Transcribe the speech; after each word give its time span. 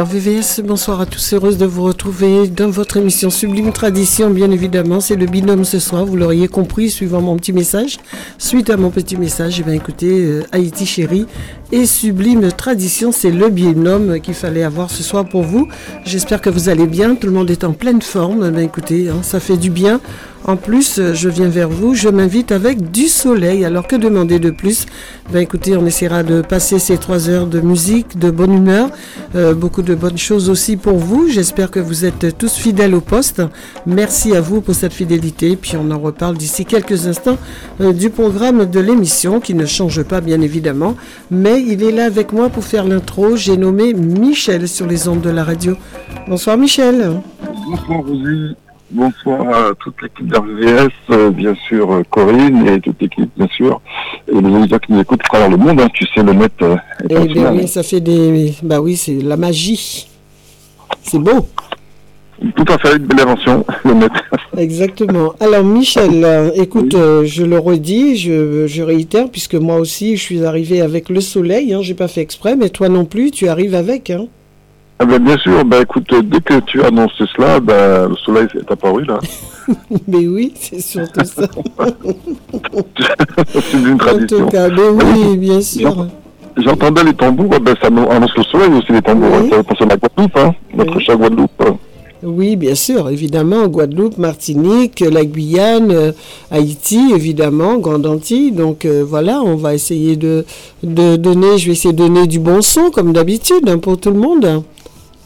RVVS, 0.00 0.62
bonsoir 0.64 1.02
à 1.02 1.04
tous, 1.04 1.34
heureuse 1.34 1.58
de 1.58 1.66
vous 1.66 1.82
retrouver 1.82 2.48
dans 2.48 2.70
votre 2.70 2.96
émission 2.96 3.28
Sublime 3.28 3.70
Tradition, 3.70 4.30
bien 4.30 4.50
évidemment, 4.50 4.98
c'est 4.98 5.14
le 5.14 5.26
binôme 5.26 5.66
ce 5.66 5.78
soir, 5.78 6.06
vous 6.06 6.16
l'auriez 6.16 6.48
compris, 6.48 6.88
suivant 6.88 7.20
mon 7.20 7.36
petit 7.36 7.52
message. 7.52 7.98
Suite 8.38 8.70
à 8.70 8.78
mon 8.78 8.88
petit 8.88 9.18
message, 9.18 9.60
eh 9.60 9.62
bien 9.62 9.74
écoutez, 9.74 10.24
euh, 10.24 10.42
Haïti 10.52 10.86
chérie 10.86 11.26
et 11.72 11.86
Sublime 11.86 12.50
Tradition, 12.52 13.12
c'est 13.12 13.30
le 13.30 13.48
binôme 13.48 14.20
qu'il 14.20 14.34
fallait 14.34 14.62
avoir 14.62 14.90
ce 14.90 15.02
soir 15.02 15.24
pour 15.24 15.42
vous. 15.42 15.68
J'espère 16.04 16.40
que 16.40 16.50
vous 16.50 16.68
allez 16.68 16.86
bien, 16.86 17.14
tout 17.14 17.26
le 17.26 17.32
monde 17.32 17.50
est 17.50 17.64
en 17.64 17.72
pleine 17.72 18.02
forme, 18.02 18.50
bien 18.50 18.62
écoutez, 18.62 19.08
hein, 19.08 19.22
ça 19.22 19.40
fait 19.40 19.56
du 19.56 19.70
bien. 19.70 20.00
En 20.44 20.56
plus, 20.56 20.98
euh, 20.98 21.12
je 21.12 21.28
viens 21.28 21.48
vers 21.48 21.68
vous, 21.68 21.94
je 21.94 22.08
m'invite 22.08 22.50
avec 22.50 22.90
du 22.90 23.08
soleil. 23.08 23.64
Alors 23.64 23.86
que 23.86 23.94
demander 23.94 24.38
de 24.38 24.50
plus? 24.50 24.86
Ben 25.30 25.40
écoutez, 25.40 25.76
on 25.76 25.84
essaiera 25.84 26.22
de 26.22 26.40
passer 26.40 26.78
ces 26.78 26.96
trois 26.96 27.28
heures 27.28 27.46
de 27.46 27.60
musique, 27.60 28.18
de 28.18 28.30
bonne 28.30 28.54
humeur, 28.54 28.88
euh, 29.34 29.54
beaucoup 29.54 29.82
de 29.82 29.94
bonnes 29.94 30.16
choses 30.16 30.48
aussi 30.48 30.78
pour 30.78 30.96
vous. 30.96 31.28
J'espère 31.28 31.70
que 31.70 31.78
vous 31.78 32.06
êtes 32.06 32.38
tous 32.38 32.54
fidèles 32.54 32.94
au 32.94 33.02
poste. 33.02 33.42
Merci 33.84 34.34
à 34.34 34.40
vous 34.40 34.62
pour 34.62 34.74
cette 34.74 34.94
fidélité. 34.94 35.56
Puis 35.56 35.76
on 35.76 35.90
en 35.90 35.98
reparle 35.98 36.38
d'ici 36.38 36.64
quelques 36.64 37.06
instants 37.06 37.36
euh, 37.82 37.92
du 37.92 38.08
programme 38.08 38.64
de 38.64 38.80
l'émission 38.80 39.40
qui 39.40 39.52
ne 39.52 39.66
change 39.66 40.02
pas 40.02 40.22
bien 40.22 40.40
évidemment. 40.40 40.96
Mais 41.30 41.59
il 41.66 41.82
est 41.82 41.92
là 41.92 42.06
avec 42.06 42.32
moi 42.32 42.48
pour 42.48 42.64
faire 42.64 42.84
l'intro. 42.84 43.36
J'ai 43.36 43.56
nommé 43.56 43.92
Michel 43.94 44.68
sur 44.68 44.86
les 44.86 45.08
ondes 45.08 45.20
de 45.20 45.30
la 45.30 45.44
radio. 45.44 45.76
Bonsoir 46.28 46.56
Michel. 46.56 47.20
Bonsoir 47.66 48.00
Rosie. 48.00 48.56
Bonsoir 48.90 49.48
à 49.48 49.74
toute 49.78 49.94
l'équipe 50.02 50.26
d'RVS, 50.26 50.90
euh, 51.10 51.30
bien 51.30 51.54
sûr 51.68 51.92
euh, 51.92 52.02
Corinne 52.10 52.66
et 52.66 52.80
toute 52.80 53.00
l'équipe 53.00 53.30
bien 53.36 53.46
sûr, 53.46 53.80
et 54.26 54.40
les 54.40 54.48
auditeurs 54.48 54.80
qui 54.80 54.92
nous 54.92 55.00
écoutent 55.00 55.20
à 55.20 55.28
travers 55.28 55.48
le 55.48 55.56
monde, 55.56 55.80
hein, 55.80 55.86
tu 55.94 56.04
sais 56.12 56.24
le 56.24 56.32
net 56.32 56.52
euh, 56.62 56.74
est 57.08 57.14
Eh 57.22 57.28
bien 57.28 57.52
oui, 57.52 57.68
ça 57.68 57.84
fait 57.84 58.00
des... 58.00 58.52
Bah 58.64 58.80
oui, 58.80 58.96
c'est 58.96 59.22
la 59.22 59.36
magie. 59.36 60.08
C'est 61.02 61.20
beau. 61.20 61.46
Tout 62.56 62.64
à 62.68 62.78
fait, 62.78 62.96
une 62.96 63.04
belle 63.04 63.20
invention, 63.20 63.64
le 63.84 63.92
net. 63.94 64.12
Exactement. 64.56 65.34
Alors 65.40 65.62
Michel, 65.64 66.24
euh, 66.24 66.50
écoute, 66.54 66.94
euh, 66.94 67.22
je 67.26 67.44
le 67.44 67.58
redis, 67.58 68.16
je, 68.16 68.66
je 68.66 68.82
réitère, 68.82 69.28
puisque 69.30 69.54
moi 69.56 69.76
aussi 69.76 70.16
je 70.16 70.22
suis 70.22 70.44
arrivé 70.44 70.80
avec 70.80 71.10
le 71.10 71.20
soleil, 71.20 71.74
hein, 71.74 71.80
j'ai 71.82 71.94
pas 71.94 72.08
fait 72.08 72.22
exprès, 72.22 72.56
mais 72.56 72.70
toi 72.70 72.88
non 72.88 73.04
plus, 73.04 73.30
tu 73.30 73.48
arrives 73.48 73.74
avec. 73.74 74.08
Hein. 74.10 74.26
Ah 74.98 75.04
ben, 75.06 75.18
bien 75.18 75.36
sûr, 75.38 75.64
ben, 75.64 75.82
écoute, 75.82 76.12
dès 76.24 76.40
que 76.40 76.60
tu 76.60 76.82
annonces 76.82 77.12
cela, 77.36 77.60
ben, 77.60 78.08
le 78.08 78.16
soleil 78.16 78.46
est 78.54 78.70
apparu 78.72 79.04
là. 79.04 79.18
mais 80.08 80.26
oui, 80.26 80.52
c'est 80.58 80.80
surtout 80.80 81.24
ça. 81.24 81.46
c'est 83.52 83.76
une 83.78 83.92
en 83.94 83.96
tradition. 83.96 84.38
tout 84.38 84.46
cas, 84.46 84.68
mais 84.68 84.88
oui, 84.88 85.36
bien 85.36 85.60
sûr. 85.60 86.06
J'entendais 86.56 87.04
les 87.04 87.14
tambours, 87.14 87.60
ben, 87.60 87.74
ça 87.80 87.86
annonce 87.88 88.34
le 88.36 88.42
soleil 88.44 88.70
aussi, 88.72 88.92
les 88.92 89.02
tambours. 89.02 89.28
Oui. 89.42 89.50
Ça 89.50 89.62
concerne 89.62 89.90
la 89.90 89.96
Guadeloupe, 89.96 90.36
hein, 90.36 90.54
notre 90.74 90.96
Oui. 90.96 91.04
chère 91.04 91.16
Guadeloupe. 91.16 91.62
Oui, 92.22 92.56
bien 92.56 92.74
sûr, 92.74 93.08
évidemment, 93.08 93.66
Guadeloupe, 93.68 94.18
Martinique, 94.18 95.00
la 95.00 95.24
Guyane, 95.24 95.90
euh, 95.90 96.12
Haïti, 96.50 97.00
évidemment, 97.14 97.78
Grande 97.78 98.04
Antilles. 98.06 98.52
Donc 98.52 98.84
euh, 98.84 99.02
voilà, 99.06 99.40
on 99.42 99.56
va 99.56 99.74
essayer 99.74 100.16
de, 100.16 100.44
de 100.82 101.16
donner, 101.16 101.56
je 101.56 101.66
vais 101.66 101.72
essayer 101.72 101.92
de 101.94 101.98
donner 101.98 102.26
du 102.26 102.38
bon 102.38 102.60
son, 102.60 102.90
comme 102.90 103.12
d'habitude, 103.14 103.66
hein, 103.68 103.78
pour 103.78 103.98
tout 103.98 104.10
le 104.10 104.18
monde. 104.20 104.62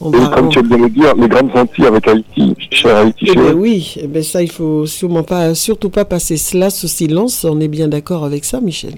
On 0.01 0.13
Et 0.13 0.17
va- 0.19 0.27
comme 0.29 0.47
on- 0.47 0.49
tu 0.51 0.61
viens 0.63 0.77
de 0.77 0.83
le 0.85 0.91
dire, 0.91 1.15
les 1.17 1.29
grandes 1.29 1.51
Antilles 1.55 1.87
avec 1.87 2.07
Haïti, 2.07 2.55
cher 2.71 2.97
Haïti, 2.97 3.27
Eh 3.29 3.35
ben 3.35 3.45
cher. 3.47 3.57
oui, 3.57 3.95
eh 4.01 4.07
ben 4.07 4.23
ça, 4.23 4.43
il 4.43 4.51
faut 4.51 4.87
sûrement 4.87 5.23
pas, 5.25 5.55
surtout 5.55 5.91
pas 5.91 6.05
passer 6.05 6.37
cela 6.37 6.71
sous 6.71 6.89
silence. 6.89 7.45
On 7.49 7.59
est 7.61 7.69
bien 7.69 7.89
d'accord 7.89 8.25
avec 8.25 8.45
ça, 8.45 8.61
Michel. 8.61 8.95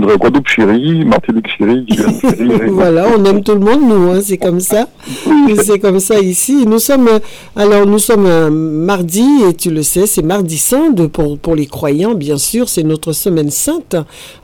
Guadeloupe 0.00 0.48
chérie, 0.48 1.04
Martinique 1.04 1.48
chérie, 1.58 1.86
voilà, 2.70 3.06
on 3.16 3.24
aime 3.24 3.42
tout 3.42 3.54
le 3.54 3.60
monde, 3.60 3.80
nous, 3.88 4.10
hein, 4.10 4.20
c'est 4.22 4.36
comme 4.38 4.60
ça. 4.60 4.88
c'est 5.64 5.78
comme 5.78 5.98
ça 6.00 6.20
ici. 6.20 6.64
Nous 6.66 6.78
sommes, 6.78 7.08
euh, 7.08 7.18
alors 7.56 7.86
nous 7.86 7.98
sommes 7.98 8.26
un 8.26 8.50
mardi, 8.50 9.24
et 9.48 9.54
tu 9.54 9.70
le 9.70 9.82
sais, 9.82 10.06
c'est 10.06 10.22
mardi 10.22 10.56
saint 10.56 10.90
de- 10.90 11.06
pour, 11.06 11.38
pour 11.38 11.54
les 11.56 11.66
croyants, 11.66 12.14
bien 12.14 12.38
sûr, 12.38 12.68
c'est 12.68 12.82
notre 12.84 13.12
semaine 13.12 13.50
sainte. 13.50 13.96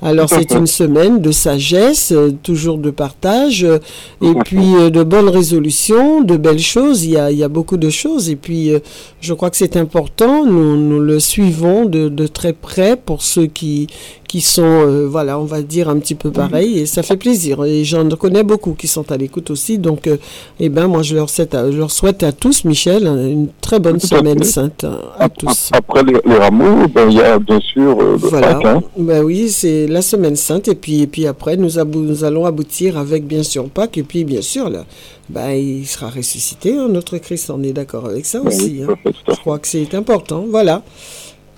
Alors 0.02 0.28
c'est 0.28 0.52
une 0.52 0.66
semaine 0.66 1.20
de 1.20 1.30
sagesse, 1.30 2.12
euh, 2.12 2.30
toujours 2.42 2.78
de 2.78 2.90
partage, 2.90 3.64
euh, 3.64 3.78
et 4.22 4.34
puis 4.44 4.74
euh, 4.76 4.90
de 4.90 5.02
bonnes 5.02 5.28
résolutions, 5.28 6.22
de 6.22 6.36
belles 6.36 6.58
choses. 6.58 7.04
Il 7.04 7.10
y 7.12 7.16
a, 7.16 7.30
il 7.30 7.38
y 7.38 7.44
a 7.44 7.48
beaucoup 7.48 7.76
de 7.76 7.90
choses, 7.90 8.28
et 8.28 8.36
puis 8.36 8.72
euh, 8.72 8.80
je 9.20 9.32
crois 9.34 9.50
que 9.50 9.56
c'est 9.56 9.76
important. 9.76 10.44
Nous, 10.44 10.76
nous 10.76 11.00
le 11.00 11.20
suivons 11.20 11.84
de, 11.84 12.08
de 12.08 12.26
très 12.26 12.52
près 12.52 12.96
pour 12.96 13.22
ceux 13.22 13.46
qui 13.46 13.86
qui 14.34 14.40
sont, 14.40 14.62
euh, 14.64 15.06
voilà, 15.06 15.38
on 15.38 15.44
va 15.44 15.62
dire 15.62 15.88
un 15.88 15.96
petit 16.00 16.16
peu 16.16 16.32
pareil, 16.32 16.80
et 16.80 16.86
ça 16.86 17.04
fait 17.04 17.16
plaisir. 17.16 17.64
Et 17.64 17.84
j'en 17.84 18.08
connais 18.08 18.42
beaucoup 18.42 18.72
qui 18.72 18.88
sont 18.88 19.12
à 19.12 19.16
l'écoute 19.16 19.48
aussi, 19.52 19.78
donc, 19.78 20.08
euh, 20.08 20.16
eh 20.58 20.68
ben, 20.68 20.88
moi, 20.88 21.02
je 21.04 21.14
leur, 21.14 21.30
souhaite 21.30 21.54
à, 21.54 21.70
je 21.70 21.76
leur 21.76 21.92
souhaite 21.92 22.24
à 22.24 22.32
tous, 22.32 22.64
Michel, 22.64 23.06
une 23.06 23.46
très 23.60 23.78
bonne 23.78 24.00
Tout 24.00 24.08
semaine 24.08 24.42
sainte 24.42 24.82
euh, 24.82 24.96
à 25.20 25.28
tous. 25.28 25.70
Après 25.70 26.02
les, 26.02 26.16
les 26.26 26.34
rameaux, 26.34 26.88
ben, 26.92 27.08
il 27.12 27.16
y 27.16 27.20
a 27.20 27.38
bien 27.38 27.60
sûr 27.60 27.96
euh, 28.00 28.12
le 28.20 28.28
Voilà. 28.28 28.54
Pâques, 28.54 28.64
hein. 28.64 28.82
Ben 28.98 29.22
oui, 29.22 29.50
c'est 29.50 29.86
la 29.86 30.02
semaine 30.02 30.34
sainte, 30.34 30.66
et 30.66 30.74
puis, 30.74 31.02
et 31.02 31.06
puis 31.06 31.28
après, 31.28 31.56
nous, 31.56 31.78
abou- 31.78 32.00
nous 32.02 32.24
allons 32.24 32.44
aboutir 32.44 32.98
avec, 32.98 33.28
bien 33.28 33.44
sûr, 33.44 33.68
Pâques, 33.68 33.98
et 33.98 34.02
puis, 34.02 34.24
bien 34.24 34.42
sûr, 34.42 34.68
là, 34.68 34.84
ben, 35.28 35.50
il 35.52 35.86
sera 35.86 36.10
ressuscité, 36.10 36.76
hein, 36.76 36.88
notre 36.90 37.18
Christ, 37.18 37.50
on 37.54 37.62
est 37.62 37.72
d'accord 37.72 38.06
avec 38.06 38.26
ça 38.26 38.40
Ben 38.40 38.48
oui, 38.50 38.56
aussi. 38.56 38.82
hein. 38.82 38.96
Je 39.28 39.36
crois 39.36 39.60
que 39.60 39.68
c'est 39.68 39.94
important, 39.94 40.44
voilà. 40.50 40.82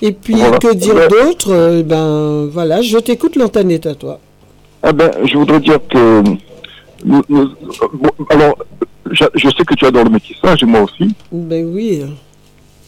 Et 0.02 0.12
puis, 0.12 0.34
Voilà. 0.34 0.58
que 0.58 0.74
dire 0.74 0.94
Ben- 0.94 1.08
d'autre 1.08 1.50
Euh, 1.52 1.82
Ben, 1.82 2.46
voilà, 2.52 2.82
je 2.82 2.98
t'écoute, 2.98 3.36
l'antenne 3.36 3.70
est 3.70 3.86
à 3.86 3.94
toi. 3.94 4.20
Ah 4.82 4.92
ben, 4.92 5.10
je 5.24 5.36
voudrais 5.38 5.60
dire 5.60 5.78
que... 5.88 6.22
nous- 7.04 7.22
nous- 7.28 7.50
bon, 7.94 8.10
alors, 8.30 8.56
je, 9.10 9.24
je 9.34 9.48
sais 9.48 9.64
que 9.64 9.74
tu 9.74 9.84
adores 9.86 10.04
le 10.04 10.10
métissage, 10.10 10.62
et 10.62 10.66
moi 10.66 10.82
aussi. 10.82 11.08
Ben 11.32 11.64
oui. 11.74 12.02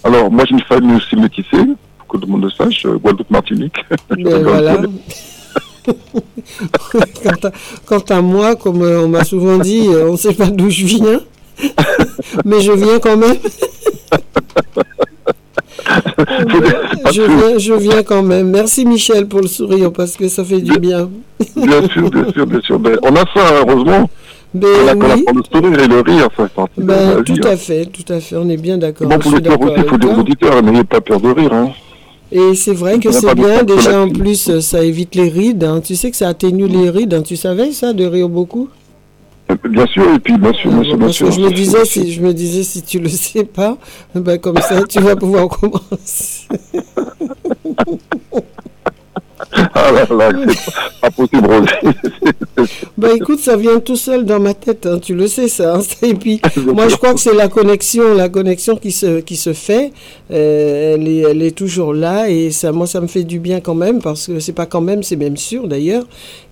Alors, 0.04 0.30
moi, 0.30 0.44
j'ai 0.46 0.52
une 0.54 0.60
famille 0.62 0.96
aussi 0.96 1.16
métissée, 1.16 1.64
pour 1.98 2.06
que 2.08 2.16
tout 2.18 2.26
le 2.26 2.32
monde 2.32 2.44
le 2.44 2.50
sache, 2.50 2.84
euh, 2.86 2.98
Guadeloupe-Martinique. 2.98 3.76
Ben 4.10 4.42
voilà. 4.42 4.76
quant, 7.22 7.48
à, 7.48 7.52
quant 7.86 8.04
à 8.10 8.20
moi, 8.20 8.54
comme 8.56 8.82
euh, 8.82 9.04
on 9.04 9.08
m'a 9.08 9.24
souvent 9.24 9.56
dit, 9.58 9.88
on 9.88 10.12
ne 10.12 10.16
sait 10.18 10.34
pas 10.34 10.46
d'où 10.50 10.68
je 10.68 10.84
viens, 10.84 11.20
mais 12.44 12.60
je 12.60 12.72
viens 12.72 12.98
quand 12.98 13.16
même. 13.16 13.36
je, 17.12 17.22
viens, 17.22 17.58
je 17.58 17.72
viens 17.74 18.02
quand 18.02 18.22
même. 18.22 18.50
Merci 18.50 18.84
Michel 18.84 19.26
pour 19.26 19.40
le 19.40 19.46
sourire 19.48 19.92
parce 19.92 20.16
que 20.16 20.28
ça 20.28 20.44
fait 20.44 20.60
du 20.60 20.78
bien. 20.78 21.08
Bien 21.56 21.88
sûr, 21.88 22.10
bien 22.10 22.30
sûr, 22.32 22.46
bien 22.46 22.60
sûr. 22.60 22.78
Ben, 22.78 22.98
on 23.02 23.14
a 23.14 23.24
ça, 23.34 23.54
heureusement. 23.60 24.08
On 24.54 24.88
a 24.88 24.94
Ben 24.94 24.98
qu'on 24.98 25.10
a 25.10 25.14
oui, 25.14 25.24
pour 25.24 25.36
le 25.36 25.42
sourire 25.52 25.80
et 25.84 25.88
le 25.88 26.00
rire, 26.00 26.28
ça 26.36 26.48
fait 26.48 26.82
ben, 26.82 27.22
vie. 27.22 27.34
tout 27.34 27.46
hein. 27.46 27.50
à 27.52 27.56
fait, 27.56 27.86
tout 27.86 28.12
à 28.12 28.20
fait, 28.20 28.36
on 28.36 28.48
est 28.48 28.56
bien 28.56 28.78
d'accord. 28.78 29.08
Bon, 29.08 29.18
pour 29.18 29.32
le 29.32 29.40
d'accord 29.40 29.60
aussi, 29.62 29.74
il 29.76 29.88
faut 29.88 30.20
auditeurs, 30.20 30.62
n'ayez 30.62 30.84
pas 30.84 31.00
peur 31.00 31.20
de 31.20 31.28
rire. 31.28 31.52
Hein. 31.52 31.70
Et 32.32 32.54
c'est 32.54 32.74
vrai 32.74 32.98
que 32.98 33.08
On 33.08 33.12
c'est 33.12 33.34
bien, 33.34 33.62
déjà 33.62 34.02
en 34.02 34.08
plus, 34.10 34.60
ça 34.60 34.82
évite 34.84 35.14
les 35.14 35.28
rides. 35.28 35.64
hein. 35.64 35.80
Tu 35.82 35.96
sais 35.96 36.10
que 36.10 36.16
ça 36.16 36.28
atténue 36.28 36.66
les 36.66 36.90
rides, 36.90 37.14
hein. 37.14 37.22
tu 37.22 37.36
savais 37.36 37.72
ça, 37.72 37.92
de 37.92 38.04
rire 38.04 38.28
beaucoup? 38.28 38.68
Bien 39.68 39.86
sûr, 39.86 40.14
et 40.14 40.18
puis 40.18 40.36
bien 40.36 40.52
sûr, 40.52 40.70
bien 40.70 40.82
sûr, 40.82 40.96
bien 40.98 41.12
sûr. 41.12 41.30
je 41.30 41.40
me 41.40 41.50
disais, 41.50 41.84
si 41.86 42.12
je 42.12 42.20
me 42.20 42.34
disais, 42.34 42.62
si 42.62 42.82
tu 42.82 42.98
le 42.98 43.08
sais 43.08 43.44
pas, 43.44 43.78
ben 44.14 44.38
comme 44.38 44.58
ça, 44.58 44.82
tu 44.84 45.00
vas 45.00 45.16
pouvoir 45.16 45.48
commencer. 45.48 46.46
Ah 49.74 49.92
là 49.92 50.06
là, 50.10 50.30
c'est 50.48 51.00
pas 51.00 51.10
possible. 51.10 51.48
Ben 52.98 53.10
écoute, 53.16 53.38
ça 53.38 53.56
vient 53.56 53.78
tout 53.78 53.96
seul 53.96 54.24
dans 54.24 54.40
ma 54.40 54.52
tête, 54.54 54.84
hein, 54.86 54.98
tu 55.00 55.14
le 55.14 55.28
sais 55.28 55.48
ça. 55.48 55.76
hein. 55.76 55.80
Et 56.02 56.14
puis, 56.14 56.40
moi, 56.66 56.88
je 56.88 56.96
crois 56.96 57.14
que 57.14 57.20
c'est 57.20 57.34
la 57.34 57.48
connexion, 57.48 58.14
la 58.14 58.28
connexion 58.28 58.76
qui 58.76 58.90
se 58.92 59.20
qui 59.20 59.36
se 59.36 59.52
fait. 59.52 59.92
euh, 60.32 60.94
elle 60.94 61.06
est 61.08 61.20
elle 61.30 61.42
est 61.42 61.56
toujours 61.56 61.94
là 61.94 62.28
et 62.28 62.50
ça, 62.50 62.72
moi, 62.72 62.86
ça 62.86 63.00
me 63.00 63.06
fait 63.06 63.22
du 63.24 63.38
bien 63.38 63.60
quand 63.60 63.74
même 63.76 64.00
parce 64.02 64.26
que 64.26 64.40
c'est 64.40 64.52
pas 64.52 64.66
quand 64.66 64.80
même, 64.80 65.02
c'est 65.02 65.16
même 65.16 65.36
sûr 65.36 65.68
d'ailleurs. 65.68 66.04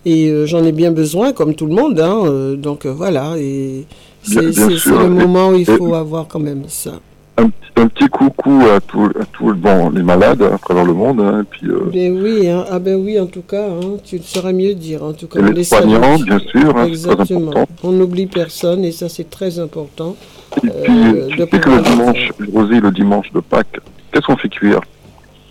Et 0.04 0.28
euh, 0.28 0.46
j'en 0.46 0.62
ai 0.64 0.72
bien 0.72 0.92
besoin, 0.92 1.32
comme 1.32 1.54
tout 1.54 1.66
le 1.66 1.74
monde. 1.74 1.98
Hein, 2.00 2.22
euh, 2.26 2.56
donc 2.56 2.86
voilà. 2.86 3.34
Et 3.38 3.84
c'est 4.22 4.40
le 4.42 5.08
moment 5.08 5.50
où 5.50 5.56
il 5.56 5.66
faut 5.66 5.94
avoir 5.94 6.28
quand 6.28 6.40
même 6.40 6.64
ça. 6.68 7.00
Un, 7.38 7.50
un 7.82 7.88
petit 7.88 8.08
coucou 8.08 8.62
à 8.74 8.80
tous 8.80 9.06
à 9.20 9.24
tous 9.32 9.52
bon, 9.54 9.90
les 9.90 10.02
malades 10.02 10.42
à 10.42 10.56
travers 10.58 10.84
le 10.84 10.94
monde, 10.94 11.20
hein, 11.20 11.42
et 11.42 11.44
puis 11.44 11.68
euh, 11.68 11.90
Ben 11.92 12.16
oui, 12.22 12.48
hein. 12.48 12.64
ah 12.70 12.78
ben 12.78 12.96
oui, 12.96 13.18
en 13.20 13.26
tout 13.26 13.42
cas, 13.42 13.66
hein, 13.68 13.96
tu 14.04 14.16
le 14.16 14.22
saurais 14.22 14.52
mieux 14.52 14.74
dire. 14.74 15.02
En 15.02 15.12
tout 15.12 15.26
cas, 15.26 15.40
et 15.40 15.42
on 15.42 15.52
les 15.52 15.64
soignants, 15.64 16.18
bien 16.18 16.38
sûr, 16.38 16.70
hein, 16.70 16.72
très 16.84 16.88
Exactement. 16.88 17.52
On 17.82 17.92
n'oublie 17.92 18.26
personne 18.26 18.84
et 18.84 18.92
ça 18.92 19.08
c'est 19.08 19.28
très 19.28 19.58
important. 19.58 20.16
Et 20.64 20.68
puis, 20.68 20.92
Euh, 20.92 21.28
tu 21.28 21.36
de 21.36 21.46
sais 21.50 21.60
que 21.60 21.70
le 21.70 21.82
dimanche, 21.82 22.32
Rosie, 22.54 22.80
le 22.80 22.90
dimanche 22.90 23.30
de 23.32 23.40
Pâques, 23.40 23.78
qu'est-ce 24.12 24.26
qu'on 24.26 24.36
fait 24.36 24.48
cuire? 24.48 24.80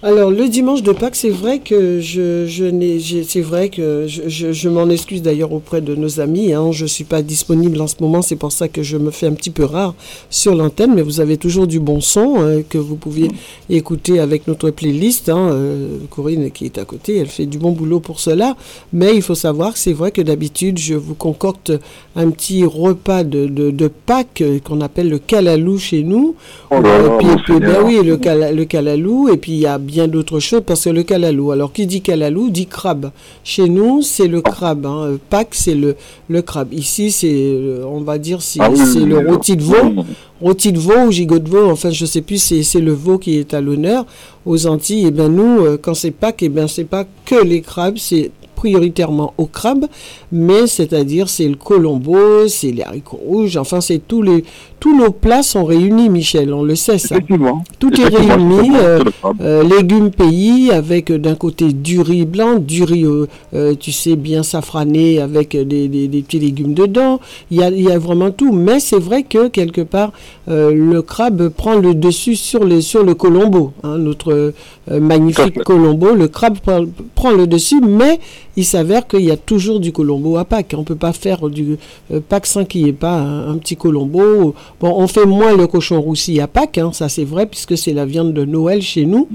Alors 0.07 0.29
le 0.29 0.47
dimanche 0.49 0.83
de 0.83 0.91
Pâques, 0.91 1.15
c'est 1.15 1.31
vrai 1.31 1.57
que 1.57 1.99
je, 1.99 2.45
je 2.45 2.65
n'ai, 2.65 2.99
c'est 2.99 3.41
vrai 3.41 3.69
que 3.69 4.05
je, 4.05 4.51
je, 4.51 4.69
m'en 4.69 4.87
excuse 4.91 5.23
d'ailleurs 5.23 5.51
auprès 5.51 5.81
de 5.81 5.95
nos 5.95 6.19
amis. 6.19 6.53
Hein, 6.53 6.71
je 6.71 6.85
suis 6.85 7.05
pas 7.05 7.23
disponible 7.23 7.81
en 7.81 7.87
ce 7.87 7.95
moment, 8.01 8.21
c'est 8.21 8.35
pour 8.35 8.51
ça 8.51 8.67
que 8.67 8.83
je 8.83 8.97
me 8.97 9.09
fais 9.09 9.25
un 9.25 9.33
petit 9.33 9.49
peu 9.49 9.63
rare 9.65 9.95
sur 10.29 10.53
l'antenne. 10.53 10.93
Mais 10.93 11.01
vous 11.01 11.21
avez 11.21 11.37
toujours 11.37 11.65
du 11.65 11.79
bon 11.79 12.01
son 12.01 12.35
hein, 12.39 12.61
que 12.69 12.77
vous 12.77 12.97
pouviez 12.97 13.29
écouter 13.71 14.19
avec 14.19 14.47
notre 14.47 14.69
playlist. 14.69 15.27
Hein, 15.29 15.49
euh, 15.49 15.97
Corinne 16.11 16.51
qui 16.51 16.65
est 16.65 16.77
à 16.77 16.85
côté, 16.85 17.17
elle 17.17 17.25
fait 17.25 17.47
du 17.47 17.57
bon 17.57 17.71
boulot 17.71 17.99
pour 17.99 18.19
cela. 18.19 18.55
Mais 18.93 19.15
il 19.15 19.23
faut 19.23 19.33
savoir 19.33 19.73
que 19.73 19.79
c'est 19.79 19.93
vrai 19.93 20.11
que 20.11 20.21
d'habitude 20.21 20.77
je 20.77 20.93
vous 20.93 21.15
concocte 21.15 21.73
un 22.15 22.29
petit 22.29 22.63
repas 22.63 23.23
de, 23.23 23.47
de, 23.47 23.71
de 23.71 23.87
Pâques 23.87 24.41
euh, 24.41 24.59
qu'on 24.59 24.81
appelle 24.81 25.09
le 25.09 25.17
calalou 25.17 25.79
chez 25.79 26.03
nous. 26.03 26.35
Oh 26.69 26.75
là 26.79 27.01
là, 27.01 27.17
puis, 27.17 27.27
mon 27.27 27.37
puis, 27.37 27.59
ben 27.59 27.77
oui, 27.83 27.97
le, 28.03 28.17
cala- 28.17 28.51
le 28.51 28.65
calalou, 28.65 29.29
et 29.29 29.37
puis 29.37 29.53
il 29.53 29.59
y 29.61 29.65
a 29.65 29.79
bien 29.79 29.94
d'autres 30.07 30.39
choses 30.39 30.61
parce 30.65 30.83
que 30.83 30.89
le 30.89 31.03
calalou, 31.03 31.51
alors 31.51 31.71
qui 31.73 31.87
dit 31.87 32.01
calalou 32.01 32.49
dit 32.49 32.67
crabe. 32.67 33.11
Chez 33.43 33.69
nous, 33.69 34.01
c'est 34.01 34.27
le 34.27 34.41
crabe. 34.41 34.85
Hein. 34.85 35.03
Euh, 35.05 35.17
Pâques, 35.29 35.55
c'est 35.55 35.75
le, 35.75 35.95
le 36.27 36.41
crabe. 36.41 36.73
Ici, 36.73 37.11
c'est, 37.11 37.31
euh, 37.31 37.83
on 37.87 38.01
va 38.01 38.17
dire, 38.17 38.41
c'est 38.41 38.59
Ah 38.61 38.69
oui, 38.69 38.77
c'est 38.77 38.99
oui, 38.99 39.05
le 39.05 39.19
rôti 39.19 39.55
de 39.55 39.63
veau. 39.63 40.03
Rôti 40.41 40.71
de 40.71 40.79
veau 40.79 41.07
ou 41.07 41.11
gigot 41.11 41.39
de 41.39 41.49
veau, 41.49 41.69
enfin, 41.71 41.91
je 41.91 42.05
sais 42.05 42.21
plus, 42.21 42.41
c'est 42.41 42.61
c'est 42.63 42.81
le 42.81 42.91
veau 42.91 43.17
qui 43.17 43.37
est 43.37 43.53
à 43.53 43.61
l'honneur 43.61 44.05
aux 44.45 44.67
Antilles. 44.67 45.07
Et 45.07 45.11
ben 45.11 45.29
nous, 45.29 45.65
euh, 45.65 45.77
quand 45.81 45.93
c'est 45.93 46.11
Pâques, 46.11 46.43
et 46.43 46.49
ben 46.49 46.67
c'est 46.67 46.83
pas 46.83 47.05
que 47.25 47.41
les 47.43 47.61
crabes, 47.61 47.97
c'est 47.97 48.31
prioritairement 48.65 49.33
au 49.37 49.45
crabe, 49.45 49.85
mais 50.31 50.65
c'est-à-dire 50.65 51.29
c'est 51.29 51.47
le 51.47 51.55
colombo, 51.55 52.47
c'est 52.47 52.71
les 52.71 52.81
haricots 52.81 53.19
rouges, 53.23 53.57
enfin 53.57 53.79
c'est 53.79 53.99
tous 54.07 54.23
les 54.23 54.43
tous 54.79 54.95
nos 54.95 55.09
plats 55.11 55.41
sont 55.41 55.63
réunis, 55.65 56.09
Michel, 56.09 56.53
on 56.53 56.61
le 56.63 56.75
sait 56.75 56.99
ça. 56.99 57.15
Effectivement. 57.15 57.63
Tout 57.79 57.93
est 57.99 58.05
réuni, 58.05 58.69
euh, 58.75 58.99
le. 59.03 59.11
Euh, 59.41 59.63
légumes 59.63 60.11
pays 60.11 60.69
avec 60.71 61.09
euh, 61.09 61.17
d'un 61.17 61.33
côté 61.33 61.71
du 61.73 62.01
riz 62.01 62.25
blanc, 62.25 62.59
du 62.59 62.83
riz, 62.83 63.05
euh, 63.05 63.73
tu 63.79 63.91
sais, 63.91 64.15
bien 64.15 64.43
safrané 64.43 65.19
avec 65.19 65.55
des, 65.57 65.87
des- 65.87 66.07
des 66.07 66.21
petits 66.21 66.39
légumes 66.39 66.75
dedans. 66.75 67.19
Il 67.49 67.57
y 67.57 67.63
a, 67.63 67.69
il 67.71 67.81
y 67.83 67.89
a 67.91 67.97
vraiment 67.97 68.29
tout. 68.29 68.51
Mais 68.51 68.79
c'est 68.79 68.99
vrai 68.99 69.23
que 69.23 69.47
quelque 69.47 69.81
part, 69.81 70.11
le 70.47 70.99
crabe 71.01 71.49
prend 71.49 71.75
le 71.75 71.95
dessus 71.95 72.35
sur, 72.35 72.63
les, 72.63 72.81
sur 72.81 73.03
le 73.03 73.15
colombo. 73.15 73.71
hein, 73.83 73.97
notre 73.97 74.53
magnifique 74.91 75.63
colombo, 75.63 76.13
le 76.13 76.27
crabe 76.27 76.59
prend, 76.59 76.83
prend 77.15 77.31
le 77.31 77.47
dessus, 77.47 77.81
mais 77.81 78.19
il 78.57 78.65
s'avère 78.65 79.07
qu'il 79.07 79.21
y 79.21 79.31
a 79.31 79.37
toujours 79.37 79.79
du 79.79 79.91
colombo 79.91 80.37
à 80.37 80.45
Pâques. 80.45 80.75
On 80.77 80.83
peut 80.83 80.95
pas 80.95 81.13
faire 81.13 81.49
du 81.49 81.77
euh, 82.11 82.19
Pâques 82.27 82.45
sans 82.45 82.65
qu'il 82.65 82.83
n'y 82.83 82.89
ait 82.89 82.93
pas 82.93 83.17
un, 83.17 83.51
un 83.51 83.57
petit 83.57 83.75
colombo. 83.75 84.55
Bon, 84.79 84.93
on 84.95 85.07
fait 85.07 85.25
moins 85.25 85.55
le 85.55 85.67
cochon 85.67 86.01
roussi 86.01 86.39
à 86.39 86.47
Pâques, 86.47 86.77
hein, 86.77 86.91
ça 86.93 87.09
c'est 87.09 87.23
vrai, 87.23 87.45
puisque 87.45 87.77
c'est 87.77 87.93
la 87.93 88.05
viande 88.05 88.33
de 88.33 88.45
Noël 88.45 88.81
chez 88.81 89.05
nous, 89.05 89.27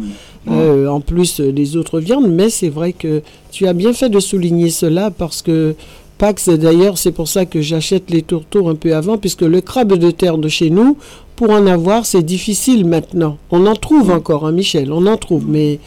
euh, 0.51 0.87
en 0.87 1.01
plus 1.01 1.41
euh, 1.41 1.53
des 1.53 1.77
autres 1.77 2.01
viandes. 2.01 2.29
Mais 2.29 2.51
c'est 2.51 2.69
vrai 2.69 2.93
que 2.93 3.23
tu 3.51 3.67
as 3.67 3.73
bien 3.73 3.93
fait 3.93 4.09
de 4.09 4.21
souligner 4.21 4.71
cela, 4.71 5.11
parce 5.11 5.43
que 5.43 5.75
Pâques, 6.19 6.51
d'ailleurs, 6.51 6.99
c'est 6.99 7.13
pour 7.13 7.29
ça 7.29 7.47
que 7.47 7.63
j'achète 7.63 8.11
les 8.11 8.21
tourteaux 8.21 8.69
un 8.69 8.75
peu 8.75 8.95
avant, 8.95 9.17
puisque 9.17 9.43
le 9.43 9.63
crabe 9.63 9.95
de 9.95 10.11
terre 10.11 10.37
de 10.37 10.49
chez 10.49 10.69
nous, 10.69 10.99
pour 11.41 11.53
en 11.53 11.67
avoir, 11.67 12.05
c'est 12.05 12.23
difficile 12.23 12.85
maintenant. 12.85 13.39
On 13.51 13.65
en 13.65 13.75
trouve 13.75 14.11
encore, 14.11 14.47
hein, 14.47 14.53
Michel, 14.53 14.93
on 14.93 15.07
en 15.07 15.17
trouve, 15.17 15.47
mais 15.49 15.79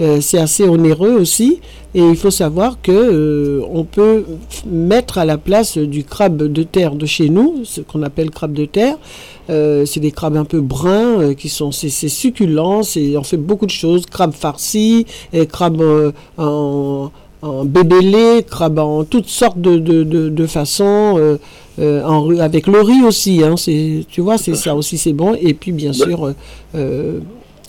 euh, 0.00 0.22
c'est 0.22 0.38
assez 0.38 0.66
onéreux 0.66 1.12
aussi. 1.12 1.60
Et 1.94 2.00
il 2.00 2.16
faut 2.16 2.30
savoir 2.30 2.80
que 2.80 2.92
euh, 2.92 3.62
on 3.70 3.84
peut 3.84 4.24
mettre 4.64 5.18
à 5.18 5.26
la 5.26 5.36
place 5.36 5.76
du 5.76 6.02
crabe 6.02 6.38
de 6.38 6.62
terre 6.62 6.94
de 6.94 7.04
chez 7.04 7.28
nous, 7.28 7.60
ce 7.64 7.82
qu'on 7.82 8.02
appelle 8.02 8.30
crabe 8.30 8.54
de 8.54 8.64
terre. 8.64 8.96
Euh, 9.50 9.84
c'est 9.84 10.00
des 10.00 10.12
crabes 10.12 10.38
un 10.38 10.46
peu 10.46 10.62
bruns 10.62 11.34
qui 11.34 11.50
sont 11.50 11.72
c'est 11.72 11.90
c'est 11.90 12.08
succulent. 12.08 12.82
C'est 12.82 13.18
on 13.18 13.22
fait 13.22 13.36
beaucoup 13.36 13.66
de 13.66 13.70
choses. 13.70 14.06
Crabe 14.06 14.32
farci, 14.32 15.04
et 15.34 15.44
crabe 15.44 15.82
en 16.38 17.10
en 17.42 17.64
bébélé, 17.64 18.44
en 18.78 19.04
toutes 19.04 19.26
sortes 19.28 19.60
de, 19.60 19.78
de, 19.78 20.04
de, 20.04 20.28
de 20.28 20.46
façons, 20.46 21.16
euh, 21.18 21.36
euh, 21.78 22.04
en 22.04 22.38
avec 22.38 22.66
le 22.66 22.80
riz 22.80 23.02
aussi, 23.02 23.42
hein, 23.42 23.56
c'est, 23.56 24.04
tu 24.08 24.20
vois, 24.20 24.38
c'est 24.38 24.54
ça 24.54 24.76
aussi 24.76 24.96
c'est 24.96 25.12
bon. 25.12 25.34
Et 25.40 25.52
puis 25.54 25.72
bien 25.72 25.92
sûr, 25.92 26.26
euh, 26.26 26.34
euh, 26.76 27.18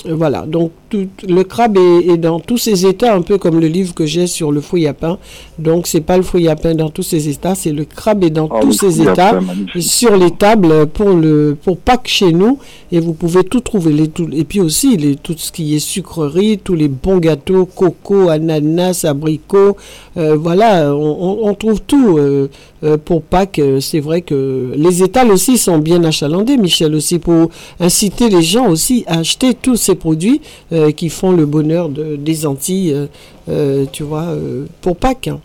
voilà, 0.06 0.46
donc 0.46 0.72
tout, 0.90 1.08
le 1.28 1.44
crabe 1.44 1.78
est, 1.78 2.08
est 2.10 2.18
dans 2.18 2.40
tous 2.40 2.58
ses 2.58 2.86
états, 2.86 3.16
un 3.16 3.22
peu 3.22 3.38
comme 3.38 3.60
le 3.60 3.68
livre 3.68 3.94
que 3.94 4.06
j'ai 4.06 4.28
sur 4.28 4.52
le 4.52 4.62
fouille 4.62 4.88
à 4.88 4.94
pain. 4.94 5.18
Donc 5.60 5.88
c'est 5.88 6.02
pas 6.02 6.18
le 6.18 6.24
fouille 6.24 6.48
à 6.50 6.56
pain 6.56 6.76
dans 6.76 6.90
tous 6.90 7.04
ses 7.04 7.30
états, 7.30 7.56
c'est 7.56 7.72
le 7.72 7.86
crabe 7.86 8.24
est 8.24 8.30
dans 8.30 8.50
Ah, 8.52 8.60
tous 8.62 8.74
ses 8.74 9.02
états 9.02 9.40
sur 9.80 10.18
les 10.18 10.32
tables 10.32 10.88
pour 10.88 11.10
le 11.10 11.56
pour 11.64 11.78
Pâques 11.78 12.08
chez 12.08 12.32
nous 12.34 12.60
et 12.92 13.00
vous 13.00 13.14
pouvez 13.14 13.44
tout 13.44 13.60
trouver 13.62 13.92
les 13.94 14.08
tout, 14.08 14.28
et 14.32 14.44
puis 14.44 14.60
aussi 14.62 14.98
les, 14.98 15.16
tout 15.16 15.36
ce 15.38 15.52
qui 15.52 15.76
est 15.76 15.80
sucrerie 15.80 16.60
tous 16.64 16.76
les 16.76 16.88
bons 16.88 17.18
gâteaux 17.18 17.66
coco 17.66 18.30
ananas 18.30 19.06
abricots 19.08 19.78
euh, 20.18 20.36
voilà 20.36 20.94
on, 20.96 21.00
on- 21.44 21.48
on 21.50 21.54
trouve 21.56 21.82
tout 21.82 22.18
euh, 22.18 22.50
euh, 22.84 22.98
pour 22.98 23.22
Pâques. 23.22 23.60
Euh, 23.60 23.80
c'est 23.80 24.00
vrai 24.02 24.22
que 24.22 24.74
les 24.76 25.02
étals 25.04 25.32
aussi 25.32 25.58
sont 25.58 25.78
bien 25.80 26.04
achalandés 26.04 26.58
Michel 26.58 26.94
aussi 26.96 27.18
pour 27.20 27.50
inciter 27.80 28.30
les 28.30 28.42
gens 28.42 28.68
aussi 28.70 29.04
à 29.08 29.20
acheter 29.20 29.54
tous 29.54 29.76
ces 29.78 29.93
produits 29.96 30.42
euh, 30.72 30.92
qui 30.92 31.10
font 31.10 31.32
le 31.32 31.46
bonheur 31.46 31.90
de, 31.90 32.16
des 32.16 32.46
Antilles 32.46 32.94
euh, 32.94 33.08
euh, 33.50 33.86
tu 33.92 34.04
vois 34.04 34.36
pour 34.82 34.96
Pâques 34.96 35.28
hein. 35.28 35.40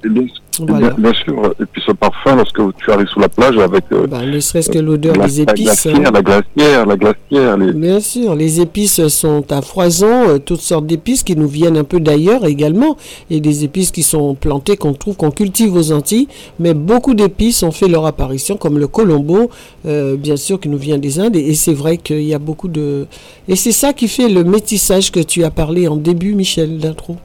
Voilà 0.67 0.91
bien, 0.91 1.11
bien 1.11 1.13
sûr. 1.13 1.55
Et 1.61 1.65
puis 1.71 1.83
ce 1.85 1.93
parfum, 1.93 2.37
lorsque 2.37 2.61
tu 2.77 2.91
arrives 2.91 3.09
sur 3.09 3.21
la 3.21 3.29
plage 3.29 3.59
avec 3.59 3.85
euh, 3.93 4.07
Bah, 4.07 4.25
ne 4.25 4.41
serait-ce 4.41 4.71
que 4.71 4.79
l'odeur 4.79 5.17
la, 5.17 5.27
des 5.27 5.45
la 5.45 5.53
épices 5.53 5.87
hein. 5.87 5.93
glacière, 5.93 6.13
la 6.13 6.23
glacière, 6.23 6.87
la 6.87 6.97
glacière, 6.97 7.57
les, 7.57 7.73
Bien 7.73 8.01
sûr, 8.01 8.35
les 8.35 8.61
épices 8.61 9.07
sont 9.09 9.45
à 9.51 9.63
foison, 9.63 10.29
euh, 10.29 10.39
toutes 10.39 10.61
sortes 10.61 10.87
d'épices 10.87 11.23
qui 11.23 11.37
nous 11.37 11.49
viennent 11.49 11.77
un 11.77 11.85
peu 11.85 12.01
d'ailleurs 12.01 12.45
également, 12.47 12.97
et 13.31 13.41
des 13.41 13.65
épices 13.65 13.91
qui 13.91 14.03
sont 14.03 14.35
plantées, 14.35 14.77
qu'on 14.77 14.95
trouve, 14.95 15.17
qu'on 15.17 15.31
cultive 15.31 15.75
aux 15.75 15.93
Antilles, 15.93 16.29
mais 16.59 16.75
beaucoup 16.75 17.15
d'épices 17.15 17.63
ont 17.63 17.73
fait 17.73 17.89
leur 17.89 18.07
apparition, 18.07 18.57
comme 18.57 18.79
le 18.79 18.89
colombo, 18.89 19.51
euh, 19.87 20.17
bien 20.17 20.37
sûr, 20.37 20.61
qui 20.61 20.69
nous 20.69 20.79
vient 20.79 20.99
des 20.99 21.21
Indes, 21.21 21.37
et, 21.37 21.51
et 21.51 21.55
c'est 21.55 21.75
vrai 21.75 21.97
qu'il 21.97 22.23
y 22.23 22.35
a 22.35 22.39
beaucoup 22.39 22.69
de... 22.69 23.07
Et 23.49 23.57
c'est 23.57 23.73
ça 23.73 23.93
qui 23.93 24.09
fait 24.09 24.29
le 24.29 24.45
métissage 24.45 25.11
que 25.11 25.21
tu 25.21 25.45
as 25.45 25.51
parlé 25.51 25.89
en 25.89 25.97
début, 25.97 26.35
Michel, 26.35 26.79
d'intro. 26.79 27.17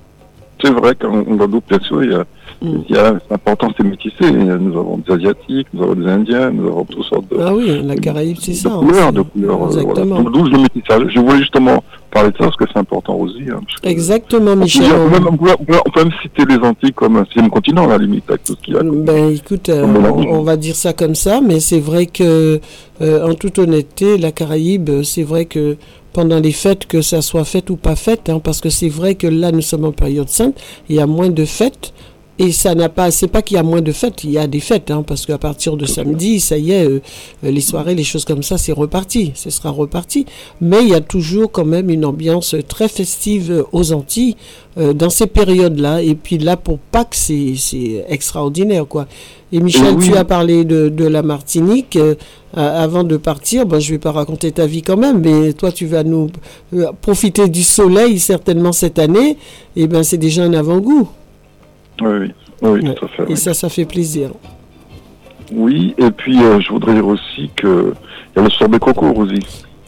C'est 0.62 0.72
vrai 0.72 0.96
qu'en 0.96 1.20
en 1.20 1.22
Guadeloupe, 1.36 1.66
bien 1.68 1.80
sûr, 1.80 2.04
il 2.04 2.12
y 2.12 2.16
a, 2.16 2.26
Mm. 2.62 2.78
il 2.90 2.96
y 2.96 2.98
a 2.98 3.20
c'est 3.28 3.34
important, 3.36 3.70
c'est 3.76 3.84
métissé. 3.84 4.32
Nous 4.32 4.78
avons 4.80 4.98
des 4.98 5.14
Asiatiques, 5.14 5.68
nous 5.74 5.84
avons 5.84 5.96
des 5.96 6.08
Indiens, 6.08 6.52
nous 6.52 6.68
avons 6.68 6.86
toutes 6.86 7.04
sortes 7.06 7.30
de, 7.30 7.38
Ah 7.42 7.54
oui, 7.54 7.82
la 7.84 7.96
Caraïbe, 7.96 8.38
c'est 8.40 8.54
ça. 8.54 8.70
hein, 8.74 8.80
couleurs, 8.80 9.12
de 9.12 9.22
couleurs. 9.22 9.54
euh, 9.64 9.66
voilà. 9.68 9.82
Exactement. 9.82 10.22
Donc, 10.22 10.34
D'où 10.34 10.44
le 10.46 10.58
métissage. 10.60 11.04
Je 11.14 11.20
voulais 11.20 11.40
justement 11.40 11.84
parler 12.12 12.30
de 12.32 12.38
ça 12.38 12.44
parce 12.46 12.56
que 12.56 12.66
c'est 12.72 12.80
important 12.80 13.16
aussi. 13.16 13.44
hein, 13.52 13.60
Exactement, 13.84 14.56
Michel. 14.56 14.84
on 14.94 15.10
peut 15.10 15.20
même, 15.20 15.28
on 15.32 15.38
peut- 15.38 15.56
on 15.60 15.64
peut- 15.66 15.80
on 15.86 15.90
peut 15.90 16.04
même 16.04 16.14
citer 16.22 16.44
les 16.48 16.58
Antilles 16.58 16.94
comme 16.94 17.18
un 17.18 17.26
sixième 17.26 17.50
continent, 17.50 17.86
à 17.86 17.90
la 17.90 17.98
limite, 17.98 18.24
avec 18.30 18.44
tout 18.44 18.54
ce 18.56 18.62
qu'il 18.66 18.74
y 18.76 18.78
a. 18.78 18.84
Ben 18.84 19.30
écoute, 19.34 19.70
euh, 19.70 19.86
on, 19.86 20.38
on 20.40 20.44
va 20.44 20.56
dire 20.58 20.76
ça 20.76 20.94
comme 20.94 21.16
ça, 21.16 21.42
mais 21.42 21.60
c'est 21.60 21.80
vrai 21.80 22.06
que, 22.06 22.60
euh, 23.02 23.28
en 23.30 23.34
toute 23.34 23.60
honnêteté, 23.60 24.18
la 24.18 24.32
Caraïbe, 24.32 25.04
c'est 25.04 25.24
vrai 25.24 25.46
que 25.46 25.76
pendant 26.14 26.40
les 26.40 26.52
fêtes, 26.52 26.86
que 26.86 27.02
ça 27.02 27.22
soit 27.22 27.44
fête 27.44 27.72
ou 27.72 27.76
pas 27.76 27.96
fête, 27.96 28.30
hein, 28.30 28.40
parce 28.44 28.62
que 28.62 28.70
c'est 28.70 28.90
vrai 28.90 29.16
que 29.16 29.26
là, 29.26 29.52
nous 29.52 29.62
sommes 29.62 29.86
en 29.86 29.92
période 29.92 30.30
sainte, 30.30 30.56
il 30.90 30.96
y 30.96 31.00
a 31.00 31.08
moins 31.08 31.30
de 31.30 31.46
fêtes. 31.46 31.94
Et 32.40 32.52
ça 32.52 32.74
n'a 32.74 32.90
pas, 32.90 33.12
c'est 33.12 33.28
pas 33.28 33.44
qu'il 33.44 33.58
y 33.58 33.60
a 33.60 33.64
moins 33.64 33.82
de 33.82 33.92
fêtes, 33.92 34.24
il 34.24 34.32
y 34.32 34.38
a 34.40 34.48
des 34.48 34.60
fêtes, 34.60 34.90
hein, 34.90 35.04
parce 35.06 35.26
qu'à 35.26 35.38
partir 35.38 35.78
de 35.78 35.86
samedi, 35.86 36.40
ça 36.40 36.58
y 36.58 36.72
est, 36.72 36.84
euh, 36.86 37.00
euh, 37.44 37.52
les 37.52 37.62
soirées, 37.62 37.94
les 37.94 38.04
choses 38.04 38.26
comme 38.26 38.42
ça, 38.42 38.58
c'est 38.58 38.72
reparti, 38.72 39.32
ce 39.36 39.52
sera 39.52 39.70
reparti. 39.70 40.26
Mais 40.60 40.82
il 40.82 40.90
y 40.90 40.96
a 40.96 41.02
toujours 41.02 41.52
quand 41.52 41.66
même 41.66 41.92
une 41.92 42.06
ambiance 42.06 42.56
très 42.68 42.88
festive 42.88 43.52
euh, 43.52 43.64
aux 43.72 43.94
Antilles 43.94 44.36
euh, 44.80 44.94
dans 44.94 45.12
ces 45.12 45.28
périodes-là. 45.28 46.02
Et 46.02 46.16
puis 46.16 46.40
là, 46.40 46.58
pour 46.58 46.80
Pâques, 46.80 47.14
c'est 47.14 47.54
c'est 47.56 48.04
extraordinaire, 48.10 48.88
quoi. 48.88 49.08
Et 49.52 49.60
Michel, 49.60 49.94
oui. 49.96 50.10
tu 50.10 50.18
as 50.18 50.26
parlé 50.26 50.66
de, 50.66 50.90
de 50.90 51.06
la 51.06 51.22
Martinique. 51.22 51.96
euh, 51.98 52.16
euh, 52.58 52.84
avant 52.84 53.04
de 53.04 53.18
partir, 53.18 53.66
ben, 53.66 53.80
je 53.80 53.94
vais 53.94 54.00
pas 54.00 54.12
raconter 54.12 54.52
ta 54.52 54.68
vie 54.68 54.84
quand 54.84 54.98
même, 54.98 55.22
mais 55.22 55.54
toi, 55.54 55.72
tu 55.72 55.88
vas 55.88 56.04
nous 56.04 56.30
euh, 56.76 56.92
profiter 57.02 57.48
du 57.48 57.64
soleil 57.64 58.20
certainement 58.20 58.72
cette 58.72 59.00
année. 59.00 59.38
Et 59.76 59.88
ben, 59.88 60.04
c'est 60.04 60.18
déjà 60.20 60.44
un 60.44 60.54
avant-goût. 60.54 61.08
Oui, 62.02 62.08
oui, 62.12 62.32
oui, 62.62 62.70
Ouais. 62.70 62.94
tout 62.96 63.06
à 63.06 63.08
fait. 63.10 63.24
Et 63.24 63.28
oui. 63.30 63.38
ça, 63.38 63.54
ça 63.54 63.70
fait 63.70 63.86
plaisir. 63.86 64.30
Oui, 65.54 65.94
et 65.98 66.10
puis 66.12 66.42
euh, 66.42 66.60
je 66.60 66.70
voudrais 66.70 66.94
dire 66.94 67.06
aussi 67.08 67.50
que 67.56 67.94
il 68.36 68.40
y 68.40 68.42
a 68.42 68.44
le 68.46 68.50
sorbet 68.50 68.80
coco 68.80 69.06
aussi. 69.16 69.40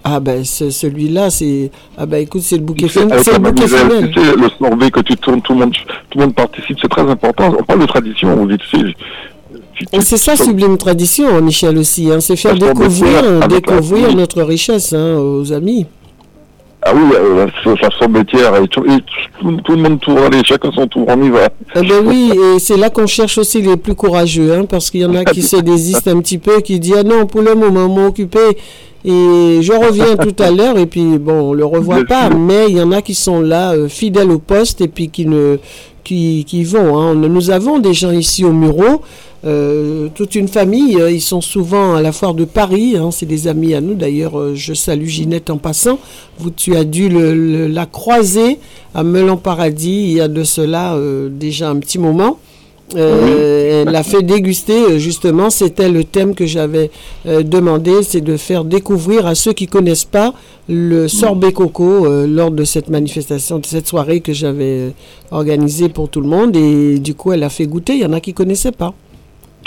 Ah 0.04 0.20
ben 0.20 0.44
ce- 0.44 0.70
celui-là, 0.70 1.30
c'est 1.32 1.72
ah 1.98 2.06
ben 2.06 2.18
écoute, 2.22 2.42
c'est 2.44 2.58
le 2.58 2.62
bouquet 2.64 2.88
C'est 2.88 3.00
le 3.00 3.08
bouquet 3.08 3.40
manivelle, 3.40 3.80
final. 3.92 4.12
tu 4.12 4.20
sais, 4.24 4.36
le 4.36 4.50
sorbet 4.60 4.92
que 4.92 5.00
tu 5.00 5.16
tournes, 5.18 5.42
tout 5.42 5.54
le 5.54 5.60
monde, 5.62 5.74
tout 6.10 6.20
le 6.20 6.26
monde 6.26 6.36
participe, 6.36 6.78
c'est 6.80 6.90
très 6.90 7.02
important. 7.10 7.56
On 7.58 7.64
parle 7.64 7.80
de 7.80 7.86
tradition, 7.88 8.30
on 8.40 8.46
dit, 8.46 8.58
tu 8.58 8.80
sais, 8.80 8.94
Et 9.94 10.02
c'est 10.02 10.18
ça 10.18 10.36
sublime 10.36 10.78
tradition, 10.78 11.42
Michel 11.42 11.78
aussi. 11.80 12.12
Hein, 12.12 12.20
c'est 12.20 12.36
faire 12.36 12.54
découvrir, 12.54 13.48
découvrir 13.48 14.16
notre 14.16 14.44
richesse 14.44 14.94
hein, 14.94 15.16
aux 15.18 15.52
amis. 15.52 15.88
Ah 16.88 16.92
oui, 16.94 17.02
euh, 17.16 17.48
la, 17.66 17.74
la 17.82 17.90
sorbetière, 17.98 18.56
et, 18.62 18.68
tout, 18.68 18.86
et 18.86 19.02
tout, 19.42 19.52
tout 19.64 19.72
le 19.72 19.82
monde 19.82 20.00
tourne, 20.00 20.20
allez, 20.20 20.44
chacun 20.44 20.72
son 20.72 20.86
tour, 20.86 21.06
on 21.08 21.20
y 21.24 21.30
va. 21.32 21.50
Eh 21.76 21.82
ben 21.82 22.06
oui, 22.06 22.32
et 22.32 22.60
c'est 22.60 22.78
là 22.78 22.92
qu'on 22.92 23.08
cherche 23.08 23.40
aussi 23.40 23.60
les 23.60 23.76
plus 23.76 23.96
courageux, 23.96 24.54
hein, 24.54 24.66
parce 24.70 24.92
qu'il 24.92 25.02
y 25.02 25.06
en 25.06 25.16
a 25.16 25.26
qui 25.26 25.42
se 25.42 25.58
désistent 25.58 26.10
un 26.10 26.20
petit 26.20 26.38
peu, 26.38 26.62
qui 26.62 26.80
disent 26.80 26.98
ah 27.00 27.04
non 27.04 27.26
pour 27.26 27.42
le 27.42 27.56
moment, 27.56 27.88
on 27.88 27.96
m'a 27.96 28.06
occupé. 28.06 28.40
Et 29.04 29.62
je 29.62 29.72
reviens 29.72 30.16
tout 30.22 30.36
à 30.38 30.52
l'heure 30.52 30.78
et 30.78 30.86
puis 30.86 31.18
bon, 31.18 31.50
on 31.50 31.54
le 31.54 31.66
revoit 31.66 32.06
pas, 32.06 32.30
mais 32.30 32.66
il 32.70 32.78
y 32.78 32.82
en 32.82 32.92
a 32.92 33.02
qui 33.02 33.16
sont 33.16 33.42
là 33.42 33.74
euh, 33.74 33.88
fidèles 33.88 34.30
au 34.30 34.40
poste 34.40 34.82
et 34.82 34.88
puis 34.88 35.10
qui 35.10 35.26
ne 35.26 35.58
qui, 36.04 36.46
qui 36.48 36.64
vont. 36.64 36.98
Hein. 37.00 37.16
Nous 37.16 37.50
avons 37.50 37.80
des 37.80 37.94
gens 37.94 38.12
ici 38.12 38.46
au 38.46 38.52
Muro, 38.52 39.02
euh, 39.46 40.08
toute 40.14 40.36
une 40.36 40.48
famille. 40.48 41.00
Euh, 41.00 41.12
ils 41.12 41.22
sont 41.22 41.42
souvent 41.42 41.96
à 41.96 42.02
la 42.02 42.12
foire 42.12 42.34
de 42.34 42.46
Paris. 42.46 42.96
Hein. 42.98 43.12
C'est 43.12 43.26
des 43.26 43.48
amis 43.48 43.74
à 43.74 43.82
nous. 43.82 43.94
D'ailleurs, 43.94 44.56
je 44.56 44.74
salue 44.74 45.08
Ginette 45.08 45.50
en 45.50 45.58
passant. 45.58 46.00
Vous, 46.40 46.52
tu 46.52 46.76
as 46.76 46.84
dû 46.84 47.10
le, 47.10 47.68
la 47.68 47.86
croiser 47.86 48.60
à 48.94 49.04
Melan 49.04 49.38
Paradis 49.38 50.06
il 50.10 50.14
y 50.14 50.22
a 50.22 50.28
de 50.28 50.44
cela 50.44 50.98
déjà 51.30 51.70
un 51.70 51.78
petit 51.78 52.00
moment. 52.00 52.38
Euh, 52.96 53.82
elle 53.82 53.92
l'a 53.92 54.04
fait 54.04 54.22
déguster, 54.22 54.84
euh, 54.84 54.98
justement, 55.00 55.50
c'était 55.50 55.90
le 55.90 56.04
thème 56.04 56.36
que 56.36 56.46
j'avais 56.46 56.92
euh, 57.26 57.42
demandé, 57.42 58.04
c'est 58.04 58.22
de 58.22 58.38
faire 58.38 58.64
découvrir 58.64 59.26
à 59.26 59.34
ceux 59.34 59.54
qui 59.54 59.66
connaissent 59.66 60.06
pas 60.06 60.34
le 60.70 61.08
sorbet 61.08 61.52
coco 61.52 62.08
lors 62.26 62.52
de 62.52 62.64
cette 62.64 62.90
manifestation, 62.90 63.60
de 63.60 63.66
cette 63.66 63.88
soirée 63.88 64.20
que 64.20 64.34
j'avais 64.34 64.94
organisée 65.30 65.90
pour 65.90 66.10
tout 66.10 66.22
le 66.22 66.28
monde. 66.28 66.56
Et 66.56 66.98
du 66.98 67.14
coup, 67.14 67.32
elle 67.34 67.44
a 67.44 67.50
fait 67.50 67.68
goûter, 67.68 67.94
il 67.94 68.02
y 68.02 68.06
en 68.06 68.14
a 68.14 68.20
qui 68.20 68.34
connaissaient 68.34 68.72
pas 68.72 68.96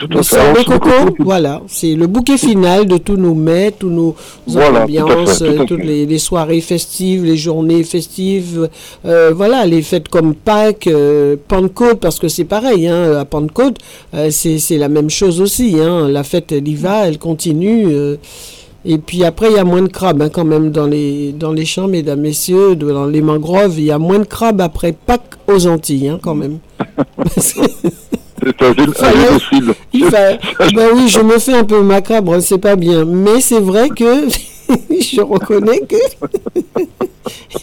le 0.07 0.65
coco, 0.65 1.17
voilà, 1.19 1.63
c'est 1.67 1.95
le 1.95 2.07
bouquet 2.07 2.39
final 2.39 2.87
de 2.87 2.99
tous 2.99 3.17
nos 3.17 3.35
mets, 3.35 3.73
tous 3.73 3.91
nos 3.91 4.15
ambiances, 4.57 5.43
toutes 5.67 5.85
les, 5.85 6.19
soirées 6.19 6.61
festives, 6.61 7.25
les 7.25 7.37
journées 7.37 7.83
festives, 7.83 8.69
euh, 9.05 9.33
voilà, 9.35 9.67
les 9.67 9.83
fêtes 9.83 10.09
comme 10.09 10.35
Pâques, 10.35 10.87
euh, 10.87 11.37
Pentecôte, 11.49 12.01
parce 12.01 12.19
que 12.19 12.29
c'est 12.29 12.45
pareil, 12.45 12.87
hein, 12.87 13.17
à 13.19 13.25
Pentecôte, 13.25 13.79
euh, 14.15 14.31
c'est 14.31 14.79
la 14.79 14.89
même 14.89 15.11
chose 15.11 15.41
aussi, 15.41 15.77
hein, 15.81 16.09
la 16.09 16.23
fête 16.23 16.53
elle 16.53 16.69
y 16.69 16.75
va, 16.75 17.09
elle 17.09 17.19
continue. 17.19 17.89
et 18.85 18.99
puis 18.99 19.25
après, 19.25 19.51
il 19.51 19.57
y 19.57 19.59
a 19.59 19.65
moins 19.65 19.83
de 19.83 19.89
crabes 19.89 20.23
hein, 20.23 20.29
quand 20.29 20.45
même 20.45 20.71
dans 20.71 20.87
les, 20.87 21.33
dans 21.33 21.53
les 21.53 21.65
champs, 21.65 21.89
mesdames, 21.89 22.21
messieurs, 22.21 22.77
dans 22.77 23.07
les 23.07 23.21
mangroves, 23.21 23.79
il 23.79 23.85
y 23.85 23.91
a 23.91 23.99
moins 23.99 24.21
de 24.21 24.25
crabes 24.25 24.61
après 24.61 24.93
Pâques 24.93 25.35
aux 25.49 25.67
Antilles, 25.67 26.09
hein, 26.09 26.21
quand 26.23 26.35
même. 26.35 26.59
C'est 28.59 28.65
un, 28.67 28.75
génocide. 28.75 29.75
Ben 30.75 30.89
oui, 30.95 31.09
je 31.09 31.21
me 31.21 31.39
fais 31.39 31.55
un 31.55 31.65
peu 31.65 31.83
macabre, 31.83 32.41
c'est 32.41 32.59
pas 32.59 32.77
bien. 32.77 33.05
Mais 33.05 33.41
c'est 33.41 33.61
vrai 33.61 33.89
que 33.89 34.29
je 34.91 35.21
reconnais 35.21 35.81
que 35.81 35.97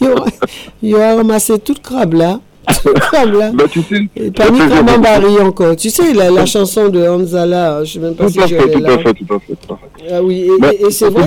il, 0.82 0.90
y 0.90 0.94
aura, 0.94 1.14
ramassé 1.16 1.58
toute 1.58 1.82
crabe 1.82 2.14
là. 2.14 2.40
crabe 2.66 3.34
là. 3.34 3.50
Bah, 3.52 3.64
tu 3.70 3.82
sais, 3.82 4.08
Et 4.16 4.30
Barry 4.30 5.38
encore. 5.40 5.76
Tu 5.76 5.90
sais, 5.90 6.12
la, 6.12 6.30
la 6.30 6.46
chanson 6.46 6.88
de 6.88 7.06
Hanzala, 7.06 7.84
je 7.84 7.94
sais 7.94 7.98
même 7.98 8.14
pas 8.14 8.26
tout 8.26 8.30
si 8.32 8.48
je 8.48 8.54
là. 8.54 8.62
Tout 8.66 8.84
à 8.84 8.98
fait, 8.98 9.14
tout 9.14 9.34
à 9.34 9.38
fait, 9.38 9.54
tout 9.54 9.74
à 9.74 9.76
fait. 9.76 10.14
Ah 10.14 10.22
oui, 10.22 10.48
et, 10.50 10.60
bah, 10.60 10.70
et 10.72 10.90
c'est 10.90 11.08
vrai, 11.08 11.24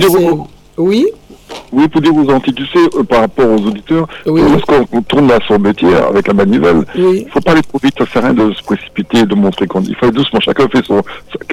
Oui 0.76 1.06
oui, 1.72 1.88
pour 1.88 2.00
dire 2.00 2.14
aux 2.14 2.26
sais, 2.26 2.98
euh, 2.98 3.04
par 3.04 3.20
rapport 3.20 3.48
aux 3.48 3.66
auditeurs, 3.66 4.06
lorsqu'on 4.26 5.02
tourne 5.02 5.28
la 5.28 5.40
sorbetière 5.46 6.08
avec 6.08 6.26
la 6.26 6.34
manivelle, 6.34 6.84
il 6.94 7.24
ne 7.24 7.30
faut 7.30 7.40
pas 7.40 7.52
aller 7.52 7.62
trop 7.62 7.78
vite, 7.82 7.94
ça 7.96 8.06
sert 8.06 8.24
à 8.24 8.28
rien 8.28 8.34
de 8.34 8.52
se 8.52 8.62
précipiter, 8.62 9.24
de 9.24 9.34
montrer 9.34 9.66
qu'on 9.66 9.82
Il 9.82 9.94
faut 9.94 10.06
aller 10.06 10.14
doucement, 10.14 10.40
chacun 10.40 10.68
fait 10.68 10.84
son, 10.84 11.02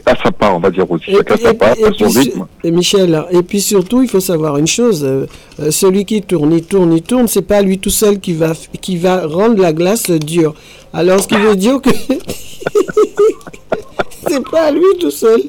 à 0.06 0.16
sa 0.16 0.32
part, 0.32 0.56
on 0.56 0.60
va 0.60 0.72
dire 0.72 0.89
aussi, 0.89 1.12
chacun 1.12 1.36
à 1.36 1.38
sa 1.38 1.54
part, 1.54 1.72
à 1.72 1.94
son 1.98 2.10
rythme. 2.10 2.48
Et 2.63 2.72
Michel, 2.72 3.24
et 3.32 3.44
puis 3.44 3.62
surtout, 3.62 4.01
il 4.01 4.10
faut 4.10 4.20
savoir 4.20 4.58
une 4.58 4.68
chose, 4.68 5.04
euh, 5.04 5.27
euh, 5.60 5.72
celui 5.72 6.06
qui 6.06 6.22
tourne, 6.22 6.54
il 6.54 6.63
tourne, 6.63 6.94
il 6.94 7.04
tourne, 7.04 7.27
c'est 7.27 7.44
pas 7.44 7.62
lui 7.62 7.77
tout 7.77 7.89
seul 7.89 8.20
qui 8.20 8.34
va, 8.34 8.54
qui 8.82 8.98
va 8.98 9.27
rendre 9.27 9.62
la 9.62 9.74
glace 9.74 10.10
dure. 10.10 10.56
Alors, 10.94 11.22
ce 11.22 11.27
qui 11.27 11.36
veut 11.36 11.56
dire 11.56 11.82
que 11.82 11.89
c'est 14.27 14.50
pas 14.50 14.72
lui 14.72 14.98
tout 15.00 15.12
seul. 15.12 15.42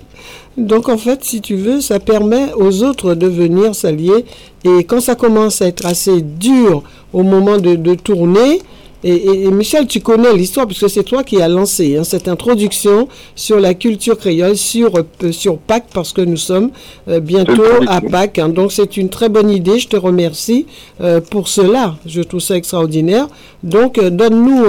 Donc 0.59 0.89
en 0.89 0.99
fait, 0.99 1.25
si 1.25 1.41
tu 1.41 1.55
veux, 1.55 1.81
ça 1.81 2.01
permet 2.01 2.53
aux 2.55 2.83
autres 2.83 3.15
de 3.15 3.29
venir 3.29 3.77
s'allier. 3.77 4.25
Et 4.65 4.83
quand 4.85 5.01
ça 5.01 5.15
commence 5.15 5.63
à 5.63 5.69
être 5.69 5.87
assez 5.87 6.21
dur 6.21 6.83
au 7.13 7.23
moment 7.23 7.59
de, 7.59 7.95
tourner, 7.95 8.61
et, 9.05 9.51
Michel, 9.53 9.87
tu 9.87 10.01
connais 10.01 10.35
l'histoire 10.35 10.67
puisque 10.67 10.91
c'est 10.91 11.05
toi 11.05 11.23
qui 11.23 11.41
as 11.41 11.49
lancé 11.49 11.97
hein, 11.97 12.03
cette 12.03 12.27
introduction 12.27 13.09
sur 13.37 13.61
la 13.61 13.75
culture 13.75 14.19
créole, 14.19 14.57
sur, 14.57 14.93
euh, 14.97 15.31
sur 15.31 15.59
Pâques, 15.59 15.87
parce 15.95 16.13
que 16.13 16.21
nous 16.21 16.37
sommes 16.37 16.71
euh, 17.07 17.21
bientôt 17.21 17.63
à 17.87 18.01
Pâques. 18.01 18.41
Hein. 18.41 18.49
donc 18.49 18.73
c'est 18.73 18.97
une 18.97 19.09
très 19.09 19.29
bonne 19.29 19.51
idée, 19.51 19.79
je 19.79 19.87
te 19.87 19.97
remercie 19.97 20.67
euh, 21.01 21.21
pour 21.21 21.47
cela. 21.47 21.95
Je 22.07 22.23
trouve 22.23 22.41
ça 22.41 22.57
extraordinaire. 22.57 23.29
Donc 23.63 24.01
donne-nous 24.01 24.65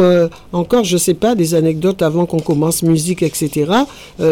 encore, 0.52 0.84
je 0.84 0.98
sais 0.98 1.14
pas, 1.14 1.36
des 1.36 1.54
anecdotes 1.54 2.02
avant 2.02 2.26
qu'on 2.26 2.40
commence 2.40 2.82
musique, 2.82 3.22
etc. 3.22 3.72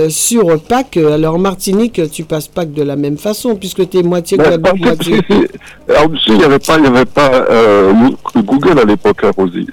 sur 0.09 0.59
Pâques. 0.59 0.97
Alors 0.97 1.37
Martinique, 1.37 2.01
tu 2.11 2.23
passes 2.23 2.47
Pâques 2.47 2.73
de 2.73 2.81
la 2.81 2.95
même 2.95 3.17
façon 3.17 3.55
puisque 3.55 3.87
tu 3.87 3.99
es 3.99 4.03
moitié 4.03 4.37
ben, 4.37 4.59
moitié. 4.79 5.21
Alors, 5.87 6.09
il 6.27 6.37
n'y 6.37 6.43
avait 6.43 6.57
pas, 6.57 6.77
il 6.79 6.85
y 6.85 6.87
avait 6.87 7.05
pas 7.05 7.45
Google 8.35 8.79
à 8.79 8.83
l'époque, 8.83 9.19
hein, 9.23 9.31
Rosie. 9.37 9.67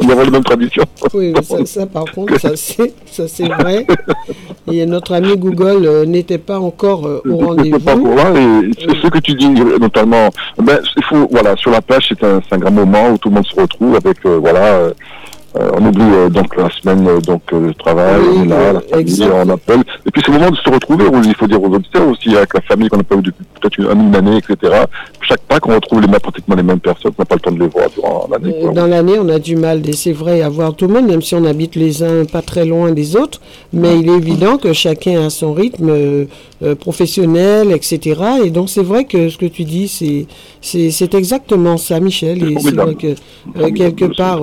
On 0.00 0.08
aurait 0.08 0.24
la 0.24 0.30
même 0.30 0.44
tradition. 0.44 0.82
Oui, 1.12 1.32
ça, 1.66 1.86
par 1.86 2.04
contre, 2.06 2.38
ça 2.40 2.56
c'est 2.56 3.48
vrai. 3.48 3.86
Et 4.70 4.84
notre 4.86 5.14
ami 5.14 5.36
Google 5.36 5.86
euh, 5.86 6.04
n'était 6.06 6.38
pas 6.38 6.58
encore 6.58 7.06
euh, 7.06 7.22
au 7.28 7.36
rendez-vous. 7.36 7.78
pas 7.78 7.96
encore 7.96 8.14
là. 8.14 8.30
Et 8.30 8.70
ce 8.78 9.08
que 9.08 9.18
tu 9.18 9.34
dis, 9.34 9.48
notamment, 9.48 10.30
ben, 10.58 10.78
il 10.96 11.04
faut, 11.04 11.28
voilà, 11.30 11.56
sur 11.56 11.70
la 11.70 11.82
plage, 11.82 12.06
c'est 12.08 12.24
un, 12.24 12.40
un, 12.50 12.58
grand 12.58 12.70
moment 12.70 13.10
où 13.10 13.18
tout 13.18 13.28
le 13.28 13.36
monde 13.36 13.46
se 13.46 13.60
retrouve 13.60 13.94
avec, 13.96 14.24
euh, 14.26 14.38
voilà 14.40 14.92
euh, 15.56 15.70
on 15.78 15.86
oublie 15.86 16.02
euh, 16.02 16.28
donc 16.28 16.56
la 16.56 16.68
semaine 16.68 17.06
euh, 17.06 17.20
donc 17.20 17.42
le 17.52 17.72
travail, 17.74 18.48
là, 18.48 18.72
la 18.72 18.80
famille, 18.80 19.22
on 19.32 19.48
appelle. 19.50 19.84
Et 20.04 20.10
puis 20.10 20.20
c'est 20.24 20.32
le 20.32 20.38
moment 20.38 20.50
de 20.50 20.56
se 20.56 20.68
retrouver. 20.68 21.04
Il 21.24 21.34
faut 21.36 21.46
dire 21.46 21.62
aux 21.62 21.68
auditeurs 21.68 22.08
aussi 22.08 22.36
avec 22.36 22.54
la 22.54 22.60
famille 22.62 22.88
qu'on 22.88 22.96
n'a 22.96 23.04
pas 23.04 23.14
vu 23.14 23.22
depuis 23.22 23.44
peut-être 23.60 23.78
une, 23.78 24.16
année, 24.16 24.38
etc. 24.38 24.84
Chaque 25.20 25.42
Pâques, 25.42 25.68
on 25.68 25.74
retrouve 25.74 26.00
les 26.00 26.08
mêmes, 26.08 26.18
pratiquement 26.18 26.56
les 26.56 26.64
mêmes 26.64 26.80
personnes. 26.80 27.12
On 27.16 27.22
n'a 27.22 27.26
pas 27.26 27.36
le 27.36 27.40
temps 27.40 27.52
de 27.52 27.60
les 27.60 27.68
voir 27.68 27.88
durant 27.90 28.28
l'année. 28.32 28.74
Dans 28.74 28.86
l'année, 28.88 29.16
on 29.20 29.28
a 29.28 29.38
du 29.38 29.54
mal, 29.54 29.82
c'est 29.94 30.12
vrai, 30.12 30.42
à 30.42 30.48
voir 30.48 30.74
tout 30.74 30.88
le 30.88 30.94
monde, 30.94 31.06
même 31.06 31.22
si 31.22 31.36
on 31.36 31.44
habite 31.44 31.76
les 31.76 32.02
uns 32.02 32.24
pas 32.24 32.42
très 32.42 32.64
loin 32.64 32.90
des 32.90 33.14
autres. 33.14 33.40
Mais 33.72 34.00
il 34.00 34.08
est 34.08 34.16
évident 34.16 34.56
que 34.58 34.72
chacun 34.72 35.24
a 35.24 35.30
son 35.30 35.52
rythme 35.52 36.26
professionnel, 36.80 37.70
etc. 37.70 38.20
Et 38.44 38.50
donc 38.50 38.70
c'est 38.70 38.82
vrai 38.82 39.04
que 39.04 39.28
ce 39.28 39.38
que 39.38 39.46
tu 39.46 39.62
dis, 39.62 39.86
c'est 39.86 40.26
c'est 40.60 41.14
exactement 41.14 41.76
ça, 41.76 42.00
Michel. 42.00 42.42
Et 42.42 42.56
c'est 42.58 42.74
vrai 42.74 42.96
que 42.96 43.14
quelque 43.70 44.16
part 44.16 44.42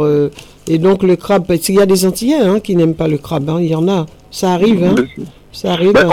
et 0.68 0.78
donc 0.78 1.04
le 1.04 1.16
crabe, 1.16 1.46
parce 1.48 1.62
qu'il 1.62 1.76
y 1.76 1.82
a 1.82 1.86
des 1.86 2.06
Antillais 2.06 2.42
hein, 2.42 2.60
qui 2.60 2.76
n'aiment 2.76 2.96
pas 2.96 3.08
le 3.08 3.18
crabe, 3.18 3.50
hein. 3.50 3.58
il 3.60 3.68
y 3.68 3.76
en 3.76 3.88
a, 3.88 4.06
ça 4.30 4.54
arrive. 4.54 4.84
Hein. 4.84 4.96
Ça 5.52 5.74
arrive. 5.74 5.94
Ben, 5.94 6.10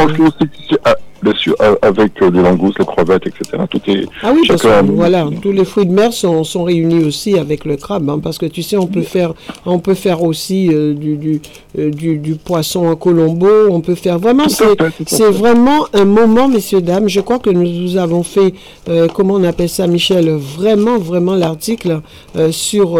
bien 1.23 1.35
sûr, 1.35 1.55
avec 1.83 2.23
euh, 2.23 2.31
des 2.31 2.41
langoustes, 2.41 2.79
les 2.79 2.85
crevettes, 2.85 3.27
etc. 3.27 3.63
Tout 3.71 3.81
est. 3.89 4.07
Ah 4.23 4.33
oui, 4.35 4.43
parce 4.47 4.63
que 4.63 4.85
voilà, 4.93 5.29
tous 5.43 5.53
les 5.53 5.65
fruits 5.65 5.87
de 5.87 5.93
mer 5.93 6.13
sont, 6.13 6.45
sont 6.45 6.65
réunis 6.65 7.05
aussi 7.05 7.39
avec 7.39 7.65
le 7.65 7.77
crabe, 7.77 8.09
hein, 8.09 8.21
parce 8.23 8.39
que 8.39 8.47
tu 8.47 8.63
sais, 8.63 8.77
on 8.77 8.87
peut 8.87 9.03
faire, 9.03 9.35
on 9.67 9.79
peut 9.79 9.95
faire 9.95 10.23
aussi 10.23 10.69
euh, 10.73 10.95
du, 10.95 11.17
du, 11.17 11.41
euh, 11.79 11.91
du, 11.91 12.19
du, 12.19 12.35
poisson 12.35 12.91
à 12.91 12.97
colombo, 12.97 13.49
on 13.71 13.81
peut 13.81 13.95
faire 13.95 14.19
vraiment, 14.19 14.49
c'est 14.49 15.31
vraiment 15.31 15.87
un 15.93 16.05
moment, 16.05 16.49
messieurs 16.49 16.81
dames. 16.81 17.09
Je 17.09 17.21
crois 17.21 17.39
que 17.39 17.51
nous 17.51 17.97
avons 17.97 18.23
fait, 18.23 18.55
comment 19.15 19.35
on 19.35 19.45
appelle 19.45 19.69
ça, 19.69 19.87
Michel, 19.87 20.31
vraiment, 20.31 20.99
vraiment 20.99 21.35
l'article 21.35 22.01
sur 22.51 22.99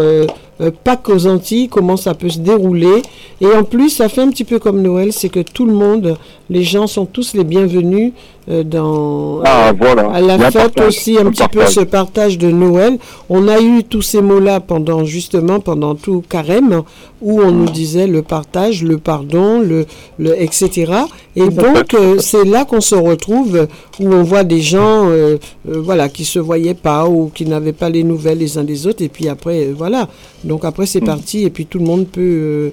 euh, 0.61 0.71
Pâques 0.73 1.09
aux 1.09 1.27
Antilles, 1.27 1.69
comment 1.69 1.97
ça 1.97 2.15
peut 2.15 2.29
se 2.29 2.41
dérouler. 2.41 3.03
Et 3.41 3.47
en 3.47 3.63
plus, 3.65 3.91
ça 3.91 4.09
fait 4.09 4.23
un 4.23 4.31
petit 4.31 4.45
peu 4.45 4.59
comme 4.59 4.83
Noël, 4.83 5.13
c'est 5.13 5.29
que 5.29 5.41
tout 5.41 5.65
le 5.65 5.73
monde, 5.73 6.17
les 6.51 6.63
gens 6.63 6.87
sont 6.87 7.07
tous 7.07 7.35
les 7.35 7.45
bienvenus 7.45 8.13
euh, 8.49 8.63
dans 8.63 9.43
ah, 9.45 9.73
voilà. 9.79 10.11
à 10.11 10.21
la 10.21 10.51
fête 10.51 10.81
aussi 10.81 11.19
un 11.19 11.31
petit 11.31 11.49
peu 11.49 11.67
ce 11.67 11.81
partage 11.81 12.39
de 12.39 12.51
Noël. 12.51 12.99
On 13.29 13.47
a 13.49 13.61
eu 13.61 13.85
tous 13.85 14.01
ces 14.03 14.23
mots-là 14.23 14.61
pendant 14.61 15.05
justement 15.05 15.61
pendant 15.61 15.95
tout 15.95 16.23
carême 16.27 16.83
où 17.21 17.41
on 17.41 17.51
nous 17.51 17.69
disait 17.69 18.07
le 18.07 18.23
partage, 18.23 18.83
le 18.83 18.99
pardon, 18.99 19.61
le, 19.61 19.87
le 20.19 20.41
etc. 20.41 20.93
Et 21.37 21.49
donc 21.51 21.95
euh, 21.95 22.17
c'est 22.21 22.45
là 22.45 22.65
qu'on 22.65 22.81
se 22.81 22.95
retrouve 22.95 23.67
où 24.01 24.07
on 24.13 24.23
voit 24.23 24.45
des 24.45 24.61
gens 24.61 25.09
euh, 25.11 25.37
voilà 25.67 26.09
qui 26.09 26.25
se 26.25 26.39
voyaient 26.39 26.75
pas 26.75 27.07
ou 27.07 27.31
qui 27.35 27.45
n'avaient 27.45 27.73
pas 27.73 27.91
les 27.91 28.05
nouvelles 28.05 28.39
les 28.39 28.57
uns 28.59 28.65
des 28.65 28.87
autres 28.87 29.03
et 29.03 29.09
puis 29.09 29.29
après 29.29 29.67
voilà 29.77 30.09
donc 30.45 30.65
après 30.65 30.87
c'est 30.87 31.01
mm. 31.01 31.07
parti 31.07 31.45
et 31.45 31.51
puis 31.51 31.67
tout 31.67 31.79
le 31.79 31.85
monde 31.85 32.07
peut 32.07 32.21
euh, 32.21 32.71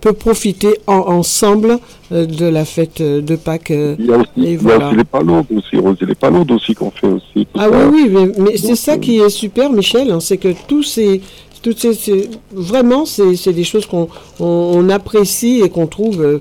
peut 0.00 0.12
profiter 0.12 0.74
ensemble 0.86 1.78
euh, 2.12 2.26
de 2.26 2.44
la 2.46 2.64
fête 2.64 3.00
euh, 3.00 3.22
de 3.22 3.36
Pâques. 3.36 3.70
il 3.70 4.04
y 4.04 4.12
a 4.12 4.18
aussi, 4.18 4.28
les 4.36 5.04
palourdes 5.04 5.46
aussi, 5.50 6.04
les 6.06 6.14
palourdes 6.14 6.50
aussi 6.50 6.74
qu'on 6.74 6.90
fait 6.90 7.06
aussi. 7.06 7.46
Ah 7.56 7.68
oui, 7.70 8.10
oui, 8.12 8.32
mais, 8.38 8.56
c'est 8.58 8.76
ça 8.76 8.98
qui 8.98 9.18
est 9.18 9.30
super, 9.30 9.70
Michel, 9.70 10.10
hein, 10.10 10.20
c'est 10.20 10.36
que 10.36 10.48
tous 10.68 10.82
ces, 10.82 11.22
toutes 11.62 11.78
ces, 11.78 12.28
vraiment, 12.52 13.06
c'est 13.06 13.52
des 13.52 13.64
choses 13.64 13.86
qu'on 13.86 14.08
on, 14.40 14.88
apprécie 14.90 15.62
et 15.64 15.70
qu'on 15.70 15.86
trouve 15.86 16.40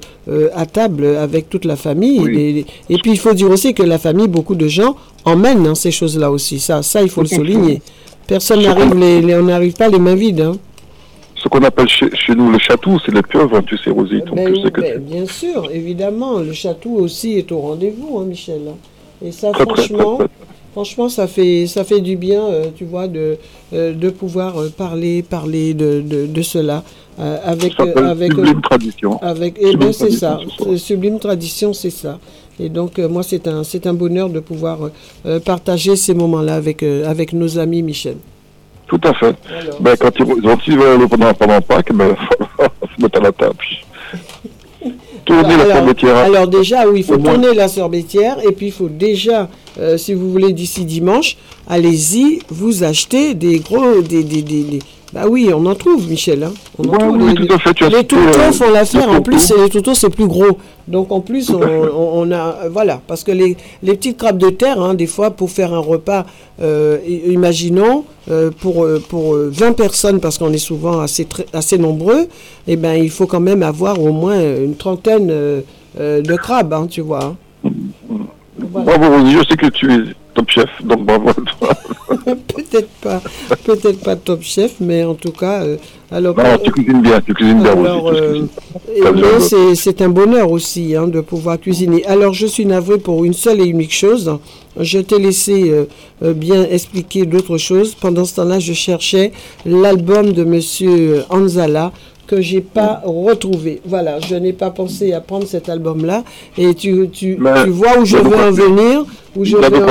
à 0.56 0.66
table 0.66 1.06
avec 1.06 1.50
toute 1.50 1.64
la 1.66 1.76
famille. 1.76 2.66
Et, 2.90 2.98
puis, 2.98 3.12
il 3.12 3.20
faut 3.20 3.34
dire 3.34 3.50
aussi 3.50 3.74
que 3.74 3.84
la 3.84 4.00
famille, 4.00 4.28
beaucoup 4.28 4.56
de 4.56 4.68
gens 4.68 4.96
emmènent 5.24 5.68
hein, 5.68 5.76
ces 5.76 5.92
choses-là 5.92 6.32
aussi. 6.32 6.60
Ça, 6.60 6.82
ça, 6.82 7.02
il 7.02 7.10
faut 7.10 7.22
le 7.22 7.28
souligner. 7.28 7.82
Personne 8.28 8.62
n'arrive, 8.64 8.94
on 8.94 9.44
n'arrive 9.44 9.74
pas 9.74 9.90
les 9.90 10.00
mains 10.00 10.16
vides. 10.16 10.42
Hein 10.42 10.58
ce 11.42 11.48
qu'on 11.50 11.64
appelle 11.64 11.88
chez, 11.88 12.36
nous 12.36 12.52
le 12.52 12.60
château, 12.60 12.98
c'est 13.04 13.14
les 13.14 13.22
pieuvres, 13.24 13.58
hein, 13.58 13.64
tu 13.66 13.78
sais, 13.78 13.90
Rosie. 13.90 14.22
Ben 14.34 14.54
ben, 14.76 15.00
bien 15.00 15.26
sûr, 15.26 15.70
évidemment, 15.72 16.40
le 16.40 16.54
château 16.54 16.92
aussi 16.92 17.38
est 17.38 17.52
au 17.52 17.60
rendez-vous, 17.60 18.20
hein, 18.20 18.26
Michel. 18.26 18.62
Et 19.24 19.32
ça, 19.32 19.52
franchement, 19.54 20.20
Franchement, 20.74 21.10
ça 21.10 21.28
fait, 21.28 21.68
ça 21.68 21.84
fait 21.84 22.00
du 22.00 22.16
bien, 22.16 22.42
tu 22.78 22.86
vois, 22.86 23.10
de, 23.10 23.36
de 23.74 24.10
pouvoir 24.10 24.56
parler, 24.78 25.22
parler 25.22 25.74
de, 25.74 26.02
de, 26.02 26.42
cela. 26.42 26.82
avec, 27.18 27.78
avec, 27.78 28.32
sublime 28.32 28.62
tradition. 28.62 29.22
Avec, 29.22 29.58
et 29.60 29.72
eh 29.74 29.76
ben 29.76 29.92
c'est 29.92 30.12
ça, 30.12 30.40
sublime 30.78 31.20
tradition, 31.20 31.74
c'est 31.74 31.90
ça. 31.90 32.20
Et 32.58 32.70
donc, 32.70 33.00
moi, 33.00 33.22
c'est 33.22 33.50
un, 33.50 33.66
c'est 33.66 33.86
un 33.86 33.94
bonheur 33.94 34.30
de 34.30 34.40
pouvoir 34.40 34.92
partager 35.44 35.98
ces 35.98 36.14
moments-là 36.14 36.56
avec, 36.56 36.84
avec 36.84 37.34
nos 37.34 37.60
amis, 37.60 37.84
Michel. 37.84 38.16
Tout 38.92 39.00
à 39.08 39.14
fait. 39.14 39.36
ben, 39.80 39.96
quand 39.96 40.12
ils, 40.68 40.78
veulent 40.78 41.08
pendant, 41.08 41.34
pendant 41.34 41.62
Pâques, 41.62 41.94
ben, 41.94 42.14
se 42.98 43.02
mettre 43.02 43.20
à 43.22 43.24
la 43.24 43.32
table. 43.32 43.56
Tourner 45.24 45.56
la 45.56 45.76
sorbetière. 45.76 46.18
Alors 46.18 46.48
déjà, 46.50 46.86
oui, 46.90 47.00
il 47.00 47.06
faut 47.06 47.16
tourner 47.16 47.54
la 47.54 47.70
sorbetière 47.70 48.36
et 48.46 48.52
puis 48.52 48.66
il 48.66 48.72
faut 48.74 48.90
déjà, 48.90 49.48
euh, 49.80 49.96
si 49.96 50.14
vous 50.14 50.30
voulez, 50.30 50.52
d'ici 50.52 50.84
dimanche, 50.84 51.38
allez-y, 51.70 52.40
vous 52.50 52.84
achetez 52.84 53.34
des 53.34 53.60
gros, 53.60 54.02
des, 54.02 54.26
des, 54.26 54.42
des, 54.42 54.80
bah 55.14 55.26
oui, 55.30 55.50
on 55.54 55.66
en 55.66 55.76
trouve, 55.76 56.10
Michel. 56.10 56.44
Hein. 56.44 56.54
On 56.78 56.88
en 56.88 56.98
trouve. 56.98 57.18
Oui, 57.18 57.34
les, 57.38 57.48
tout 57.48 57.54
à 57.54 57.60
fait, 57.60 57.90
les 57.90 58.04
toutons 58.06 58.40
euh, 58.40 58.52
font 58.54 58.72
l'affaire. 58.72 59.10
En 59.10 59.22
plus, 59.22 59.54
les 59.58 59.70
toutons, 59.70 59.94
c'est 59.94 60.10
plus 60.10 60.28
gros. 60.28 60.58
Donc, 60.88 61.12
en 61.12 61.20
plus, 61.20 61.50
on, 61.50 61.62
on, 61.62 62.32
a. 62.32 62.64
Euh, 62.64 62.70
voilà. 62.72 63.02
Parce 63.08 63.26
que 63.26 63.32
les, 63.32 63.58
les 63.84 63.94
petites 63.96 64.18
crabes 64.18 64.38
de 64.38 64.50
terre, 64.50 64.82
hein, 64.82 64.94
des 64.94 65.08
fois, 65.08 65.32
pour 65.32 65.50
faire 65.50 65.74
un 65.74 65.80
repas, 65.80 66.26
euh, 66.62 66.98
imaginons, 67.28 68.06
pour, 68.62 68.88
pour 69.10 69.36
20 69.36 69.74
personnes, 69.74 70.22
parce 70.22 70.38
qu'on 70.38 70.54
est 70.54 70.58
souvent 70.58 71.02
assez, 71.02 71.28
assez 71.52 71.78
nombreux, 71.78 72.28
eh 72.68 72.78
ben, 72.78 72.94
il 72.94 73.10
faut 73.10 73.26
quand 73.26 73.42
même 73.42 73.64
avoir 73.64 74.02
au 74.02 74.14
moins 74.14 74.40
une 74.40 74.76
trentaine 74.76 75.28
de 75.98 76.36
crabes, 76.38 76.72
hein, 76.72 76.88
tu 76.90 77.02
vois. 77.02 77.36
Bravo, 78.62 79.26
je 79.26 79.40
sais 79.48 79.58
que 79.58 79.68
tu 79.68 79.92
es 79.92 80.00
top 80.34 80.50
chef, 80.50 80.70
donc 80.84 81.06
bravo 81.06 81.30
à 81.30 81.34
toi. 81.34 81.70
peut-être 82.36 82.90
pas, 83.02 83.22
peut-être 83.64 84.02
pas 84.02 84.16
top 84.16 84.42
chef, 84.42 84.76
mais 84.80 85.04
en 85.04 85.16
tout 85.16 85.32
cas. 85.32 85.64
Euh, 85.64 85.78
alors, 86.12 86.36
non, 86.36 86.58
tu 86.64 86.72
cuisines 86.72 87.02
bien, 87.02 87.22
tu 87.22 87.34
cuisines 87.34 87.62
bien 87.62 87.74
aussi. 87.76 89.56
Euh, 89.56 89.76
c'est 89.76 90.02
un 90.02 90.10
bonheur 90.10 90.52
aussi 90.52 90.96
hein, 90.96 91.08
de 91.08 91.22
pouvoir 91.22 91.60
cuisiner. 91.60 92.06
Alors, 92.06 92.34
je 92.34 92.48
suis 92.48 92.66
navré 92.66 92.98
pour 92.98 93.24
une 93.24 93.34
seule 93.34 93.62
et 93.62 93.66
unique 93.66 93.94
chose. 93.94 94.38
Je 94.80 95.00
t'ai 95.00 95.20
laissé 95.20 95.72
euh, 96.22 96.34
bien 96.34 96.64
expliquer 96.64 97.26
d'autres 97.26 97.58
choses. 97.58 97.96
Pendant 97.96 98.26
ce 98.26 98.36
temps-là, 98.36 98.60
je 98.60 98.74
cherchais 98.74 99.32
l'album 99.66 100.34
de 100.34 100.44
Monsieur 100.44 101.24
Anzala 101.30 101.92
que 102.32 102.40
j'ai 102.40 102.62
pas 102.62 103.02
retrouvé. 103.04 103.82
Voilà, 103.86 104.22
je 104.22 104.36
n'ai 104.36 104.54
pas 104.54 104.70
pensé 104.70 105.12
à 105.12 105.20
prendre 105.20 105.46
cet 105.46 105.68
album-là. 105.68 106.24
Et 106.58 106.74
tu, 106.74 107.10
tu, 107.12 107.38
tu, 107.38 107.70
vois 107.70 108.00
où 108.00 108.06
je 108.06 108.16
veux 108.16 108.38
en 108.38 108.52
venir. 108.52 109.06
Où 109.36 109.44
je 109.44 109.58
veux 109.58 109.86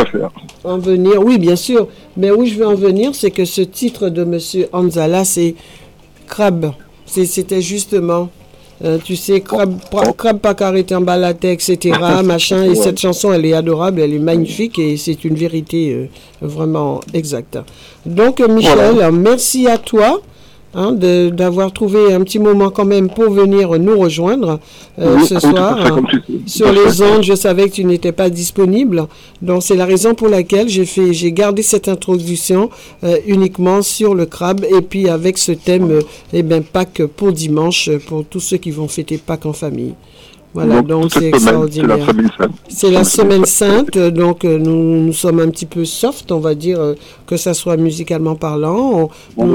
en, 0.64 0.78
venir. 0.78 1.22
Oui, 1.22 1.36
bien 1.36 1.56
sûr. 1.56 1.86
Mais 2.16 2.30
où 2.30 2.46
je 2.46 2.54
veux 2.54 2.66
en 2.66 2.74
venir, 2.74 3.14
c'est 3.14 3.30
que 3.30 3.44
ce 3.44 3.60
titre 3.60 4.08
de 4.08 4.24
Monsieur 4.24 4.68
Anzala, 4.72 5.26
c'est 5.26 5.54
Crab. 6.26 6.72
C'était 7.04 7.60
justement. 7.60 8.30
Euh, 8.82 8.96
tu 9.04 9.14
sais, 9.16 9.42
crabe, 9.42 9.78
crabe 10.16 10.38
pas 10.38 10.54
carré 10.54 10.86
en 10.92 11.02
balade, 11.02 11.44
etc. 11.44 11.98
machin. 12.24 12.64
Et 12.64 12.74
cette 12.74 12.98
chanson, 12.98 13.30
elle 13.30 13.44
est 13.44 13.52
adorable, 13.52 14.00
elle 14.00 14.14
est 14.14 14.18
magnifique 14.18 14.78
et 14.78 14.96
c'est 14.96 15.24
une 15.24 15.34
vérité 15.34 15.92
euh, 15.92 16.06
vraiment 16.40 17.00
exacte. 17.12 17.58
Donc, 18.06 18.40
Michel, 18.40 19.12
merci 19.12 19.66
à 19.66 19.76
toi. 19.76 20.22
Hein, 20.72 20.92
d'avoir 20.92 21.72
trouvé 21.72 22.12
un 22.12 22.22
petit 22.22 22.38
moment 22.38 22.70
quand 22.70 22.84
même 22.84 23.08
pour 23.10 23.28
venir 23.28 23.76
nous 23.80 23.98
rejoindre 23.98 24.60
euh, 25.00 25.18
ce 25.24 25.40
soir. 25.40 25.98
Sur 26.46 26.70
les 26.70 27.02
ondes, 27.02 27.24
je 27.24 27.34
savais 27.34 27.68
que 27.68 27.74
tu 27.74 27.84
n'étais 27.84 28.12
pas 28.12 28.30
disponible. 28.30 29.08
Donc 29.42 29.64
c'est 29.64 29.74
la 29.74 29.84
raison 29.84 30.14
pour 30.14 30.28
laquelle 30.28 30.68
j'ai 30.68 30.84
fait, 30.84 31.12
j'ai 31.12 31.32
gardé 31.32 31.62
cette 31.62 31.88
introduction 31.88 32.70
euh, 33.02 33.16
uniquement 33.26 33.82
sur 33.82 34.14
le 34.14 34.26
crabe 34.26 34.64
et 34.64 34.80
puis 34.80 35.08
avec 35.08 35.38
ce 35.38 35.50
thème, 35.50 35.90
euh, 35.90 36.02
eh 36.32 36.44
ben 36.44 36.62
Pâques 36.62 37.02
pour 37.04 37.32
dimanche 37.32 37.90
pour 38.06 38.24
tous 38.24 38.38
ceux 38.38 38.58
qui 38.58 38.70
vont 38.70 38.86
fêter 38.86 39.18
Pâques 39.18 39.46
en 39.46 39.52
famille. 39.52 39.94
Voilà, 40.52 40.82
donc 40.82 41.12
c'est 41.12 41.26
extraordinaire. 41.26 42.06
C'est 42.68 42.90
la 42.90 43.04
semaine 43.04 43.44
sainte, 43.44 43.96
donc 43.96 44.44
euh, 44.44 44.58
nous, 44.58 45.04
nous, 45.06 45.12
sommes 45.12 45.38
un 45.38 45.48
petit 45.48 45.66
peu 45.66 45.84
soft, 45.84 46.32
on 46.32 46.40
va 46.40 46.56
dire, 46.56 46.80
euh, 46.80 46.94
que 47.26 47.36
ça 47.36 47.54
soit 47.54 47.76
musicalement 47.76 48.34
parlant. 48.34 49.10
On, 49.36 49.48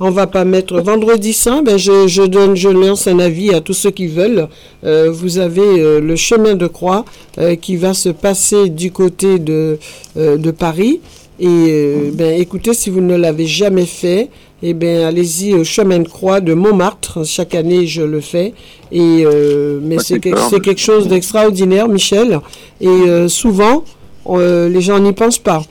on, 0.00 0.10
va, 0.10 0.26
pas 0.26 0.44
mettre 0.46 0.80
vendredi 0.80 1.34
saint. 1.34 1.62
Ben 1.62 1.76
je, 1.76 2.06
je, 2.06 2.22
donne, 2.22 2.56
je 2.56 2.70
lance 2.70 3.06
un 3.06 3.18
avis 3.18 3.52
à 3.52 3.60
tous 3.60 3.74
ceux 3.74 3.90
qui 3.90 4.06
veulent. 4.06 4.48
Euh, 4.84 5.10
vous 5.10 5.38
avez 5.38 6.00
le 6.00 6.16
chemin 6.16 6.54
de 6.54 6.66
croix 6.66 7.04
qui 7.60 7.76
va 7.76 7.92
se 7.92 8.08
passer 8.08 8.70
du 8.70 8.90
côté 8.90 9.38
de, 9.38 9.78
de 10.16 10.50
Paris. 10.50 11.00
Et 11.40 12.10
ben 12.14 12.40
écoutez, 12.40 12.74
si 12.74 12.90
vous 12.90 13.00
ne 13.00 13.16
l'avez 13.16 13.46
jamais 13.46 13.86
fait, 13.86 14.28
eh 14.62 14.74
bien, 14.74 15.06
allez-y 15.06 15.54
au 15.54 15.62
chemin 15.62 16.00
de 16.00 16.08
croix 16.08 16.40
de 16.40 16.52
Montmartre. 16.52 17.24
Chaque 17.24 17.54
année, 17.54 17.86
je 17.86 18.02
le 18.02 18.20
fais. 18.20 18.54
Et, 18.90 19.22
euh, 19.24 19.78
mais 19.82 19.98
c'est 19.98 20.18
quelque 20.20 20.80
chose 20.80 21.06
d'extraordinaire, 21.06 21.88
Michel. 21.88 22.40
Et 22.80 22.88
euh, 22.88 23.28
souvent, 23.28 23.84
euh, 24.26 24.68
les 24.68 24.80
gens 24.80 24.98
n'y 24.98 25.12
pensent 25.12 25.38
pas. 25.38 25.62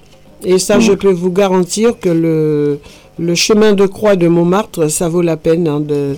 Et 0.46 0.58
ça, 0.58 0.80
je 0.80 0.94
peux 0.94 1.12
vous 1.12 1.32
garantir 1.32 2.00
que 2.00 2.10
le, 2.10 2.80
le 3.20 3.36
chemin 3.36 3.74
de 3.74 3.86
croix 3.88 4.16
de 4.16 4.28
Montmartre, 4.28 4.90
ça 4.90 5.10
vaut 5.10 5.22
la 5.22 5.36
peine. 5.36 5.68
Hein, 5.68 5.82
de, 5.82 6.16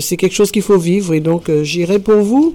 C'est 0.00 0.16
quelque 0.16 0.34
chose 0.34 0.50
qu'il 0.50 0.62
faut 0.62 0.78
vivre. 0.78 1.12
Et 1.12 1.20
donc, 1.20 1.50
j'irai 1.62 1.98
pour 1.98 2.22
vous. 2.22 2.54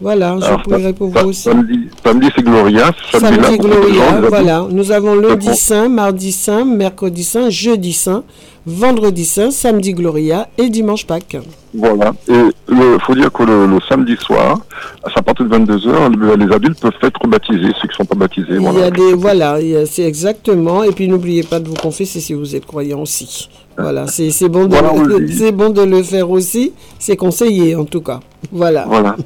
Voilà, 0.00 0.36
je 0.40 0.62
pourrais 0.62 0.92
pour 0.92 1.08
vous 1.08 1.28
aussi. 1.28 1.42
Samedi, 1.42 2.28
c'est 2.36 2.42
Gloria. 2.44 2.92
Samedi, 3.12 3.58
Gloria, 3.58 4.20
voilà. 4.28 4.66
Nous 4.70 4.92
avons 4.92 5.14
lundi 5.16 5.54
saint, 5.56 5.88
mardi 5.88 6.30
saint, 6.32 6.64
mercredi 6.64 7.24
saint, 7.24 7.50
jeudi 7.50 7.92
saint, 7.92 8.22
vendredi 8.64 9.24
saint, 9.24 9.50
samedi 9.50 9.94
Gloria 9.94 10.48
et 10.56 10.68
dimanche 10.68 11.04
Pâques. 11.04 11.38
Voilà. 11.74 12.12
Et 12.28 12.32
il 12.70 12.98
faut 13.00 13.14
dire 13.14 13.32
que 13.32 13.42
le, 13.42 13.78
samedi 13.88 14.16
soir, 14.16 14.60
à 15.02 15.22
partir 15.22 15.46
de 15.46 15.56
22h, 15.56 16.38
les 16.38 16.54
adultes 16.54 16.80
peuvent 16.80 16.92
être 17.02 17.26
baptisés, 17.26 17.72
ceux 17.80 17.88
qui 17.88 17.88
ne 17.88 17.92
sont 17.92 18.04
pas 18.04 18.16
baptisés. 18.16 18.46
Il 18.50 18.78
y 18.78 18.82
a 18.82 18.90
des, 18.90 19.14
voilà, 19.14 19.58
c'est 19.86 20.04
exactement. 20.04 20.82
Et 20.82 20.92
puis 20.92 21.08
n'oubliez 21.08 21.42
pas 21.42 21.60
de 21.60 21.68
vous 21.68 21.74
confesser 21.74 22.20
si 22.20 22.34
vous 22.34 22.56
êtes 22.56 22.66
croyant 22.66 23.00
aussi. 23.00 23.48
Voilà, 23.76 24.06
c'est 24.08 24.48
bon, 24.48 24.66
de, 24.66 25.50
bon 25.52 25.70
de 25.70 25.82
le 25.82 26.02
faire 26.02 26.28
aussi. 26.30 26.72
C'est 26.98 27.16
conseillé 27.16 27.76
en 27.76 27.84
tout 27.84 28.00
cas. 28.00 28.18
Voilà. 28.50 28.84
Voilà. 28.88 29.16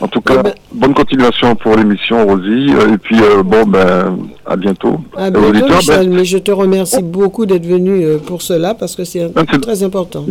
En 0.00 0.06
tout 0.06 0.20
cas, 0.20 0.34
eh 0.38 0.42
ben- 0.42 0.54
bonne 0.72 0.94
continuation 0.94 1.56
pour 1.56 1.74
l'émission, 1.76 2.24
Rosie. 2.24 2.68
Euh, 2.70 2.94
et 2.94 2.98
puis, 2.98 3.16
euh, 3.20 3.42
bon, 3.42 3.66
ben, 3.66 4.18
à 4.46 4.56
bientôt. 4.56 5.00
À 5.16 5.30
bientôt, 5.30 5.52
Michel, 5.52 6.08
ben- 6.08 6.16
mais 6.16 6.24
je 6.24 6.38
te 6.38 6.50
remercie 6.50 7.02
beaucoup 7.02 7.44
d'être 7.44 7.66
venu 7.66 8.04
euh, 8.04 8.18
pour 8.18 8.42
cela 8.42 8.74
parce 8.74 8.94
que 8.94 9.04
c'est 9.04 9.32
ben, 9.32 9.44
très 9.44 9.82
important 9.82 10.26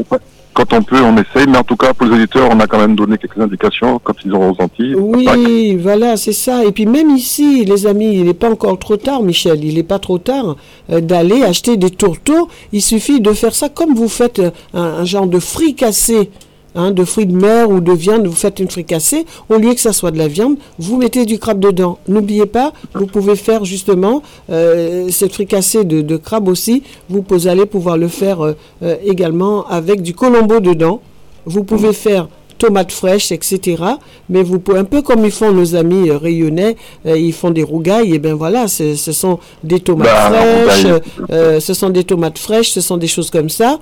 quand 0.58 0.74
on 0.74 0.82
peut, 0.82 1.00
on 1.02 1.16
essaye. 1.18 1.48
Mais 1.48 1.60
en 1.60 1.64
tout 1.64 1.76
cas, 1.76 1.94
pour 1.94 2.08
les 2.08 2.16
auditeurs, 2.16 2.50
on 2.52 2.60
a 2.60 2.66
quand 2.66 2.80
même 2.80 2.96
donné 2.96 3.20
quelques 3.20 3.38
indications 3.40 4.02
quand 4.04 4.16
ils 4.26 4.34
auront 4.34 4.54
ressenti. 4.54 4.96
Oui, 4.96 5.76
voilà, 5.76 6.18
c'est 6.18 6.34
ça. 6.34 6.66
Et 6.66 6.72
puis 6.72 6.88
même 6.88 7.12
ici, 7.12 7.64
les 7.64 7.86
amis, 7.86 8.14
il 8.14 8.24
n'est 8.24 8.34
pas 8.34 8.50
encore 8.50 8.80
trop 8.80 8.98
tard, 8.98 9.22
Michel. 9.22 9.64
Il 9.64 9.76
n'est 9.76 9.84
pas 9.84 10.00
trop 10.00 10.18
tard 10.18 10.56
euh, 10.90 11.00
d'aller 11.00 11.44
acheter 11.44 11.78
des 11.78 11.92
tourteaux. 11.92 12.48
Il 12.72 12.82
suffit 12.82 13.22
de 13.22 13.34
faire 13.34 13.54
ça 13.54 13.70
comme 13.70 13.94
vous 13.94 14.10
faites 14.10 14.40
euh, 14.40 14.50
un, 14.74 15.06
genre 15.06 15.28
de 15.28 15.40
fricassé 15.40 16.32
Hein, 16.78 16.92
de 16.92 17.04
fruits 17.04 17.26
de 17.26 17.36
mer 17.36 17.72
ou 17.72 17.80
de 17.82 17.92
viande, 17.92 18.28
vous 18.28 18.36
faites 18.36 18.60
une 18.60 18.70
fricassée, 18.70 19.26
au 19.50 19.58
lieu 19.58 19.74
que 19.74 19.80
ça 19.80 19.94
soit 19.94 20.12
de 20.12 20.20
la 20.20 20.28
viande, 20.28 20.58
vous 20.78 20.98
mettez 20.98 21.26
du 21.26 21.40
crabe 21.40 21.60
dedans. 21.60 21.98
N'oubliez 22.08 22.46
pas, 22.46 22.72
vous 22.94 23.08
pouvez 23.08 23.36
faire 23.36 23.66
justement 23.66 24.22
euh, 24.52 25.10
cette 25.10 25.34
fricassée 25.34 25.86
de, 25.86 26.18
crabe 26.18 26.48
aussi, 26.48 26.84
vous 27.10 27.48
allez 27.48 27.66
pouvoir 27.66 27.98
le 27.98 28.08
faire 28.08 28.42
euh, 28.42 28.54
euh, 28.84 28.96
également 29.04 29.66
avec 29.66 30.04
du 30.04 30.14
colombo 30.14 30.60
dedans. 30.60 31.02
Vous 31.48 31.64
pouvez 31.64 31.94
faire 31.94 32.28
tomates 32.58 32.92
fraîches, 32.92 33.32
etc. 33.32 33.84
Mais 34.30 34.44
vous 34.44 34.60
pouvez, 34.60 34.80
un 34.80 34.84
peu 34.84 35.02
comme 35.02 35.26
ils 35.26 35.32
font 35.32 35.52
nos 35.52 35.76
amis 35.76 36.10
euh, 36.10 36.18
rayonnais, 36.18 36.76
euh, 37.06 37.18
ils 37.18 37.34
font 37.34 37.52
des 37.52 37.64
rougailles, 37.64 38.14
et 38.14 38.20
bien 38.20 38.36
voilà, 38.36 38.68
ce 38.68 38.96
sont 38.96 39.40
des 39.64 39.80
tomates 39.80 40.08
bah, 40.08 40.32
fraîches, 40.32 41.02
euh, 41.32 41.60
ce 41.60 41.74
sont 41.74 41.90
des 41.90 42.04
tomates 42.04 42.38
fraîches, 42.38 42.72
ce 42.72 42.82
sont 42.82 42.98
des 42.98 43.08
choses 43.08 43.30
comme 43.30 43.50
ça. 43.50 43.80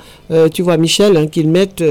tu 0.54 0.62
vois, 0.62 0.78
Michel, 0.78 1.18
hein, 1.18 1.28
qu'ils 1.28 1.50
mettent 1.50 1.84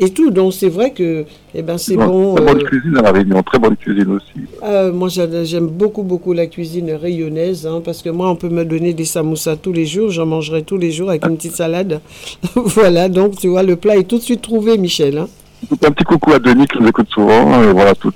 et 0.00 0.10
tout. 0.10 0.30
Donc 0.30 0.54
c'est 0.54 0.68
vrai 0.68 0.90
que 0.90 1.24
eh 1.54 1.62
ben, 1.62 1.76
c'est 1.78 1.96
bon. 1.96 2.34
Très 2.34 2.44
bonne 2.44 2.62
cuisine 2.62 2.96
à 2.98 3.02
la 3.02 3.12
Réunion, 3.12 3.42
très 3.42 3.58
bonne 3.58 3.76
cuisine 3.76 4.10
aussi. 4.12 4.92
moi 4.92 5.08
j'aime 5.08 5.66
beaucoup, 5.66 6.02
beaucoup 6.02 6.32
la 6.32 6.46
cuisine 6.46 6.92
rayonnaise, 6.92 7.66
hein, 7.66 7.82
parce 7.84 8.02
que 8.02 8.10
moi 8.10 8.30
on 8.30 8.36
peut 8.36 8.48
me 8.48 8.64
donner 8.64 8.94
des 8.94 9.04
samoussas 9.04 9.56
tous 9.56 9.72
les 9.72 9.86
jours, 9.86 10.10
j'en 10.10 10.26
mangerai 10.26 10.62
tous 10.62 10.78
les 10.78 10.90
jours 10.90 11.10
avec 11.10 11.26
une 11.26 11.36
petite 11.36 11.56
salade. 11.56 12.00
voilà, 12.54 13.08
donc 13.08 13.36
tu 13.36 13.48
vois, 13.48 13.62
le 13.62 13.76
plat 13.76 13.96
est 13.96 14.04
tout 14.04 14.18
de 14.18 14.22
suite 14.22 14.42
trouvé, 14.42 14.78
Michel. 14.78 15.18
Hein. 15.18 15.28
Un 15.82 15.90
petit 15.90 16.04
coucou 16.04 16.32
à 16.32 16.38
Denis 16.38 16.66
qui 16.66 16.78
nous 16.78 16.88
écoute 16.88 17.08
souvent. 17.10 17.62
Et 17.62 17.72
voilà, 17.72 17.94
tout, 17.94 18.12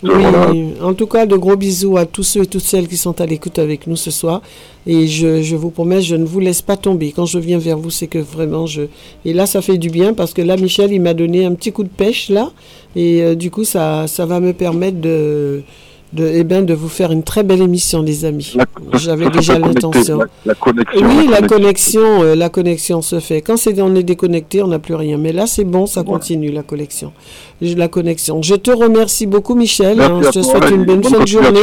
En 0.83 0.95
tout 0.95 1.07
cas, 1.07 1.27
de 1.27 1.37
gros 1.37 1.57
bisous 1.57 1.97
à 1.97 2.05
tous 2.05 2.23
ceux 2.23 2.43
et 2.43 2.47
toutes 2.47 2.63
celles 2.63 2.87
qui 2.87 2.97
sont 2.97 3.19
à 3.21 3.27
l'écoute 3.27 3.59
avec 3.59 3.87
nous 3.87 3.97
ce 3.97 4.11
soir. 4.11 4.43
Et 4.87 5.07
je, 5.07 5.43
je, 5.43 5.57
vous 5.57 5.71
promets, 5.71 6.03
je 6.03 6.17
ne 6.17 6.25
vous 6.25 6.39
laisse 6.39 6.63
pas 6.63 6.77
tomber. 6.77 7.13
Quand 7.13 7.27
je 7.27 7.39
viens 7.39 7.59
vers 7.59 7.79
vous, 7.79 7.91
c'est 7.91 8.07
que 8.07 8.19
vraiment 8.19 8.67
je. 8.67 8.83
Et 9.25 9.33
là, 9.33 9.47
ça 9.47 9.63
fait 9.63 9.79
du 9.79 9.91
bien 9.91 10.13
parce 10.15 10.33
que 10.33 10.43
là, 10.43 10.57
Michel, 10.57 10.93
il 10.93 11.01
m'a 11.01 11.15
donné 11.15 11.45
un 11.45 11.55
petit 11.55 11.73
coup 11.73 11.83
de 11.83 11.89
pêche 11.89 12.29
là. 12.29 12.51
Et 12.95 13.23
euh, 13.23 13.35
du 13.35 13.51
coup, 13.51 13.65
ça, 13.65 14.07
ça 14.07 14.27
va 14.27 14.39
me 14.41 14.53
permettre 14.53 15.01
de 15.01 15.63
de, 16.13 16.27
eh 16.27 16.45
ben, 16.45 16.65
de 16.65 16.75
vous 16.75 16.89
faire 16.89 17.13
une 17.13 17.23
très 17.23 17.43
belle 17.43 17.63
émission, 17.63 18.03
les 18.03 18.25
amis. 18.25 18.55
J'avais 18.95 19.31
déjà 19.31 19.59
l'intention. 19.59 20.21
La, 20.45 20.55
connexion. 20.55 21.07
Oui, 21.07 21.29
la, 21.29 21.47
connexion, 21.47 22.23
euh, 22.23 22.35
la 22.35 22.49
connexion 22.49 23.01
se 23.01 23.21
fait. 23.21 23.43
Quand 23.43 23.57
c'est 23.57 23.81
on 23.81 23.95
est 23.95 24.03
déconnecté, 24.03 24.63
on 24.63 24.69
n'a 24.69 24.81
plus 24.81 24.95
rien. 24.95 25.19
Mais 25.19 25.33
là, 25.33 25.47
c'est 25.47 25.65
bon, 25.65 25.87
ça 25.87 26.03
continue 26.03 26.51
la 26.51 26.63
connexion. 26.63 27.13
La 27.61 27.89
connexion. 27.89 28.43
Je 28.43 28.57
te 28.57 28.71
remercie 28.71 29.27
beaucoup, 29.27 29.55
Michel. 29.55 30.01
Hein. 30.01 30.21
je 30.25 30.31
te 30.31 30.43
souhaite 30.43 30.71
une 30.71 30.85
bonne, 30.85 31.05
fin 31.05 31.21
de 31.21 31.27
journée. 31.27 31.61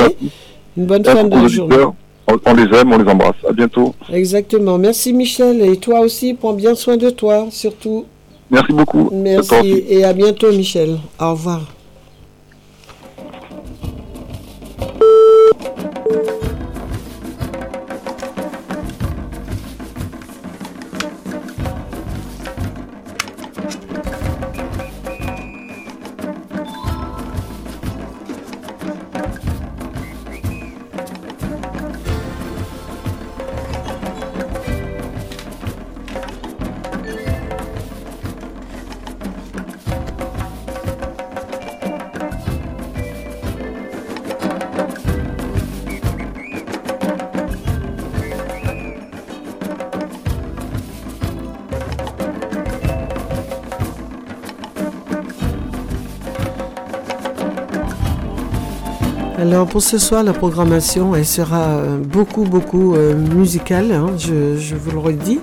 Une 0.77 0.86
bonne 0.86 1.03
fin 1.03 1.23
de 1.23 1.47
journée. 1.47 1.75
On, 2.45 2.53
les 2.53 2.77
aime, 2.77 2.91
on 2.91 2.97
les 2.97 3.10
embrasse. 3.10 3.36
À 3.47 3.53
bientôt. 3.53 3.93
Exactement. 4.12 4.77
Merci, 4.77 5.13
Michel. 5.13 5.62
Et 5.62 5.77
toi 5.77 6.01
aussi, 6.01 6.33
prends 6.33 6.53
bien 6.53 6.75
soin 6.75 6.97
de 6.97 7.10
toi, 7.10 7.47
surtout. 7.51 8.05
Merci 8.49 8.71
beaucoup. 8.73 9.10
Merci. 9.12 9.83
Et 9.89 10.05
à 10.05 10.13
bientôt, 10.13 10.51
Michel. 10.51 10.97
Au 11.19 11.31
revoir. 11.31 11.77
thank 15.60 16.41
you 16.41 16.46
Alors 59.49 59.65
pour 59.65 59.81
ce 59.81 59.97
soir, 59.97 60.23
la 60.25 60.33
programmation, 60.33 61.15
elle 61.15 61.25
sera 61.25 61.77
euh, 61.77 61.99
beaucoup, 61.99 62.43
beaucoup 62.43 62.95
euh, 62.95 63.15
musicale, 63.15 63.93
hein, 63.93 64.07
je, 64.17 64.57
je, 64.57 64.75
vous 64.75 64.91
le 64.91 64.97
redis 64.97 65.39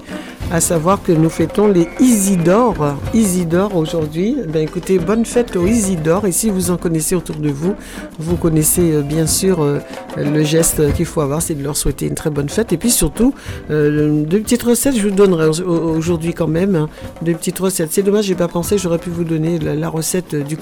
à 0.52 0.60
savoir 0.60 1.02
que 1.02 1.10
nous 1.10 1.30
fêtons 1.30 1.68
les 1.68 1.88
Isidore. 2.00 2.96
Isidore 3.14 3.74
aujourd'hui. 3.74 4.36
Ben 4.46 4.62
écoutez, 4.62 4.98
bonne 4.98 5.24
fête 5.24 5.56
aux 5.56 5.66
Isidore. 5.66 6.26
Et 6.26 6.32
si 6.32 6.50
vous 6.50 6.70
en 6.70 6.76
connaissez 6.76 7.14
autour 7.14 7.36
de 7.36 7.48
vous, 7.48 7.74
vous 8.18 8.36
connaissez 8.36 8.92
euh, 8.92 9.02
bien 9.02 9.26
sûr 9.26 9.62
euh, 9.62 9.80
le 10.16 10.42
geste 10.44 10.92
qu'il 10.94 11.06
faut 11.06 11.20
avoir, 11.20 11.42
c'est 11.42 11.54
de 11.54 11.62
leur 11.62 11.76
souhaiter 11.76 12.06
une 12.06 12.14
très 12.14 12.30
bonne 12.30 12.48
fête. 12.48 12.72
Et 12.72 12.76
puis 12.76 12.90
surtout, 12.90 13.34
euh, 13.70 14.24
deux 14.24 14.40
petites 14.40 14.62
recettes, 14.62 14.96
je 14.96 15.08
vous 15.08 15.14
donnerai 15.14 15.48
aujourd'hui 15.48 16.34
quand 16.34 16.46
même. 16.46 16.76
Hein, 16.76 16.88
deux 17.22 17.34
petites 17.34 17.58
recettes. 17.58 17.90
C'est 17.92 18.02
dommage, 18.02 18.26
j'ai 18.26 18.34
pas 18.34 18.48
pensé, 18.48 18.78
j'aurais 18.78 18.98
pu 18.98 19.10
vous 19.10 19.24
donner 19.24 19.58
la, 19.58 19.88
recette 19.88 20.34
du 20.34 20.56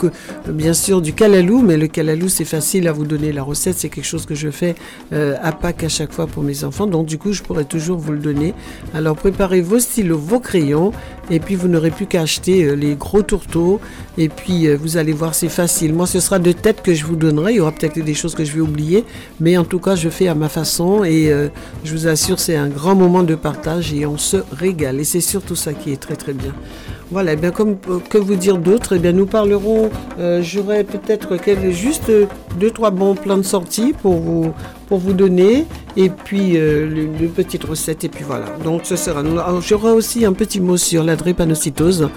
bien 0.49 0.75
sûr 0.75 1.01
du 1.01 1.12
calalou, 1.12 1.62
mais 1.62 1.77
le 1.77 1.87
calalou 1.87 2.29
c'est 2.29 2.45
facile 2.45 2.88
à 2.88 2.93
vous 2.93 3.05
donner. 3.05 3.33
La 3.33 3.43
recette, 3.43 3.77
c'est 3.79 3.88
quelque 3.88 4.05
chose 4.05 4.27
que 4.27 4.35
je 4.35 4.51
fais 4.51 4.75
à 5.12 5.53
Pâques 5.53 5.85
à 5.85 5.88
chaque 5.88 6.12
fois 6.12 6.27
pour 6.27 6.43
mes 6.43 6.65
enfants. 6.65 6.87
Donc 6.87 7.07
du 7.07 7.19
coup, 7.19 7.33
je 7.33 7.43
pourrais 7.43 7.65
toujours 7.65 7.99
vous 7.99 8.12
le 8.12 8.19
donner. 8.19 8.55
Alors 8.95 9.17
préparez-vous 9.17 9.71
vos 9.73 9.79
stylos, 9.79 10.19
vos 10.19 10.41
crayons, 10.41 10.93
et 11.31 11.41
puis 11.41 11.55
vous 11.55 11.69
n'aurez 11.69 11.91
plus 11.91 12.07
qu'à 12.07 12.23
acheter 12.23 12.75
les 12.77 12.95
gros 12.95 13.23
tourteaux, 13.23 13.81
et 14.19 14.29
puis 14.29 14.75
vous 14.75 14.97
allez 14.97 15.12
voir, 15.12 15.35
c'est 15.35 15.49
facile. 15.49 15.95
Moi, 15.95 16.07
ce 16.07 16.21
sera 16.21 16.38
de 16.38 16.53
tête 16.53 16.83
que 16.83 16.95
je 16.95 17.05
vous 17.05 17.17
donnerai, 17.17 17.41
il 17.50 17.57
y 17.57 17.61
aura 17.61 17.72
peut-être 17.72 17.98
des 17.98 18.14
choses 18.14 18.35
que 18.35 18.44
je 18.44 18.52
vais 18.52 18.61
oublier, 18.61 19.05
mais 19.40 19.57
en 19.57 19.64
tout 19.64 19.78
cas, 19.78 19.94
je 19.94 20.09
fais 20.09 20.28
à 20.28 20.35
ma 20.35 20.48
façon, 20.48 21.05
et 21.05 21.33
euh, 21.33 21.48
je 21.85 21.92
vous 21.92 22.07
assure, 22.07 22.38
c'est 22.38 22.57
un 22.57 22.68
grand 22.68 22.94
moment 22.94 23.22
de 23.22 23.35
partage, 23.35 23.92
et 23.92 24.07
on 24.07 24.18
se 24.18 24.38
régale, 24.52 25.00
et 25.00 25.05
c'est 25.05 25.20
surtout 25.20 25.57
ça 25.57 25.72
qui 25.72 25.92
est 25.92 26.00
très 26.00 26.16
très 26.16 26.33
bien. 26.33 26.55
Voilà, 27.11 27.33
et 27.33 27.35
eh 27.35 27.37
bien 27.37 27.50
comme 27.50 27.76
que 28.09 28.16
vous 28.16 28.37
dire 28.37 28.57
d'autres, 28.57 28.94
et 28.94 28.96
eh 28.96 28.98
bien 28.98 29.12
nous 29.12 29.26
parlerons, 29.26 29.90
j'aurai 30.40 30.83
peut-être 30.83 31.37
juste 31.70 32.11
deux, 32.59 32.70
trois 32.70 32.90
bons 32.90 33.14
plans 33.14 33.37
de 33.37 33.42
sortie 33.42 33.92
pour 33.92 34.14
vous, 34.14 34.52
pour 34.88 34.98
vous 34.98 35.12
donner, 35.12 35.66
et 35.96 36.09
puis 36.09 36.57
euh, 36.57 37.09
une 37.20 37.28
petite 37.28 37.64
recette, 37.64 38.05
et 38.05 38.09
puis 38.09 38.24
voilà. 38.24 38.46
Donc 38.64 38.83
ce 38.85 38.96
sera. 38.96 39.22
J'aurai 39.61 39.92
aussi 39.92 40.24
un 40.24 40.33
petit 40.33 40.61
mot 40.61 40.76
sur 40.76 41.02
la 41.02 41.16
drépanocytose. 41.16 42.09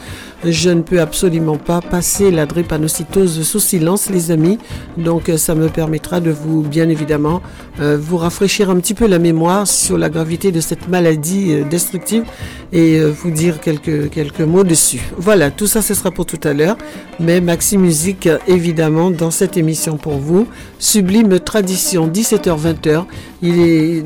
Je 0.44 0.70
ne 0.70 0.82
peux 0.82 1.02
absolument 1.02 1.58
pas 1.58 1.82
passer 1.82 2.30
la 2.30 2.46
drépanocytose 2.46 3.42
sous 3.44 3.60
silence, 3.60 4.10
les 4.10 4.32
amis. 4.32 4.60
Donc 4.98 5.32
ça 5.38 5.56
me 5.56 5.70
permettra 5.70 6.20
de 6.20 6.32
vous, 6.32 6.62
bien 6.62 6.88
évidemment, 6.90 7.42
euh, 7.80 7.98
vous 8.00 8.18
rafraîchir 8.18 8.70
un 8.70 8.78
petit 8.78 8.94
peu 8.94 9.08
la 9.08 9.20
mémoire 9.20 9.68
sur 9.68 9.98
la 9.98 10.10
gravité 10.10 10.52
de 10.52 10.60
cette 10.60 10.88
maladie 10.88 11.54
euh, 11.54 11.64
destructive 11.64 12.24
et 12.72 13.00
vous 13.00 13.32
dire 13.32 13.62
quelques, 13.62 14.10
quelques 14.10 14.42
mots 14.42 14.64
dessus. 14.64 15.02
Voilà, 15.18 15.50
tout 15.50 15.68
ça, 15.68 15.82
ce 15.82 15.94
sera 15.94 16.12
pour 16.12 16.26
tout 16.26 16.40
à 16.44 16.54
l'heure. 16.54 16.78
Mais 17.20 17.40
Maxi 17.40 17.78
Musique, 17.78 18.28
évidemment, 18.48 19.12
dans 19.12 19.32
cette 19.32 19.56
émission 19.56 19.98
pour 19.98 20.18
vous. 20.18 20.48
Sublime 20.80 21.40
Tradition, 21.40 22.08
17h-20h. 22.08 23.06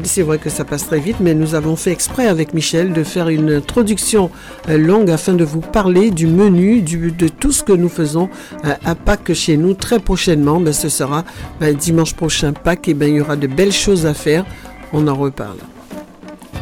C'est 0.03 0.23
vrai 0.23 0.37
que 0.37 0.49
ça 0.49 0.65
passe 0.65 0.87
très 0.87 0.99
vite, 0.99 1.17
mais 1.21 1.33
nous 1.33 1.55
avons 1.55 1.75
fait 1.75 1.91
exprès 1.91 2.27
avec 2.27 2.53
Michel 2.53 2.91
de 2.91 3.03
faire 3.03 3.29
une 3.29 3.51
introduction 3.51 4.31
euh, 4.67 4.77
longue 4.77 5.09
afin 5.09 5.33
de 5.33 5.45
vous 5.45 5.61
parler 5.61 6.11
du 6.11 6.27
menu, 6.27 6.81
de 6.81 7.27
tout 7.27 7.51
ce 7.51 7.63
que 7.63 7.71
nous 7.71 7.89
faisons 7.89 8.29
euh, 8.65 8.73
à 8.83 8.95
Pâques 8.95 9.33
chez 9.33 9.55
nous 9.55 9.75
très 9.75 9.99
prochainement. 9.99 10.59
Ben, 10.59 10.73
ce 10.73 10.89
sera 10.89 11.23
ben, 11.59 11.73
dimanche 11.73 12.15
prochain 12.15 12.51
Pâques 12.51 12.89
et 12.89 12.93
ben, 12.93 13.09
il 13.09 13.15
y 13.15 13.21
aura 13.21 13.37
de 13.37 13.47
belles 13.47 13.71
choses 13.71 14.05
à 14.05 14.13
faire. 14.13 14.45
On 14.91 15.07
en 15.07 15.15
reparle. 15.15 15.57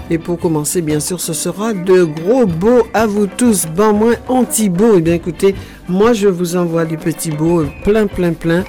Et 0.09 0.17
pour 0.17 0.39
commencer, 0.39 0.81
bien 0.81 0.99
sûr, 0.99 1.19
ce 1.19 1.33
sera 1.33 1.73
de 1.73 2.03
gros 2.03 2.45
beaux 2.45 2.83
à 2.93 3.07
vous 3.07 3.27
tous. 3.27 3.65
Ben 3.75 3.91
moins 3.91 4.15
anti-beau. 4.27 4.93
Et 4.93 4.97
eh 4.97 5.01
bien 5.01 5.13
écoutez, 5.15 5.55
moi 5.89 6.13
je 6.13 6.27
vous 6.27 6.55
envoie 6.55 6.85
des 6.85 6.97
petits 6.97 7.31
beaux, 7.31 7.65
plein, 7.83 8.07
plein, 8.07 8.33
plein. 8.33 8.63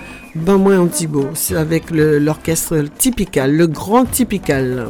Ben 0.45 0.57
moins 0.57 0.79
anti-beau. 0.81 1.31
C'est 1.35 1.57
avec 1.57 1.85
l'orchestre 1.91 2.85
typical, 2.99 3.55
le 3.55 3.67
grand 3.67 4.05
typical. 4.05 4.89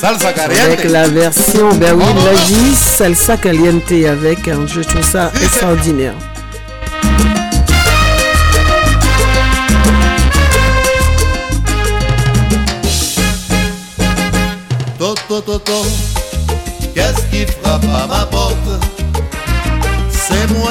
Salsa 0.00 0.32
caliente. 0.32 0.60
Avec 0.60 0.84
la 0.84 1.08
version, 1.08 1.74
ben 1.74 1.94
oui, 1.94 2.04
la 2.24 2.34
vie, 2.34 2.74
salsa 2.74 3.36
caliente 3.36 3.90
avec. 3.90 4.46
Hein, 4.48 4.66
je 4.66 4.82
trouve 4.82 5.02
ça 5.02 5.30
extraordinaire. 5.42 6.14
qu'est-ce 16.94 17.26
qui 17.30 17.46
frappe 17.46 17.84
à 17.84 18.06
ma 18.06 18.26
porte? 18.26 18.56
C'est 20.10 20.46
moi 20.52 20.70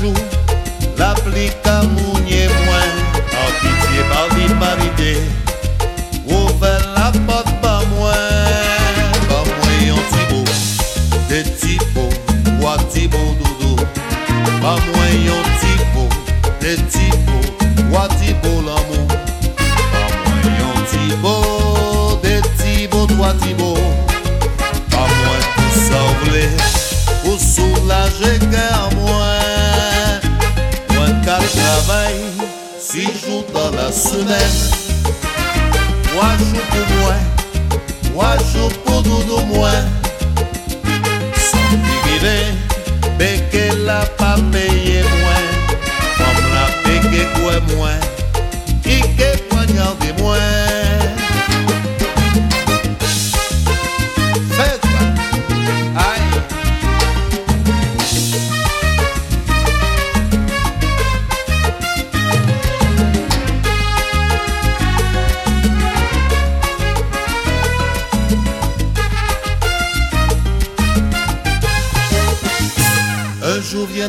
trois 0.00 0.08
jours, 0.08 0.14
l'applique 0.98 1.56
à 1.64 1.82
mounier 1.82 2.48
moins. 2.64 2.90
En 3.32 3.50
pitié, 3.60 4.02
par 4.10 4.36
vite, 4.36 4.58
par 4.58 4.78
idée, 4.84 5.18
ouvre 6.26 6.68
la 6.94 7.12
porte 7.26 7.52
par 7.60 7.82
moi. 7.88 8.12
Par 9.28 9.44
moi, 9.44 9.72
un 9.88 10.02
thibaut, 10.10 10.50
des 11.28 11.42
thibauts, 11.42 12.08
trois 12.58 12.78
thibauts 12.90 13.36
doudou. 13.38 13.76
Par 14.60 14.76
moi, 14.76 15.04
un 15.08 15.42
thibaut, 15.60 16.08
des 16.60 16.76
thibauts. 16.76 17.10
Wati 17.90 18.34
beau 18.34 18.62
l'amour 18.62 19.08
Pas 19.58 20.10
moyen 20.30 20.84
ti 20.88 21.16
beau 21.20 22.20
Des 22.22 22.40
ti 22.56 22.86
beau, 22.86 23.06
toi 23.06 23.34
ti 23.42 23.52
beau 23.54 23.74
Pas 24.90 24.98
moins 24.98 25.42
tout 27.24 27.38
soulager 27.38 28.38
qu'à 28.38 28.94
moi 28.94 29.00
Moi 29.06 29.39
qu'à 31.54 31.60
travail 31.60 32.14
Six 32.78 33.08
jours 33.24 33.44
dans 33.52 33.70
la 33.76 33.92
semaine. 33.92 34.56
Trois 36.04 36.36
jours 36.38 36.64
pour 36.70 36.96
moi 36.96 37.14
Trois 38.04 38.36
jours 38.52 38.72
pour 38.84 39.02
doudou 39.02 39.40
moi. 39.54 39.70
Sans 41.36 41.68
figurer 41.68 42.46
Mais 43.18 43.40
qu'elle 43.50 43.88
a 43.88 44.04
pas 44.06 44.36
payé 44.50 45.02
moi 45.02 45.60
que 47.02 47.40
quoi 47.40 47.60
moins. 47.76 48.00
Et 48.84 49.00
que 49.00 49.38
poignarder 49.48 50.12
moins 50.22 50.59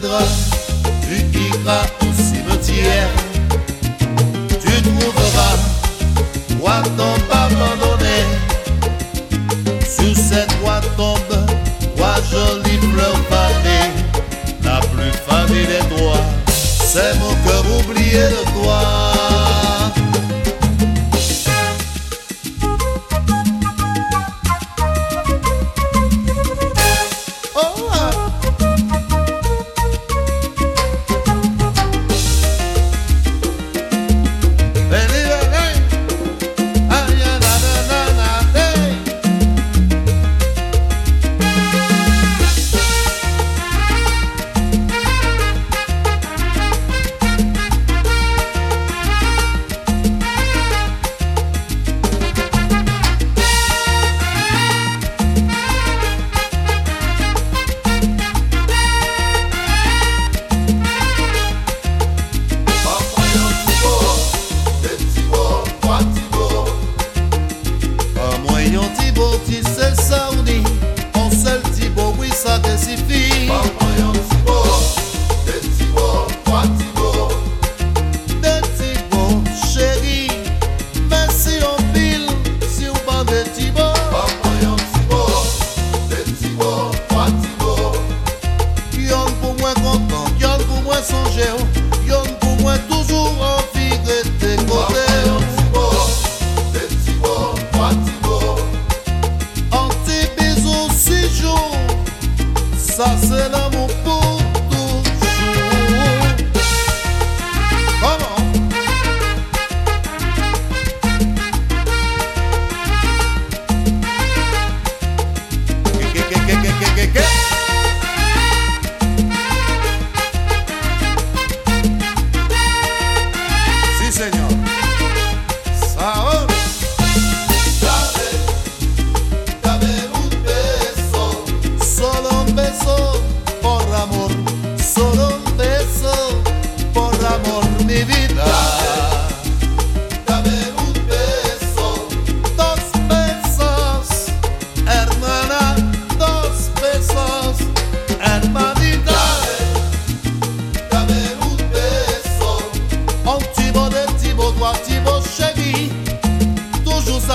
viendra, 0.02 0.22
tu 1.02 1.40
iras 1.40 1.86
au 2.02 2.14
cimetière. 2.14 3.10
Tu 4.50 4.82
trouveras 4.82 5.58
trois 6.50 6.82
tombes 6.98 7.32
abandonnées. 7.32 8.26
Sur 9.82 10.16
cette 10.16 10.48
trois 10.60 10.82
tombes, 10.98 11.46
trois 11.96 12.16
jolies 12.32 12.80
fleurs 12.94 13.22
fanées. 13.30 13.92
La 14.64 14.80
plus 14.80 15.12
fanée 15.28 15.66
des 15.66 15.96
trois, 15.96 16.22
c'est 16.48 17.18
mon 17.20 17.34
cœur 17.46 17.64
oublié 17.80 18.24
de 18.24 18.62
toi. 18.62 19.11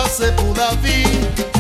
passei 0.06 0.30
por 0.32 0.54
Davi 0.54 1.55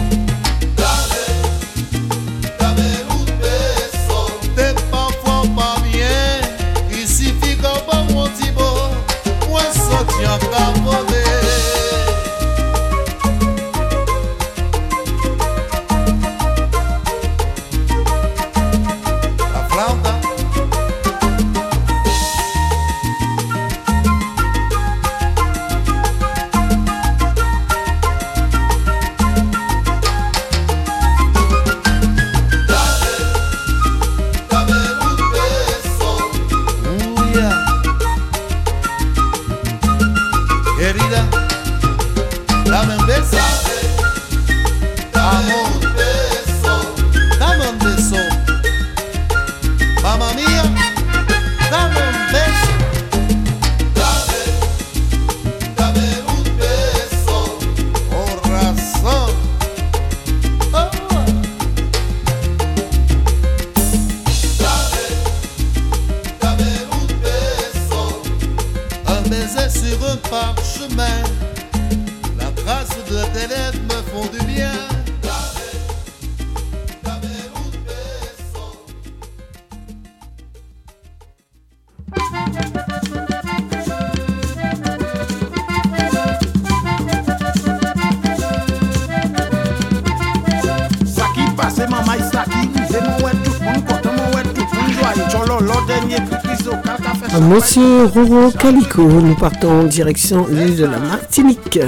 Monsieur 97.76 98.06
Roro 98.06 98.50
Calico, 98.52 99.02
nous 99.02 99.34
partons 99.34 99.80
en 99.80 99.84
direction 99.84 100.46
l'île 100.48 100.76
de 100.76 100.86
la 100.86 100.98
Martinique. 100.98 101.78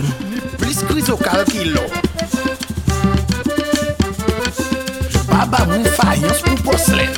Baba 5.31 5.65
moun 5.65 5.85
faïence 5.87 6.43
pour 6.43 6.57
porcelaine. 6.57 7.09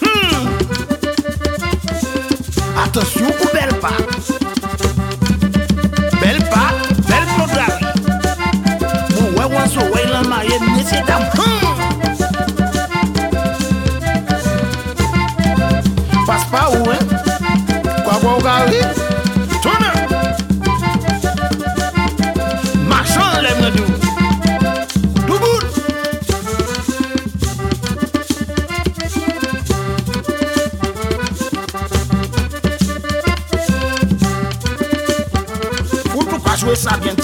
Hmm. 0.00 0.46
Attention 2.84 3.26
pour 3.26 3.52
belle 3.52 3.74
pâte. 3.80 4.30
Belle 6.20 6.44
pâte, 6.50 7.00
belle 7.08 7.26
plodari. 7.34 7.84
Mon 9.20 9.26
ouais, 9.40 9.56
ouais, 9.56 9.68
so, 9.68 9.80
ouais, 9.80 10.06
la 10.08 10.22
maille, 10.22 10.60
messieurs, 10.76 11.02
dames. 11.04 11.63
kwa 18.24 18.34
ou 18.34 18.42
ka 18.42 18.64
riz 18.64 18.96
Toune 19.62 19.90
Machan 22.88 23.42
lem 23.44 23.58
nan 23.60 23.72
dou 23.76 23.88
Douboul 25.28 25.64
Ou 36.14 36.24
tou 36.24 36.38
pa 36.40 36.56
jwe 36.56 36.76
sa 36.76 36.96
bien. 36.96 37.23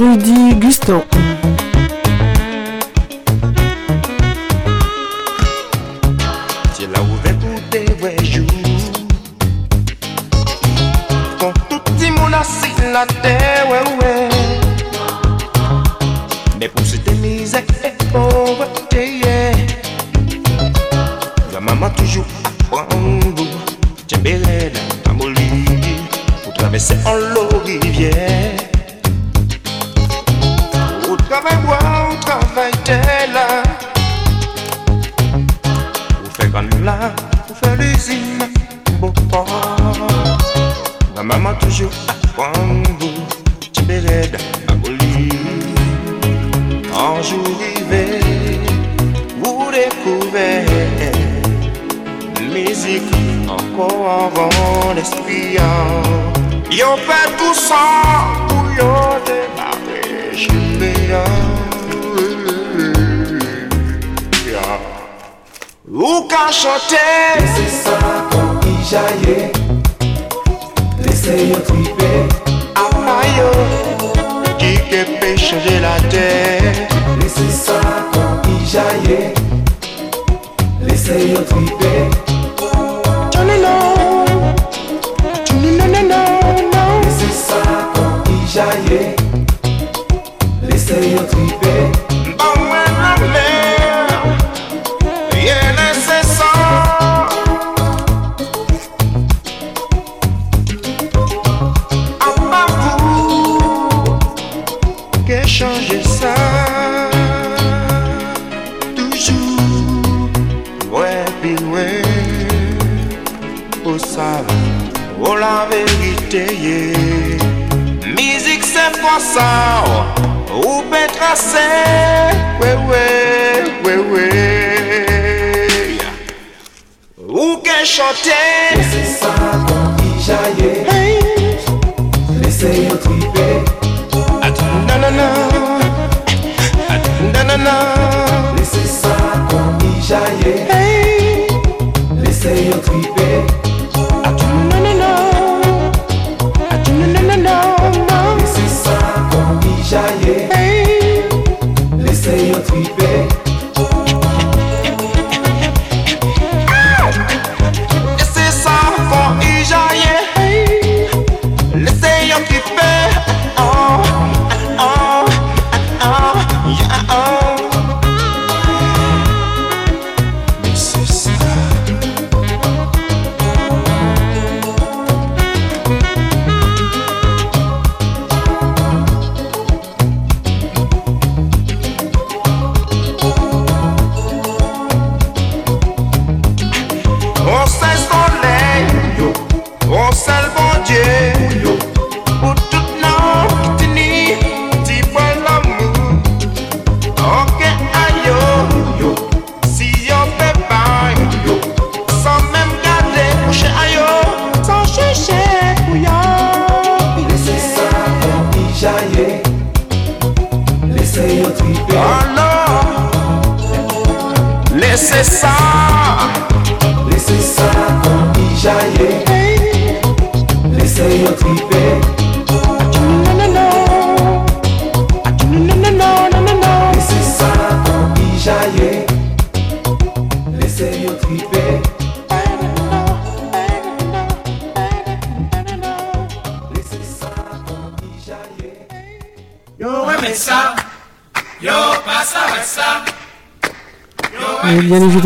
Rudy 0.00 0.54
Guston. 0.58 1.29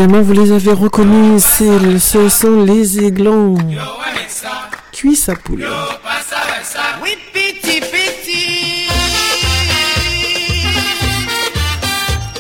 Évidemment, 0.04 0.22
vous 0.22 0.32
les 0.34 0.52
avez 0.52 0.72
reconnus, 0.72 1.42
c'est- 1.42 1.98
ce 1.98 2.28
sont 2.28 2.62
les 2.64 2.98
aiglons. 3.02 3.54
Weme 3.54 3.78
sa, 4.28 4.48
Cuisse 4.92 5.28
à 5.28 5.34
poule. 5.34 5.64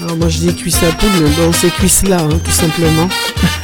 Alors 0.02 0.16
moi 0.16 0.28
je 0.28 0.38
dis 0.38 0.54
cuisse 0.54 0.82
à 0.82 0.92
poule, 0.92 1.08
bon 1.36 1.52
c'est 1.52 1.70
cuisse 1.70 2.02
là, 2.04 2.18
hein, 2.20 2.38
tout 2.44 2.50
simplement. 2.50 3.08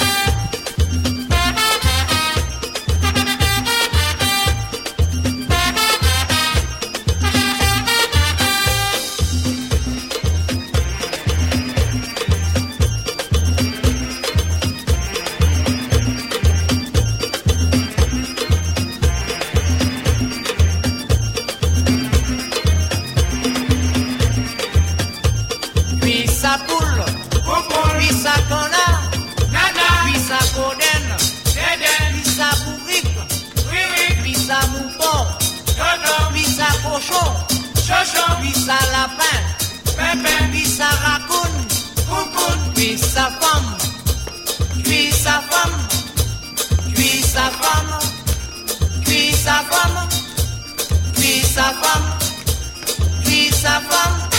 sa 38.70 38.78
lapin, 38.94 39.40
puis 40.52 40.64
sa 40.64 40.86
raccoon, 41.02 41.54
puis 42.76 42.96
sa 42.96 43.26
femme, 43.40 43.76
puis 44.84 45.10
sa 45.10 45.42
femme, 45.50 45.78
puis 46.94 47.20
sa 47.20 47.50
femme, 47.50 47.98
puis 49.04 49.34
sa 49.34 49.56
femme, 49.70 50.08
puis 51.16 51.42
sa 51.42 51.72
femme, 51.82 52.08
puis 53.24 53.50
sa 53.50 53.80
femme. 53.90 54.29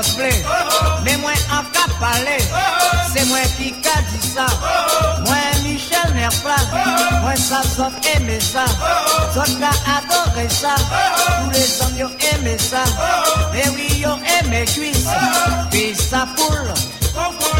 Point 0.00 0.02
Jean 0.02 0.02
sot 0.02 0.16
blé 0.16 0.30
Mais 1.04 1.16
moi 1.18 1.32
en 1.50 1.62
cap 1.72 1.90
parler 1.98 2.38
C'est 3.14 3.24
moi 3.26 3.38
qui 3.56 3.72
qu'a 3.72 4.00
dit 4.10 4.26
ça. 4.26 4.46
Moi 5.26 5.36
Michel 5.62 6.14
Nerplan 6.14 7.20
Moi 7.22 7.36
ça 7.36 7.62
sot 7.62 7.92
aimé 8.14 8.38
ça. 8.40 8.64
Sot 9.34 9.52
qu'a 9.58 9.70
adoré 9.96 10.48
ça. 10.48 10.74
Tous 11.42 11.50
les 11.50 11.82
hommes 11.82 11.98
yo 11.98 12.08
aimé 12.34 12.56
ça. 12.58 12.84
Mais 13.52 13.68
oui 13.70 14.00
yo 14.00 14.16
aimé 14.40 14.64
cuisse 14.64 15.06
Puis 15.70 15.94
sa 15.94 16.26
poule 16.36 16.72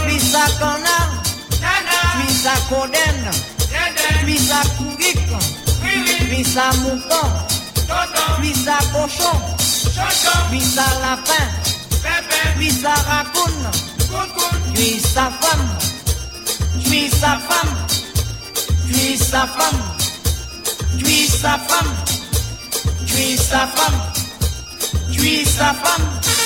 Puis 0.07 0.21
sa 0.21 0.47
connard 0.59 1.23
Puis 2.19 2.35
sa 2.35 2.53
coden 2.69 3.31
Puis 4.25 4.39
sa 4.39 4.63
couique 4.77 5.19
Puis 6.29 6.45
sa 6.45 6.71
mouton 6.79 7.29
Puis 8.41 8.55
sa 8.55 8.79
cochon. 8.93 9.41
Puis 10.51 10.61
sa 10.61 10.85
lapin 11.01 11.60
Puis 12.57 12.71
sa 12.71 12.95
sa 14.99 15.31
femme. 15.31 15.69
Puis 16.85 17.11
sa 17.11 17.37
femme. 17.37 17.77
Puis 18.87 19.17
sa 19.19 19.47
femme. 19.47 19.81
Puis 20.99 21.29
sa 21.29 21.59
femme. 21.59 21.95
Puis 23.07 23.37
sa 23.37 23.67
femme. 23.67 24.01
Puis 25.13 25.45
sa 25.45 25.75
femme 25.75 26.40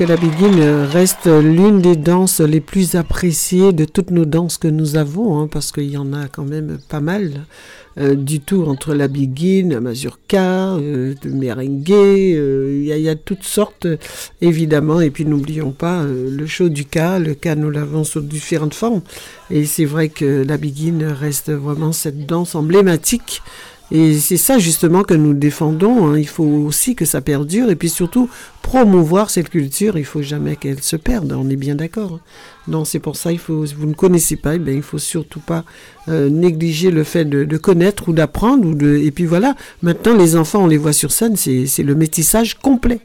que 0.00 0.04
la 0.06 0.16
biguine 0.16 0.62
reste 0.90 1.26
l'une 1.26 1.82
des 1.82 1.94
danses 1.94 2.40
les 2.40 2.60
plus 2.60 2.94
appréciées 2.94 3.74
de 3.74 3.84
toutes 3.84 4.10
nos 4.10 4.24
danses 4.24 4.56
que 4.56 4.66
nous 4.66 4.96
avons, 4.96 5.38
hein, 5.38 5.46
parce 5.46 5.72
qu'il 5.72 5.90
y 5.90 5.98
en 5.98 6.14
a 6.14 6.26
quand 6.28 6.46
même 6.46 6.78
pas 6.88 7.00
mal 7.00 7.44
euh, 7.98 8.14
du 8.14 8.40
tout 8.40 8.64
entre 8.64 8.94
la 8.94 9.08
biguine, 9.08 9.74
la 9.74 9.80
mazurka, 9.82 10.68
euh, 10.76 11.12
le 11.22 11.30
merengue, 11.32 11.92
euh, 11.92 12.80
il 12.82 12.98
y, 12.98 13.08
a- 13.10 13.14
toutes 13.14 13.42
sortes 13.44 13.86
évidemment, 14.40 15.02
et 15.02 15.10
puis 15.10 15.26
n'oublions 15.26 15.72
pas 15.72 16.02
le 16.06 16.46
show 16.46 16.70
du 16.70 16.86
cas, 16.86 17.18
le 17.18 17.34
cas 17.34 17.54
nous 17.54 17.68
l'avons 17.70 18.02
sous 18.02 18.22
différentes 18.22 18.72
formes, 18.72 19.02
et 19.50 19.66
c'est 19.66 19.84
vrai 19.84 20.08
que 20.08 20.44
la 20.48 20.56
biguine 20.56 21.04
reste 21.04 21.50
vraiment 21.52 21.92
cette 21.92 22.24
danse 22.24 22.54
emblématique 22.54 23.42
et 23.92 24.16
c'est 24.20 24.36
ça 24.36 24.56
justement 24.60 25.02
que 25.02 25.14
nous 25.14 25.34
défendons. 25.34 26.06
hein. 26.06 26.16
Il 26.16 26.28
faut 26.28 26.44
aussi 26.44 26.94
que 26.94 27.04
ça 27.04 27.20
perdure 27.20 27.70
et 27.70 27.74
puis 27.74 27.88
surtout 27.88 28.30
promouvoir 28.70 29.30
cette 29.30 29.48
culture. 29.48 29.98
Il 29.98 30.04
faut 30.04 30.22
jamais 30.22 30.54
qu'elle 30.54 30.80
se 30.80 30.94
perde. 30.94 31.32
On 31.32 31.50
est 31.50 31.56
bien 31.56 31.74
d'accord. 31.74 32.12
hein. 32.14 32.20
Non, 32.68 32.84
c'est 32.84 33.00
pour 33.00 33.16
ça. 33.16 33.32
Il 33.32 33.40
faut. 33.40 33.64
Vous 33.76 33.86
ne 33.86 33.94
connaissez 33.94 34.36
pas, 34.36 34.54
eh 34.54 34.58
bien, 34.60 34.74
il 34.74 34.82
faut 34.82 34.98
surtout 34.98 35.40
pas 35.40 35.64
euh, 36.06 36.28
négliger 36.28 36.92
le 36.92 37.02
fait 37.02 37.24
de, 37.24 37.56
connaître 37.56 38.08
ou 38.08 38.12
d'apprendre 38.12 38.64
ou 38.68 38.74
de. 38.76 38.96
Et 38.96 39.10
puis 39.10 39.26
voilà. 39.26 39.56
Maintenant, 39.82 40.14
les 40.14 40.36
enfants, 40.36 40.62
on 40.62 40.66
les 40.68 40.76
voit 40.76 40.92
sur 40.92 41.10
scène. 41.10 41.34
C'est 41.36 41.82
le 41.82 41.94
métissage 41.96 42.58
complet 42.58 43.00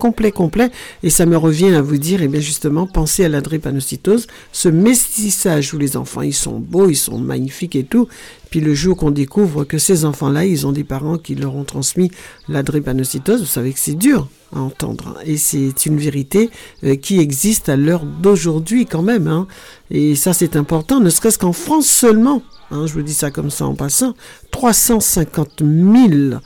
complet, 0.00 0.32
complet. 0.32 0.70
Et 1.04 1.10
ça 1.10 1.26
me 1.26 1.36
revient 1.36 1.72
à 1.74 1.82
vous 1.82 1.98
dire, 1.98 2.20
eh 2.22 2.28
bien 2.28 2.40
justement, 2.40 2.86
pensez 2.88 3.24
à 3.24 3.28
la 3.28 3.40
drépanocytose, 3.40 4.26
ce 4.52 4.68
mestissage 4.68 5.72
où 5.74 5.78
les 5.78 5.96
enfants, 5.96 6.22
ils 6.22 6.34
sont 6.34 6.58
beaux, 6.58 6.88
ils 6.88 6.96
sont 6.96 7.18
magnifiques 7.18 7.76
et 7.76 7.84
tout. 7.84 8.08
Puis 8.50 8.60
le 8.60 8.74
jour 8.74 8.96
qu'on 8.96 9.12
découvre 9.12 9.62
que 9.64 9.78
ces 9.78 10.04
enfants-là, 10.04 10.44
ils 10.44 10.66
ont 10.66 10.72
des 10.72 10.82
parents 10.82 11.18
qui 11.18 11.36
leur 11.36 11.54
ont 11.54 11.62
transmis 11.64 12.10
la 12.48 12.64
drépanocytose, 12.64 13.40
vous 13.40 13.46
savez 13.46 13.72
que 13.72 13.78
c'est 13.78 13.94
dur 13.94 14.28
à 14.52 14.58
entendre. 14.60 15.14
hein. 15.16 15.20
Et 15.24 15.36
c'est 15.36 15.86
une 15.86 15.98
vérité 15.98 16.50
euh, 16.82 16.96
qui 16.96 17.20
existe 17.20 17.68
à 17.68 17.76
l'heure 17.76 18.04
d'aujourd'hui 18.04 18.86
quand 18.86 19.02
même. 19.02 19.28
hein. 19.28 19.46
Et 19.92 20.16
ça, 20.16 20.32
c'est 20.32 20.56
important, 20.56 20.98
ne 20.98 21.10
serait-ce 21.10 21.38
qu'en 21.38 21.52
France 21.52 21.86
seulement. 21.86 22.42
hein, 22.72 22.86
je 22.88 22.92
vous 22.94 23.02
dis 23.02 23.14
ça 23.14 23.30
comme 23.30 23.50
ça 23.50 23.66
en 23.66 23.74
passant. 23.76 24.14
350 24.50 25.62
000 25.62 26.40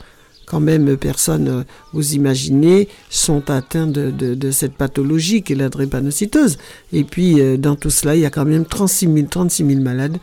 quand 0.45 0.59
même 0.59 0.95
personnes, 0.97 1.47
euh, 1.47 1.63
vous 1.93 2.13
imaginez, 2.13 2.87
sont 3.09 3.49
atteintes 3.49 3.91
de, 3.91 4.11
de- 4.11 4.51
cette 4.51 4.73
pathologie 4.73 5.41
qui 5.41 5.53
est 5.53 5.55
la 5.55 5.69
drépanocytose. 5.69 6.57
Et 6.93 7.03
puis, 7.03 7.39
euh, 7.41 7.57
dans 7.57 7.75
tout 7.75 7.89
cela, 7.89 8.15
il 8.15 8.21
y 8.21 8.25
a 8.25 8.29
quand 8.29 8.45
même 8.45 8.65
36 8.65 9.07
000, 9.13 9.27
36 9.29 9.65
000 9.65 9.81
malades 9.81 10.17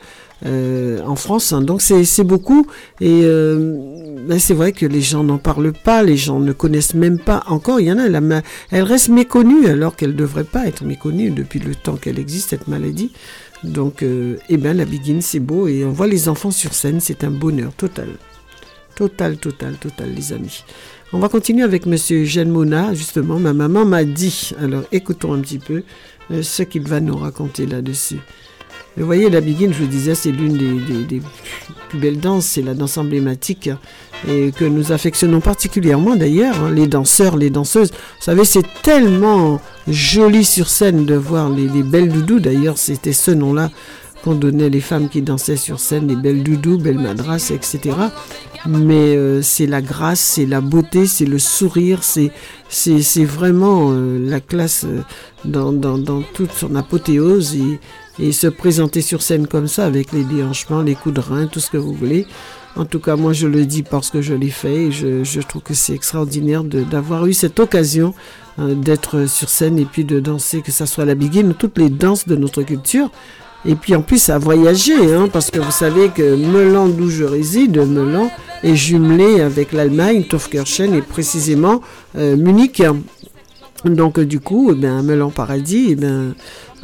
euh, 0.46 1.00
en 1.06 1.16
France. 1.16 1.52
hein. 1.52 1.60
Donc, 1.62 1.82
c'est 1.82 2.24
beaucoup. 2.24 2.66
Et 3.00 3.22
ben, 3.22 4.38
c'est 4.38 4.54
vrai 4.54 4.72
que 4.72 4.86
les 4.86 5.00
gens 5.00 5.24
n'en 5.24 5.38
parlent 5.38 5.72
pas, 5.72 6.02
les 6.02 6.16
gens 6.16 6.38
ne 6.40 6.52
connaissent 6.52 6.94
même 6.94 7.18
pas. 7.18 7.42
Encore, 7.48 7.80
il 7.80 7.86
y 7.86 7.92
en 7.92 7.98
a, 7.98 8.42
elle 8.70 8.82
reste 8.82 9.08
méconnue 9.08 9.66
alors 9.66 9.96
qu'elle 9.96 10.10
ne 10.12 10.16
devrait 10.16 10.44
pas 10.44 10.66
être 10.66 10.84
méconnue 10.84 11.30
depuis 11.30 11.58
le 11.60 11.74
temps 11.74 11.96
qu'elle 11.96 12.18
existe, 12.18 12.50
cette 12.50 12.68
maladie. 12.68 13.12
Donc, 13.64 14.02
euh, 14.02 14.36
eh 14.48 14.56
ben, 14.56 14.76
la 14.76 14.84
biguine, 14.84 15.22
c'est 15.22 15.38
beau. 15.40 15.68
Et 15.68 15.84
on 15.84 15.90
voit 15.92 16.06
les 16.08 16.28
enfants 16.28 16.50
sur 16.50 16.74
scène, 16.74 17.00
c'est 17.00 17.22
un 17.24 17.30
bonheur 17.30 17.72
total. 17.74 18.08
Total, 18.94 19.36
total, 19.38 19.74
total, 19.76 20.12
les 20.14 20.32
amis. 20.32 20.64
On 21.12 21.18
va 21.18 21.28
continuer 21.28 21.62
avec 21.62 21.86
Monsieur 21.86 22.22
Eugène 22.22 22.50
Mona. 22.50 22.94
Justement, 22.94 23.38
ma 23.38 23.52
maman 23.52 23.84
m'a 23.84 24.04
dit. 24.04 24.50
Alors, 24.60 24.82
écoutons 24.92 25.32
un 25.32 25.40
petit 25.40 25.58
peu 25.58 25.82
euh, 26.30 26.42
ce 26.42 26.62
qu'il 26.62 26.82
va 26.86 27.00
nous 27.00 27.16
raconter 27.16 27.66
là-dessus. 27.66 28.18
Vous 28.96 29.06
voyez, 29.06 29.30
la 29.30 29.40
biguine, 29.40 29.72
je 29.72 29.78
vous 29.78 29.86
disais, 29.86 30.14
c'est 30.14 30.30
l'une 30.30 30.58
des 31.06 31.22
plus 31.88 31.98
belles 31.98 32.20
danses. 32.20 32.44
C'est 32.46 32.62
la 32.62 32.74
danse 32.74 32.98
emblématique 32.98 33.70
et 34.28 34.52
que 34.52 34.64
nous 34.66 34.92
affectionnons 34.92 35.40
particulièrement 35.40 36.14
d'ailleurs. 36.14 36.60
hein, 36.62 36.70
les 36.70 36.86
danseurs, 36.86 37.36
les 37.36 37.48
danseuses. 37.50 37.90
Vous 37.90 38.24
savez, 38.24 38.44
c'est 38.44 38.66
tellement 38.82 39.60
joli 39.88 40.44
sur 40.44 40.68
scène 40.68 41.06
de 41.06 41.14
voir 41.14 41.48
les, 41.48 41.68
les 41.68 41.82
belles 41.82 42.10
doudous. 42.10 42.40
D'ailleurs, 42.40 42.76
c'était 42.76 43.14
ce 43.14 43.30
nom-là 43.30 43.70
qu'on 44.22 44.34
donnait 44.34 44.70
les 44.70 44.80
femmes 44.80 45.08
qui 45.08 45.22
dansaient 45.22 45.56
sur 45.56 45.80
scène, 45.80 46.08
les 46.08 46.16
belles 46.16 46.42
doudous, 46.42 46.78
belles 46.78 46.98
madras, 46.98 47.50
etc. 47.54 47.96
Mais 48.66 49.16
euh, 49.16 49.42
c'est 49.42 49.66
la 49.66 49.82
grâce, 49.82 50.20
c'est 50.20 50.46
la 50.46 50.60
beauté, 50.60 51.06
c'est 51.06 51.24
le 51.24 51.38
sourire, 51.38 52.02
c'est 52.04 52.30
c'est 52.68 53.24
vraiment 53.24 53.90
euh, 53.90 54.18
la 54.18 54.40
classe 54.40 54.84
euh, 54.84 55.02
dans, 55.44 55.72
dans, 55.72 55.98
dans 55.98 56.22
toute 56.22 56.52
son 56.52 56.74
apothéose 56.74 57.56
et, 57.56 57.78
et 58.18 58.32
se 58.32 58.46
présenter 58.46 59.02
sur 59.02 59.20
scène 59.20 59.46
comme 59.46 59.68
ça 59.68 59.84
avec 59.84 60.12
les 60.12 60.24
déhanchements, 60.24 60.82
les 60.82 60.94
coups 60.94 61.16
de 61.16 61.20
rein, 61.20 61.46
tout 61.46 61.60
ce 61.60 61.70
que 61.70 61.76
vous 61.76 61.92
voulez. 61.92 62.26
En 62.74 62.86
tout 62.86 63.00
cas, 63.00 63.16
moi, 63.16 63.34
je 63.34 63.46
le 63.46 63.66
dis 63.66 63.82
parce 63.82 64.10
que 64.10 64.22
je 64.22 64.32
l'ai 64.32 64.48
fait 64.48 64.84
et 64.84 64.92
je, 64.92 65.24
je 65.24 65.40
trouve 65.40 65.62
que 65.62 65.74
c'est 65.74 65.92
extraordinaire 65.92 66.64
d'avoir 66.64 67.26
eu 67.26 67.34
cette 67.34 67.60
occasion 67.60 68.14
euh, 68.58 68.74
d'être 68.74 69.26
sur 69.26 69.50
scène 69.50 69.78
et 69.78 69.84
puis 69.84 70.04
de 70.04 70.20
danser, 70.20 70.62
que 70.62 70.72
ça 70.72 70.86
soit 70.86 71.04
la 71.04 71.14
biguine 71.14 71.50
ou 71.50 71.52
toutes 71.52 71.76
les 71.76 71.90
danses 71.90 72.26
de 72.26 72.36
notre 72.36 72.62
culture. 72.62 73.10
Et 73.64 73.76
puis 73.76 73.94
en 73.94 74.02
plus 74.02 74.28
à 74.28 74.38
voyager, 74.38 75.14
hein, 75.14 75.28
parce 75.32 75.50
que 75.50 75.60
vous 75.60 75.70
savez 75.70 76.08
que 76.08 76.34
Melan, 76.34 76.88
d'où 76.88 77.08
je 77.10 77.24
réside, 77.24 77.78
Melan 77.78 78.28
est 78.64 78.74
jumelé 78.74 79.40
avec 79.40 79.72
l'Allemagne, 79.72 80.24
Tofkirchen 80.24 80.94
et 80.94 81.02
précisément 81.02 81.80
euh, 82.16 82.36
Munich. 82.36 82.82
Donc 83.84 84.18
du 84.20 84.40
coup, 84.40 84.72
eh 84.72 84.74
Melan 84.74 85.30
Paradis, 85.30 85.96
eh 86.00 86.06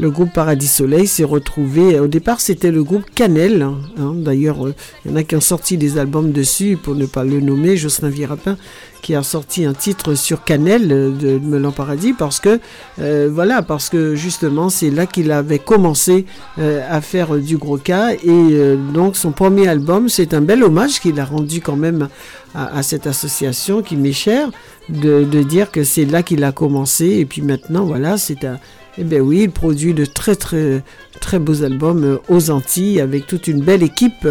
le 0.00 0.10
groupe 0.10 0.32
Paradis 0.32 0.68
Soleil 0.68 1.08
s'est 1.08 1.24
retrouvé. 1.24 1.98
Au 1.98 2.06
départ, 2.06 2.40
c'était 2.40 2.70
le 2.70 2.84
groupe 2.84 3.04
Canel. 3.16 3.62
hein. 3.62 4.12
D'ailleurs, 4.14 4.64
euh, 4.66 4.74
il 5.04 5.10
y 5.10 5.14
en 5.14 5.16
a 5.16 5.24
qui 5.24 5.34
ont 5.34 5.40
sorti 5.40 5.76
des 5.76 5.98
albums 5.98 6.30
dessus, 6.30 6.78
pour 6.80 6.94
ne 6.94 7.06
pas 7.06 7.24
le 7.24 7.40
nommer, 7.40 7.76
Jocelyn 7.76 8.08
Virapin, 8.08 8.56
qui 9.00 9.14
a 9.14 9.22
sorti 9.22 9.64
un 9.64 9.74
titre 9.74 10.14
sur 10.14 10.44
Canel 10.44 10.90
euh, 10.90 11.10
de 11.10 11.38
Melon 11.38 11.72
Paradis, 11.72 12.12
parce 12.12 12.40
que, 12.40 12.60
euh, 13.00 13.28
voilà, 13.32 13.62
parce 13.62 13.88
que 13.88 14.14
justement, 14.14 14.68
c'est 14.68 14.90
là 14.90 15.06
qu'il 15.06 15.32
avait 15.32 15.58
commencé 15.58 16.26
euh, 16.58 16.86
à 16.90 17.00
faire 17.00 17.36
du 17.36 17.56
gros 17.56 17.78
cas. 17.78 18.12
Et 18.12 18.76
donc, 18.92 19.16
son 19.16 19.32
premier 19.32 19.68
album, 19.68 20.08
c'est 20.08 20.34
un 20.34 20.40
bel 20.40 20.62
hommage 20.62 21.00
qu'il 21.00 21.18
a 21.20 21.24
rendu 21.24 21.60
quand 21.60 21.76
même 21.76 22.08
à, 22.54 22.82
cette 22.82 23.06
association 23.06 23.82
qui 23.82 23.96
m'est 23.96 24.12
chère, 24.12 24.50
de 24.88 25.42
dire 25.42 25.70
que 25.70 25.84
c'est 25.84 26.04
là 26.04 26.22
qu'il 26.22 26.44
a 26.44 26.52
commencé. 26.52 27.06
Et 27.06 27.24
puis 27.24 27.42
maintenant, 27.42 27.84
voilà, 27.84 28.18
c'est 28.18 28.44
un. 28.44 28.58
Eh 29.00 29.04
bien 29.04 29.20
oui, 29.20 29.42
il 29.44 29.50
produit 29.50 29.94
de 29.94 30.04
très 30.04 30.34
très 30.34 30.82
très 31.20 31.38
beaux 31.38 31.62
albums 31.62 32.04
euh, 32.04 32.16
aux 32.28 32.50
Antilles 32.50 33.00
avec 33.00 33.26
toute 33.28 33.46
une 33.46 33.62
belle 33.62 33.84
équipe 33.84 34.26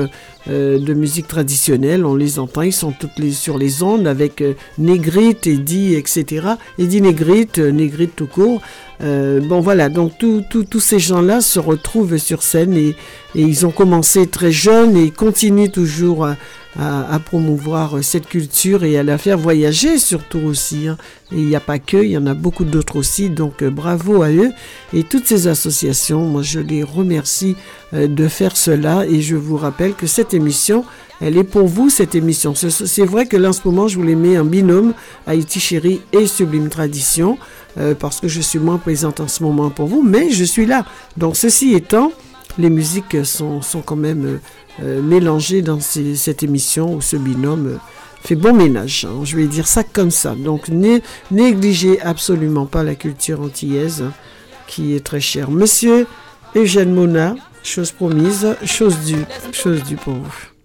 euh, 0.50 0.80
de 0.80 0.94
musique 0.94 1.28
traditionnelle. 1.28 2.06
On 2.06 2.16
les 2.16 2.40
entend, 2.40 2.62
ils 2.62 2.72
sont 2.72 2.94
toutes 2.94 3.18
les, 3.18 3.32
sur 3.32 3.58
les 3.58 3.84
ondes 3.84 4.08
avec 4.08 4.42
euh, 4.42 4.54
Négrite, 4.78 5.46
Eddie, 5.46 5.96
etc. 5.96 6.48
Eddie 6.80 7.02
Négrite, 7.02 7.60
euh, 7.60 7.72
Négrite 7.72 8.16
tout 8.16 8.28
court. 8.28 8.62
Euh, 9.04 9.40
bon 9.42 9.60
voilà, 9.60 9.90
donc 9.90 10.14
tous 10.18 10.80
ces 10.80 10.98
gens-là 10.98 11.40
se 11.42 11.60
retrouvent 11.60 12.18
sur 12.18 12.42
scène 12.42 12.74
et, 12.76 12.90
et 13.36 13.42
ils 13.42 13.66
ont 13.66 13.72
commencé 13.72 14.26
très 14.26 14.52
jeunes 14.52 14.98
et 14.98 15.12
continuent 15.12 15.70
toujours 15.70 16.26
à, 16.26 16.36
à- 16.80 17.14
à 17.14 17.20
promouvoir 17.20 18.04
cette 18.04 18.26
culture 18.28 18.84
et 18.84 18.98
à 18.98 19.04
la 19.04 19.20
faire 19.20 19.38
voyager 19.38 20.00
surtout 20.00 20.40
aussi. 20.40 20.88
hein. 20.88 20.98
Et 21.32 21.36
il 21.36 21.46
n'y 21.46 21.56
a 21.56 21.60
pas 21.60 21.78
que, 21.78 21.98
il 21.98 22.10
y 22.10 22.18
en 22.18 22.26
a 22.26 22.34
beaucoup 22.34 22.66
d'autres 22.66 22.96
aussi, 22.96 23.30
donc 23.30 23.62
euh, 23.62 23.70
bravo 23.70 24.24
à 24.24 24.32
eux. 24.32 24.52
Et 24.94 25.04
toutes 25.04 25.28
ces 25.28 25.48
associations, 25.48 26.22
moi 26.26 26.42
je 26.42 26.60
les 26.60 26.82
remercie 26.82 27.56
euh, 27.94 28.08
de 28.08 28.28
faire 28.28 28.58
cela 28.58 29.06
et 29.06 29.22
je 29.22 29.36
vous 29.36 29.58
rappelle 29.58 29.94
que 29.94 30.08
cette 30.08 30.34
émission, 30.34 30.84
elle 31.22 31.38
est 31.38 31.44
pour 31.44 31.68
vous, 31.68 31.90
cette 31.90 32.16
émission. 32.16 32.54
Ce- 32.56 32.70
C'est 32.70 33.06
vrai 33.06 33.26
que 33.26 33.38
là 33.38 33.50
en 33.50 33.54
ce 33.54 33.62
moment, 33.66 33.88
je 33.88 33.98
vous 33.98 34.04
les 34.04 34.16
mets 34.16 34.38
en 34.38 34.46
binôme, 34.46 34.94
Haïti 35.26 35.60
Chérie 35.60 36.02
et 36.14 36.28
Sublime 36.28 36.70
Tradition, 36.70 37.38
euh, 37.80 37.96
parce 37.96 38.20
que 38.20 38.28
je 38.28 38.42
suis 38.42 38.60
moins 38.60 38.78
présente 38.78 39.20
en 39.20 39.28
ce 39.28 39.44
moment 39.44 39.70
pour 39.70 39.88
vous, 39.88 40.04
mais 40.04 40.30
je 40.32 40.44
suis 40.44 40.66
là. 40.66 40.86
Donc 41.18 41.36
ceci 41.38 41.74
étant, 41.74 42.12
les 42.58 42.70
musiques 42.70 43.26
sont, 43.26 43.62
sont 43.62 43.82
quand 43.82 43.96
même 43.96 44.26
euh, 44.26 44.38
euh, 44.84 45.02
mélangées 45.02 45.62
dans 45.62 45.80
cette 45.80 46.44
émission 46.44 46.96
où 46.96 47.02
ce 47.02 47.16
binôme 47.18 47.80
fait 48.24 48.36
bon 48.36 48.54
ménage. 48.54 49.06
hein. 49.10 49.24
je 49.24 49.38
vais 49.38 49.46
dire 49.48 49.68
ça 49.68 49.84
comme 49.84 50.12
ça. 50.12 50.36
Donc 50.36 50.68
né- 50.70 51.02
négligez 51.32 52.02
absolument 52.02 52.66
pas 52.66 52.84
la 52.84 52.96
culture 52.96 53.42
antillaise 53.42 54.02
hein, 54.02 54.14
qui 54.68 54.96
est 54.96 55.04
très 55.06 55.20
chère. 55.22 55.50
Monsieur 55.52 56.08
Eugène 56.56 56.94
Mona, 56.94 57.36
chose 57.64 57.92
promise, 57.92 58.56
chose 58.66 58.98
due, 59.06 59.24
chose 59.52 59.84
due 59.84 59.96
pour 59.98 60.14
vous. 60.16 60.57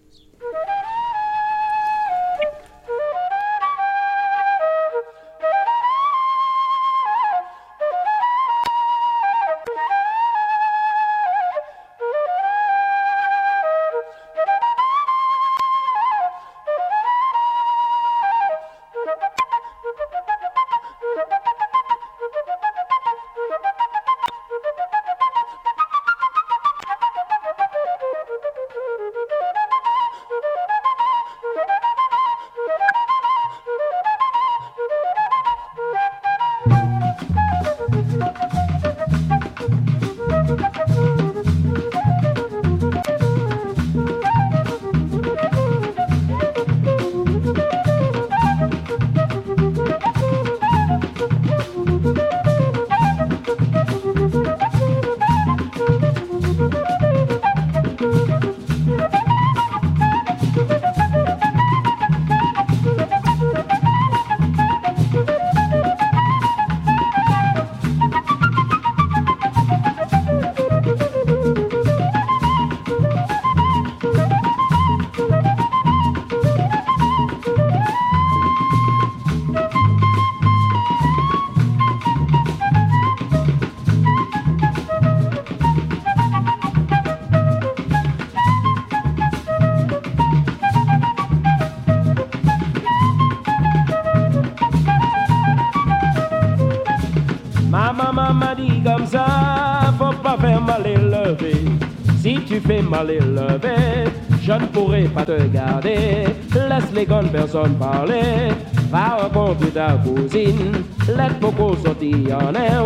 Je 104.42 104.53
ne 104.53 104.66
pourrai 104.66 105.03
pas 105.05 105.24
te 105.24 105.40
garder. 105.48 106.24
Laisse 106.55 106.92
les 106.94 107.07
bonnes 107.07 107.30
personnes 107.30 107.74
parler. 107.74 108.53
Va 108.90 109.16
rencontrer 109.22 109.70
ta 109.70 109.92
cousine. 109.92 110.72
Laisse 111.09 111.38
beaucoup 111.40 111.74
sortir 111.84 112.38
en 112.38 112.55
air. 112.55 112.84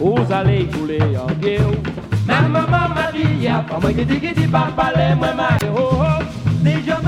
Vous 0.00 0.32
allez 0.32 0.66
couler 0.66 1.00
en 1.16 1.32
pied. 1.40 1.58
Ma 2.26 2.42
maman 2.42 2.88
m'a 2.94 3.12
dit, 3.12 3.44
y'a 3.44 3.64
pas 3.68 3.78
moi 3.80 3.92
qui 3.92 4.46
pas 4.48 4.68
parler, 4.76 5.14
moi 5.16 5.28
m'a 5.34 5.48
oh 5.76 5.90
oh. 5.92 6.22
Si 6.64 6.72
y'a 6.86 6.96
que 6.96 7.02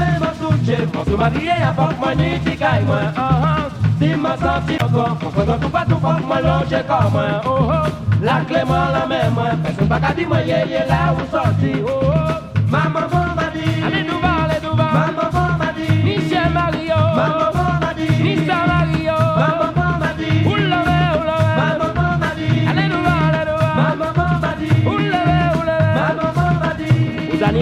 moi 4.16 4.30
que 5.44 5.90
tout 5.90 5.98
pas 5.98 6.18
moi 6.26 6.40
longer 6.40 6.82
comme 6.86 7.12
moi. 7.12 7.82
La 8.22 8.40
clé 8.46 8.60
la 8.60 9.30
moi, 9.30 9.44
personne 9.62 9.88
pas 9.88 10.00
qu'à 10.00 10.14
moi, 10.28 10.40
yé 10.42 10.86
là 10.88 11.14
où 11.14 11.20
sorti, 11.30 11.72
oh 11.86 11.97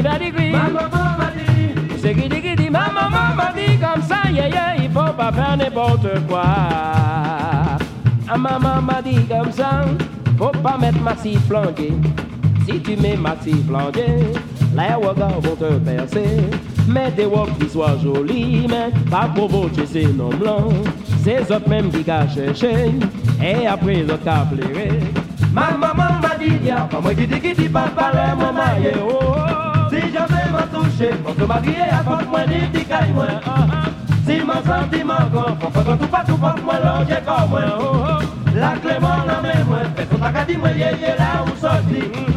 Ma 0.02 0.68
maman 0.68 1.16
m'a 1.18 1.30
dit, 1.34 1.98
c'est 1.98 2.14
qui 2.14 2.28
dit 2.28 2.42
qui 2.42 2.54
dit. 2.54 2.70
Ma 2.70 2.86
maman 2.92 3.34
m'a 3.34 3.52
dit 3.56 3.78
comme 3.78 4.02
ça, 4.02 4.30
yeah 4.30 4.48
yeah, 4.48 4.76
il 4.76 4.90
faut 4.90 5.12
pas 5.16 5.32
faire 5.32 5.56
n'importe 5.56 6.26
quoi. 6.28 6.42
Ah, 8.28 8.36
maman 8.36 8.82
m'a 8.82 9.00
dit 9.02 9.24
comme 9.26 9.50
ça, 9.52 9.86
faut 10.36 10.50
pas 10.62 10.76
mettre 10.78 11.00
massif 11.00 11.40
flanqué. 11.46 11.92
Si 12.66 12.80
tu 12.80 12.96
mets 12.96 13.16
massif 13.16 13.66
flanqué, 13.66 14.06
les 14.76 14.94
regards 14.94 15.40
vont 15.40 15.56
te 15.56 15.72
percer. 15.78 16.42
Mets 16.86 17.10
des 17.12 17.24
robes 17.24 17.56
qui 17.58 17.68
soient 17.68 17.96
jolies, 18.02 18.66
mais 18.68 18.90
pas 19.10 19.28
provoquer 19.34 19.86
ces 19.86 20.06
noms 20.06 20.28
blancs. 20.28 20.74
C'est 21.24 21.40
autres 21.50 21.68
même 21.68 21.90
qui 21.90 22.02
gâchent 22.02 22.34
chercher, 22.34 22.92
et 23.42 23.66
après 23.66 24.02
autres 24.02 24.22
qu'a 24.22 24.46
plairé. 24.52 25.00
Ma 25.52 25.70
maman 25.70 26.20
m'a 26.20 26.36
dit, 26.38 26.66
y'a 26.66 26.82
pas 26.82 27.00
moi 27.00 27.14
qui 27.14 27.26
dit 27.26 27.40
qui 27.40 27.54
dit 27.54 27.68
pas 27.68 27.88
parler, 27.96 28.36
maman, 28.38 28.78
yeah, 28.82 28.92
oh, 29.02 29.18
oh. 29.22 29.75
Si 29.96 30.12
jamais 30.12 30.50
m'a 30.52 30.62
touché, 30.64 31.08
pour 31.24 31.34
se 31.34 31.44
marier, 31.44 31.88
apporte 31.90 32.26
moi 32.26 32.40
moi. 33.14 33.26
Si 34.26 34.40
mon 34.40 34.62
sentiment 34.62 35.14
grand, 35.32 35.56
faut 35.58 35.70
pas 35.70 35.96
tout 35.96 36.06
pas 36.06 36.24
tout 36.26 36.36
moi 36.36 36.54
comme 36.54 37.50
moi. 37.50 37.64
La 38.54 38.76
clé 38.76 38.94
moi 39.00 39.24
la 39.26 39.40
main, 39.40 39.64
ton 40.10 40.18
tac 40.18 40.46
dit 40.46 40.56
moi, 40.56 40.68
là. 40.70 42.35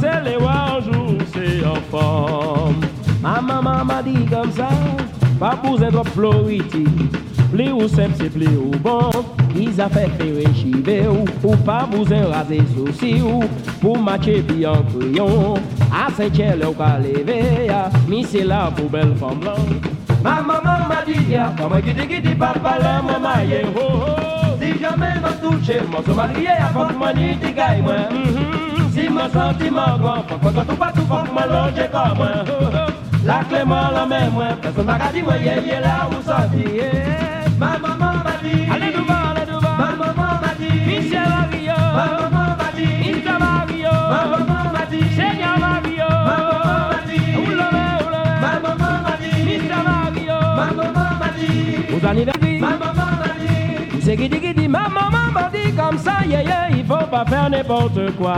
C'est 0.00 0.30
les 0.30 0.36
voir 0.36 0.80
jour, 0.82 1.14
c'est 1.32 1.64
en 1.66 1.76
forme. 1.90 2.80
Ma 3.22 3.40
maman 3.40 3.84
m'a 3.84 4.02
dit 4.02 4.24
comme 4.26 4.50
ça, 4.52 4.68
pas 5.38 5.56
besoin 5.62 5.90
de 5.90 6.08
floriti. 6.08 6.84
Pli 7.52 7.70
ou 7.70 7.88
simple, 7.88 8.14
c'est 8.18 8.30
pli 8.30 8.46
ou 8.46 8.70
bon. 8.82 9.10
Ils 9.54 9.80
a 9.80 9.88
fait 9.88 10.10
faire 10.18 10.54
chiver 10.54 11.04
ou, 11.08 11.24
ou 11.46 11.56
pas 11.56 11.88
besoin 11.90 12.26
raser 12.30 12.62
souci 12.74 13.22
ou 13.22 13.40
pour 13.80 13.98
matcher 13.98 14.42
puis 14.46 14.66
en 14.66 14.82
crayon. 14.82 15.54
À 15.92 16.10
pas 16.10 16.98
lever, 16.98 17.70
c'est 18.24 18.44
la 18.44 18.70
pour 18.76 18.90
belle 18.90 19.14
femme 19.16 19.38
blanche. 19.40 19.56
Ma 20.22 20.42
maman 20.42 20.88
m'a 20.88 21.04
dit, 21.06 21.30
ya, 21.30 21.54
comme 21.56 21.80
guidi 21.80 22.06
guidi, 22.06 22.34
papa, 22.34 22.78
la 22.80 23.00
maman, 23.00 23.48
yeah, 23.48 23.62
ho, 23.64 23.94
ho. 23.94 24.36
Si 24.60 24.78
jamais 24.80 25.20
m'a 25.22 25.32
touché, 25.40 25.80
moi, 25.88 26.00
je 26.04 26.12
avant 26.12 27.14
ni 27.14 27.36
t'y 27.36 27.82
moi. 27.82 28.75
Mon 28.96 29.30
sentiment 29.30 29.98
grand, 29.98 30.22
que 30.22 30.34
tout 30.34 30.76
pas 30.76 30.92
tout, 30.92 31.06
moi, 31.06 31.46
longer 31.46 31.88
comme 31.92 32.16
moi. 32.16 32.28
La 33.24 33.44
clé, 33.44 33.64
moi, 33.64 33.90
la 33.94 34.06
main, 34.06 34.30
moi, 34.30 34.46
personne 34.60 34.86
dit, 35.12 35.22
moi, 35.22 35.34
là, 35.36 36.08
où 36.10 36.22
sortir, 36.22 36.74
yeah. 36.74 37.36
Ma 37.58 37.78
maman 37.78 38.12
m'a 38.24 38.34
dit, 38.42 38.66
allez 38.70 38.92
devant, 38.92 39.30
allez 39.30 39.46
devant. 39.46 39.76
Ma 39.78 39.90
maman 39.96 40.40
m'a 40.42 40.52
dit, 40.58 40.80
Michel 40.86 41.28
Mario. 41.28 41.78
Ma 41.94 42.04
maman 42.20 42.56
m'a 42.58 42.70
dit. 42.76 43.22
Mario. 43.38 43.92
Ma 44.10 44.20
maman 44.26 44.62
m'a 44.72 44.84
dit, 44.90 45.08
Seigneur 45.14 45.58
Mario. 45.58 46.08
Ma 46.08 46.36
maman 46.48 46.80
m'a 46.90 47.00
dit, 47.08 47.26
oulala. 47.36 47.84
Ma 48.42 48.52
maman 48.60 48.94
m'a 49.04 49.14
dit. 49.20 49.38
Mario. 49.88 50.38
Ma 50.56 50.66
maman 50.76 51.08
m'a 51.20 51.28
dit. 51.38 52.60
Ma 52.60 52.70
maman 52.70 53.05
dit, 54.06 54.12
c'est 54.12 54.16
guidi 54.16 54.38
guidi. 54.38 54.68
Ma 54.68 54.88
maman 54.88 55.32
m'a 55.32 55.50
dit 55.50 55.72
comme 55.72 55.98
ça, 55.98 56.18
yeah, 56.28 56.42
yeah, 56.42 56.68
il 56.70 56.84
faut 56.84 57.06
pas 57.10 57.24
faire 57.24 57.50
n'importe 57.50 58.14
quoi. 58.16 58.36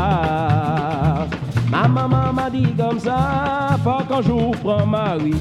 Ma 1.70 1.86
maman 1.88 2.32
m'a 2.32 2.50
dit 2.50 2.72
comme 2.78 2.98
ça, 2.98 3.76
faut 3.84 4.04
qu'un 4.08 4.22
jour 4.22 4.52
prend 4.62 4.86
mari. 4.86 5.34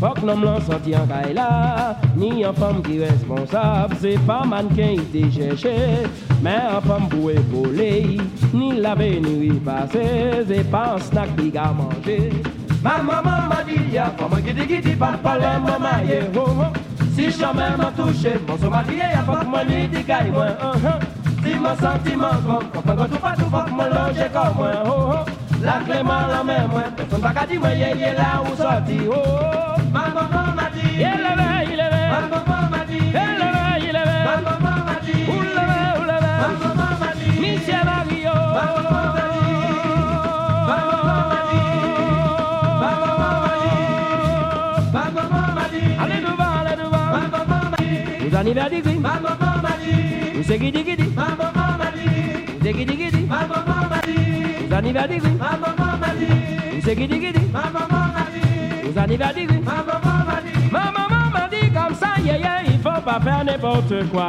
Faut 0.00 0.14
que 0.14 0.26
l'homme 0.26 0.44
l'en 0.44 0.60
sorti 0.60 0.94
en 0.96 1.06
là, 1.32 1.96
ni 2.16 2.44
en 2.44 2.52
femme 2.52 2.82
qui 2.82 2.98
est 2.98 3.08
responsable, 3.08 3.94
c'est 4.00 4.18
pas 4.26 4.44
mannequin 4.44 4.96
qui 4.96 5.20
t'est 5.22 5.30
cherché, 5.30 5.76
mais 6.42 6.58
en 6.76 6.80
femme 6.80 7.08
pour 7.08 7.30
épauler, 7.30 8.18
ni 8.52 8.80
laver 8.80 9.20
ni 9.20 9.50
repasser, 9.50 10.44
c'est 10.48 10.68
pas 10.68 10.94
un 10.96 10.98
snack 10.98 11.36
qui 11.36 11.56
a 11.56 11.72
mangé. 11.72 12.30
Ma 12.82 13.00
maman 13.00 13.48
m'a 13.48 13.62
dit, 13.64 13.92
y'a 13.92 14.06
pas 14.06 14.28
qui 14.44 14.52
dit 14.52 14.66
qui 14.66 14.80
dit 14.80 14.96
pas 14.96 15.12
parler, 15.22 15.44
maman, 15.64 16.04
yeah, 16.04 16.24
oh, 16.34 16.48
oh. 16.48 16.91
Si 17.14 17.30
jamais 17.30 17.76
m'a 17.76 17.90
touché, 17.96 18.40
mon 18.48 18.56
son 18.58 18.70
marié, 18.70 18.98
y'a 18.98 19.22
pas 19.22 19.44
moi 19.44 19.64
ni 19.64 19.88
moi, 20.30 20.46
-huh. 20.60 20.98
Si 21.42 21.54
mon 21.58 21.76
sentiment 21.76 22.36
grand, 22.44 22.64
quand 22.72 23.08
tout 23.10 23.18
pas 23.18 23.34
tout, 23.36 23.50
moi 23.74 23.86
loge 23.88 24.26
comme 24.32 24.54
moi, 24.56 24.70
oh, 24.86 24.90
oh. 24.90 25.24
La 25.62 25.74
clé 25.84 26.02
m'a 26.02 26.26
la 26.28 26.42
main, 26.42 26.66
moi, 26.70 26.82
personne 26.96 27.20
pas 27.20 27.32
qu'à 27.32 27.46
dire, 27.46 27.60
moi, 27.60 27.70
là 28.20 28.42
où 28.42 28.56
sorti, 28.56 28.98
oh, 29.08 29.14
oh. 29.14 29.80
Ma 29.92 30.04
maman 30.08 30.46
m'a 30.56 30.66
dit, 30.74 31.02
est 31.02 31.18
là, 31.22 31.34
il 31.64 31.72
est 31.72 31.76
là. 31.76 31.90
Ma 32.12 32.20
maman 32.32 32.62
m'a 32.72 32.82
dit, 32.90 33.06
est 33.08 33.38
là, 33.40 33.52
il 33.78 33.86
est 33.88 33.92
là. 33.92 34.04
Ma 34.26 34.36
maman 34.46 34.76
m'a 34.86 34.96
dit, 35.04 35.20
oulala. 35.28 36.20
Ma 36.40 36.48
maman 36.62 36.90
m'a 37.00 37.10
dit, 37.18 37.32
Michel 37.42 37.84
Mario. 37.84 38.36
Ma 38.56 38.64
maman 38.74 39.04
m'a 39.16 39.24
dit, 39.34 39.52
ma 40.68 40.78
maman 40.88 41.20
m'a 41.30 41.40
dit, 41.50 41.71
vous 48.20 48.36
anniversaire 48.36 48.82
dit, 48.82 48.98
ma 48.98 49.14
maman 49.20 49.60
m'a 49.62 49.76
dit, 49.84 50.32
vous 50.34 50.42
c'est 50.44 50.58
guidi 50.58 50.82
guidi, 50.84 51.08
ma 51.14 51.24
maman 51.24 51.78
m'a 51.78 51.90
dit, 58.32 58.40
vous 58.90 58.98
anniversaire 58.98 59.46
dit, 59.46 59.54
ma 59.58 59.76
maman 59.76 60.24
m'a 60.26 60.40
dit, 60.40 60.70
ma 60.70 60.90
maman 60.90 61.30
m'a 61.32 61.48
dit 61.48 61.70
comme 61.70 61.94
ça, 61.94 62.08
yeah 62.24 62.38
yeah, 62.38 62.62
il 62.64 62.78
faut 62.78 63.02
pas 63.04 63.20
faire 63.20 63.44
n'importe 63.44 64.08
quoi. 64.10 64.28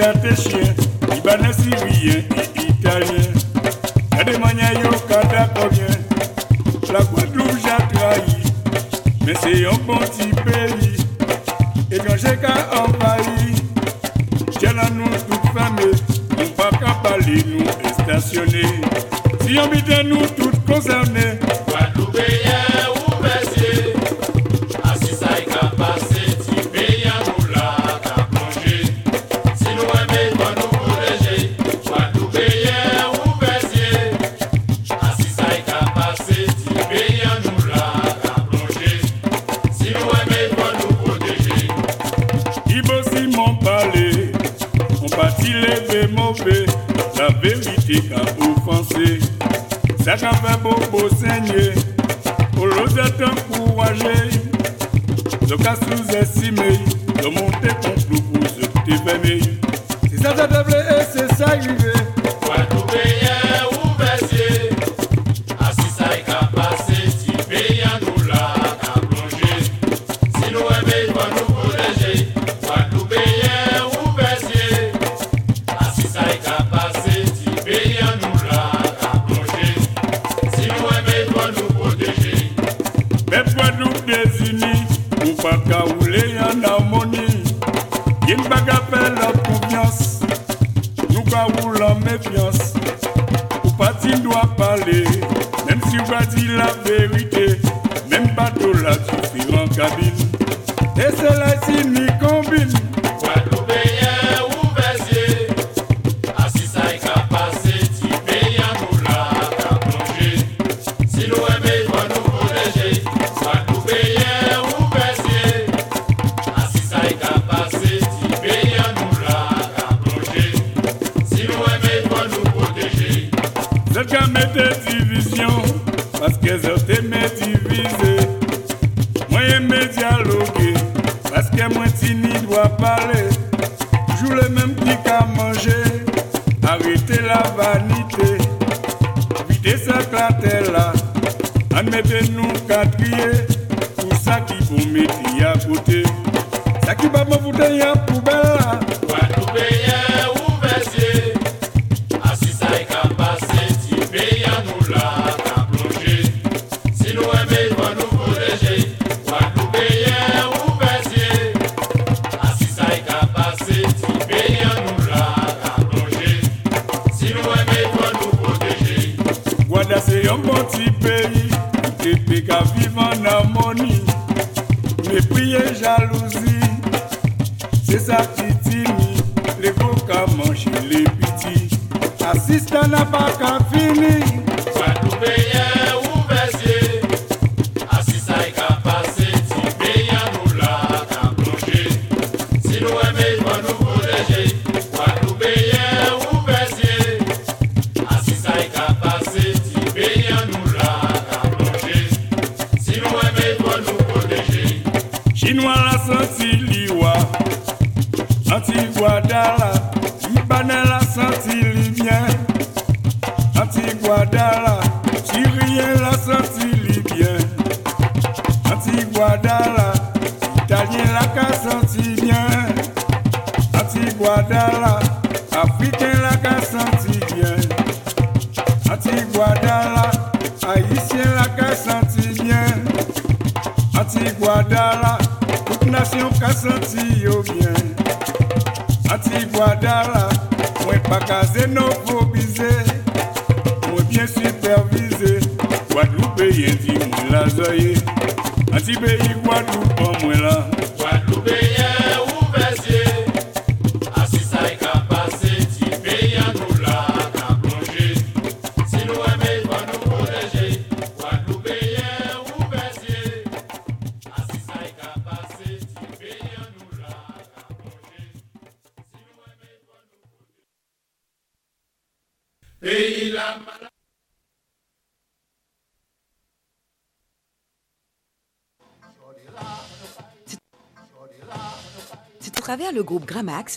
Mauvais 0.00 0.34
qui 0.34 0.50
chatent 0.50 0.69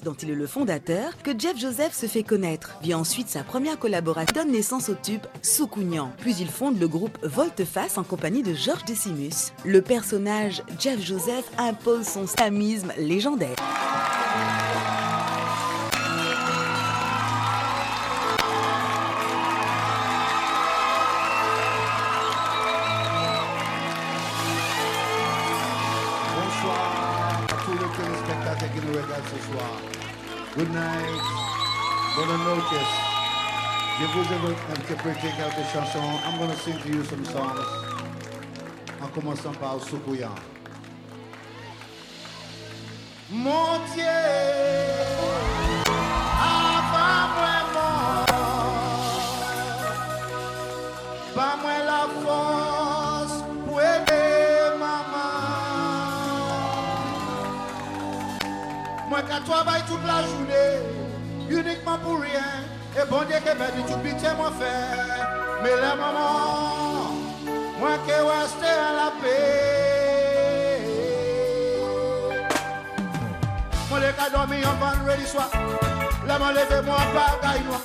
Dont 0.03 0.14
il 0.14 0.30
est 0.30 0.35
le 0.35 0.47
fondateur, 0.47 1.18
que 1.23 1.38
Jeff 1.38 1.60
Joseph 1.60 1.93
se 1.93 2.05
fait 2.05 2.23
connaître. 2.23 2.77
Vient 2.81 2.99
ensuite 2.99 3.27
sa 3.27 3.43
première 3.43 3.77
collaboration, 3.77 4.34
donne 4.34 4.51
naissance 4.51 4.88
au 4.88 4.95
tube 4.95 5.23
Soukounian. 5.41 6.11
Puis 6.19 6.35
il 6.39 6.47
fonde 6.47 6.80
le 6.80 6.88
groupe 6.88 7.18
Volteface 7.22 7.97
en 7.97 8.03
compagnie 8.03 8.43
de 8.43 8.53
George 8.53 8.85
Decimus. 8.85 9.51
Le 9.65 9.81
personnage 9.81 10.64
Jeff 10.80 11.01
Joseph 11.03 11.45
impose 11.57 12.07
son 12.07 12.27
stamisme 12.27 12.93
légendaire. 12.97 13.57
vous 34.14 34.22
interpréter 34.22 35.30
quelques 35.35 35.65
chansons, 35.73 36.19
I'm 36.23 36.38
going 36.38 36.52
to 36.52 36.57
sing 36.57 36.77
to 36.77 36.88
you 36.88 37.03
some 37.03 37.26
songs. 37.26 37.57
En 39.02 39.07
commençant 39.07 39.53
par 39.53 39.80
Soukouyan. 39.81 40.30
Mon 43.31 43.80
Dieu, 43.94 44.03
avant 46.40 47.27
vraiment, 47.40 48.26
pas 51.34 51.56
moi 51.61 51.77
la 51.84 52.06
force 52.23 53.44
pour 53.65 53.81
aider 53.81 54.77
maman. 54.77 55.34
Moi 59.10 59.22
qui 59.23 59.49
travaille 59.49 59.81
toute 59.88 60.06
la 60.06 60.22
journée, 60.22 60.77
uniquement 61.49 61.98
pour 61.98 62.19
rien. 62.22 62.62
Et 62.95 63.09
bon 63.09 63.23
diye 63.25 63.39
ke 63.41 63.53
bedi 63.57 63.81
tout 63.87 63.97
bitye 64.03 64.29
moi 64.37 64.51
fe 64.53 64.69
mais 65.63 65.75
la 65.81 65.95
maman 65.95 67.15
Mwen 67.79 67.95
ke 68.05 68.19
weste 68.27 68.69
an 68.69 68.93
la 68.99 69.07
pe 69.17 69.37
Mwen 73.89 74.03
le 74.03 74.11
ka 74.19 74.29
domi 74.35 74.61
yon 74.61 74.77
vendredi 74.83 75.25
swa 75.31 75.47
Le 76.27 76.37
mwen 76.37 76.53
leve 76.59 76.83
mwen 76.85 77.09
bagay 77.17 77.63
noa 77.65 77.81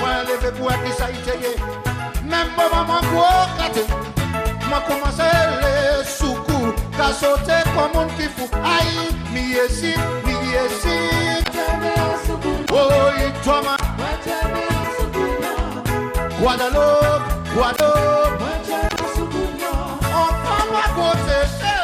Mwen 0.00 0.24
leve 0.30 0.54
pou 0.56 0.72
ek 0.72 0.80
disa 0.86 1.10
iteye 1.12 1.52
Mwen 2.24 2.56
mwen 2.56 2.88
mwen 2.88 3.12
kou 3.12 3.44
kate 3.60 3.84
Mwen 4.64 4.82
komanse 4.88 5.28
le 5.60 5.76
soukou 6.16 6.72
Ka 6.96 7.12
sote 7.20 7.60
kon 7.74 7.92
moun 7.98 8.16
ki 8.16 8.32
fou 8.32 8.64
Ay, 8.64 9.12
miye 9.36 9.68
si, 9.68 9.92
miye 10.24 10.66
si 10.80 10.98
Mwen 11.52 11.80
mwen 11.84 12.20
soukou 12.24 12.60
Oh, 12.72 13.12
itwa 13.28 13.60
man 13.68 13.81
Guadeloupe, 16.42 17.22
Guadeloupe. 17.54 18.38
Mwen 18.42 18.62
chè 18.66 18.78
nan 18.82 19.10
soukounan 19.14 20.00
An 20.10 20.32
pa 20.42 20.56
mwa 20.70 20.82
kote 20.96 21.36
se 21.52 21.74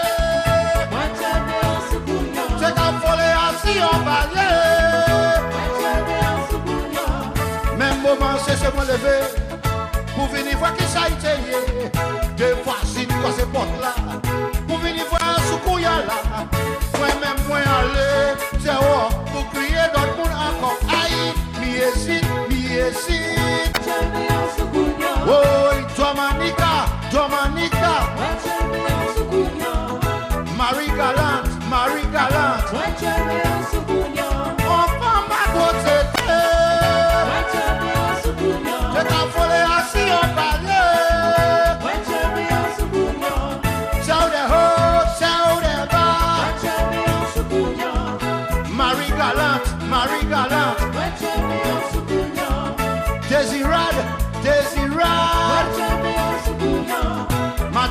Mwen 0.90 1.12
chè 1.20 1.30
nan 1.46 1.76
soukounan 1.90 2.56
Chè 2.58 2.72
ka 2.74 2.88
fole 3.04 3.28
asi 3.44 3.76
an 3.86 4.02
balye 4.08 4.48
Mwen 5.52 5.70
chè 5.78 5.92
nan 6.08 6.42
soukounan 6.50 7.78
Men 7.78 8.02
mouman 8.02 8.42
se 8.48 8.58
se 8.58 8.74
mwen 8.74 8.90
leve 8.90 9.14
Pou 10.16 10.26
vini 10.34 10.58
vwa 10.58 10.74
ki 10.74 10.90
sa 10.90 11.06
ite 11.06 11.38
ye 11.46 11.62
De 12.42 12.52
vwa 12.64 12.80
si 12.82 13.06
di 13.06 13.22
kwa 13.22 13.30
se 13.38 13.46
pot 13.54 13.78
la 13.78 13.94
Pou 14.66 14.82
vini 14.82 15.06
vwa 15.06 15.38
soukounan 15.52 16.02
la 16.10 16.18
Mwen 16.98 17.22
men 17.22 17.44
mwen 17.46 17.74
ale 17.78 18.10
Se 18.58 18.74
ou 18.74 19.22
pou 19.30 19.46
kriye 19.54 19.86
don 19.94 20.16
moun 20.18 20.34
akon 20.50 20.96
Ay, 20.98 21.14
mi 21.60 21.78
esit, 21.92 22.26
mi 22.50 22.82
esit 22.88 23.77
Manika, 26.14 26.86
toi 27.10 27.28
Manika. 27.28 27.94
Marie 30.56 30.90
Galante, 30.96 31.48
Marie 31.70 32.06
Galante. 32.12 33.47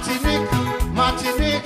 Martinique, 0.08 0.50
Martinique. 0.96 1.64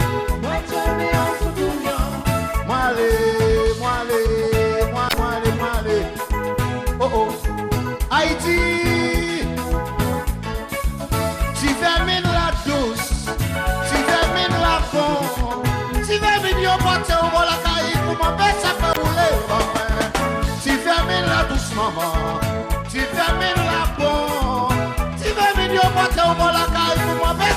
Moi 2.66 2.76
aller, 2.88 3.76
moi 3.80 3.92
aller, 4.02 4.92
moi, 4.92 5.08
moi 5.18 5.28
aller, 5.36 5.54
moi 5.60 5.70
aller. 5.78 6.04
Oh 7.00 7.10
oh. 7.14 7.30
Haïti. 8.10 8.60
Tu 11.60 11.68
vermine 11.80 12.24
la 12.24 12.50
douce. 12.66 13.30
Tu 13.88 13.98
vermine 14.10 14.58
la 14.60 14.80
bon. 14.92 15.62
Tu 16.04 16.18
vermine 16.18 16.64
yo 16.64 16.72
porte 16.80 17.12
au 17.12 17.30
vol 17.30 17.46
la 17.46 17.58
caille 17.62 17.94
pour 18.06 18.16
m'en 18.18 18.38
faire 18.38 18.56
ça 18.60 18.72
fait 18.80 19.00
rouler. 19.00 19.34
Tu 20.64 20.72
vermine 20.78 21.28
la 21.30 21.44
douce 21.44 21.72
maman. 21.76 22.40
Tu 22.90 23.00
vermine 23.14 23.62
la 23.70 23.84
bon. 24.00 24.70
Tu 25.22 25.30
vermine 25.30 25.76
yo 25.76 25.82
porte 25.94 26.18
au 26.18 26.34
vol 26.42 26.54
caille 26.74 26.81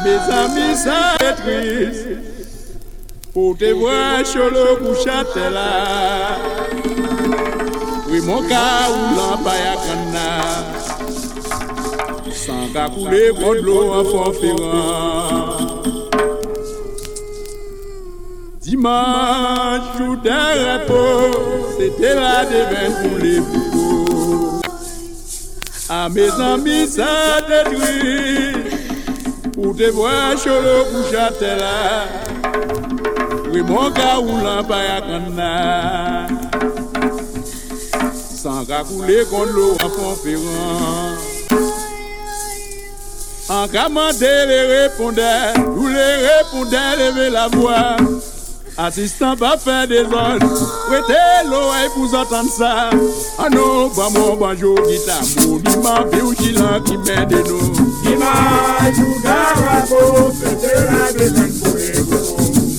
Mes 0.00 0.32
amis 0.32 0.76
sa 0.84 1.16
etris 1.20 1.98
Ou 3.36 3.52
te 3.60 3.72
vwe 3.76 4.24
cholo 4.24 4.64
kou 4.80 4.94
chate 4.96 5.50
la 5.52 6.38
Ou 8.08 8.16
yon 8.16 8.48
ka 8.48 8.62
ou 8.88 9.10
lan 9.18 9.44
paya 9.44 9.74
kanna 9.82 10.30
San 12.32 12.72
ka 12.72 12.88
koule 12.94 13.20
kod 13.36 13.60
lo 13.68 13.76
an 13.98 14.08
fon 14.08 14.32
firan 14.40 15.44
Dimanche 18.64 20.02
ou 20.08 20.16
den 20.24 20.64
repo 20.64 21.04
Sete 21.76 22.16
la 22.16 22.34
deven 22.48 22.98
pou 23.02 23.22
le 23.22 23.36
poukou 23.52 24.60
A 25.92 26.08
mes 26.08 26.42
amis 26.48 26.96
sa 26.96 27.12
etris 27.60 28.61
Pour 29.54 29.76
te 29.76 29.82
sur 30.38 30.62
le 30.62 30.84
bouchate 30.92 31.40
là. 31.42 32.06
Oui, 33.52 33.62
mon 33.62 33.90
gars, 33.90 34.18
ou 34.18 34.38
l'empire 34.42 35.02
canard. 35.06 36.28
Sans 38.42 38.64
qu'à 38.64 38.82
couler 38.82 39.24
contre 39.30 39.52
l'eau 39.52 39.76
en 39.84 39.88
forférant. 39.90 41.12
En 43.48 43.68
commandé 43.68 44.26
les 44.46 44.84
répondeurs, 44.84 45.52
tous 45.54 45.88
les 45.88 46.16
répondeurs 46.26 46.96
lever 46.98 47.30
la 47.30 47.48
voix. 47.48 47.96
Assistant 48.78 49.36
pas 49.36 49.58
faire 49.58 49.86
des 49.86 50.00
ordres, 50.00 50.48
prêtez 50.88 51.46
l'oreille 51.46 51.90
pour 51.94 52.18
entendre 52.18 52.50
ça. 52.50 52.88
Ah 53.38 53.50
non, 53.50 53.88
bah 53.94 54.08
mon 54.14 54.34
banjo 54.36 54.74
guitare, 54.86 55.20
mon 55.46 55.56
dimanche, 55.58 56.06
vieux 56.10 56.34
gilan 56.40 56.80
qui 56.82 56.96
met 56.96 57.26
de 57.26 57.36
nous. 57.46 57.72
Dimanche, 57.72 57.82
ou 57.82 57.90
d'arago, 57.90 57.90
c'était 57.90 57.90
la 57.90 57.91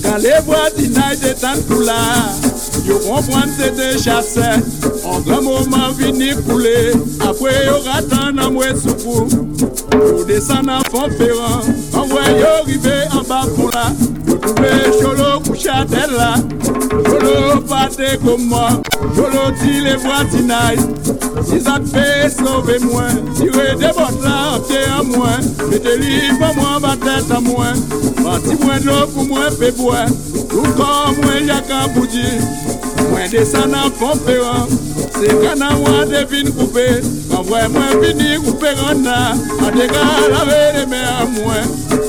Kale 0.04 0.42
vwa 0.46 0.70
di 0.78 0.88
nay 0.88 1.16
de 1.16 1.34
tan 1.42 1.64
koula 1.68 2.00
Yo 2.88 3.00
konpwan 3.00 3.50
se 3.58 3.72
de 3.72 3.98
chase 4.04 4.50
An 5.06 5.24
gran 5.26 5.44
mouman 5.44 5.94
vini 5.98 6.36
koule 6.46 6.94
Apwe 7.20 7.52
yo 7.66 7.80
ratan 7.86 8.36
nan 8.36 8.54
mwe 8.54 8.74
soukou 8.76 9.28
Yo 9.92 10.26
desan 10.28 10.66
nan 10.66 10.84
fon 10.92 11.10
feran 11.18 11.64
An 11.94 12.10
vwe 12.10 12.26
yo 12.40 12.54
rive 12.68 12.98
an 13.12 13.24
ba 13.28 13.46
pou 13.56 13.72
la 13.74 13.88
Mwen 14.34 14.92
cholo 15.02 15.40
kouche 15.46 15.70
a 15.70 15.86
tel 15.86 16.12
la 16.18 16.34
Cholo 17.06 17.62
pate 17.70 18.18
koman 18.24 18.82
Cholo 19.16 19.52
ti 19.62 19.82
le 19.82 19.96
vwatinay 19.98 20.78
Si 21.46 21.60
zat 21.60 21.86
fe 21.94 22.30
sove 22.30 22.80
mwen 22.80 23.30
Tire 23.38 23.76
de 23.78 23.92
bot 23.94 24.18
la 24.24 24.56
apte 24.56 24.80
a 24.98 25.04
mwen 25.04 25.46
Mete 25.70 25.98
li 26.02 26.34
pa 26.40 26.50
mwen 26.58 26.82
batet 26.82 27.32
a 27.32 27.40
mwen 27.42 27.78
Bati 28.24 28.58
mwen 28.64 28.86
lo 28.86 29.06
pou 29.14 29.28
mwen 29.30 29.58
pe 29.60 29.72
bwen 29.78 30.10
Loukan 30.54 31.22
mwen 31.22 31.48
yaka 31.48 31.88
boudi 31.94 32.26
Mwen 33.12 33.30
desan 33.32 33.78
an 33.78 33.92
fon 34.00 34.18
peran 34.26 34.66
Se 35.14 35.30
kanan 35.44 35.78
mwen 35.84 36.10
devin 36.10 36.50
koupe 36.58 36.88
Kan 37.30 37.46
vwe 37.46 37.68
mwen 37.76 38.00
vini 38.02 38.40
koupe 38.46 38.74
rana 38.82 39.20
A. 39.62 39.72
Dega 39.74 40.06
lave 40.34 40.62
de 40.80 40.86
me 40.90 41.06
a 41.06 41.26
mwen 41.38 42.03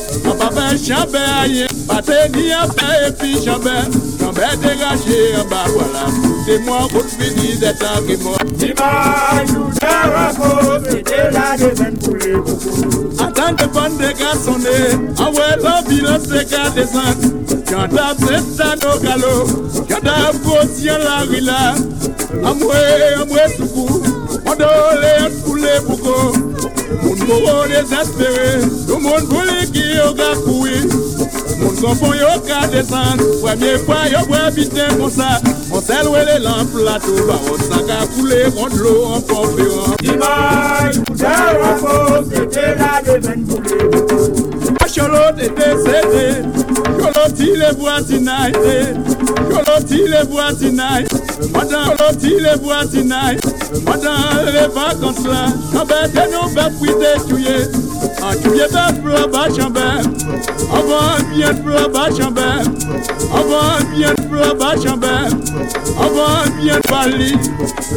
tenir 2.04 2.62
à 2.62 2.66
faire 2.66 3.08
et 3.08 3.12
puis 3.12 3.36
chamber. 3.44 3.84
Chamber 4.20 4.56
dégagé 4.56 5.36
en 5.40 5.48
bas, 5.48 5.64
voilà. 5.74 6.06
C'est 6.46 6.58
moi 6.60 6.88
qui 6.90 7.24
finis 7.24 7.58
d'être 7.58 8.06
qui 8.06 8.16
mort. 8.22 8.38
Dimanche, 8.54 9.50
nous 9.54 9.70
repos, 10.14 10.84
c'était 10.90 11.30
la 11.30 11.56
devine 11.56 11.98
pour 11.98 12.16
les 12.16 12.32
coups. 12.32 13.20
Attends 13.20 13.54
que 13.54 13.64
dégâts 13.98 14.44
sonner, 14.44 15.12
ah 15.18 15.30
ouais, 15.30 15.62
l'ambulance 15.62 16.22
c'est 16.28 16.48
qu'à 16.48 16.70
descendre. 16.70 17.32
T'as 17.66 17.88
c'est 18.18 18.62
à 18.62 18.76
nos 18.76 18.98
galops, 19.00 20.38
posé 20.42 20.88
la 20.88 21.18
rila, 21.28 21.74
amoué, 22.44 22.74
amoué 23.20 23.40
tout 23.56 23.66
coup, 23.66 24.02
on 24.46 24.54
doit 24.54 24.94
les 25.00 25.42
couler. 25.42 26.73
Moun 27.02 27.18
moro 27.26 27.66
désespéré, 27.66 28.60
tout 28.86 28.98
monde 28.98 29.24
voulait 29.28 29.66
qui 29.72 29.96
yo 29.96 30.14
ga 30.14 30.34
courir. 30.44 30.84
Moun 31.58 31.76
kompon 31.80 32.12
yo 32.14 32.40
ka 32.46 32.66
descendre, 32.68 33.24
premier 33.42 33.78
fois 33.78 34.08
yo 34.10 34.26
boit 34.26 34.50
vite 34.50 34.74
comme 34.98 35.10
ça. 35.10 35.40
On 35.72 35.80
s'est 35.80 36.02
loué 36.04 36.20
les 36.26 36.42
lampes 36.42 36.76
là 36.84 36.98
tout 37.00 37.26
bas, 37.26 37.40
on 37.50 37.56
s'en 37.56 37.84
ga 37.86 38.06
couler 38.16 38.44
contre 38.56 38.76
l'eau 38.76 39.04
en 39.06 39.20
conférence. 39.20 39.96
Dimanche, 40.02 40.96
nous 41.10 41.24
avons 41.24 42.30
c'était 42.30 42.74
la 42.76 43.02
devine 43.02 43.46
Cholo 44.94 45.18
était 45.36 45.76
cédé, 45.76 46.46
Cholo 47.00 47.24
ti 47.34 47.46
les 47.46 47.76
voisinages, 47.76 48.52
Cholo 49.50 49.76
ti 49.84 50.02
les 50.06 50.24
voisinages, 50.30 51.08
Madame 51.52 51.96
Cholo 51.96 52.14
ti 52.20 52.36
les 52.38 52.62
voisinages, 52.62 53.40
Pendant 53.84 54.44
les 54.46 54.68
vacances 54.68 55.26
là, 55.26 55.46
chambé 55.72 56.08
de 56.12 56.22
nous 56.32 57.83
Atouye 58.24 58.66
bep 58.72 59.04
la 59.04 59.26
bachan 59.26 59.70
bep 59.70 60.04
Avan 60.72 61.24
mien 61.30 61.56
la 61.66 61.88
bachan 61.88 62.32
bep 62.32 62.64
Avan 63.38 63.84
mien 63.92 64.14
la 64.32 64.54
bachan 64.54 64.96
bep 64.96 65.32
Avan 66.00 66.56
mien 66.56 66.80
pali 66.88 67.32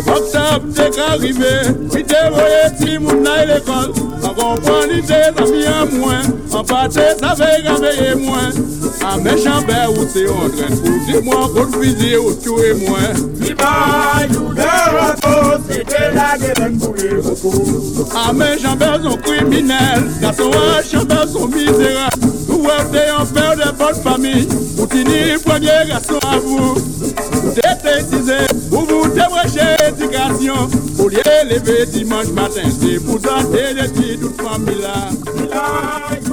Wap 0.06 0.24
tap 0.32 0.62
te 0.76 0.90
karive 0.96 1.54
Mi 1.94 2.04
te 2.04 2.20
voye 2.34 2.64
ti 2.78 2.98
moun 2.98 3.24
na 3.24 3.44
l'ekol. 3.46 3.94
An 4.28 4.34
kompon 4.38 4.90
ni 4.92 5.02
te 5.02 5.20
zami 5.38 5.64
an 5.72 5.94
mwen. 5.96 6.28
An 6.54 6.66
pate 6.68 7.06
ta 7.22 7.34
vek 7.40 7.70
an 7.72 7.82
veye 7.82 8.14
mwen. 8.20 8.60
An 9.08 9.24
mechan 9.26 9.66
bep 9.68 9.96
ou 9.96 10.06
te 10.14 10.26
ontren 10.34 10.76
Pou 10.84 11.00
di 11.08 11.22
mwen 11.26 11.48
kon 11.56 11.74
fizi 11.78 12.14
ou 12.20 12.36
tue 12.44 12.74
mwen. 12.84 13.24
Mi 13.40 13.56
bayou 13.58 14.54
de 14.58 14.70
rato 14.98 15.36
Se 15.70 15.82
te 15.88 16.04
la 16.16 16.30
gelen 16.42 16.78
pou 16.84 16.94
le 17.00 17.22
voko 17.26 18.08
An 18.26 18.38
mechan 18.38 18.78
bep 18.84 19.08
son 19.08 19.18
kriminel. 19.26 20.06
Gason 20.22 20.50
wè 20.52 20.84
chante 20.90 21.20
son 21.32 21.48
mizera 21.54 22.08
Ou 22.50 22.62
wè 22.66 22.78
te 22.92 23.04
yon 23.10 23.28
fèw 23.32 23.56
de 23.60 23.72
bon 23.80 24.00
fami 24.04 24.36
Ou 24.78 24.88
ti 24.92 25.04
ni 25.08 25.38
pwanye 25.44 25.78
gason 25.92 26.24
avou 26.32 26.74
Ou 26.76 27.54
te 27.58 27.74
tesize 27.84 28.40
Ou 28.72 28.86
vou 28.86 29.12
te 29.14 29.28
mweche 29.34 29.68
edikasyon 29.88 30.78
Ou 30.98 31.10
liye 31.14 31.38
leve 31.52 31.84
dimanj 31.94 32.34
matin 32.38 32.72
Se 32.74 32.98
pou 33.06 33.22
zante 33.22 33.68
de 33.78 33.92
ti 33.98 34.18
tout 34.22 34.44
fami 34.46 34.80
la 34.82 34.98
Mila 35.36 36.27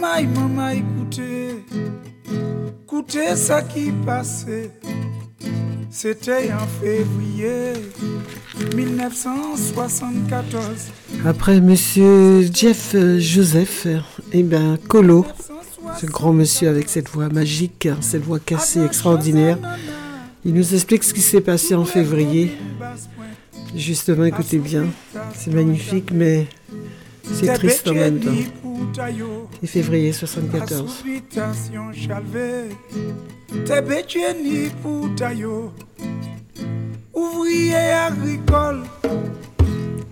Maman, 0.00 0.28
maman, 0.34 0.68
écoutez, 0.70 1.64
écoutez 2.82 3.36
ça 3.36 3.62
qui 3.62 3.92
passait. 4.04 4.70
C'était 5.90 6.52
en 6.52 6.66
février 6.82 7.72
1974. 8.74 10.64
Après 11.24 11.60
monsieur 11.60 12.42
Jeff 12.52 12.94
euh, 12.94 13.18
Joseph, 13.20 13.86
eh 14.32 14.42
ben 14.42 14.76
Colo, 14.88 15.24
ce 16.00 16.06
grand 16.06 16.32
monsieur 16.32 16.68
avec 16.68 16.88
cette 16.88 17.08
voix 17.08 17.28
magique, 17.28 17.86
hein, 17.86 17.98
cette 18.00 18.24
voix 18.24 18.40
cassée 18.40 18.82
extraordinaire, 18.84 19.58
il 20.44 20.54
nous 20.54 20.74
explique 20.74 21.04
ce 21.04 21.14
qui 21.14 21.20
s'est 21.20 21.40
passé 21.40 21.74
en 21.74 21.84
février. 21.84 22.50
Justement, 23.74 24.24
écoutez 24.24 24.58
bien, 24.58 24.86
c'est 25.34 25.52
magnifique, 25.52 26.10
mais 26.12 26.46
c'est 27.32 27.52
triste 27.54 27.88
en 27.88 27.94
même 27.94 28.20
temps. 28.20 28.30
C'est 29.60 29.66
février 29.66 30.12
74. 30.12 31.00
Habitation 31.00 31.92
chalvé, 31.92 32.76
t'es 33.64 33.82
bêtier 33.82 34.34
ni 34.34 34.68
poutayo. 34.82 35.72
Ouvrier 37.14 37.76
agricole, 37.76 38.82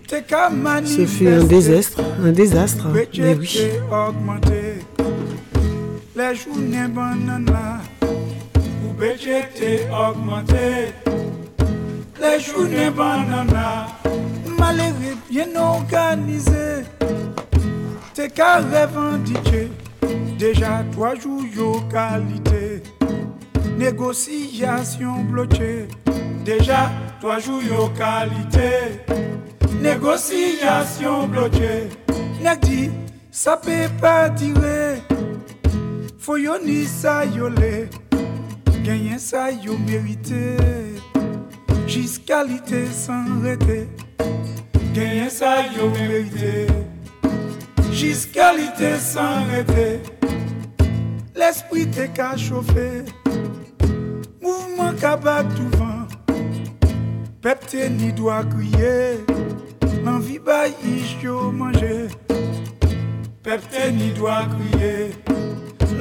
t'es 0.07 0.23
qu'à 0.23 0.49
Ce 0.85 1.05
fut 1.05 1.27
un 1.27 1.43
désastre, 1.43 2.01
un 2.23 2.31
désastre, 2.31 2.87
mais 3.17 3.35
oui. 3.35 3.59
Les 6.15 6.35
journées 6.35 6.87
banana, 6.87 7.81
ou 8.03 8.93
budget 8.93 9.49
t'est 9.55 9.87
augmenté, 9.91 10.93
les 12.21 12.39
journées 12.39 12.91
banana, 12.91 13.87
bien 15.29 15.55
organisé, 15.55 16.83
t'es 18.13 18.29
qu'à 18.29 18.57
revendiquer, 18.57 19.71
déjà 20.37 20.83
trois 20.91 21.15
jours 21.15 21.43
yo 21.55 21.81
qualité, 21.91 22.83
négociation 23.77 25.23
bloquée, 25.23 25.87
déjà 26.45 26.91
trois 27.19 27.39
jours 27.39 27.61
yo 27.63 27.89
qualité, 27.89 29.01
négociation 29.81 31.27
bloquée, 31.27 31.89
nèg 32.41 32.59
dit 32.61 32.91
ça 33.31 33.57
peut 33.57 33.89
pas 33.99 34.29
tirer, 34.29 35.01
faut 36.19 36.37
yo 36.37 36.53
ni 36.63 36.85
ça 36.85 37.25
yo 37.25 37.49
le, 37.49 37.87
gagner 38.83 39.17
ça 39.17 39.51
yo 39.51 39.77
mérité, 39.77 40.55
jusqu'alité 41.93 42.87
sans 42.87 43.23
arrêter, 43.39 43.87
gagner 44.95 45.29
ça 45.29 45.57
yo 45.77 45.89
mérité, 45.89 46.65
jusqu'alité 47.91 48.97
sans 48.97 49.35
arrêter, 49.43 50.01
l'esprit 51.35 51.85
t'est 51.87 52.07
qu'à 52.07 52.35
chauffer, 52.35 53.03
mouvement 54.41 54.93
qu'à 54.99 55.15
battre 55.15 55.53
tout 55.55 55.77
vent, 55.77 56.07
peuple 57.41 57.65
t'es 57.69 57.89
ni 57.91 58.11
doit 58.11 58.43
crier, 58.45 59.19
l'envie 60.03 60.39
baille 60.39 60.73
yo 61.21 61.51
manger, 61.51 62.07
peuple 63.43 63.67
t'es 63.69 63.91
ni 63.91 64.09
doit 64.13 64.47
crier, 64.55 65.11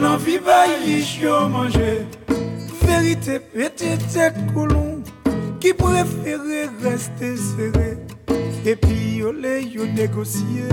l'envie 0.01 0.39
baille 0.39 1.05
yo 1.21 1.49
manger, 1.49 2.07
vérité 2.83 3.41
pété 3.41 3.99
tête 4.11 4.39
coulon, 4.55 4.92
qui 5.63 5.73
préférait 5.73 6.69
rester 6.83 7.37
serré, 7.37 7.97
et 8.67 8.75
puis 8.75 9.19
yo 9.19 9.31
les 9.31 9.63
yo 9.63 9.87
négocier, 9.87 10.65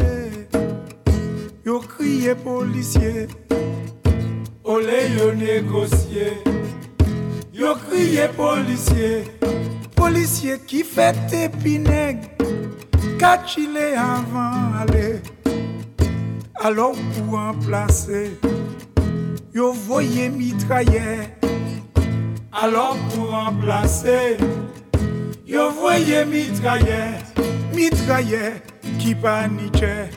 yo 1.63 1.79
crier 1.79 2.33
policier, 2.33 3.27
olé 4.63 5.11
yo 5.15 5.31
négocier. 5.31 6.33
Yo 7.53 7.75
crié 7.75 8.29
policier, 8.35 9.25
policier 9.95 10.57
qui 10.65 10.83
fait 10.83 11.17
épinègre, 11.33 12.27
catchilé 13.19 13.93
avant 13.95 14.73
aller. 14.79 15.19
Alors 16.55 16.95
pour 17.13 17.39
remplacer, 17.39 18.31
yo 19.53 19.71
voyez 19.71 20.29
mitrailleur. 20.29 21.27
Alors 22.51 22.97
pour 23.13 23.29
remplacer, 23.29 24.37
yo 25.49 25.71
voyez 25.71 26.25
mitrailleur, 26.25 27.13
mitrailleur 27.73 28.53
qui 28.99 29.15
paniquait. 29.15 30.09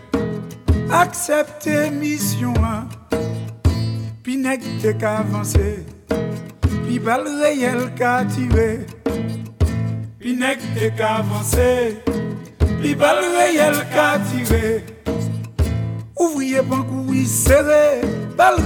Acceptez 0.91 1.91
mission, 1.91 2.53
hein. 2.63 2.87
Pinègue 4.23 4.63
t'es 4.81 4.95
qu'avancé. 4.95 5.87
Pi 6.93 6.99
bal 6.99 7.23
réel 7.41 7.91
qu'a 7.97 8.23
tiré 8.27 8.81
Pi 10.21 10.35
nèg 10.37 10.59
t'es 10.75 10.91
qu'avancé 10.91 11.97
Pi 12.83 12.95
bal 12.95 13.17
réel 13.35 13.75
qu'a 13.93 14.19
tiré 14.19 14.85
Ouvrier 16.19 16.61
banque 16.61 16.93
oui 17.09 17.25
serré 17.25 18.03
Bal 18.37 18.57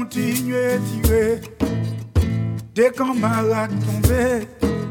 tirer 0.00 1.40
Des 2.76 2.90
camarades 2.90 3.74
tombés 3.84 4.46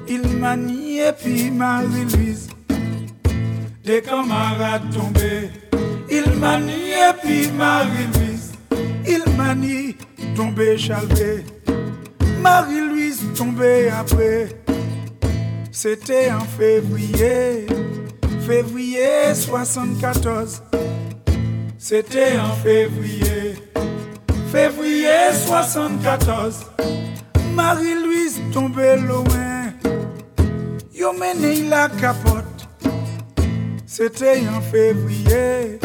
Il 0.10 0.28
manie 0.38 1.00
et 1.00 1.12
puis 1.12 1.52
Marie-Louise 1.52 2.50
Des 3.84 4.02
camarades 4.02 4.90
tombés 4.94 5.50
Il 6.10 6.32
manie 6.40 6.92
et 6.92 7.14
puis 7.22 7.52
Marie-Louise 7.52 8.54
Il 9.06 9.24
manie 9.36 9.96
tombé 10.36 10.78
chalvé 10.78 11.44
Marie-Louise 12.42 13.22
tombée 13.36 13.90
après. 13.90 14.48
C'était 15.72 16.32
en 16.32 16.46
février, 16.46 17.66
février 18.46 19.34
74. 19.34 20.64
C'était 21.78 22.40
en 22.40 22.54
février, 22.64 23.56
février 24.52 25.34
74. 25.46 26.66
Marie-Louise 27.54 28.40
tombée 28.54 28.96
loin. 28.98 29.57
Yo 30.98 31.14
mené 31.14 31.70
la 31.70 31.90
capote. 31.90 32.68
C'était 33.86 34.42
en 34.50 34.62
février, 34.62 35.80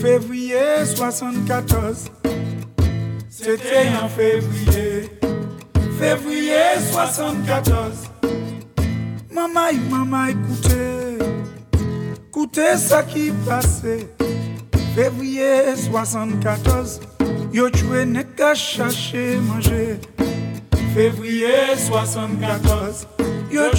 février 0.00 0.84
74. 0.86 2.06
C'était 3.28 3.90
en 4.02 4.08
février 4.08 5.10
février 5.98 6.80
74. 6.90 7.92
Maman, 9.30 9.72
maman, 9.90 10.26
écoutez, 10.28 11.18
Écoutez 12.28 12.76
ça 12.78 13.02
qui 13.02 13.32
passait. 13.46 14.08
Février 14.94 15.76
74, 15.76 17.00
yo 17.52 17.68
tué 17.68 18.06
n'est 18.06 18.24
qu'à 18.24 18.54
chercher 18.54 19.36
manger. 19.36 20.00
Février 20.94 21.76
74, 21.76 23.06
yo 23.50 23.70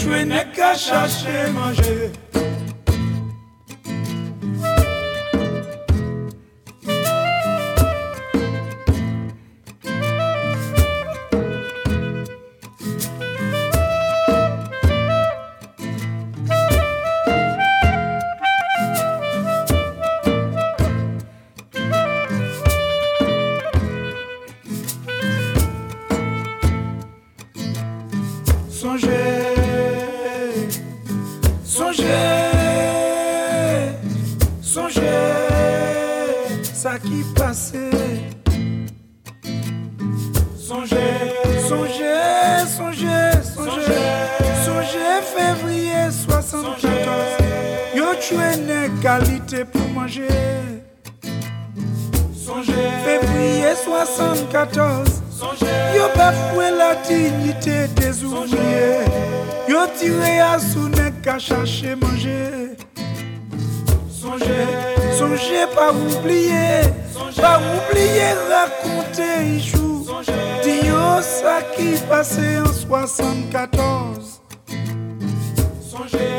74 73.67 74.41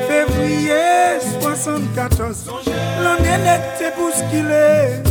Fevriye 0.08 1.20
74 1.40 2.46
L'on 3.04 3.22
elekte 3.22 3.92
pou 3.94 4.10
skile 4.10 5.02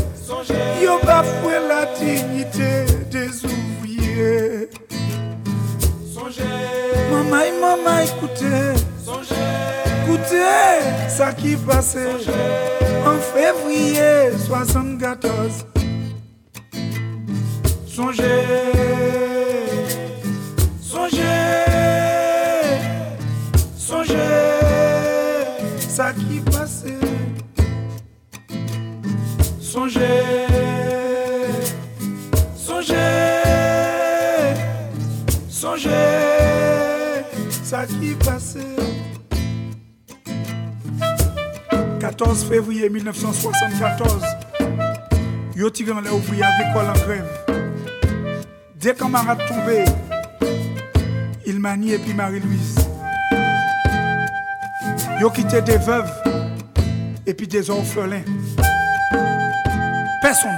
Yo 0.81 0.97
bafwe 1.05 1.61
la 1.69 1.85
dignite 1.95 2.71
des 3.11 3.39
ouvriye 3.47 4.67
Mamay, 7.11 7.51
mamay, 7.61 8.07
koute 8.19 8.75
Koute 10.03 10.51
sa 11.15 11.31
ki 11.38 11.55
pase 11.63 12.09
En 13.05 13.23
fevriye 13.31 14.33
74 14.49 15.63
Sonje 17.88 19.01
tué 29.72 29.80
n'est 29.80 29.91
qu'à 29.93 31.34
chercher 31.34 31.49
manger. 35.60 36.11
février 42.49 42.89
1974, 42.89 44.23
yo 45.56 45.69
tiré 45.69 45.93
les 46.03 46.10
ouvriers 46.10 46.43
agricoles 46.43 46.89
en 46.89 46.93
grève. 46.93 47.30
Des 48.76 48.93
camarades 48.93 49.39
tombés, 49.48 49.85
Ilmani 51.45 51.93
et 51.93 51.98
puis 51.98 52.14
Marie-Louise. 52.14 52.76
Yo 55.19 55.30
quitté 55.30 55.61
des 55.61 55.77
veuves 55.77 56.11
et 57.26 57.34
puis 57.34 57.48
des 57.48 57.69
orphelins. 57.69 58.23
Personne. 60.22 60.52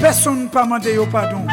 Personne 0.00 0.48
pas 0.48 0.64
demandé 0.64 0.98
pardon. 1.10 1.46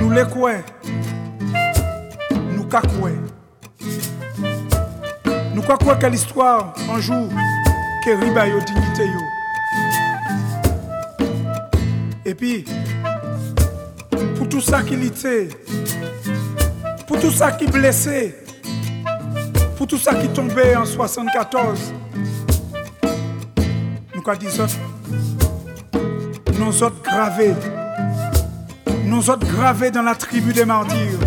Nous 0.00 0.10
les 0.10 0.24
quoi 0.24 0.52
Nous 2.56 2.64
cacoué. 2.64 3.12
Nous 5.54 5.62
croyons 5.62 5.98
que 5.98 6.06
l'histoire, 6.06 6.74
un 6.90 7.00
jour, 7.00 7.28
que 8.04 8.10
riba 8.10 8.48
yo 8.48 8.60
dignité. 8.60 9.06
Et 12.24 12.34
puis, 12.34 12.64
pour 14.36 14.48
tout 14.48 14.60
ça 14.60 14.82
qui 14.82 14.96
l'était, 14.96 15.48
pour 17.06 17.20
tout 17.20 17.30
ça 17.30 17.52
qui 17.52 17.66
blessé, 17.66 18.39
pour 19.80 19.86
tout 19.86 19.96
ça 19.96 20.14
qui 20.14 20.28
tombait 20.28 20.76
en 20.76 20.84
74, 20.84 21.94
nous 24.14 24.20
quoi 24.20 24.36
disons, 24.36 24.66
nous 26.58 26.82
autres 26.82 27.02
gravés, 27.02 27.54
nous 29.06 29.30
autres 29.30 29.46
gravés 29.46 29.90
dans 29.90 30.02
la 30.02 30.14
tribu 30.14 30.52
des 30.52 30.66
martyrs. 30.66 31.18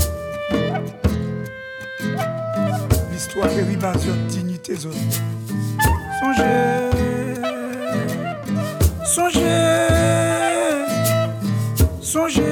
L'histoire 3.12 3.48
des 3.48 3.64
ribas, 3.64 3.94
dignité, 4.28 4.76
zone. 4.76 4.94
Songez, 6.22 6.92
songez, 9.04 9.88
songez, 12.04 12.44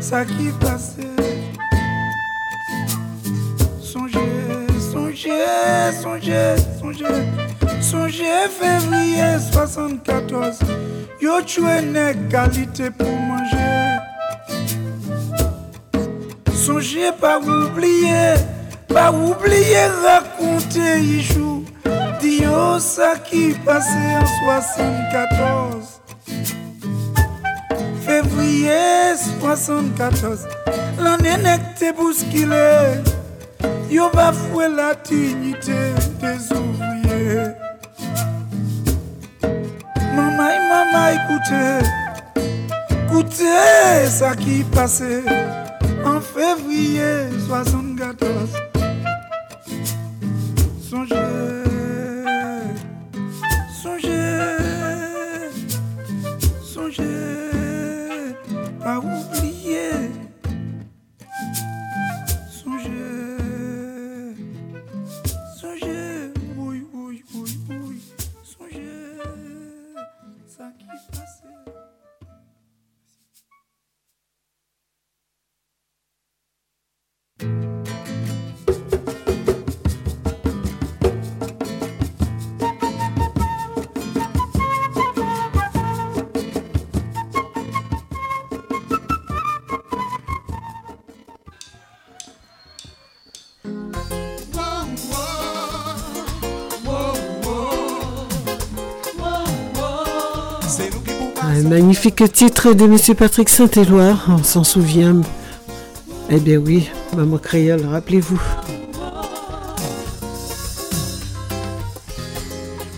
ça 0.00 0.24
qui 0.24 0.48
passait. 0.58 1.09
Songez, 5.20 5.92
songez, 6.02 6.54
songez, 6.80 7.04
songez, 7.80 8.48
février 8.48 9.38
74. 9.52 10.58
Yo 11.20 11.42
tué 11.42 11.80
une 11.82 12.28
qualité 12.28 12.90
pour 12.90 13.08
manger. 13.08 13.98
Songez 16.54 17.12
pas 17.20 17.38
oublier. 17.38 18.34
Pas 18.88 19.12
oublier 19.12 19.86
raconter 20.02 20.98
Ichou 20.98 21.64
Dio 22.20 22.80
ça 22.80 23.14
qui 23.24 23.54
passait 23.64 24.16
en 24.20 24.26
74 24.44 26.00
Février 28.04 29.14
74 29.40 30.48
L'année 30.98 31.36
n'était 31.36 31.92
bousculée 31.92 32.98
Yo 33.90 34.08
bafoué 34.14 34.68
la 34.68 34.94
dignité 34.94 35.92
des 36.20 36.52
ouvriers 36.56 37.50
Maman, 40.14 40.54
maman, 40.70 41.08
écoutez 41.18 41.84
Écoutez 43.08 44.06
ça 44.06 44.36
qui 44.36 44.62
passait 44.62 45.24
en 46.04 46.20
février 46.20 47.30
74 47.48 48.69
magnifique 102.02 102.32
titre 102.32 102.72
de 102.72 102.86
Monsieur 102.86 103.14
Patrick 103.14 103.50
Saint-Éloire, 103.50 104.24
on 104.30 104.42
s'en 104.42 104.64
souvient. 104.64 105.20
Eh 106.30 106.40
bien 106.40 106.56
oui, 106.56 106.88
Maman 107.14 107.36
Créole, 107.36 107.84
rappelez-vous. 107.84 108.40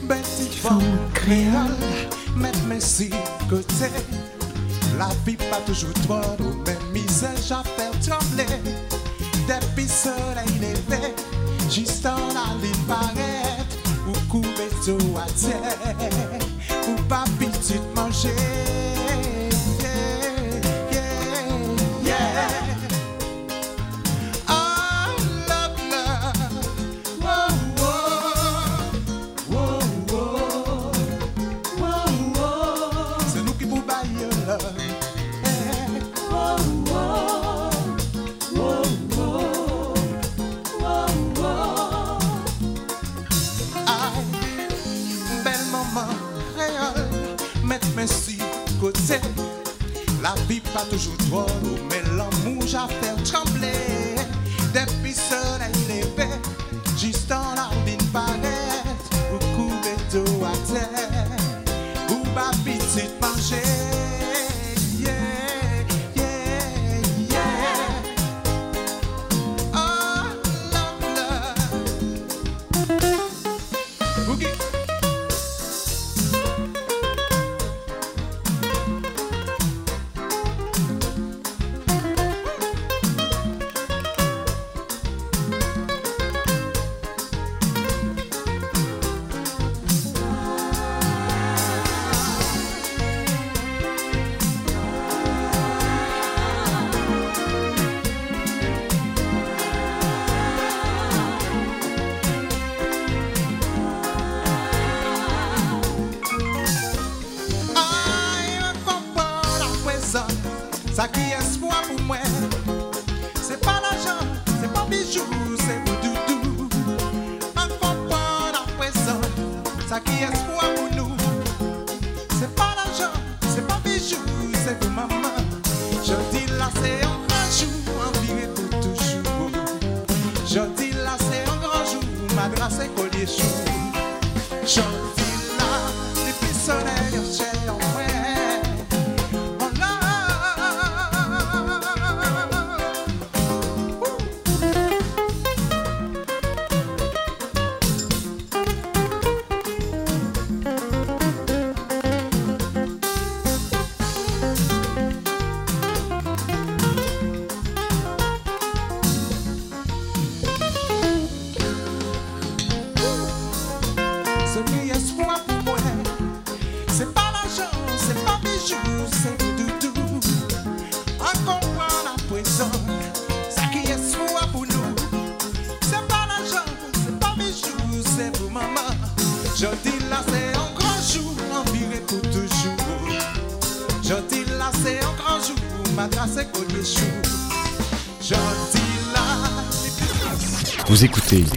Maman 0.08 0.80
Créole, 1.14 1.74
même 2.36 2.80
si 2.80 3.10
côté, 3.50 3.90
la 4.96 5.08
vie 5.26 5.36
pas 5.36 5.60
toujours 5.66 5.92
trop 6.06 6.20
mais 6.64 7.00
misère, 7.00 7.30
j'en 7.48 7.64
perds 7.76 7.98
trembler. 8.06 8.46
Depuis 9.48 9.88
soleil 9.88 10.60
levé, 10.60 11.12
juste 11.68 12.06
en 12.06 12.28
la 12.28 12.54
ligne 12.62 12.86
paraître, 12.86 13.76
ou 14.08 14.12
couper 14.30 14.68
tout 14.84 15.18
à 15.18 15.26
terre. 15.32 16.41
pas 50.72 50.84
toujours 50.90 51.16
drôle, 51.28 51.46
mais 51.90 52.02
l'amour 52.16 52.62
j'a 52.66 52.86
fait 52.88 53.22
trembler. 53.24 54.16
Depuis 54.72 55.14
soleil 55.14 55.72
levé, 55.88 56.28
juste 56.96 57.30
en 57.30 57.54
l'ardine 57.54 58.02
paraît, 58.12 58.82
vous 59.30 59.38
couvez 59.56 59.96
tout 60.10 60.44
à 60.44 60.52
terre, 60.72 61.26
ou 62.10 62.22
ma 62.34 62.50
petite 62.64 63.20
manger. 63.20 63.61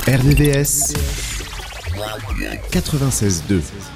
RDVS 0.08 0.94
96.2 2.72 3.95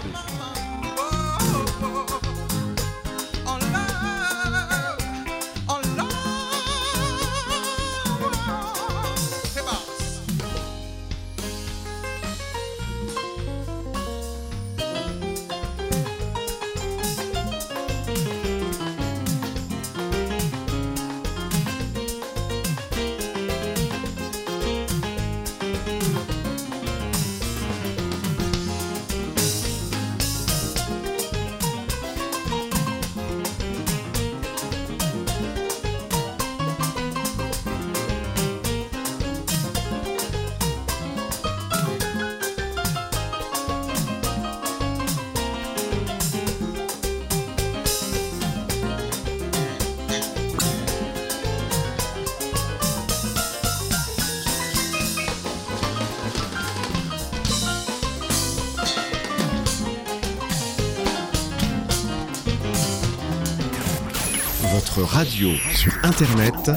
sur 65.73 65.93
Internet, 66.03 66.69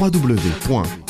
www.rvvs.fr. 0.00 1.04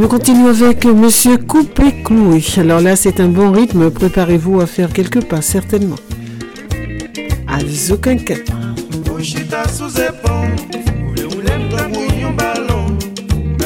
nous 0.00 0.08
continuons 0.08 0.48
avec 0.48 0.86
Monsieur 0.86 1.36
Coupé 1.36 2.02
Cloué. 2.02 2.42
Alors 2.56 2.80
là, 2.80 2.96
c'est 2.96 3.20
un 3.20 3.28
bon 3.28 3.52
rythme. 3.52 3.90
Préparez-vous 3.90 4.60
à 4.62 4.66
faire 4.66 4.92
quelques 4.92 5.24
pas, 5.24 5.42
certainement. 5.42 5.98
Alzo 7.46 7.98
Quinquet. 7.98 8.44
Ushita 9.18 9.68
sous 9.68 9.90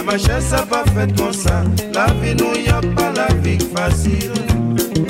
ma 0.05 0.19
chaise 0.19 0.45
ça 0.45 0.63
pas 0.63 0.85
fait 0.95 1.17
comme 1.17 1.33
ça. 1.33 1.63
La 1.93 2.07
vie 2.21 2.35
nous 2.37 2.55
y 2.55 2.69
a 2.69 2.81
pas 2.95 3.13
la 3.17 3.33
vie 3.37 3.59
facile. 3.75 4.33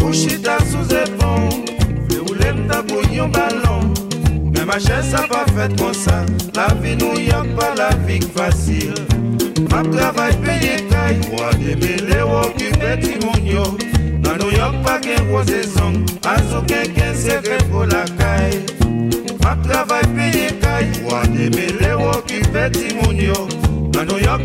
Ushita 0.07 0.59
sous 0.71 0.95
épon, 0.95 1.49
voulez 2.27 2.55
ta 2.69 2.83
bouillon 2.83 3.29
ballon. 3.29 3.93
Mais 4.53 4.65
ma 4.65 4.79
chaise 4.79 5.11
ça 5.11 5.27
pas 5.29 5.45
fait 5.55 5.75
comme 5.79 5.95
ça. 5.95 6.25
La 6.55 6.75
vie 6.75 6.97
nous 6.97 7.19
y 7.19 7.31
a 7.31 7.43
pas 7.57 7.75
la 7.77 7.91
vie 8.07 8.21
facile. 8.35 8.95
Ma 9.71 9.83
travail 9.83 10.37
payé 10.45 10.94
caille, 11.05 11.21
moi 11.31 11.51
démêlé 11.55 12.23
occupé 12.23 12.99
timonio. 13.01 13.63
Dans 14.21 14.37
New 14.37 14.51
York 14.57 14.75
à 16.25 16.37
ce 16.39 16.65
qu'un 16.67 17.15
serré 17.15 17.59
pour 17.71 17.85
la 17.85 18.05
caille. 18.19 18.65
Ma 19.43 19.57
travail 19.57 20.05
payé 20.15 20.47
caille, 20.61 20.91
moi 21.03 21.23
démêlé 21.27 21.93
occupé 21.93 22.71
timonio. 22.73 23.49
Dans 23.93 24.05
New 24.05 24.19
York 24.19 24.43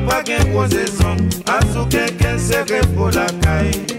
à 1.48 1.60
ce 1.73 1.90
qu'un 1.90 2.38
serré 2.38 2.81
pour 2.95 3.10
la 3.11 3.26
caille. 3.41 3.98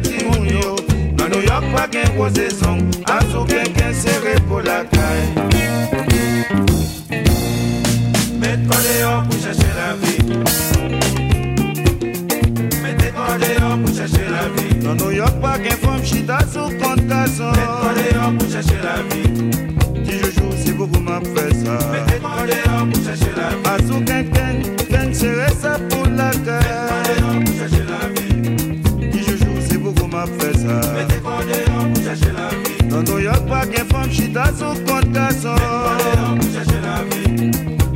Timonio. 0.00 0.76
Dans 1.16 1.28
New 1.28 1.42
York 1.42 1.64
pas 1.74 1.88
qu'un 1.88 2.08
gros 2.14 2.28
saison, 2.28 2.78
à 3.06 3.20
ce 3.20 3.46
qu'un 3.46 3.92
serré 3.92 4.34
pour 4.48 4.60
la 4.60 4.84
caille. 4.84 5.28
Mets-toi 8.38 8.76
dehors 9.00 9.22
pour 9.24 9.38
chercher 9.40 9.72
la 9.80 9.94
vie. 10.02 10.22
Mettez-toi 12.82 13.38
dehors 13.38 13.78
pour 13.78 13.94
chercher 13.94 14.26
la 14.30 14.48
vie. 14.56 14.74
Dans 14.82 14.94
New 14.94 15.10
York 15.12 15.40
pas 15.40 15.58
qu'un 15.58 15.76
femme 15.76 16.04
chita 16.04 16.38
sous 16.52 16.70
compte 16.82 17.06
garçon. 17.06 17.50
Mets-toi 17.52 17.92
dehors 18.12 18.32
pour 18.38 18.50
chercher 18.50 18.78
la 18.82 19.02
vie. 19.14 20.04
Qui 20.04 20.18
je 20.18 20.30
joue 20.30 20.52
si 20.64 20.72
beaucoup 20.72 21.00
m'a 21.00 21.20
fait 21.20 21.54
ça. 21.54 21.78
La 26.26 26.60
pour 27.44 27.54
chercher 27.54 27.84
la 27.86 28.08
vie. 28.14 29.10
Qui 29.10 29.20
je 29.22 29.36
joue 29.36 29.60
si 29.68 29.76
beaucoup 29.78 30.06
m'a 30.06 30.26
fait 30.26 30.56
ça. 30.58 30.80
Mettez-toi 30.94 31.38
dehors 31.48 31.92
pour 31.92 32.02
chercher 32.02 32.32
la 32.32 32.48
vie. 32.50 32.88
Dans 32.88 33.02
New 33.02 33.18
York 33.18 33.46
pas 33.48 33.66
qu'un 33.66 33.84
femme 33.84 34.10
chita 34.10 34.46
sous 34.58 34.74
compte 34.84 35.10
garçon. 35.12 35.54
Mettez-toi 35.54 35.96
dehors 36.14 36.34
pour 36.38 36.50
chercher 36.52 36.80
la 36.82 36.98
vie. 37.10 37.50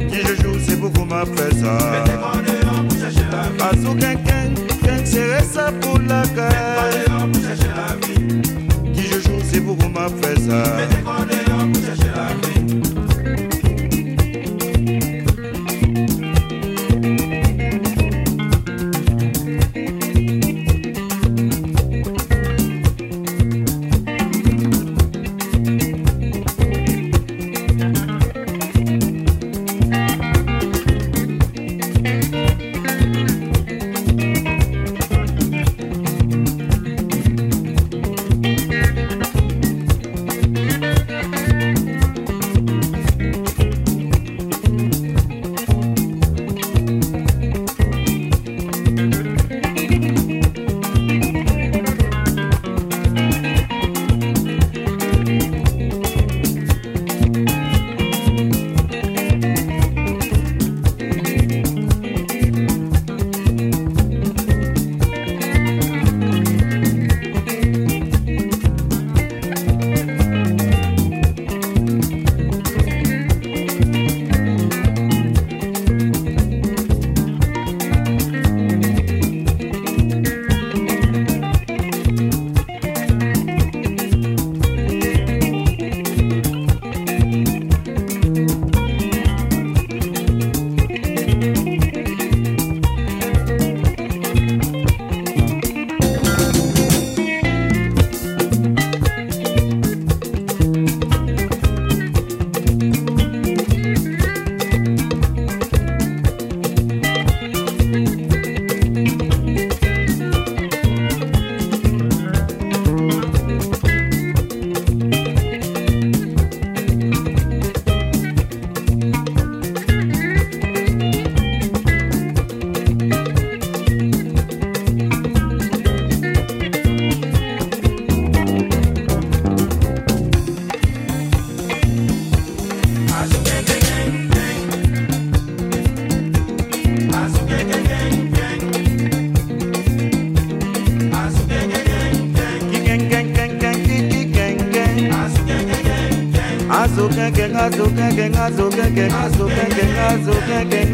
Qui 0.09 0.19
je 0.27 0.35
joue 0.43 0.77
beaucoup 0.77 1.05
m'a 1.05 1.24
fait 1.27 1.55
ça. 1.57 1.78
Pour 2.89 2.98
chercher 2.98 3.27
la 3.31 3.43
vie. 3.48 3.62
À 3.62 3.70
sous 3.82 3.94
quelqu'un, 3.94 4.55
quelqu'un 4.82 5.05
serait 5.05 5.44
ça 5.44 5.73
pour 5.81 5.98
la 5.98 6.23
caille. 6.23 6.55
Mettez-toi 6.82 7.09
dehors 7.09 7.28
pour 7.32 7.43
chercher 7.43 7.70
la 7.77 7.89
vie. 8.07 8.93
Qui 8.94 9.02
je 9.02 9.19
joue 9.20 9.40
si 9.51 9.61
beaucoup 9.61 9.89
m'a 9.89 10.09
fait 10.09 10.39
ça. 10.40 10.62
Mettez-toi 10.77 11.16
dehors 11.31 11.66
pour 11.73 11.82
chercher 11.82 11.89
la 11.89 11.94
vie. 11.94 11.99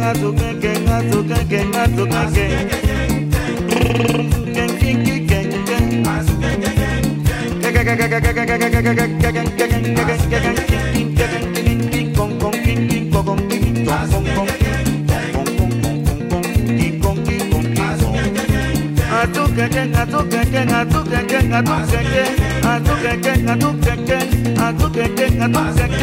gato, 0.07 0.35
que 0.35 0.73
gato, 0.85 1.25
que 1.27 1.63
gato, 1.73 2.07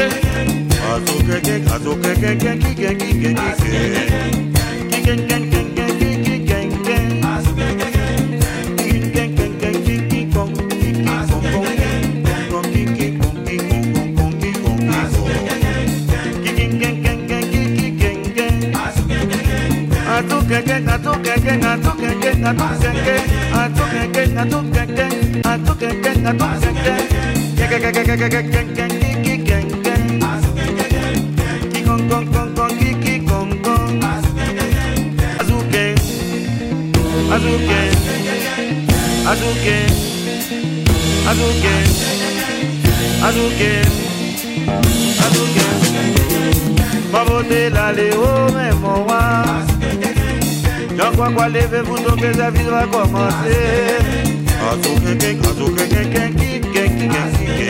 que 0.04 0.33
I 0.96 1.00
took 1.00 1.24
a 25.82 25.84
azuke 37.44 37.82
azuke 39.32 39.78
azuke 41.30 41.76
azuke 43.28 43.72
azuke 45.26 45.66
mabotela 47.12 47.86
leo 47.92 48.30
memo 48.56 48.94
wa 49.06 49.22
nyakwakwa 50.98 51.46
leve 51.50 51.82
vutongeza 51.82 52.52
vidwa 52.52 52.88
komose 52.88 53.58
azukekekazukekekekikekikekike 54.72 57.70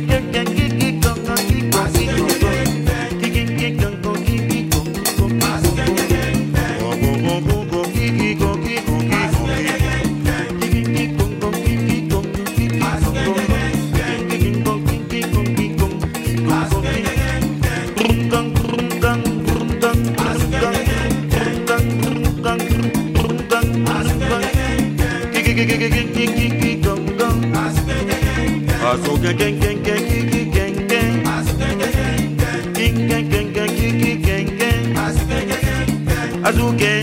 Azuke, 36.43 36.93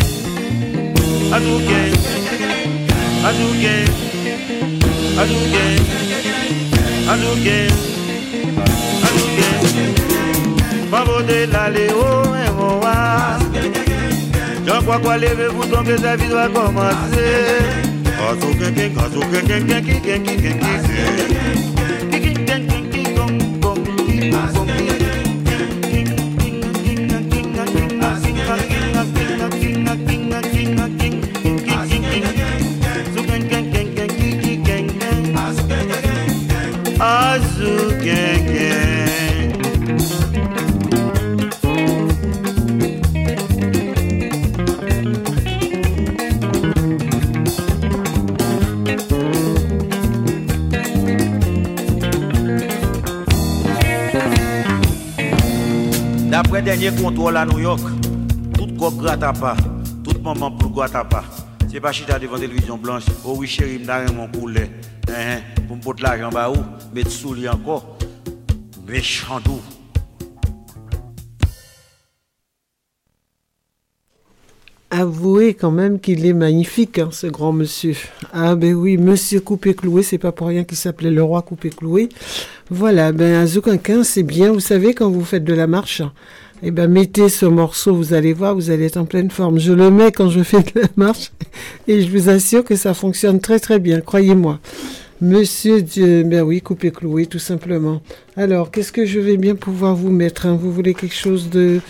Azuke, 1.32 1.80
Azuke, 3.28 3.74
Azuke, 5.20 5.64
Azuke, 7.12 7.58
Azuke. 9.06 9.48
Mabode 10.90 11.46
la 11.52 11.68
leo 11.70 12.06
ewo 12.46 12.68
wa. 12.82 12.94
Jọ̀pọ̀ 14.66 14.96
kwa 15.02 15.14
leve 15.22 15.46
fún 15.54 15.66
tó 15.70 15.78
ń 15.80 15.84
gbèsè 15.86 16.10
fi 16.20 16.28
wá 16.36 16.44
kọ̀ 16.54 16.64
mọ̀ 16.76 16.90
sí. 17.10 17.26
Azuke, 18.26 18.66
Azuke, 19.02 19.38
Azuke, 19.38 19.38
Azuke, 19.46 20.12
Azuke, 20.14 20.50
Azuke. 20.72 21.77
Dernier 56.90 57.02
contrôle 57.02 57.36
à 57.36 57.44
New 57.44 57.58
York, 57.58 57.80
tout 58.54 58.68
corps 58.78 58.94
gratte 58.96 59.38
pas, 59.38 59.56
tout 60.04 60.18
maman 60.22 60.50
pour 60.50 60.70
gratte 60.70 61.08
pas. 61.08 61.24
C'est 61.70 61.80
pas 61.80 61.92
chita 61.92 62.18
devant 62.18 62.38
télévision 62.38 62.78
blanche. 62.78 63.04
Oh 63.24 63.34
oui 63.36 63.46
chérie, 63.46 63.78
m'da 63.78 64.10
mon 64.12 64.28
poulet. 64.28 64.70
Hein, 65.08 65.40
pour 65.66 65.76
me 65.76 65.82
porter 65.82 66.02
l'argent 66.02 66.30
bah 66.32 66.50
où, 66.50 66.56
mettre 66.94 67.10
sous 67.10 67.34
lui 67.34 67.48
encore. 67.48 67.98
Méchant 68.86 69.40
doux. 69.40 69.60
Avouez 74.90 75.52
quand 75.52 75.70
même 75.70 76.00
qu'il 76.00 76.24
est 76.24 76.32
magnifique, 76.32 76.98
hein, 76.98 77.10
ce 77.12 77.26
grand 77.26 77.52
monsieur. 77.52 77.94
Ah 78.32 78.54
ben 78.54 78.72
oui, 78.72 78.96
monsieur 78.96 79.40
Coupé-Cloué, 79.40 80.02
c'est 80.02 80.16
pas 80.16 80.32
pour 80.32 80.46
rien 80.46 80.64
qu'il 80.64 80.78
s'appelait 80.78 81.10
le 81.10 81.22
roi 81.22 81.42
Coupé-Cloué. 81.42 82.08
Voilà, 82.70 83.12
ben 83.12 83.34
un 83.34 83.46
zoukankin, 83.46 84.02
c'est 84.02 84.22
bien, 84.22 84.50
vous 84.50 84.60
savez, 84.60 84.94
quand 84.94 85.10
vous 85.10 85.24
faites 85.24 85.44
de 85.44 85.52
la 85.52 85.66
marche, 85.66 86.00
eh 86.62 86.70
ben 86.70 86.90
mettez 86.90 87.28
ce 87.28 87.46
morceau, 87.46 87.94
vous 87.94 88.14
allez 88.14 88.32
voir, 88.32 88.54
vous 88.54 88.70
allez 88.70 88.86
être 88.86 88.96
en 88.96 89.04
pleine 89.04 89.30
forme. 89.30 89.58
Je 89.58 89.72
le 89.72 89.90
mets 89.90 90.12
quand 90.12 90.28
je 90.28 90.42
fais 90.42 90.62
de 90.62 90.80
la 90.80 90.88
marche 90.96 91.32
et 91.88 92.02
je 92.02 92.10
vous 92.10 92.28
assure 92.28 92.64
que 92.64 92.76
ça 92.76 92.94
fonctionne 92.94 93.40
très 93.40 93.60
très 93.60 93.78
bien, 93.78 94.00
croyez-moi. 94.00 94.58
Monsieur 95.20 95.82
Dieu, 95.82 96.22
ben 96.22 96.42
oui, 96.42 96.60
Coupé-Cloué, 96.60 97.26
tout 97.26 97.40
simplement. 97.40 98.00
Alors, 98.36 98.70
qu'est-ce 98.70 98.92
que 98.92 99.04
je 99.04 99.18
vais 99.18 99.36
bien 99.36 99.56
pouvoir 99.56 99.96
vous 99.96 100.10
mettre 100.10 100.46
hein? 100.46 100.56
Vous 100.60 100.72
voulez 100.72 100.94
quelque 100.94 101.14
chose 101.14 101.50
de... 101.50 101.80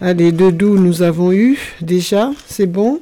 Allez, 0.00 0.32
de 0.32 0.50
doux, 0.50 0.76
nous 0.76 1.02
avons 1.02 1.32
eu 1.32 1.56
déjà, 1.80 2.32
c'est 2.48 2.66
bon? 2.66 3.00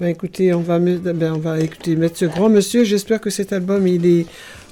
Ben 0.00 0.08
écoutez, 0.08 0.52
on 0.52 0.62
va, 0.62 0.80
ben, 0.80 1.34
on 1.34 1.38
va 1.38 1.60
écouter 1.60 1.94
mettre 1.94 2.16
ce 2.16 2.24
grand 2.24 2.48
monsieur. 2.48 2.82
J'espère 2.82 3.20
que 3.20 3.30
cet 3.30 3.52
album, 3.52 3.86
il 3.86 4.04
est 4.04 4.26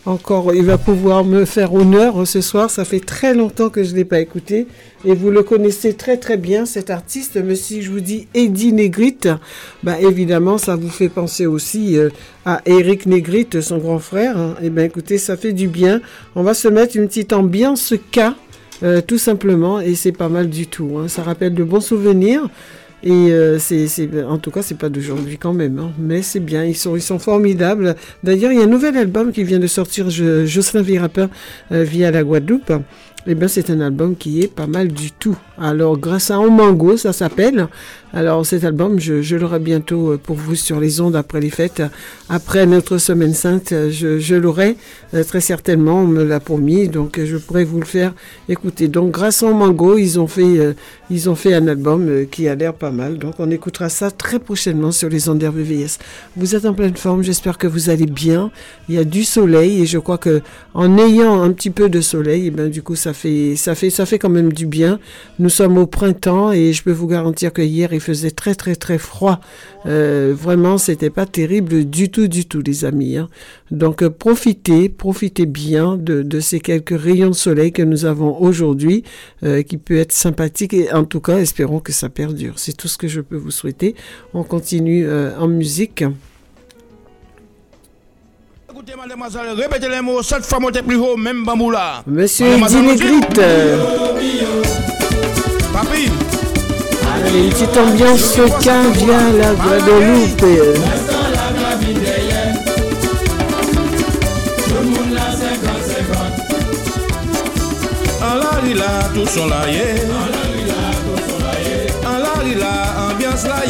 encore, 0.06 0.54
il 0.54 0.64
va 0.64 0.78
pouvoir 0.78 1.24
me 1.24 1.44
faire 1.44 1.74
honneur 1.74 2.26
ce 2.26 2.40
soir. 2.40 2.70
Ça 2.70 2.84
fait 2.84 3.00
très 3.00 3.34
longtemps 3.34 3.68
que 3.68 3.82
je 3.84 3.92
ne 3.92 3.96
l'ai 3.96 4.04
pas 4.04 4.20
écouté. 4.20 4.66
Et 5.04 5.14
vous 5.14 5.30
le 5.30 5.42
connaissez 5.42 5.94
très 5.94 6.16
très 6.16 6.36
bien, 6.36 6.64
cet 6.66 6.88
artiste. 6.90 7.38
Mais 7.44 7.56
si 7.56 7.82
je 7.82 7.90
vous 7.90 8.00
dis 8.00 8.26
Eddie 8.34 8.72
Negrite, 8.72 9.28
ben 9.82 9.96
évidemment, 10.00 10.56
ça 10.56 10.76
vous 10.76 10.88
fait 10.88 11.08
penser 11.10 11.46
aussi 11.46 11.98
euh, 11.98 12.08
à 12.46 12.62
Eric 12.64 13.06
Negrite, 13.06 13.60
son 13.60 13.78
grand 13.78 13.98
frère. 13.98 14.38
hein. 14.38 14.54
Et 14.62 14.70
ben 14.70 14.84
écoutez, 14.84 15.18
ça 15.18 15.36
fait 15.36 15.52
du 15.52 15.68
bien. 15.68 16.00
On 16.34 16.42
va 16.42 16.54
se 16.54 16.68
mettre 16.68 16.96
une 16.96 17.06
petite 17.08 17.32
ambiance 17.32 17.94
K. 18.10 18.20
euh, 18.82 19.00
tout 19.00 19.18
simplement, 19.18 19.80
et 19.80 19.94
c'est 19.94 20.12
pas 20.12 20.28
mal 20.28 20.48
du 20.48 20.66
tout. 20.66 20.98
hein. 20.98 21.08
Ça 21.08 21.22
rappelle 21.22 21.54
de 21.54 21.64
bons 21.64 21.80
souvenirs. 21.80 22.48
Et 23.02 23.32
euh, 23.32 23.58
c'est, 23.58 23.88
en 24.24 24.38
tout 24.38 24.50
cas, 24.50 24.62
c'est 24.62 24.76
pas 24.76 24.88
d'aujourd'hui 24.88 25.38
quand 25.38 25.52
même, 25.52 25.78
hein. 25.78 25.92
mais 25.98 26.22
c'est 26.22 26.40
bien. 26.40 26.64
Ils 26.64 26.76
sont, 26.76 26.96
ils 26.96 27.02
sont 27.02 27.18
formidables. 27.18 27.94
D'ailleurs, 28.24 28.50
il 28.50 28.58
y 28.58 28.60
a 28.60 28.64
un 28.64 28.68
nouvel 28.68 28.96
album 28.96 29.30
qui 29.32 29.44
vient 29.44 29.60
de 29.60 29.66
sortir, 29.68 30.10
je, 30.10 30.44
Jocelyn 30.46 30.82
Virapin, 30.82 31.30
euh, 31.70 31.84
via 31.84 32.10
la 32.10 32.24
Guadeloupe. 32.24 32.72
Et 33.26 33.34
bien, 33.34 33.48
c'est 33.48 33.70
un 33.70 33.80
album 33.80 34.16
qui 34.16 34.42
est 34.42 34.52
pas 34.52 34.66
mal 34.66 34.88
du 34.88 35.12
tout. 35.12 35.36
Alors, 35.58 35.98
grâce 35.98 36.30
à 36.30 36.40
Omango, 36.40 36.96
ça 36.96 37.12
s'appelle. 37.12 37.68
Alors, 38.14 38.46
cet 38.46 38.64
album, 38.64 38.98
je, 38.98 39.20
je 39.20 39.36
l'aurai 39.36 39.58
bientôt 39.58 40.12
euh, 40.12 40.16
pour 40.16 40.36
vous 40.36 40.54
sur 40.54 40.80
les 40.80 41.02
ondes 41.02 41.14
après 41.14 41.40
les 41.40 41.50
fêtes. 41.50 41.82
Après 42.30 42.64
notre 42.64 42.96
semaine 42.96 43.34
sainte, 43.34 43.72
euh, 43.72 43.90
je, 43.90 44.18
je 44.18 44.34
l'aurai 44.34 44.76
euh, 45.12 45.22
très 45.24 45.42
certainement. 45.42 46.00
On 46.00 46.06
me 46.06 46.24
l'a 46.24 46.40
promis, 46.40 46.88
donc 46.88 47.20
je 47.22 47.36
pourrai 47.36 47.64
vous 47.64 47.80
le 47.80 47.86
faire 47.86 48.14
écouter. 48.48 48.88
Donc, 48.88 49.10
grâce 49.10 49.42
à 49.42 49.46
Omango, 49.48 49.98
ils 49.98 50.18
ont 50.18 50.26
fait, 50.26 50.74
ils 51.10 51.28
ont 51.28 51.34
fait 51.34 51.52
un 51.52 51.68
album 51.68 52.26
qui 52.30 52.48
a 52.48 52.54
l'air 52.54 52.72
pas 52.72 52.90
mal. 52.90 53.18
Donc, 53.18 53.34
on 53.38 53.50
écoutera 53.50 53.90
ça 53.90 54.10
très 54.10 54.38
prochainement 54.38 54.90
sur 54.90 55.10
les 55.10 55.28
ondes 55.28 55.42
RVVS. 55.42 55.98
Vous 56.34 56.54
êtes 56.54 56.64
en 56.64 56.72
pleine 56.72 56.96
forme. 56.96 57.22
J'espère 57.22 57.58
que 57.58 57.66
vous 57.66 57.90
allez 57.90 58.06
bien. 58.06 58.50
Il 58.88 58.94
y 58.94 58.98
a 58.98 59.04
du 59.04 59.22
soleil 59.22 59.82
et 59.82 59.86
je 59.86 59.98
crois 59.98 60.18
que 60.18 60.40
en 60.72 60.96
ayant 60.96 61.42
un 61.42 61.52
petit 61.52 61.70
peu 61.70 61.90
de 61.90 62.00
soleil, 62.00 62.46
et 62.46 62.50
ben 62.50 62.70
du 62.70 62.82
coup, 62.82 62.96
ça 62.96 63.12
fait, 63.12 63.54
ça 63.56 63.74
fait, 63.74 63.90
ça 63.90 64.06
fait 64.06 64.18
quand 64.18 64.30
même 64.30 64.52
du 64.52 64.64
bien. 64.66 64.98
Nous 65.38 65.50
sommes 65.50 65.76
au 65.76 65.86
printemps 65.86 66.52
et 66.52 66.72
je 66.72 66.82
peux 66.82 66.92
vous 66.92 67.06
garantir 67.06 67.52
que 67.52 67.60
hier, 67.62 67.92
il 67.98 68.00
faisait 68.00 68.30
très, 68.30 68.54
très, 68.54 68.76
très 68.76 68.98
froid. 68.98 69.40
Euh, 69.86 70.34
vraiment, 70.36 70.78
c'était 70.78 71.10
pas 71.10 71.26
terrible 71.26 71.84
du 71.84 72.10
tout, 72.10 72.28
du 72.28 72.46
tout, 72.46 72.62
les 72.64 72.84
amis. 72.84 73.16
hein. 73.16 73.28
Donc, 73.70 74.02
euh, 74.02 74.10
profitez, 74.10 74.88
profitez 74.88 75.46
bien 75.46 75.96
de, 75.96 76.22
de 76.22 76.40
ces 76.40 76.60
quelques 76.60 76.98
rayons 76.98 77.30
de 77.30 77.34
soleil 77.34 77.72
que 77.72 77.82
nous 77.82 78.04
avons 78.04 78.40
aujourd'hui, 78.40 79.02
euh, 79.42 79.62
qui 79.62 79.76
peut 79.78 79.98
être 79.98 80.12
sympathique. 80.12 80.72
Et 80.74 80.92
en 80.92 81.04
tout 81.04 81.20
cas, 81.20 81.38
espérons 81.38 81.80
que 81.80 81.92
ça 81.92 82.08
perdure. 82.08 82.54
C'est 82.56 82.76
tout 82.76 82.88
ce 82.88 82.96
que 82.96 83.08
je 83.08 83.20
peux 83.20 83.36
vous 83.36 83.50
souhaiter. 83.50 83.94
On 84.32 84.44
continue 84.44 85.06
euh, 85.06 85.36
en 85.38 85.48
musique. 85.48 86.04
Écoutez, 88.70 88.92
mademoiselle, 88.96 89.48
répétez 89.56 89.88
les 89.88 90.00
mots, 90.00 90.22
cette 90.22 90.44
fois 90.44 90.60
montez 90.60 90.82
plus 90.82 90.96
haut, 90.96 91.16
même 91.16 91.44
bambou 91.44 91.70
là. 91.72 92.04
Monsieur 92.06 92.46
Allez, 97.28 97.50
petite 97.50 97.76
ambiance 97.76 98.36
K 98.62 98.70
via 98.94 99.20
la 99.38 99.52
Guadeloupe. 99.54 100.42
euh. 100.44 100.74
En 108.20 108.34
la 108.34 108.50
rila, 108.60 109.10
tous 109.14 109.26
sont 109.28 109.46
là, 109.46 109.68
yeah. 109.70 109.82
En 112.06 112.18
la 112.18 112.42
rila, 112.42 112.66
ambiance 113.10 113.44
là, 113.44 113.62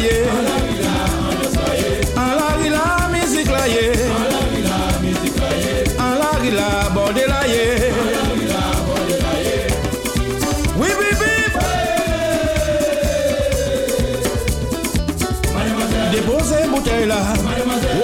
Déposez 16.79 17.05
bouteille 17.05 17.07
là. 17.07 17.33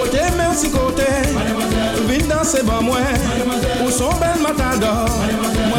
Ôtez 0.02 0.18
merci 0.36 0.70
côté. 0.70 1.02
Vite 2.08 2.28
danser 2.28 2.62
ban 2.62 2.82
moi. 2.82 2.98
Où 3.84 3.90
sont 3.90 4.10
belles 4.20 4.42
matadors. 4.42 5.08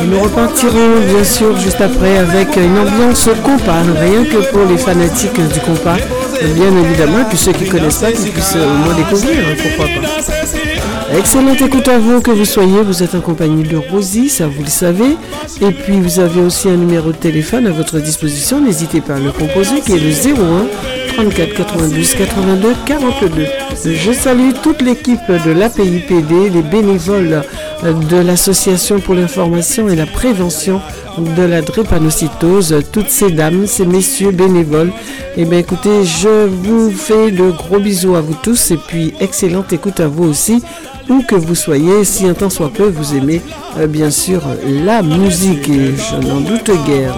Et 0.01 0.05
nous 0.05 0.19
repartirons 0.21 0.99
bien 1.13 1.23
sûr 1.23 1.57
juste 1.59 1.81
après 1.81 2.17
avec 2.17 2.55
une 2.55 2.77
ambiance 2.77 3.29
compas, 3.43 3.81
rien 3.99 4.23
que 4.25 4.51
pour 4.51 4.65
les 4.69 4.77
fanatiques 4.77 5.33
du 5.33 5.59
compas, 5.59 5.97
bien 6.41 6.83
évidemment, 6.83 7.21
et 7.21 7.29
puis 7.29 7.37
ceux 7.37 7.51
qui 7.51 7.67
connaissent 7.67 7.97
pas, 7.97 8.11
qui 8.11 8.29
puissent 8.29 8.55
au 8.55 8.85
moins 8.85 8.93
découvrir, 8.95 9.37
pourquoi 9.57 9.85
pas. 9.85 11.17
Excellente 11.17 11.61
écoute 11.61 11.87
à 11.87 11.97
vous, 11.97 12.21
que 12.21 12.29
vous 12.29 12.45
soyez, 12.45 12.83
vous 12.83 13.01
êtes 13.01 13.15
en 13.15 13.21
compagnie 13.21 13.63
de 13.63 13.77
Rosie, 13.77 14.29
ça 14.29 14.45
vous 14.45 14.61
le 14.61 14.69
savez, 14.69 15.17
et 15.61 15.71
puis 15.71 15.99
vous 15.99 16.19
avez 16.19 16.41
aussi 16.41 16.69
un 16.69 16.75
numéro 16.75 17.11
de 17.11 17.17
téléphone 17.17 17.65
à 17.65 17.71
votre 17.71 17.97
disposition, 17.97 18.61
n'hésitez 18.61 19.01
pas 19.01 19.15
à 19.15 19.19
le 19.19 19.31
composer, 19.31 19.81
qui 19.81 19.93
est 19.93 19.99
le 19.99 20.11
01 20.11 21.06
34 21.17 21.55
92 21.55 22.13
82 22.13 22.75
42. 22.85 23.47
Je 23.85 24.11
salue 24.11 24.51
toute 24.61 24.83
l'équipe 24.83 25.31
de 25.45 25.49
l'APIPD, 25.51 26.51
les 26.53 26.61
bénévoles 26.61 27.41
de 27.83 28.17
l'Association 28.17 28.99
pour 28.99 29.15
l'information 29.15 29.89
et 29.89 29.95
la 29.95 30.05
prévention 30.05 30.79
de 31.17 31.41
la 31.41 31.63
drépanocytose, 31.63 32.83
toutes 32.91 33.09
ces 33.09 33.31
dames, 33.31 33.65
ces 33.65 33.87
messieurs 33.87 34.29
bénévoles. 34.29 34.91
Eh 35.37 35.45
bien 35.45 35.57
écoutez, 35.57 36.05
je 36.05 36.45
vous 36.45 36.91
fais 36.91 37.31
de 37.31 37.49
gros 37.49 37.79
bisous 37.79 38.15
à 38.15 38.21
vous 38.21 38.35
tous 38.43 38.69
et 38.69 38.77
puis 38.77 39.15
excellente 39.19 39.73
écoute 39.73 39.99
à 39.99 40.07
vous 40.07 40.25
aussi, 40.25 40.61
où 41.09 41.23
que 41.23 41.33
vous 41.33 41.55
soyez, 41.55 42.03
si 42.03 42.27
un 42.27 42.35
temps 42.35 42.51
soit 42.51 42.69
peu 42.71 42.89
vous 42.89 43.15
aimez 43.15 43.41
euh, 43.79 43.87
bien 43.87 44.11
sûr 44.11 44.43
la 44.85 45.01
musique 45.01 45.67
et 45.67 45.95
je 45.95 46.27
n'en 46.27 46.41
doute 46.41 46.69
guère. 46.85 47.15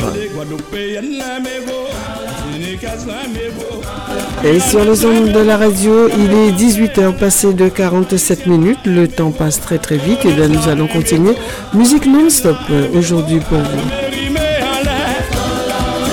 Et 4.44 4.60
sur 4.60 4.86
les 4.86 5.06
ondes 5.06 5.32
de 5.32 5.40
la 5.40 5.58
radio, 5.58 6.08
il 6.08 6.32
est 6.32 6.52
18h 6.52 7.14
passé 7.18 7.54
de 7.54 7.68
47 7.68 8.48
minutes. 8.48 8.80
Le 8.86 9.08
temps 9.08 9.32
passe 9.32 9.60
très 9.60 9.78
très 9.78 9.98
vite. 9.98 10.26
Et 10.26 10.32
bien 10.32 10.48
nous 10.48 10.68
allons 10.70 10.88
continuer. 10.88 11.34
Musique 11.74 12.06
non-stop 12.06 12.56
euh, 12.72 12.88
aujourd'hui 12.96 13.40
pour 13.40 13.58
vous. 13.58 13.90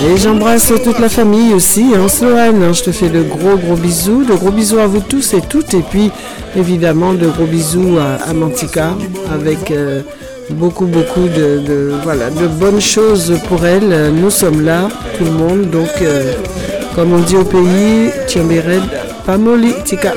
Et 0.05 0.17
j'embrasse 0.17 0.71
toute 0.83 0.99
la 0.99 1.09
famille 1.09 1.53
aussi. 1.53 1.93
Hein, 1.95 2.07
Sloane, 2.07 2.61
hein, 2.61 2.73
je 2.73 2.83
te 2.83 2.91
fais 2.91 3.09
de 3.09 3.23
gros 3.23 3.57
gros 3.57 3.75
bisous. 3.75 4.23
De 4.25 4.35
gros 4.35 4.51
bisous 4.51 4.79
à 4.79 4.87
vous 4.87 4.99
tous 4.99 5.33
et 5.33 5.41
toutes. 5.41 5.73
Et 5.73 5.81
puis 5.81 6.11
évidemment 6.55 7.13
de 7.13 7.27
gros 7.27 7.45
bisous 7.45 7.97
à, 7.97 8.17
à 8.29 9.33
avec 9.33 9.71
euh, 9.71 10.01
beaucoup 10.51 10.85
beaucoup 10.85 11.27
de, 11.27 11.91
voilà, 12.03 12.29
de 12.29 12.47
bonnes 12.47 12.81
choses 12.81 13.33
pour 13.47 13.65
elle. 13.65 14.11
Nous 14.13 14.29
sommes 14.29 14.63
là, 14.65 14.89
tout 15.17 15.25
le 15.25 15.31
monde. 15.31 15.69
Donc 15.69 15.89
euh, 16.01 16.33
comme 16.95 17.13
on 17.13 17.19
dit 17.19 17.35
au 17.35 17.43
pays, 17.43 18.09
Tchambéred, 18.27 18.81
Pamoli, 19.25 19.73
Tika. 19.83 20.13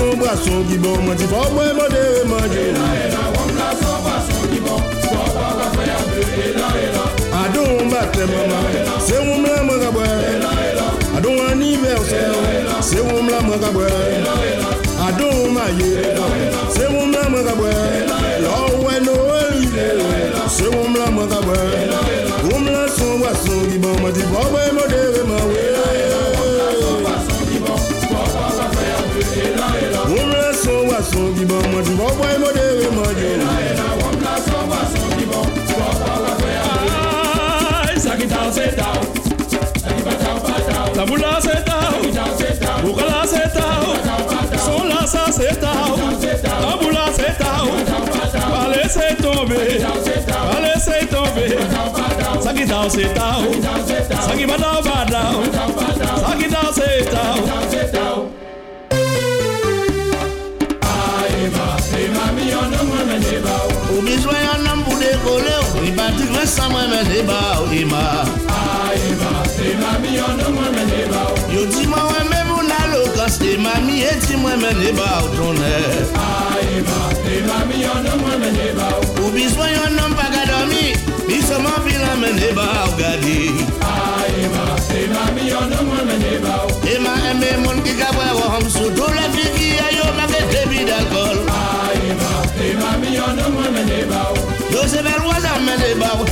on 0.00 0.16
me 0.16 0.24
la 0.24 0.32
son 0.32 0.42
boisson, 0.42 0.60
dit 0.68 0.78
bon, 0.78 0.96
moi 1.02 1.14
dit 1.14 1.24
bon, 1.24 1.42
ben, 1.56 1.74
modérément, 1.74 2.36
Adon 7.32 7.88
batte 7.88 8.18
maman, 8.18 8.62
c'est 9.00 9.18
où 9.18 9.40
me 9.40 9.48
la 9.48 9.62
manga 9.62 9.90
boire. 9.90 10.06
Adon 11.16 11.36
anniversaire, 11.50 12.32
c'est 12.80 13.00
où 13.00 13.22
me 13.22 13.30
la 13.30 13.40
manga 13.40 13.70
boire. 13.72 13.88
Adon 15.08 15.50
maillé, 15.50 15.96
c'est 16.70 16.86
où 16.88 17.06
me 17.06 17.12
la 17.12 17.28
manga 17.28 17.54
boire. 17.54 17.72
Là 18.42 18.48
où 18.76 18.90
est 18.90 19.00
Noël, 19.00 19.68
c'est 20.48 20.66
où 20.66 20.88
me 20.88 20.98
la 20.98 21.10
manga 21.10 21.40
boire. 21.40 21.56
Où 22.44 22.58
me 22.58 22.70
la 22.70 22.88
son 22.88 23.18
boisson, 23.18 23.62
dit 23.68 23.78
bon, 23.78 23.94
m'a 24.02 24.10
dit 24.10 24.22
bon, 24.32 24.44
ben 24.52 24.72
modérément, 24.74 25.44
Où 25.44 25.48
me 25.48 25.54
la 25.54 25.82
son 25.96 26.36
boisson, 26.36 26.39
dit 30.62 31.44
bon, 31.44 31.56
m'a 31.56 31.82
dit 31.82 31.94
bon, 31.94 32.06
ben 32.20 32.38
modérément, 32.38 33.02
Tabula 40.94 41.40
setao, 41.40 42.02
bukala 42.82 43.24
setao, 43.26 43.94
sola 44.58 45.06
sa 45.06 45.32
setao, 45.32 45.96
tabula 46.42 47.06
setao, 47.16 47.68
vale 48.50 48.76
laisser 48.82 49.16
tomber, 49.22 49.80
pas 50.26 50.60
laisser 50.60 51.06
tomber. 51.06 51.56
Ça 52.40 52.52
qui 52.52 52.66
danse 52.66 52.92
c'est 52.92 53.14
tao, 53.14 53.44
ça 54.10 54.36
qui 54.36 54.44
va 54.44 54.56
dans 54.58 54.82
badao, 54.82 55.42
ça 55.52 56.36
qui 56.36 56.48
danse 56.48 56.74
c'est 56.74 57.04
tao. 57.10 57.40
Ou 57.70 57.76
bizwen 57.76 58.39
yon 64.08 64.64
nan 64.64 64.82
pou 64.84 64.96
dekole 64.98 65.54
ou 65.74 65.84
I 65.84 65.90
bati 65.92 66.24
gwen 66.30 66.46
sa 66.46 66.68
mwen 66.68 66.88
men 66.90 67.04
deba 67.08 67.60
ou 67.60 67.72
ima 67.72 68.24
A 68.48 68.94
ima, 68.96 69.42
te 69.56 69.74
mami 69.76 70.16
yon 70.16 70.36
nan 70.40 70.54
mwen 70.54 70.72
men 70.74 70.88
deba 70.88 71.24
ou 71.28 71.52
Yo 71.52 71.66
di 71.66 71.86
mwen 71.86 72.06
wè 72.08 72.22
mè 72.30 72.40
moun 72.48 72.72
alokas 72.80 73.38
Te 73.38 73.56
mami 73.58 74.02
e 74.02 74.14
ti 74.24 74.36
mwen 74.36 74.60
men 74.62 74.78
deba 74.80 75.08
ou 75.22 75.32
tonè 75.36 75.76
A 76.16 76.60
ima, 76.78 77.00
te 77.20 77.40
mami 77.48 77.82
yon 77.84 78.02
nan 78.06 78.18
mwen 78.22 78.40
men 78.40 78.56
deba 78.56 78.88
ou 78.96 79.28
yon 79.28 79.96
nan 79.98 80.16
pa 80.16 80.30
gadomi 80.32 80.96
Mi 81.28 81.42
seman 81.42 81.78
filan 81.84 82.20
men 82.20 82.40
deba 82.40 82.66
ou 82.88 82.96
gadi 82.98 83.52
A 83.84 84.24
ima, 84.40 84.66
te 84.88 85.06
mami 85.12 85.50
yon 85.50 85.68
nan 85.74 85.86
mwen 85.86 86.06
men 86.08 86.24
deba 86.24 86.62
ou 86.64 86.94
Ima 86.96 87.14
eme 87.30 87.56
moun 87.66 87.84
ki 87.84 87.98
kabwe 88.00 88.32
wam 88.40 88.64
Sou 88.70 88.88
tou 88.96 89.12
la 89.14 89.28
fi 89.34 89.44
ki 89.58 89.72
a 89.78 89.92
yo 89.98 90.08
mage 90.16 90.46
debi 90.54 90.86
d'alkol 90.88 91.44
A 91.52 91.64
ima, 91.94 91.99
te 92.60 92.68
mami 92.76 93.16
yon 93.16 93.36
nan 93.36 93.52
mwen 93.54 93.70
men 93.74 93.86
deba 93.88 94.20
ou 94.30 94.36
Yo 94.74 94.82
se 94.92 95.00
vel 95.06 95.22
wazan 95.28 95.60
men 95.64 95.78
deba 95.80 96.08
ou 96.18 96.24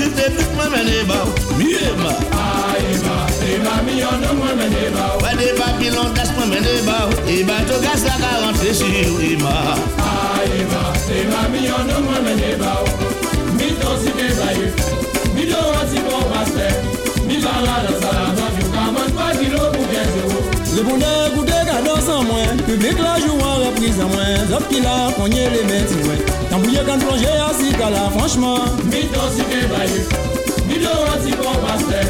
vif 0.00 0.12
te 0.18 0.26
vif 0.34 0.50
mwen 0.56 0.68
men 0.74 0.84
deba 0.90 1.18
ou 1.26 1.32
Mi 1.58 1.68
ema 1.90 2.12
A 2.34 2.36
ima, 2.94 3.16
te 3.38 3.52
mami 3.66 3.94
yon 4.00 4.16
nan 4.24 4.32
mwen 4.40 4.54
men 4.58 4.70
deba 4.74 5.04
ou 5.14 5.20
Wè 5.26 5.32
de 5.38 5.46
papilon 5.60 6.10
das 6.18 6.30
mwen 6.36 6.48
men 6.54 6.62
deba 6.66 6.96
ou 7.06 7.12
I 7.30 7.32
bato 7.50 7.76
gas 7.86 8.02
Mi 8.08 8.14
mi 8.18 8.22
Mi 13.58 13.68
zero 21.00 21.47
sans 22.00 22.22
moi 22.24 22.42
Public 22.66 22.96
la 22.98 23.18
joue 23.20 23.38
en 23.38 23.66
reprise 23.66 24.00
en 24.00 24.08
moins 24.08 24.46
Zop 24.50 24.68
qui 24.68 24.80
l'a 24.80 25.12
cogné 25.16 25.48
les 25.50 25.64
mains 25.64 26.08
ouais 26.08 26.24
Tambouillé 26.50 26.80
quand 26.86 26.98
plongé 26.98 27.26
la 27.90 28.10
franchement. 28.10 28.58
Mi 28.84 29.06
ton 29.06 29.28
si 29.34 29.42
ke 29.42 29.66
baye, 29.70 30.00
mi 30.68 30.78
do 30.82 30.88
an 30.88 31.18
si 31.24 31.30
bon 31.32 31.56
paste 31.64 32.00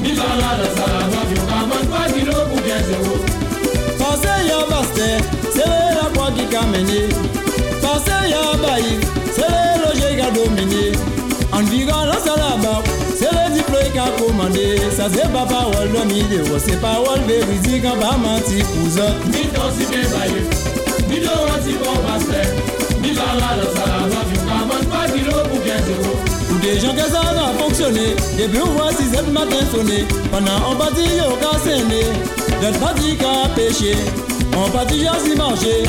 Mi 0.00 0.12
van 0.14 0.36
la 0.40 0.56
dan 0.58 0.70
sa 0.76 0.86
la 0.92 1.02
zan, 1.12 1.26
yu 1.30 1.40
kaman 1.48 1.84
pa 1.90 2.12
kilo 2.12 2.32
pou 2.50 2.60
gen 2.66 2.82
zero 2.88 3.14
Passé 3.98 4.34
y'a 4.48 4.64
vaste, 4.68 5.02
c'est 5.52 5.66
la 5.66 6.10
croix 6.14 6.30
qui 6.36 6.46
Passé 7.82 8.30
y'a 8.30 8.56
bailli, 8.62 8.98
c'est 9.34 9.78
le 9.82 9.90
qui 9.98 10.20
a 10.20 10.30
dominé. 10.30 10.92
En 11.52 11.62
virant 11.62 12.06
la 12.06 12.14
salle 12.14 12.40
à 12.40 12.56
bas, 13.80 13.88
c'est 13.88 13.88
le 13.88 13.88
diplôme 13.88 13.92
qui 13.92 13.98
a 13.98 14.10
commandé. 14.18 14.78
Ça 14.96 15.08
c'est 15.12 15.32
pas 15.32 15.46
parole 15.46 15.90
de 15.90 16.12
vidéo, 16.12 16.58
c'est 16.58 16.80
parole 16.80 17.20
véridique 17.26 17.84
en 17.84 17.96
bas 17.96 18.16
menti 18.16 18.62
pour 18.62 18.90
ça 18.90 19.14
Mi 19.26 19.46
ton 19.48 19.70
si 19.76 19.84
ke 19.86 20.02
baye, 20.10 20.42
mi 21.08 21.20
do 21.20 21.30
an 21.30 21.60
si 21.64 21.72
bon 21.74 21.96
paste 22.06 22.42
Mi 23.00 23.12
van 23.12 23.34
la 23.38 23.56
dan 23.56 23.70
sa 23.74 23.84
la 23.86 24.08
zan, 24.10 24.24
yu 24.30 24.38
kaman 24.38 24.84
pa 24.90 25.06
kilo 25.12 25.40
gen 25.64 25.80
zero 25.86 26.12
Pour 26.48 26.58
des 26.58 26.78
gens 26.80 26.94
que 26.94 27.10
ça 27.10 27.20
va 27.20 27.52
fonctionner 27.58 28.16
on 28.62 28.70
voit 28.70 28.92
6 28.92 29.16
heures 29.16 29.24
du 29.24 29.32
matin 29.32 29.56
sonner 29.72 30.04
Pendant 30.30 30.70
on 30.70 30.76
partit 30.76 31.04
qu'à 31.40 31.58
saigner 31.58 32.04
D'autres 32.60 32.78
partis 32.78 33.16
qu'à 33.16 33.48
pêcher 33.54 33.96
On 34.56 34.68
partit 34.70 35.06
à 35.06 35.12
marcher 35.36 35.84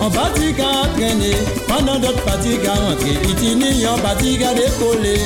On 0.00 0.10
partit 0.10 0.52
qu'à 0.54 0.88
traîner 0.96 1.36
Pendant 1.68 1.98
d'autres 1.98 2.22
partis 2.24 2.58
qu'à 2.58 2.72
rentrer 2.72 3.18
on 3.92 3.98
partit 4.00 4.38
qu'à 4.38 4.54
décoller 4.54 5.20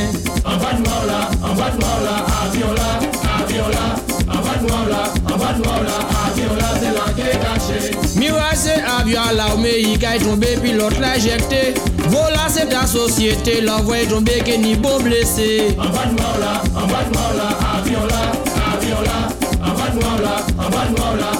En 0.45 0.57
bas 0.57 0.73
de 0.73 0.83
moi 0.83 1.01
là, 1.07 1.31
en 1.43 1.55
bas 1.55 1.71
de 1.71 1.81
moi 1.81 1.97
là, 2.05 2.25
avion 2.45 2.73
là, 2.73 2.99
avion 3.43 3.69
là 3.69 3.97
En 4.29 4.39
bas 4.41 4.57
de 4.61 4.69
moi 4.69 4.81
là, 4.89 5.03
en 5.33 5.39
bas 5.39 5.53
de 5.53 5.63
moi 5.63 5.77
là, 5.85 5.99
avion 6.27 6.55
là, 6.57 6.69
c'est 6.81 6.95
là 6.95 7.13
qui 7.15 7.21
est 7.23 7.39
caché 7.39 8.19
Mirage 8.19 8.57
c'est 8.57 8.81
où 9.55 9.59
mais 9.59 9.83
qui 9.83 10.05
est 10.05 10.19
tombé 10.19 10.57
pilote 10.63 10.99
l'a 10.99 11.19
jeté 11.19 11.75
Voilà 12.09 12.49
c'est 12.49 12.69
ta 12.69 12.87
société 12.87 13.61
l'envoi 13.61 13.99
est 13.99 14.07
tombé 14.07 14.43
qui 14.45 14.59
ni 14.59 14.75
beau 14.75 14.99
blessé. 15.01 15.77
En 15.79 15.83
bas 15.85 16.07
de 16.07 16.21
moi 16.21 16.33
là, 16.41 16.63
en 16.75 16.87
bas 16.87 17.05
de 17.05 17.17
moi 17.17 17.31
là, 17.37 17.49
avion 17.79 18.07
là, 18.07 18.33
avion 18.75 19.01
là. 19.03 19.29
En 19.63 19.73
bas 19.75 19.91
de 19.93 20.01
moi 20.01 20.15
là, 20.23 20.37
en 20.59 20.71
bas 20.71 20.87
de 20.87 20.99
moi 20.99 21.11
là, 21.19 21.31
avion 21.31 21.37
là, 21.37 21.40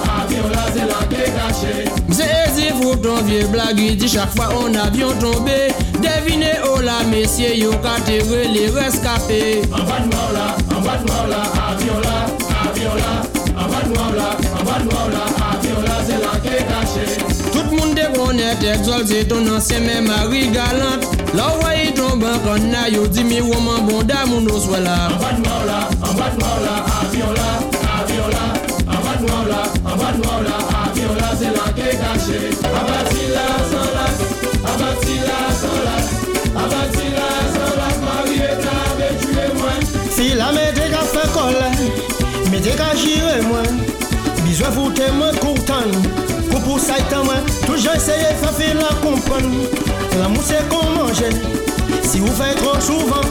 Faut 2.81 2.95
ton 2.95 3.21
vieux 3.25 3.45
blague 3.47 3.75
dit 3.75 4.07
chaque 4.07 4.35
fois 4.35 4.49
on 4.59 4.73
avion 4.73 5.09
tombé. 5.19 5.69
Devinez 5.95 6.57
oh 6.65 6.81
là 6.81 7.03
messieurs 7.09 7.55
yo 7.55 7.71
catégorie 7.73 8.47
les 8.47 8.69
rescapés. 8.69 9.61
En 9.71 9.83
bas 9.83 9.99
de 9.99 10.07
moi 10.15 10.29
là, 10.33 10.55
en 10.75 10.81
bas 10.81 10.97
de 10.97 11.11
moi 11.11 11.27
là, 11.29 11.43
avion 11.69 11.99
là, 12.01 12.25
avion 12.67 12.95
là. 12.95 13.21
En 13.61 13.67
bas 13.69 13.83
de 13.83 13.89
moi 13.93 14.07
là, 14.17 14.29
en 14.59 14.63
bas 14.63 14.79
de 14.79 14.85
moi 14.85 15.03
là, 15.11 15.23
avion 15.53 15.81
là, 15.81 15.95
c'est 16.07 16.21
là 16.21 16.33
qui 16.41 16.47
est 16.47 16.65
caché. 16.65 17.05
Tout 17.51 17.65
le 17.69 17.77
monde 17.77 17.93
déconnaît 17.93 18.73
exalté 18.73 19.27
ton 19.27 19.55
ancien 19.55 19.79
même 19.81 20.07
mari 20.07 20.47
galante. 20.47 21.05
L'envoi 21.35 21.75
il 21.85 21.93
tombe 21.93 22.23
en 22.23 22.39
conna 22.39 22.89
yo 22.89 23.05
dit 23.05 23.23
mi 23.23 23.41
woman 23.41 23.85
bon 23.87 24.01
d'amour 24.01 24.41
nous 24.41 24.59
soit 24.59 24.79
là. 24.79 25.09
En 25.13 25.19
bas 25.21 25.33
de 25.33 25.47
moi 25.47 25.65
là, 25.67 25.89
en 26.01 26.13
bas 26.15 26.29
de 26.35 26.39
moi 26.39 26.57
là, 26.65 26.85
avion 27.03 27.31
là, 27.31 28.01
avion 28.01 28.27
là 28.27 28.60
Là, 29.51 29.63
avion 29.83 31.13
là, 31.15 31.31
c'est 31.37 31.45
là 31.45 31.67
qui 31.75 31.81
est 31.81 31.99
caché 31.99 32.39
Abatti 32.63 33.23
là, 33.33 33.45
sans 33.69 33.89
là, 33.95 34.07
sans 34.63 34.79
là, 34.79 35.39
sans 37.53 37.73
lac, 37.75 37.95
Marietta 38.05 38.73
avait 38.93 39.15
tué 39.19 39.45
moi. 39.57 39.73
Si 40.09 40.35
la 40.35 40.51
mété 40.53 40.83
qu'a 40.89 41.03
fait 41.03 41.29
coller 41.33 42.49
Mété 42.49 42.69
qu'a 42.71 42.95
giré 42.95 43.41
moi. 43.41 43.63
Besoin 44.45 44.71
foutre 44.71 45.13
moi 45.17 45.31
content 45.41 45.89
Pour 46.49 46.61
pour 46.61 46.79
ça 46.79 46.97
étant 46.97 47.25
moi. 47.25 47.35
Toujours 47.65 47.95
essayer 47.95 48.31
de 48.31 48.37
faire 48.37 48.53
faire 48.53 48.75
la 48.75 48.95
comprendre. 49.05 49.67
L'amour 50.17 50.43
c'est 50.45 50.67
qu'on 50.69 50.85
mange 50.91 51.23
Si 52.03 52.19
vous 52.19 52.27
faites 52.27 52.55
trop 52.55 52.79
souvent 52.79 53.27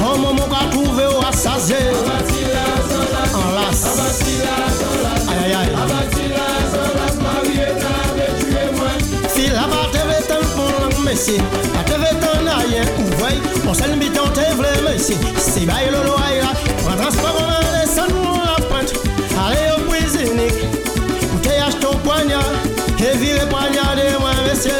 Un 0.00 0.16
moment 0.16 0.48
qu'a 0.48 0.70
trouvé 0.70 1.04
au 1.04 1.20
lac, 1.20 1.34
En 3.34 3.52
lac 3.52 3.74
Aïe 5.28 5.44
aïe 5.44 5.54
aïe. 5.54 5.68
Si 9.28 9.46
la 9.48 9.66
veut 9.98 10.24
tant 10.26 10.46
pour 10.56 10.70
l'homme 10.80 11.04
messi 11.04 11.36
La 11.74 11.82
te 11.84 11.98
veut 11.98 12.20
tant 12.20 12.58
aïe 12.58 12.80
ou 12.98 13.68
On 13.68 13.74
s'en 13.74 13.86
limite 13.86 14.18
en 14.18 14.28
te 14.28 14.40
vle 14.40 14.90
messi 14.90 15.16
Si. 15.36 15.66
Baille 15.66 15.90
le 15.90 16.04
loyer 16.06 16.42
Prends 16.84 16.96
transport 16.96 17.36
on 17.38 17.80
descend 17.80 18.08
nous 18.10 18.40
la 18.40 18.64
pointe 18.66 18.92
Allez 19.46 19.70
au 19.76 19.90
cuisinique 19.90 20.64
Ou 21.34 21.38
te 21.38 21.48
achète 21.48 21.80
ton 21.80 21.96
poignard 21.98 22.52
Et 22.98 23.46
poignard 23.46 23.96
de 23.96 24.18
moi 24.18 24.30
monsieur 24.48 24.72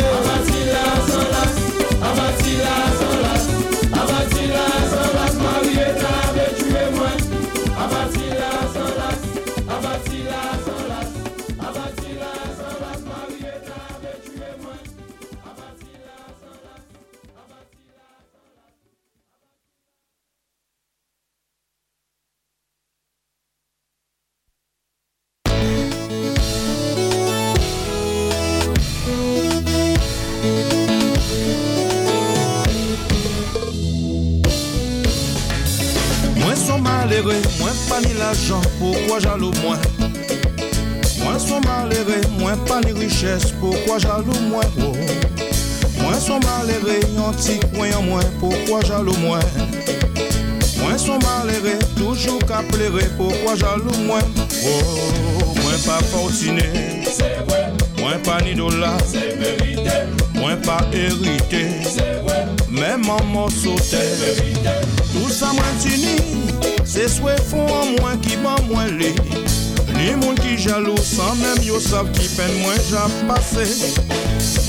pase 73.30 73.64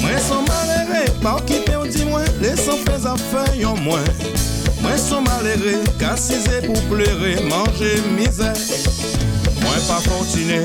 Mwen 0.01 0.19
son 0.27 0.45
malere 0.45 1.05
Pa 1.21 1.35
ou 1.35 1.45
kite 1.45 1.75
ou 1.77 1.87
di 1.89 2.05
mwen 2.05 2.27
Lesan 2.41 2.81
fez 2.85 3.05
a 3.09 3.15
fe 3.17 3.43
yon 3.59 3.79
mwen. 3.85 4.05
Mwen 4.81 4.99
son 5.01 5.25
malere 5.25 5.79
Kasize 6.01 6.61
pou 6.65 6.77
plere 6.91 7.37
Manje 7.49 7.93
mize. 8.15 8.51
Mwen 9.61 9.81
pa 9.87 9.99
fortune 10.05 10.61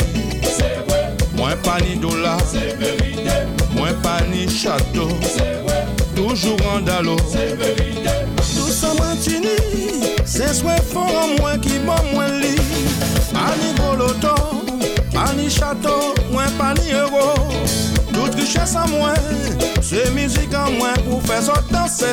Mwen 1.37 1.57
pa 1.65 1.79
ni 1.85 1.97
dola 2.03 2.37
Mwen 3.77 3.97
pa 4.05 4.19
ni 4.31 4.47
chateau 4.51 5.09
Toujou 6.17 6.57
randalo 6.65 7.17
Tout 7.17 8.73
sa 8.73 8.93
mwen 8.99 9.25
tini 9.25 9.57
Se 10.27 10.53
swen 10.61 10.81
fon 10.93 11.13
an 11.23 11.37
mwen 11.39 11.61
ki 11.65 11.81
bon 11.87 12.13
mwen 12.13 12.41
li. 12.43 12.55
Ani 13.37 13.73
goloto 13.81 14.37
Ani 15.27 15.49
chateau 15.53 16.15
Mwen 16.33 16.57
pa 16.61 16.75
ni 16.81 16.91
euro 16.97 17.46
richesse 18.47 18.79
an 18.79 18.91
mwen 18.91 19.17
Se 19.83 20.11
mizik 20.15 20.55
an 20.55 20.77
mwen 20.79 21.03
pou 21.07 21.21
fè 21.27 21.41
sot 21.43 21.67
danse 21.73 22.13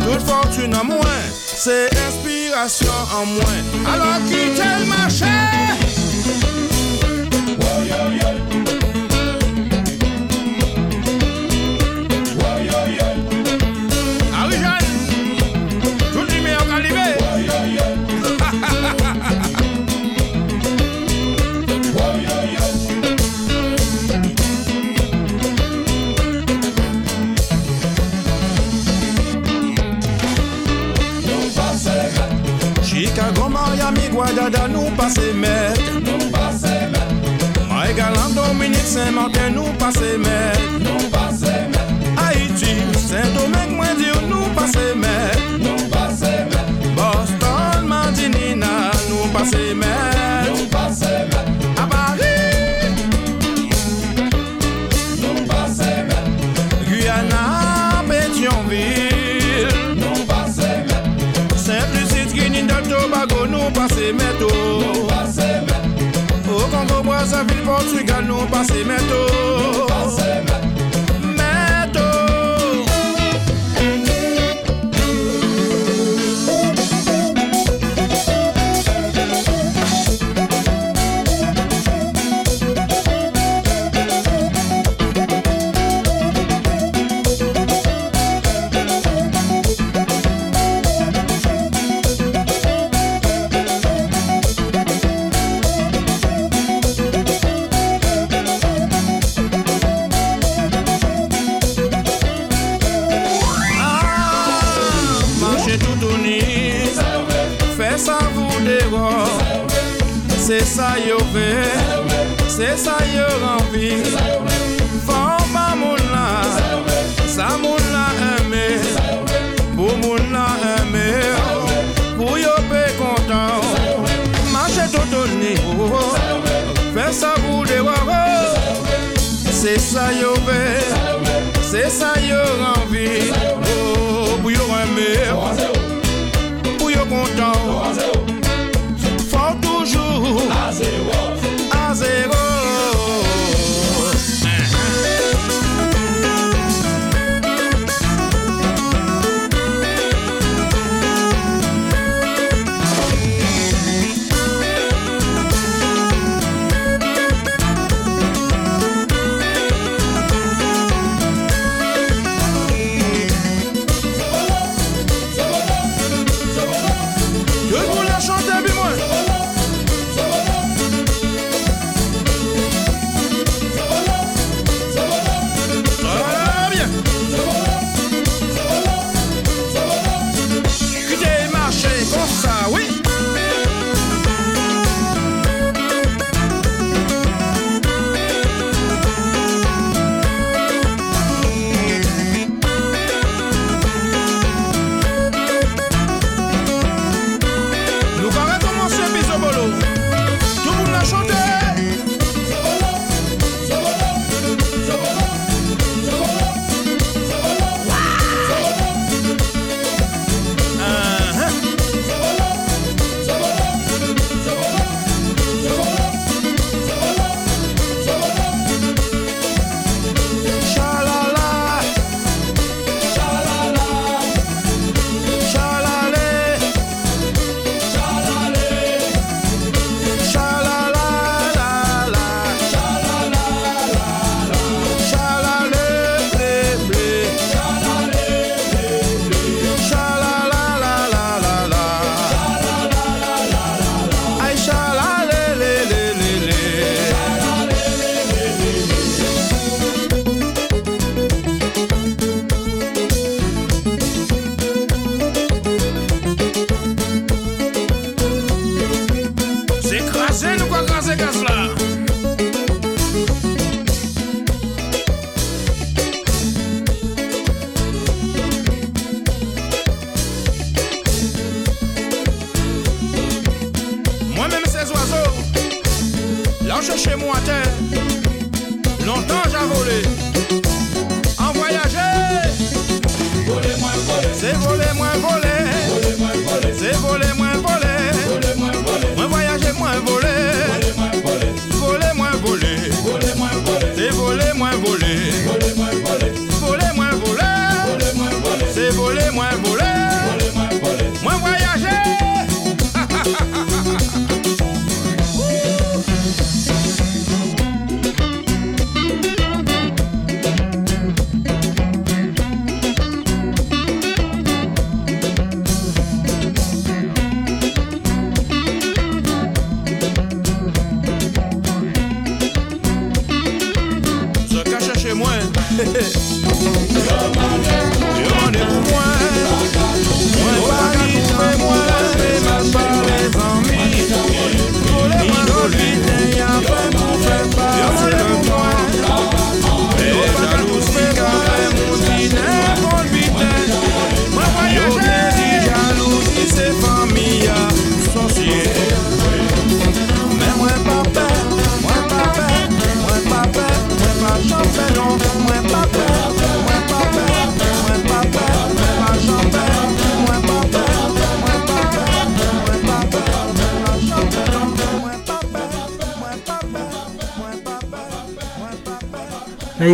Tout 0.00 0.26
fortune 0.26 0.74
an 0.78 0.90
mwen 0.90 1.28
Se 1.34 1.84
inspirasyon 2.06 3.14
an 3.20 3.36
mwen 3.36 3.86
Alors 3.94 4.18
kite 4.30 4.70
l 4.80 4.88
marché 4.90 5.34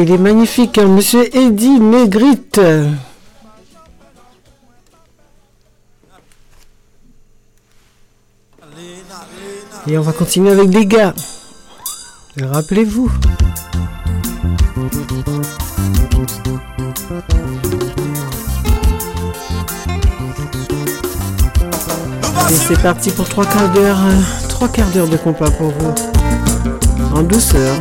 il 0.02 0.10
est 0.10 0.18
magnifique, 0.18 0.78
hein, 0.78 0.86
monsieur 0.86 1.24
Eddy 1.36 1.78
Négrite. 1.78 2.60
Et 9.86 9.98
on 9.98 10.02
va 10.02 10.12
continuer 10.12 10.50
avec 10.52 10.70
des 10.70 10.86
gars. 10.86 11.14
Rappelez-vous. 12.40 13.10
Et 22.50 22.54
c'est 22.54 22.82
parti 22.82 23.10
pour 23.10 23.28
trois 23.28 23.44
quarts 23.44 23.70
d'heure, 23.72 23.98
euh, 24.04 24.48
trois 24.48 24.68
quarts 24.68 24.90
d'heure 24.90 25.08
de 25.08 25.16
compas 25.16 25.50
pour 25.50 25.70
vous. 25.70 25.94
En 27.14 27.22
douceur. 27.22 27.76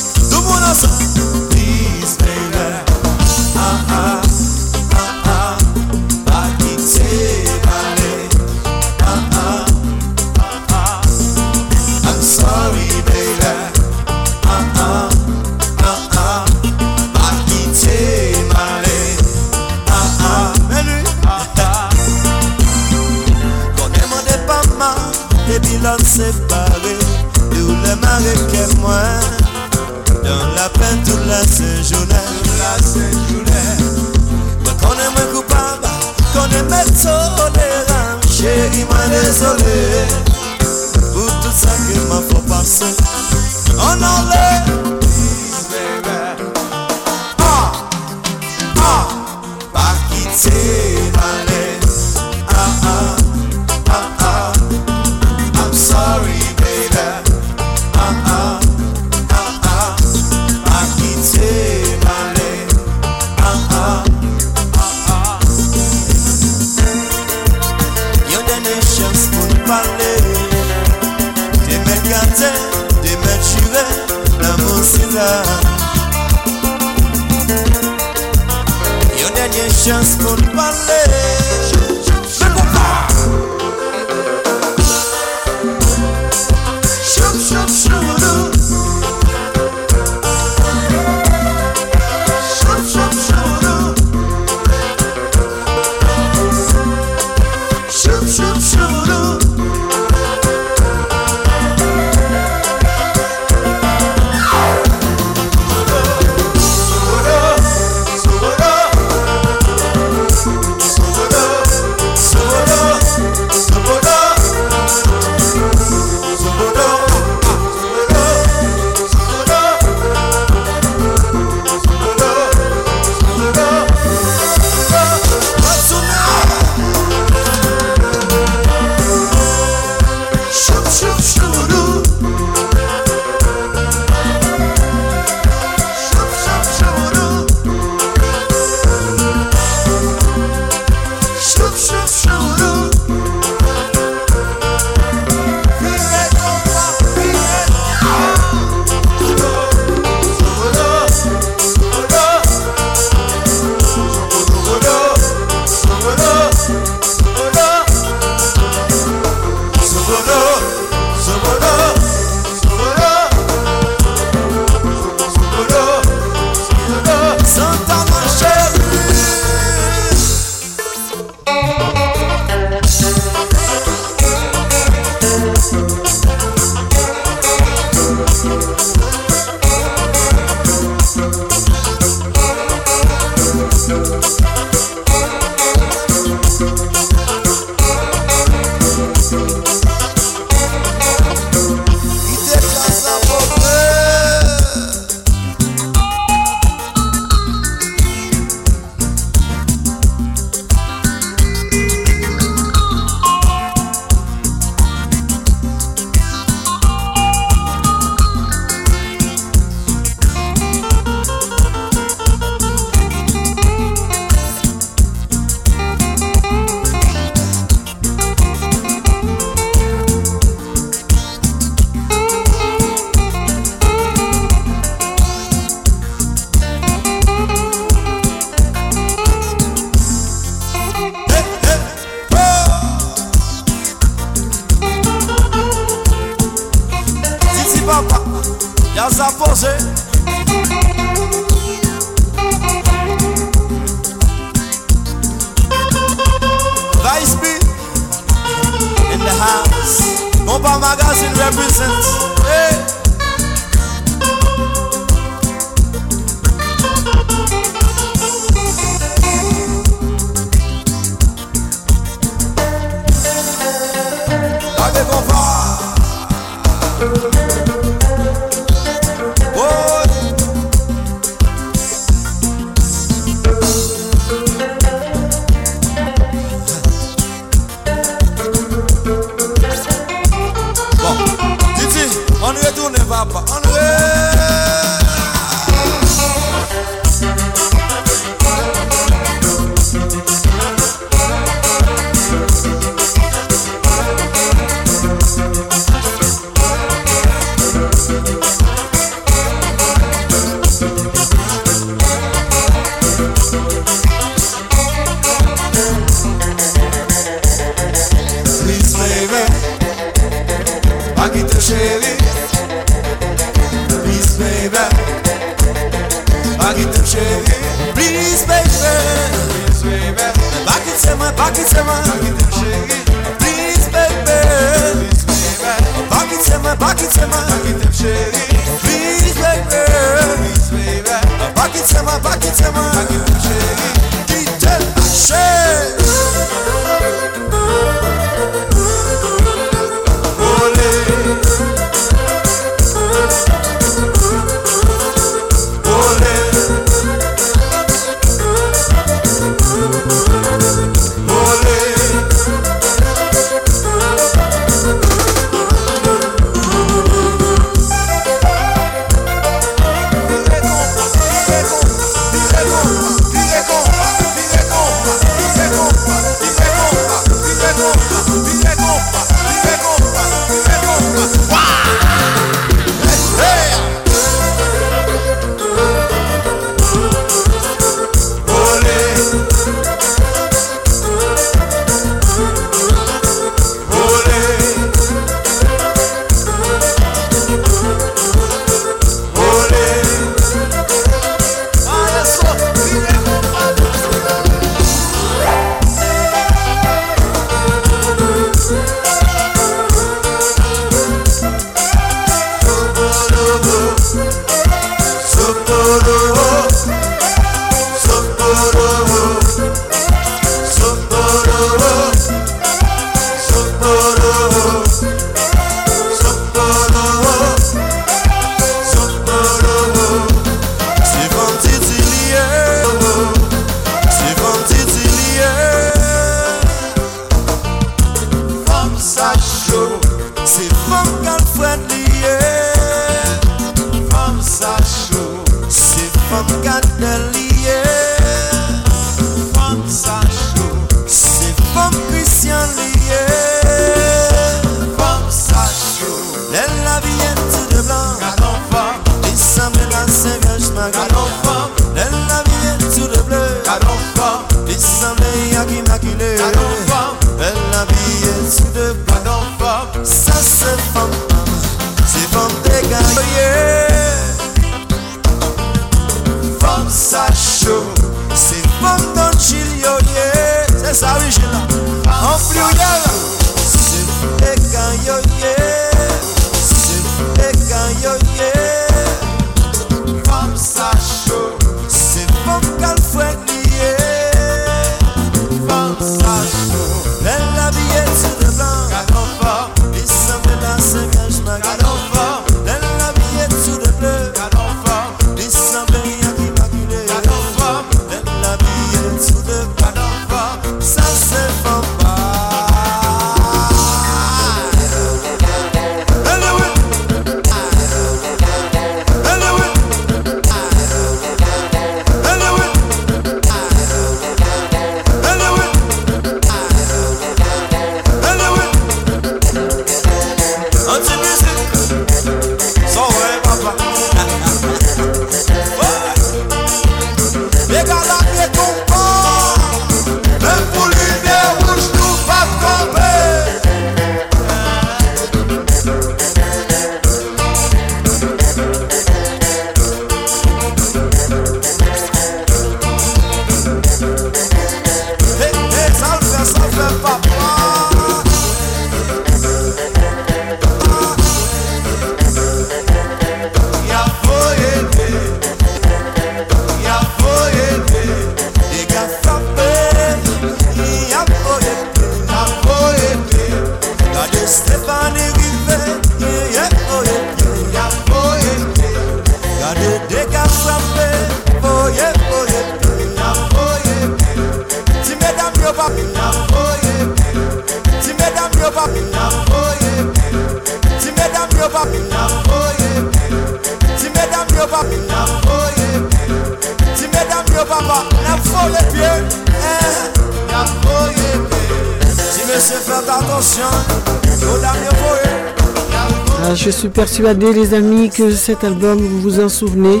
Ah, 597.00 597.02
je 597.02 597.12
suis 597.12 597.22
persuadé, 597.22 597.52
les 597.52 597.74
amis, 597.74 598.10
que 598.10 598.32
cet 598.32 598.64
album, 598.64 598.98
vous 598.98 599.20
vous 599.20 599.40
en 599.40 599.48
souvenez. 599.48 600.00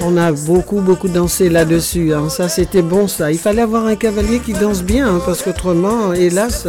On 0.00 0.16
a 0.16 0.30
beaucoup, 0.30 0.80
beaucoup 0.80 1.08
dansé 1.08 1.48
là-dessus. 1.48 2.14
hein. 2.14 2.28
Ça, 2.28 2.48
c'était 2.48 2.82
bon, 2.82 3.08
ça. 3.08 3.32
Il 3.32 3.38
fallait 3.38 3.62
avoir 3.62 3.86
un 3.86 3.96
cavalier 3.96 4.38
qui 4.38 4.52
danse 4.52 4.84
bien, 4.84 5.08
hein, 5.08 5.20
parce 5.26 5.42
qu'autrement, 5.42 6.12
hélas, 6.12 6.68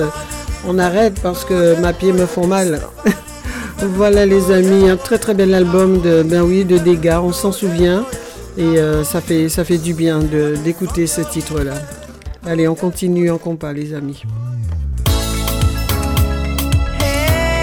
on 0.68 0.80
arrête 0.80 1.20
parce 1.22 1.46
que 1.46 1.80
ma 1.80 1.94
pieds 1.94 2.12
me 2.12 2.26
font 2.26 2.48
mal. 2.48 2.82
voilà, 3.78 4.26
les 4.26 4.50
amis, 4.52 4.90
un 4.90 4.98
très, 4.98 5.20
très 5.20 5.36
bel 5.36 5.54
album 5.54 6.02
de, 6.02 6.24
ben 6.24 6.42
oui, 6.42 6.66
de 6.66 6.80
dégâts. 6.80 7.20
On 7.22 7.32
s'en 7.32 7.52
souvient. 7.52 8.04
Et 8.58 8.80
euh, 8.80 9.04
ça, 9.04 9.22
fait, 9.22 9.48
ça 9.48 9.64
fait 9.64 9.78
du 9.78 9.94
bien 9.94 10.22
d'écouter 10.64 11.06
ce 11.06 11.22
titre-là. 11.22 11.76
Allez, 12.48 12.68
on 12.68 12.74
continue 12.76 13.30
en 13.30 13.38
compas, 13.38 13.74
les 13.74 13.94
amis. 13.94 14.24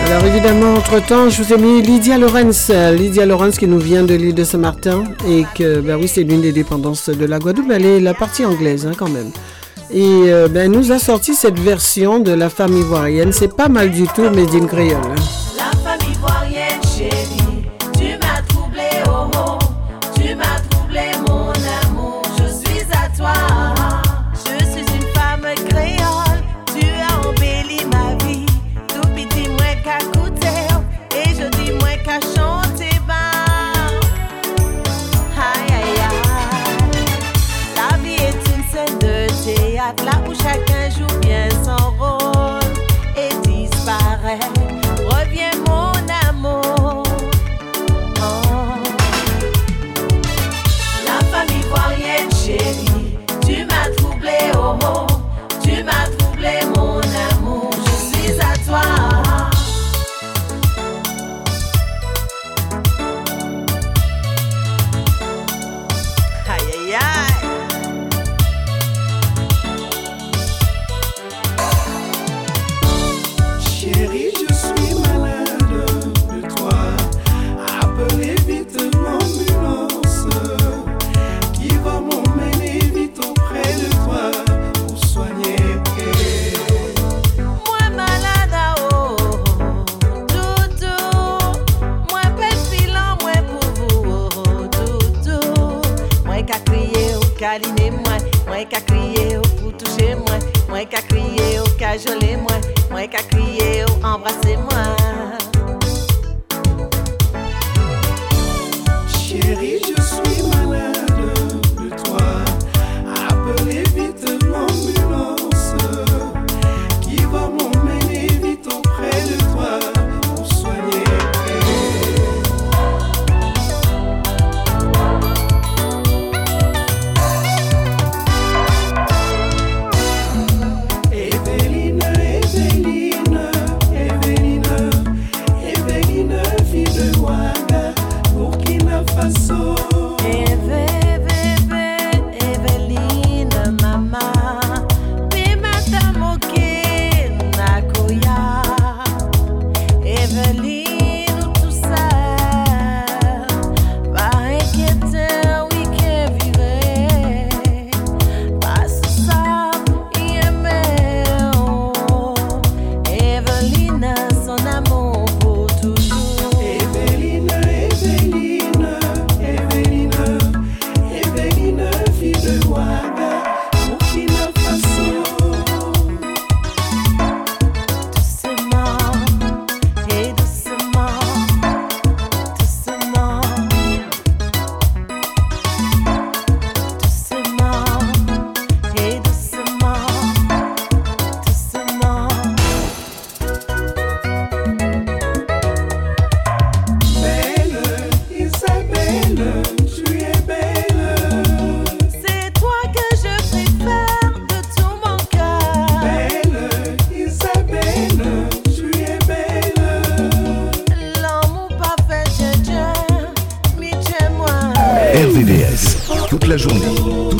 Alors 0.08 0.24
évidemment, 0.24 0.74
entre-temps, 0.74 1.28
je 1.28 1.42
vous 1.42 1.52
ai 1.52 1.58
mis 1.58 1.82
Lydia 1.82 2.16
Lorenz. 2.16 2.70
Euh, 2.70 2.92
Lydia 2.94 3.26
Lorenz 3.26 3.58
qui 3.58 3.66
nous 3.66 3.78
vient 3.78 4.02
de 4.04 4.14
l'île 4.14 4.34
de 4.34 4.44
Saint-Martin 4.44 5.04
et 5.28 5.44
que, 5.54 5.80
ben 5.80 5.96
oui, 6.00 6.08
c'est 6.08 6.22
l'une 6.22 6.40
des 6.40 6.52
dépendances 6.52 7.10
de 7.10 7.24
la 7.26 7.38
Guadeloupe. 7.38 7.70
Elle 7.70 7.84
est 7.84 8.00
la 8.00 8.14
partie 8.14 8.44
anglaise 8.46 8.86
hein, 8.86 8.92
quand 8.96 9.10
même. 9.10 9.30
Et 9.90 10.02
euh, 10.32 10.48
ben, 10.48 10.64
elle 10.64 10.70
nous 10.78 10.92
a 10.92 10.98
sorti 10.98 11.34
cette 11.34 11.58
version 11.58 12.20
de 12.20 12.32
la 12.32 12.48
femme 12.48 12.74
ivoirienne. 12.76 13.32
C'est 13.32 13.54
pas 13.54 13.68
mal 13.68 13.90
du 13.90 14.06
tout, 14.08 14.28
mais 14.34 14.46
d'une 14.46 14.66
créole. 14.66 14.96
hein. 14.96 15.37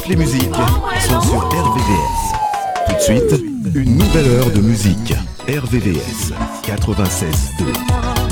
Les 0.09 0.17
musiques 0.17 0.55
sont 1.01 1.21
sur 1.21 1.49
RVVS. 1.49 2.33
Tout 2.89 2.95
de 2.95 3.01
suite, 3.01 3.45
une 3.75 3.99
nouvelle 3.99 4.27
heure 4.27 4.51
de 4.51 4.61
musique. 4.61 5.13
RVVS 5.47 6.33
96.2. 6.63 8.28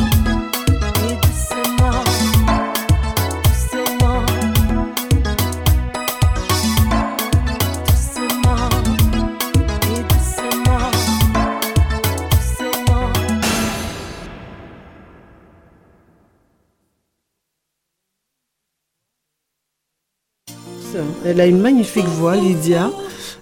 Elle 21.37 21.43
a 21.43 21.47
une 21.49 21.61
magnifique 21.61 22.07
voix, 22.07 22.35
Lydia. 22.35 22.91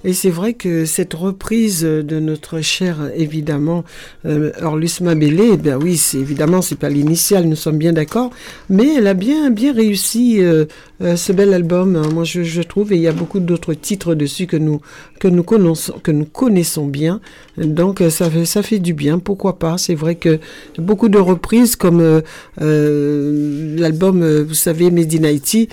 Et 0.05 0.12
c'est 0.12 0.31
vrai 0.31 0.52
que 0.52 0.85
cette 0.85 1.14
reprise 1.14 1.82
de 1.82 2.20
notre 2.20 2.60
cher, 2.60 3.10
évidemment, 3.16 3.85
euh, 4.26 4.52
Orlus 4.62 5.01
Mabélé, 5.01 5.51
eh 5.55 5.56
bien 5.56 5.78
oui, 5.78 5.97
c'est 5.97 6.18
évidemment, 6.18 6.60
c'est 6.60 6.78
pas 6.78 6.90
l'initiale, 6.90 7.47
nous 7.47 7.56
sommes 7.56 7.78
bien 7.78 7.94
d'accord, 7.94 8.31
mais 8.68 8.97
elle 8.97 9.06
a 9.06 9.14
bien, 9.14 9.51
bien 9.51 9.72
réussi 9.72 10.40
euh, 10.40 10.66
euh, 11.01 11.16
ce 11.16 11.32
bel 11.32 11.55
album, 11.55 11.97
hein, 11.97 12.09
moi 12.12 12.24
je, 12.24 12.43
je 12.43 12.60
trouve, 12.60 12.93
et 12.93 12.97
il 12.97 13.02
y 13.02 13.09
a 13.09 13.12
beaucoup 13.12 13.40
d'autres 13.40 13.72
titres 13.72 14.14
dessus 14.14 14.47
que 14.47 14.59
nous, 14.59 14.82
que 15.20 15.28
nous 15.28 15.43
connaissons, 15.43 15.94
que 16.02 16.10
nous 16.10 16.26
connaissons 16.26 16.86
bien. 16.86 17.20
Donc 17.56 18.02
euh, 18.02 18.10
ça 18.10 18.31
fait, 18.31 18.44
ça 18.44 18.62
fait 18.62 18.81
du 18.81 18.93
bien, 18.93 19.18
pourquoi 19.18 19.59
pas? 19.59 19.78
C'est 19.78 19.94
vrai 19.94 20.16
que 20.16 20.39
beaucoup 20.78 21.09
de 21.09 21.18
reprises 21.18 21.76
comme 21.76 22.22
l'album, 22.59 24.43
vous 24.43 24.55
savez, 24.55 24.90
Made 24.90 25.14
in 25.14 25.24
Haiti, 25.24 25.68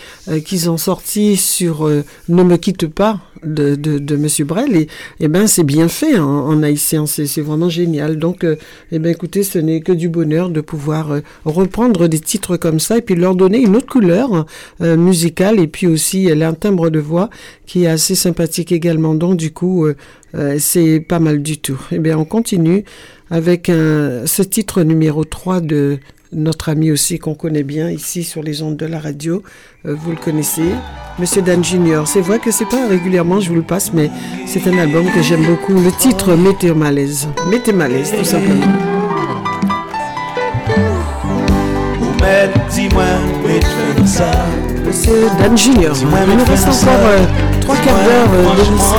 qu'ils 0.46 0.70
ont 0.70 0.78
sorti 0.78 1.36
sur 1.36 1.90
Ne 2.30 2.44
me 2.44 2.56
quitte 2.58 2.88
pas 2.88 3.20
de, 3.44 3.76
de, 3.76 3.98
de 3.98 4.16
Monsieur 4.22 4.46
Brel, 4.46 4.76
et, 4.76 4.88
et 5.20 5.28
ben 5.28 5.48
c'est 5.48 5.64
bien 5.64 5.88
fait 5.88 6.18
en, 6.18 6.48
en 6.48 6.64
haïtien, 6.64 7.06
c'est 7.06 7.42
vraiment 7.42 7.70
génial. 7.70 8.18
Donc, 8.18 8.44
euh, 8.44 8.56
eh 8.92 9.00
ben 9.00 9.10
écoutez, 9.10 9.44
ce 9.44 9.60
n'est 9.60 9.82
que 9.82 9.92
du 9.92 10.10
bonheur 10.10 10.50
de 10.50 10.62
pouvoir 10.62 11.12
euh, 11.12 11.20
reprendre 11.46 12.08
des 12.08 12.20
titres 12.20 12.58
comme 12.58 12.80
ça 12.80 12.98
et 12.98 13.02
puis 13.02 13.16
leur 13.16 13.36
donner 13.36 13.60
une 13.60 13.76
autre 13.76 13.88
couleur 13.88 14.46
euh, 14.82 14.98
musicale 14.98 15.60
et 15.60 15.68
puis 15.68 15.88
aussi 15.88 16.28
elle 16.28 16.44
a 16.44 16.50
un 16.50 16.54
timbre 16.54 16.90
de 16.90 17.00
voix 17.00 17.30
qui 17.66 17.84
est 17.84 17.88
assez 17.88 18.16
sympathique 18.16 18.72
également. 18.72 19.16
Donc 19.16 19.38
du 19.38 19.52
coup, 19.52 19.88
c'est 20.58 21.00
pas 21.00 21.20
mal 21.20 21.42
du 21.42 21.58
tout. 21.58 21.80
Eh 21.92 22.00
bien, 22.00 22.18
on 22.18 22.26
continue 22.26 22.84
avec 23.30 23.68
ce 23.68 24.42
titre 24.42 24.84
numéro 24.84 25.24
3 25.24 25.62
de 25.62 26.00
notre 26.34 26.70
ami 26.70 26.92
aussi 26.92 27.20
qu'on 27.20 27.36
connaît 27.36 27.64
bien 27.64 27.90
ici 27.90 28.24
sur 28.24 28.42
les 28.44 28.62
ondes 28.62 28.78
de 28.78 28.86
la 28.86 29.00
radio. 29.00 29.44
Euh, 29.86 29.96
vous 29.96 30.12
le 30.12 30.18
connaissez, 30.18 30.70
Monsieur 31.20 31.42
Dan 31.42 31.64
Junior. 31.64 32.08
C'est 32.08 32.22
vrai 32.22 32.40
que 32.40 32.52
c'est 32.52 32.66
pas 32.66 32.88
régulièrement, 32.88 33.40
je 33.40 33.50
vous 33.50 33.56
le 33.56 33.62
passe, 33.64 33.94
mais 33.94 34.10
c'est 34.46 34.66
un 34.68 34.78
album 34.78 35.06
que 35.12 35.22
j'aime 35.22 35.46
beaucoup. 35.46 35.74
Le 35.74 35.92
titre 35.92 36.36
Mettez 36.36 36.74
malaise. 36.74 37.28
Mettez 37.50 37.74
malaise, 37.74 38.14
tout 38.18 38.24
simplement. 38.24 38.66
Monsieur 44.86 45.28
Dan 45.40 45.58
Junior. 45.58 45.96
Il 46.00 46.38
nous 46.38 46.46
reste 46.46 46.68
encore 46.68 47.06
euh, 47.06 47.26
trois 47.62 47.76
quarts 47.76 48.04
d'heure 48.04 48.30
euh, 48.34 48.56
d'émission. 48.56 48.96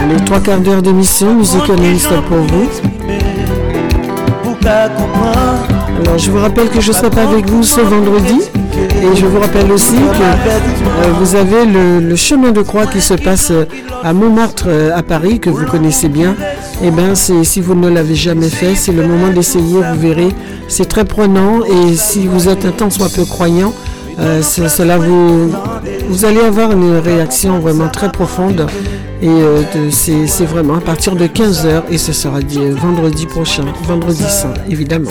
Allez, 0.00 0.24
trois 0.24 0.40
quarts 0.40 0.60
d'heure 0.60 0.82
d'émission, 0.82 1.34
musique 1.34 1.62
pour 2.28 2.38
vous. 2.38 2.68
Alors, 4.68 6.18
je 6.18 6.30
vous 6.30 6.38
rappelle 6.38 6.68
que 6.68 6.80
je 6.80 6.92
serai 6.92 7.08
pas 7.08 7.22
avec 7.22 7.46
vous 7.48 7.62
ce 7.62 7.80
vendredi. 7.80 8.40
Et 8.76 9.16
je 9.16 9.24
vous 9.24 9.40
rappelle 9.40 9.72
aussi 9.72 9.94
que 9.94 10.22
euh, 10.22 11.12
vous 11.18 11.34
avez 11.36 11.64
le, 11.64 12.14
chemin 12.16 12.52
de 12.52 12.60
croix 12.60 12.86
qui 12.86 13.00
se 13.00 13.14
passe 13.14 13.50
euh, 13.50 13.64
à 14.04 14.12
Montmartre, 14.12 14.66
euh, 14.68 14.94
à 14.94 15.02
Paris, 15.02 15.40
que 15.40 15.48
vous 15.48 15.64
connaissez 15.64 16.08
bien. 16.08 16.36
Et 16.82 16.90
ben, 16.90 17.14
c'est 17.14 17.44
si 17.44 17.60
vous 17.60 17.74
ne 17.74 17.88
l'avez 17.88 18.14
jamais 18.14 18.50
fait, 18.50 18.74
c'est 18.74 18.92
le 18.92 19.06
moment 19.06 19.28
d'essayer. 19.28 19.80
Vous 19.92 20.00
verrez, 20.00 20.28
c'est 20.68 20.86
très 20.86 21.04
prenant. 21.06 21.64
Et 21.64 21.94
si 21.94 22.26
vous 22.26 22.48
êtes 22.48 22.66
un 22.66 22.72
tant 22.72 22.90
soit 22.90 23.08
peu 23.08 23.24
croyant, 23.24 23.72
euh, 24.18 24.42
ce- 24.42 24.68
cela 24.68 24.98
vous, 24.98 25.52
vous 26.08 26.24
allez 26.24 26.40
avoir 26.40 26.72
une 26.72 26.96
réaction 26.98 27.58
vraiment 27.60 27.88
très 27.88 28.10
profonde. 28.10 28.66
Et 29.20 29.28
euh, 29.28 29.62
c'est 29.90 30.44
vraiment 30.44 30.76
à 30.76 30.80
partir 30.80 31.16
de 31.16 31.26
15h 31.26 31.82
et 31.90 31.98
ce 31.98 32.12
sera 32.12 32.40
dit, 32.40 32.60
euh, 32.60 32.74
vendredi 32.74 33.26
prochain, 33.26 33.64
vendredi 33.84 34.22
saint, 34.22 34.54
évidemment. 34.70 35.10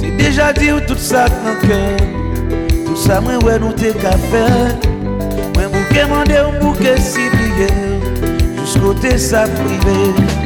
T'es 0.00 0.10
déjà 0.16 0.52
dit 0.52 0.72
ou 0.72 0.80
tout 0.80 0.98
ça 0.98 1.26
dans 1.28 1.68
cœur. 1.68 1.96
Tout 2.86 2.96
ça, 2.96 3.20
moi, 3.20 3.32
ouais, 3.44 3.58
nous 3.58 3.72
t'es 3.72 3.92
qu'à 3.92 4.12
faire. 4.12 4.76
Moi, 5.54 5.64
un 6.36 6.60
bouquet 6.60 6.96
si 6.98 7.20
plié. 7.30 7.66
Jusqu'au 8.60 8.94
t'es 8.94 9.18
ça 9.18 9.44
privé. 9.44 10.45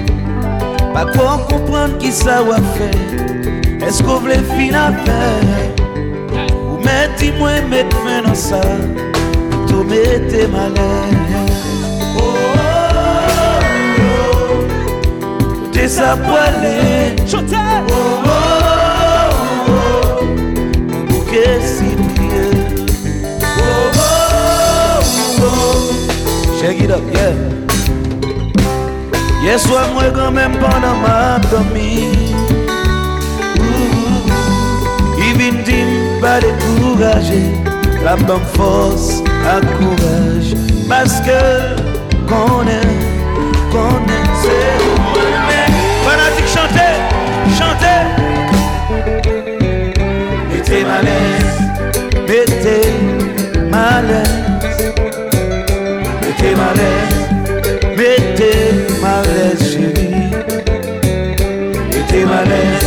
Pas 0.93 1.07
quoi 1.07 1.47
comprendre 1.49 1.99
qui 1.99 2.11
ça 2.13 2.43
va 2.43 2.57
faire. 2.57 3.87
Est-ce 3.87 4.03
qu'on 4.03 4.19
voulait 4.19 4.43
finir 4.57 4.81
à 4.81 4.93
faire? 4.93 6.55
Ou 6.55 6.77
mettez 6.79 7.31
dis-moi, 7.31 7.61
mettre 7.69 7.97
fin 7.99 8.23
dans 8.23 8.35
ça? 8.35 8.61
Tout 9.69 9.85
mettez 9.85 10.47
malheur. 10.47 11.21
T'es 15.73 15.89
sa 15.89 16.15
poêlée 16.15 17.17
Chantez 17.27 17.57
Oh 17.57 17.93
oh 17.93 18.21
oh 18.27 19.69
oh 19.69 20.25
Un 20.93 21.05
bouquet 21.07 21.59
si 21.63 21.85
prié 22.15 22.51
Oh 23.41 23.91
oh 23.97 25.01
oh 25.01 25.43
oh 25.43 26.61
Shake 26.61 26.83
it 26.83 26.91
up, 26.91 27.01
yeah 27.15 27.60
Hier 29.43 29.59
soir, 29.59 29.89
moi, 29.95 30.05
quand 30.15 30.33
même, 30.33 30.53
pendant 30.53 30.97
ma 30.97 31.39
dormi 31.51 32.13
Il 35.19 35.63
dire, 35.65 36.21
pas 36.21 36.41
décourager. 36.41 37.51
La 38.05 38.17
bonne 38.17 38.45
force, 38.55 39.23
à 39.47 39.61
courage 39.77 40.55
Parce 40.89 41.21
que, 41.21 41.41
qu'on 42.29 42.67
aime, 42.67 43.01
qu'on 43.71 43.97
aime, 44.09 44.35
c'est 44.43 44.79
mais 45.49 45.67
fanatique 46.05 46.49
chantez, 46.55 46.97
chantez. 47.59 48.03
Mettez 50.51 50.85
malaise, 50.85 51.59
mettez 52.27 53.01
Mette 58.01 58.41
malez 59.03 59.63
chéri 59.63 60.31
Mette 61.93 62.21
malez 62.31 62.81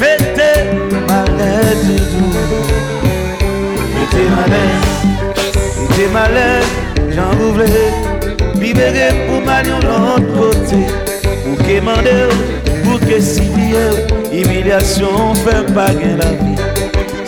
Mette 0.00 0.48
malez 1.06 1.74
doudou 1.84 2.30
Mette 3.94 4.22
malez 4.34 4.72
Mette 5.82 6.12
malez 6.14 6.64
Jan 7.14 7.28
rouvle 7.38 7.68
Bibere 8.56 9.10
pou 9.26 9.44
manyon 9.44 9.84
l'an 9.84 10.24
pote 10.32 10.80
Pou 11.44 11.68
ke 11.68 11.76
mande 11.84 12.16
Pou 12.80 12.96
ke 13.04 13.20
sivye 13.20 13.84
Imilyasyon 14.32 15.36
fèm 15.44 15.74
pa 15.76 15.90
gen 16.00 16.16
la 16.22 16.32
vi 16.40 16.56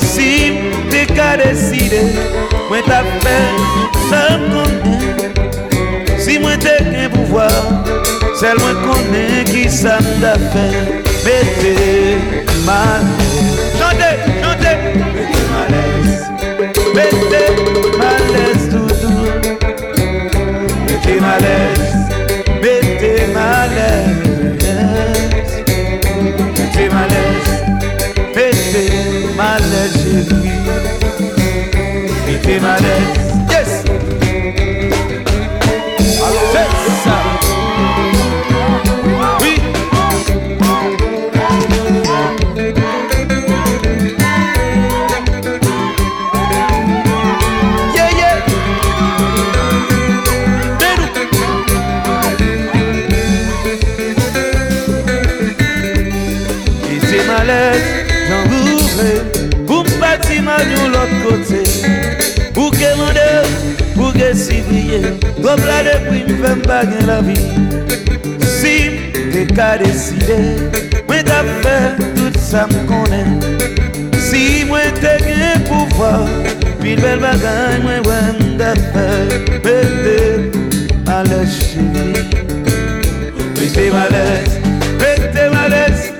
Si 0.00 0.32
te 0.88 1.04
ka 1.12 1.34
deside 1.44 2.06
Mwen 2.70 2.88
ta 2.88 3.04
fèm 3.20 3.64
San 4.08 4.48
konnen 4.48 5.43
Si 6.24 6.38
moi 6.38 6.56
t'es 6.56 6.78
qu'un 6.78 7.10
pouvoir 7.10 7.50
C'est 8.34 8.58
moi 8.58 8.70
connais 8.82 9.44
qui 9.44 9.68
ça 9.68 9.98
m'a 10.20 10.34
fait 10.52 11.04
Mettez 11.22 12.16
mal 12.64 13.04
Chantez, 13.78 14.16
chantez 14.40 14.76
Mettez 15.14 15.44
malaise 15.52 16.24
Mettez 16.94 17.50
malaise 17.98 18.68
doudou 18.70 19.14
Mettez 20.86 21.20
malaise, 21.20 21.94
mettez 22.62 23.26
malaise, 23.34 24.14
mettez 26.56 26.88
malaise, 26.88 27.50
mettez 28.34 28.90
malaise, 29.36 29.96
chérie, 30.02 30.52
mettez 32.26 33.33
sivriye 64.34 65.00
Gopla 65.42 65.82
depi 65.86 66.24
m 66.26 66.34
fèm 66.42 66.62
bagen 66.68 67.06
la 67.08 67.20
vi. 67.26 67.36
Si 68.58 68.74
m 68.90 69.30
te 69.32 69.44
ka 69.54 69.74
deside 69.82 70.38
Mwen 71.08 71.24
ta 71.28 71.42
fè 71.62 71.76
tout 72.16 72.38
sa 72.40 72.66
m 72.70 72.74
konen. 72.88 73.38
Si 74.24 74.64
mwen 74.68 74.92
te 75.00 75.16
gen 75.24 75.64
pouvo 75.68 76.12
Pil 76.82 77.00
bel 77.00 77.20
bagay 77.22 77.80
mwen 77.84 78.02
wèm 78.08 78.42
da 78.60 78.74
fè 78.90 79.08
Mète 79.64 80.18
ale 81.14 81.40
chini 81.54 82.12
Mète 83.54 83.86
malez, 83.92 84.50
mète 85.00 85.48
malez 85.52 86.12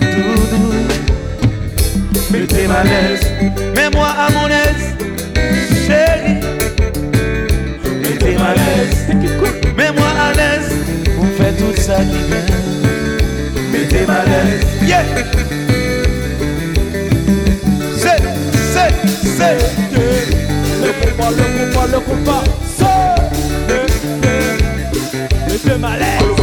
Doudou 0.00 0.72
Mète 2.30 2.68
malez 2.68 3.29
à 10.30 10.32
l'aise 10.32 10.80
tout 11.58 11.74
ça 11.80 11.96
qui 11.96 12.18
vient. 12.28 12.46
Mettez-moi 13.72 14.14
à 14.14 14.24
l'aise. 14.24 14.64
Yeah. 14.82 15.04
C'est, 17.96 18.22
c'est, 18.72 18.92
c'est. 19.36 19.58
Le 20.82 20.90
combat, 21.00 21.30
le 21.30 21.44
combat, 21.72 21.86
le 21.92 22.00
combat. 22.00 22.44
C'est. 22.76 23.10
Mettez-moi 25.48 25.90
à 25.90 25.96
l'aise. 25.98 26.39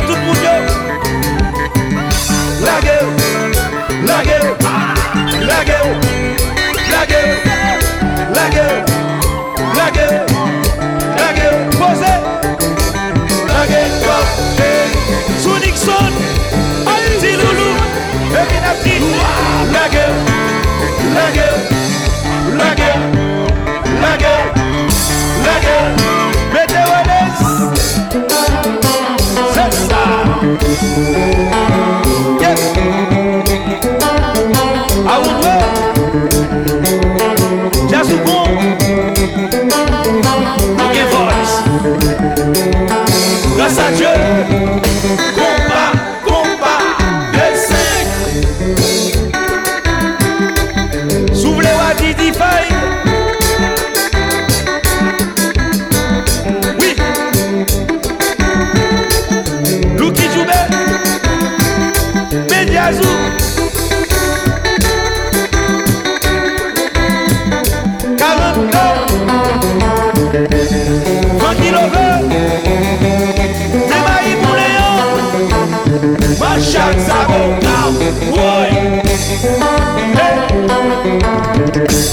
Le 0.00 0.14
monde 0.26 0.36
La 0.42 0.43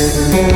Música 0.02 0.51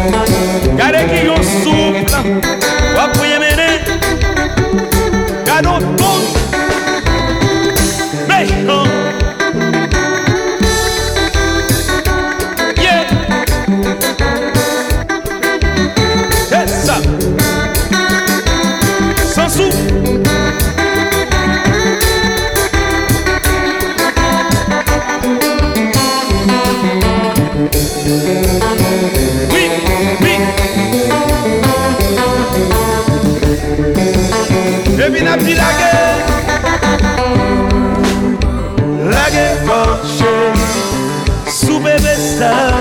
bébé 42.39 42.74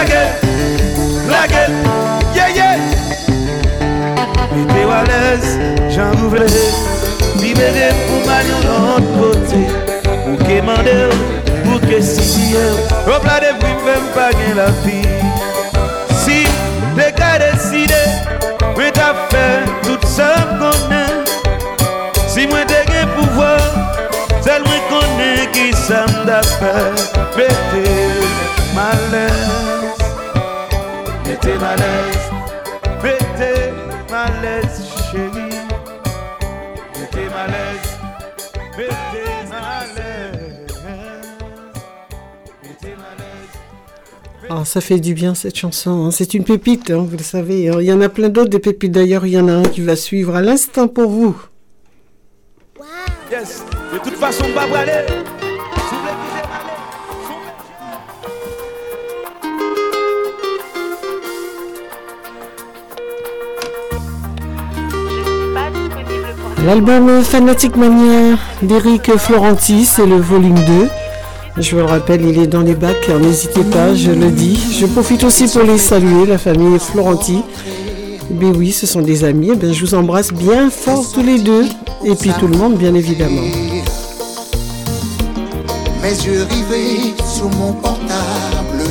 Reggae, 0.00 0.32
reggae, 1.28 1.68
yeah 2.34 2.48
yeah. 2.48 2.78
Mete 4.54 4.84
walez, 4.88 5.44
jan 5.94 6.14
rouvle 6.16 6.46
Libere 7.36 7.90
pou 8.06 8.22
manyon 8.24 8.64
nan 8.64 9.10
kote 9.18 9.60
Pou 10.06 10.38
ke 10.46 10.56
mandel, 10.64 11.12
pou 11.66 11.76
ke 11.84 12.00
sisiye 12.00 12.64
Ropla 13.04 13.36
de 13.44 13.52
pou 13.60 13.84
mwen 13.84 14.08
bagen 14.16 14.56
la 14.56 14.70
fi 14.80 15.02
Si, 16.22 16.40
de 16.96 17.12
ka 17.20 17.34
deside 17.44 18.00
Mwen 18.72 18.96
ta 18.96 19.12
fe, 19.28 19.46
tout 19.84 20.08
sa 20.08 20.32
konen 20.56 21.28
Si 22.24 22.48
mwen 22.48 22.64
te 22.72 22.80
gen 22.88 23.12
pouvo 23.18 23.52
Sel 24.40 24.64
mwen 24.64 24.84
konen 24.88 25.44
ki 25.52 25.74
sa 25.84 26.06
mda 26.16 26.40
fe 26.56 26.76
Mete 27.36 27.88
malez 28.72 29.49
l'aise 31.58 31.58
Mettez 31.58 31.58
ma 31.58 31.76
l'aise 31.76 32.30
Mettez 33.02 33.72
ma 34.10 34.26
l'aise 34.42 34.82
chérie 35.10 35.56
Mettez 36.98 37.28
ma 37.30 37.46
l'aise 37.46 37.90
Mettez 38.78 39.48
ma 39.50 39.60
l'aise 39.96 40.76
Mettez 42.62 42.94
ma 42.96 43.10
l'aise 43.18 44.48
Ah, 44.48 44.64
ça 44.64 44.80
fait 44.80 44.98
du 45.00 45.14
bien 45.14 45.34
cette 45.34 45.56
chanson. 45.56 46.06
hein. 46.06 46.10
C'est 46.10 46.34
une 46.34 46.44
pépite, 46.44 46.90
hein, 46.90 47.06
vous 47.08 47.16
le 47.16 47.22
savez. 47.22 47.68
hein. 47.68 47.76
Il 47.80 47.86
y 47.86 47.92
en 47.92 48.00
a 48.00 48.08
plein 48.08 48.28
d'autres 48.28 48.50
des 48.50 48.58
pépites. 48.58 48.92
D'ailleurs, 48.92 49.24
il 49.26 49.32
y 49.32 49.38
en 49.40 49.48
a 49.48 49.52
un 49.52 49.62
qui 49.62 49.80
va 49.80 49.96
suivre 49.96 50.34
à 50.34 50.42
l'instant 50.42 50.88
pour 50.88 51.08
vous. 51.10 51.36
L'album 66.80 67.22
Fanatic 67.22 67.76
Mania 67.76 68.38
d'Eric 68.62 69.14
Florenti, 69.18 69.84
c'est 69.84 70.06
le 70.06 70.16
volume 70.16 70.54
2. 70.54 70.88
Je 71.58 71.72
vous 71.72 71.76
le 71.76 71.84
rappelle, 71.84 72.24
il 72.24 72.38
est 72.38 72.46
dans 72.46 72.62
les 72.62 72.74
bacs, 72.74 73.10
n'hésitez 73.20 73.64
pas, 73.64 73.94
je 73.94 74.10
le 74.12 74.30
dis. 74.30 74.58
Je 74.80 74.86
profite 74.86 75.22
aussi 75.24 75.46
pour 75.46 75.62
les 75.62 75.76
saluer, 75.76 76.24
la 76.24 76.38
famille 76.38 76.78
Florenti. 76.78 77.42
Ben 78.30 78.54
oui, 78.56 78.72
ce 78.72 78.86
sont 78.86 79.02
des 79.02 79.24
amis. 79.24 79.52
Ben, 79.56 79.74
je 79.74 79.84
vous 79.84 79.94
embrasse 79.94 80.32
bien 80.32 80.70
fort 80.70 81.04
tous 81.12 81.22
les 81.22 81.38
deux. 81.40 81.66
Et 82.02 82.14
puis 82.14 82.30
tout 82.40 82.46
le 82.46 82.56
monde, 82.56 82.76
bien 82.76 82.94
évidemment. 82.94 83.42
Mes 86.02 86.08
yeux 86.08 86.46
rivés 86.48 87.14
sur 87.26 87.50
mon 87.58 87.74
portable. 87.74 88.84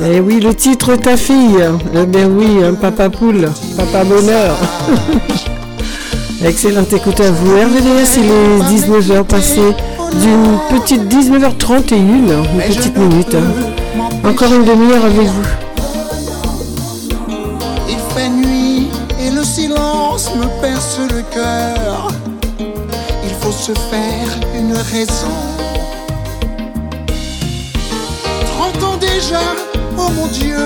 Eh 0.00 0.20
oui, 0.20 0.38
le 0.38 0.54
titre 0.54 0.94
Ta 0.94 1.16
fille. 1.16 1.58
Eh 1.92 2.06
ben 2.06 2.30
oui, 2.38 2.62
un 2.62 2.74
papa 2.74 3.10
poule, 3.10 3.48
papa 3.76 4.04
bonheur. 4.04 4.56
Excellente 6.44 6.92
écoute 6.92 7.20
à 7.20 7.30
vous. 7.30 7.52
RVDS, 7.56 8.16
il 8.18 8.24
est 8.30 8.76
19h 8.76 9.24
passé 9.24 9.60
d'une 10.20 10.58
petite 10.70 11.02
19h31, 11.02 11.94
une 11.94 12.60
petite 12.66 12.96
minute. 12.96 13.34
hein. 13.34 14.28
Encore 14.28 14.52
une 14.52 14.64
demi-heure 14.64 15.04
avec 15.04 15.26
vous. 15.28 15.42
Il 17.88 17.98
fait 18.14 18.28
nuit 18.28 18.88
et 19.20 19.30
le 19.30 19.44
silence 19.44 20.30
me 20.34 20.46
perce 20.60 20.98
le 20.98 21.22
cœur. 21.32 22.08
Il 22.58 23.34
faut 23.40 23.52
se 23.52 23.72
faire 23.72 24.28
une 24.58 24.72
raison. 24.74 25.32
30 28.58 28.82
ans 28.84 28.96
déjà, 29.00 29.40
oh 29.98 30.08
mon 30.16 30.26
Dieu, 30.26 30.56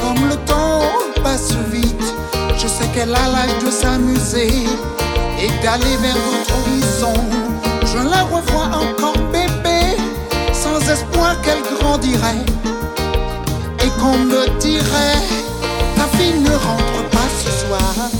comme 0.00 0.28
le 0.28 0.36
temps 0.46 0.82
passe 1.22 1.54
vite. 1.72 2.14
Je 2.56 2.66
sais 2.66 2.86
qu'elle 2.94 3.14
a 3.14 3.28
l'âge 3.28 3.64
de 3.64 3.70
s'amuser 3.70 4.48
et 5.40 5.50
d'aller 5.62 5.96
vers 6.02 6.16
votre 6.30 6.52
horizon. 6.60 7.14
Je 7.84 7.98
la 7.98 8.22
revois 8.22 8.70
encore 8.84 9.18
bébé, 9.32 9.96
sans 10.52 10.80
espoir 10.90 11.40
qu'elle 11.42 11.62
grandirait 11.78 12.44
et 13.84 13.90
qu'on 14.00 14.18
me 14.18 14.58
dirait 14.58 15.22
ta 15.96 16.04
fille 16.16 16.40
ne 16.40 16.50
rentre 16.50 17.08
pas 17.10 17.28
ce 17.44 17.50
soir. 17.66 18.17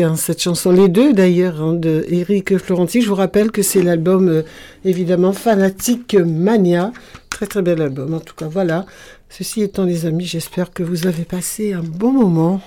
Hein, 0.00 0.14
cette 0.16 0.42
chanson. 0.42 0.70
Les 0.70 0.88
deux, 0.88 1.12
d'ailleurs, 1.12 1.60
hein, 1.62 1.72
de 1.72 2.04
Eric 2.08 2.58
Florenti. 2.58 3.00
Je 3.00 3.08
vous 3.08 3.14
rappelle 3.14 3.50
que 3.50 3.62
c'est 3.62 3.82
l'album, 3.82 4.28
euh, 4.28 4.42
évidemment, 4.84 5.32
Fanatique 5.32 6.14
Mania. 6.14 6.92
Très, 7.30 7.46
très 7.46 7.62
bel 7.62 7.80
album, 7.80 8.12
en 8.14 8.20
tout 8.20 8.34
cas. 8.34 8.46
Voilà. 8.46 8.84
Ceci 9.30 9.62
étant, 9.62 9.84
les 9.84 10.06
amis, 10.06 10.26
j'espère 10.26 10.72
que 10.72 10.82
vous 10.82 11.06
avez 11.06 11.24
passé 11.24 11.72
un 11.72 11.82
bon 11.82 12.12
moment. 12.12 12.60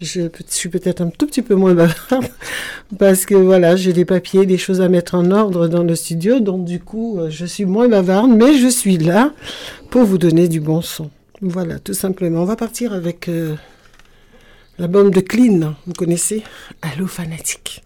Je, 0.00 0.22
je 0.22 0.42
suis 0.48 0.68
peut-être 0.68 1.00
un 1.00 1.10
tout 1.10 1.26
petit 1.26 1.42
peu 1.42 1.54
moins 1.54 1.74
bavarde 1.74 2.26
parce 2.98 3.24
que 3.24 3.34
voilà, 3.34 3.76
j'ai 3.76 3.92
des 3.92 4.04
papiers, 4.04 4.46
des 4.46 4.58
choses 4.58 4.80
à 4.80 4.88
mettre 4.88 5.14
en 5.14 5.30
ordre 5.30 5.68
dans 5.68 5.82
le 5.82 5.94
studio. 5.96 6.40
Donc, 6.40 6.64
du 6.64 6.78
coup, 6.78 7.18
euh, 7.18 7.30
je 7.30 7.46
suis 7.46 7.64
moins 7.64 7.88
bavarde, 7.88 8.30
mais 8.30 8.54
je 8.54 8.68
suis 8.68 8.98
là 8.98 9.32
pour 9.90 10.04
vous 10.04 10.18
donner 10.18 10.48
du 10.48 10.60
bon 10.60 10.80
son. 10.80 11.10
Voilà, 11.40 11.78
tout 11.80 11.94
simplement. 11.94 12.42
On 12.42 12.46
va 12.46 12.56
partir 12.56 12.92
avec. 12.92 13.28
euh, 13.28 13.56
L'album 14.78 15.10
de 15.10 15.20
Clean, 15.20 15.74
vous 15.86 15.92
connaissez 15.92 16.42
Allô 16.80 17.06
fanatique. 17.06 17.84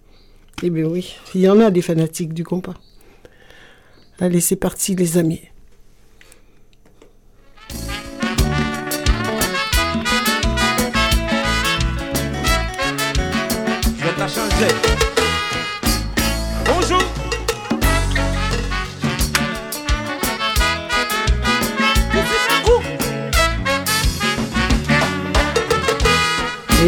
Eh 0.62 0.70
bien 0.70 0.86
oui, 0.86 1.16
il 1.34 1.40
y 1.40 1.48
en 1.48 1.58
a 1.58 1.72
des 1.72 1.82
fanatiques 1.82 2.32
du 2.32 2.44
compas. 2.44 2.74
Allez, 4.20 4.40
c'est 4.40 4.56
parti 4.56 4.94
les 4.94 5.18
amis. 5.18 5.42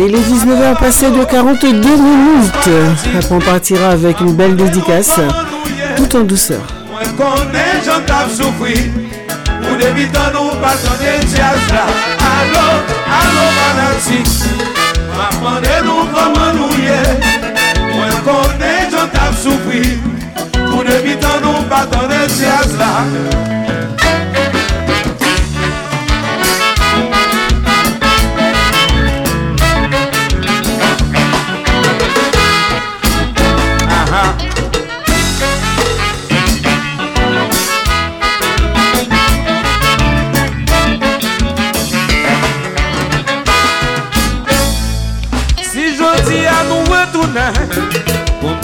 Il 0.01 0.15
est 0.15 0.21
19h 0.21 0.79
passé 0.79 1.11
de 1.11 1.25
42 1.25 1.73
minutes. 1.73 2.69
Après, 3.17 3.35
on 3.35 3.41
partira 3.41 3.89
avec 3.89 4.21
une 4.21 4.33
belle 4.33 4.55
dédicace, 4.55 5.19
tout 5.97 6.17
en 6.17 6.21
douceur. 6.21 6.61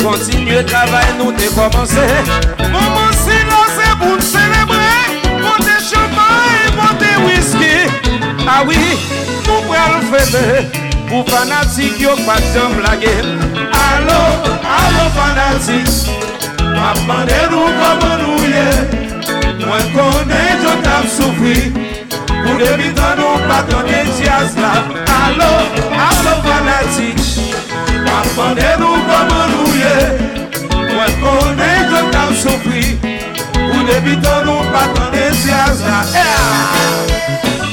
Kontinye 0.05 0.61
travay 0.69 1.15
nou 1.17 1.33
te 1.33 1.47
komanse 1.55 2.03
Mouman 2.61 3.15
si 3.23 3.37
la 3.49 3.61
se 3.73 3.87
pou 4.03 4.19
n'selebre 4.19 4.89
Monte 5.41 5.77
chanmane, 5.81 6.75
monte 6.77 7.13
whisky. 7.25 7.71
Ah 8.45 8.59
Awi, 8.59 8.77
nou 9.47 9.63
pral 9.71 9.97
fete 10.11 10.43
Pou 11.09 11.25
fanatik 11.31 11.97
yo 12.05 12.13
pat 12.27 12.45
jom 12.53 12.77
lage 12.85 13.15
Alo, 13.81 14.21
alo 14.75 15.09
fanatik 15.17 15.89
Mapande 16.61 17.41
nou 17.55 17.73
koman 17.81 18.23
nou 18.27 18.53
ye 18.53 18.69
Mwen 19.65 19.91
konen 19.97 20.65
jok 20.67 20.93
ap 20.99 21.09
soufri 21.17 21.73
Pou 22.29 22.61
debitan 22.61 23.17
nou 23.23 23.41
patan 23.49 23.89
e 23.89 24.05
jazla 24.21 24.77
Alo, 25.23 25.53
alo 26.11 26.41
fanatik 26.45 27.54
Kapande 28.05 28.71
nou 28.81 29.01
koman 29.09 29.53
nou 29.55 29.75
ye 29.81 29.97
Mwen 30.93 31.19
konen 31.23 31.93
jen 31.93 32.11
tam 32.15 32.35
soufri 32.43 32.87
Ou 33.65 33.85
debitan 33.91 34.47
nou 34.49 34.65
patande 34.75 35.29
si 35.43 35.55
aza 35.65 36.03
Eaaaa 36.25 37.64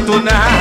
abandonar 0.00 0.59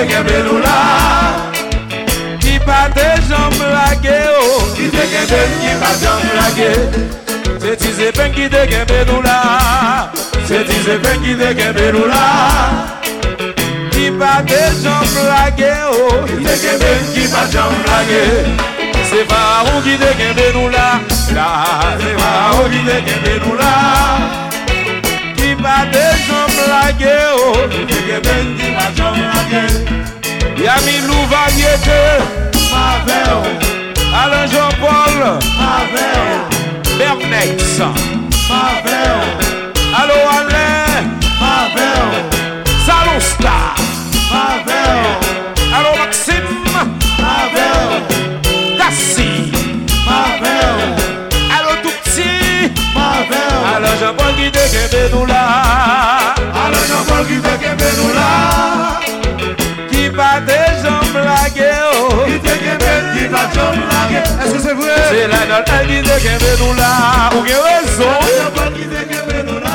te 0.00 0.06
kembe 0.06 0.32
pas 2.60 2.88
des 2.94 3.16
jambes 3.28 3.54
blaguées, 3.54 4.30
oh. 4.40 4.62
Qui 4.74 4.88
te 4.88 4.96
kembe, 4.96 5.80
pas 5.80 5.94
jambes 6.02 6.28
blaguées. 6.32 6.88
C'est 7.60 7.76
Tizé 7.76 8.12
Pen 8.12 8.32
qui 8.32 8.48
te 8.48 8.66
kembe 8.66 9.00
Tizé 10.46 10.98
Pen 11.02 11.20
qui 11.22 11.34
te 11.36 11.52
kembe 11.52 11.74
des 14.46 14.70
jambes 14.82 15.14
blaguées, 15.22 15.82
oh. 15.92 16.24
Qui 16.26 16.44
te 16.44 16.54
kembe, 16.62 17.30
pas 17.30 17.46
jambes 17.52 17.80
blaguées. 17.84 18.44
C'est 19.10 19.24
Pharaon 19.28 19.78
qui 19.82 19.94
te 19.96 20.04
kembe. 20.04 20.70
Là, 20.72 21.00
c'est 21.98 22.16
Pharaon 22.18 22.68
qui 22.70 22.80
te 22.84 22.96
kembe 23.10 23.40
lage 26.70 27.16
o 27.34 27.66
Ndege 27.66 28.20
bendi 28.26 28.66
ma 28.76 28.86
jom 28.96 29.16
lage 29.32 29.62
Yami 30.64 30.96
nou 31.06 31.26
variete 31.32 32.00
Ma 32.72 32.86
ve 33.06 33.20
o 33.36 33.40
Alain 34.22 34.48
Jean 34.52 34.72
Paul 34.80 35.18
Ma 35.58 35.76
ve 35.92 36.08
o 36.22 36.38
Bernex 36.98 37.78
Ma 38.48 38.64
ve 38.84 38.98
o 39.18 39.39
nan 54.10 54.16
bol 54.18 54.32
ki 54.34 54.50
te 54.50 54.64
kembe 54.72 55.02
nou 55.12 55.26
la. 55.26 55.42
Ale 56.62 56.80
nan 56.90 57.02
bol 57.06 57.22
ki 57.28 57.38
te 57.44 57.52
kembe 57.62 57.90
nou 57.98 58.10
la. 58.16 58.30
Ki 59.90 60.08
pa 60.16 60.30
te 60.46 60.58
jom 60.82 61.18
lage 61.26 61.68
yo 61.68 61.92
Ki 62.26 62.38
te 62.46 62.54
kembe, 62.64 62.92
ki 63.14 63.28
pa 63.34 63.44
jom 63.54 63.78
lage. 63.92 64.22
Eske 64.46 64.62
se 64.66 64.74
vwe? 64.78 64.96
Se 65.12 65.26
la 65.30 65.42
nan 65.52 65.66
bol 65.70 65.86
ki 65.92 66.00
te 66.08 66.18
kembe 66.26 66.54
nou 66.62 66.74
la. 66.80 66.92
Ou 67.36 67.46
gen 67.46 67.62
rezon 67.68 68.16
Ale 68.16 68.38
nan 68.40 68.54
bol 68.58 68.72
ki 68.78 68.88
te 68.94 69.06
kembe 69.12 69.44
nou 69.46 69.62
la. 69.62 69.69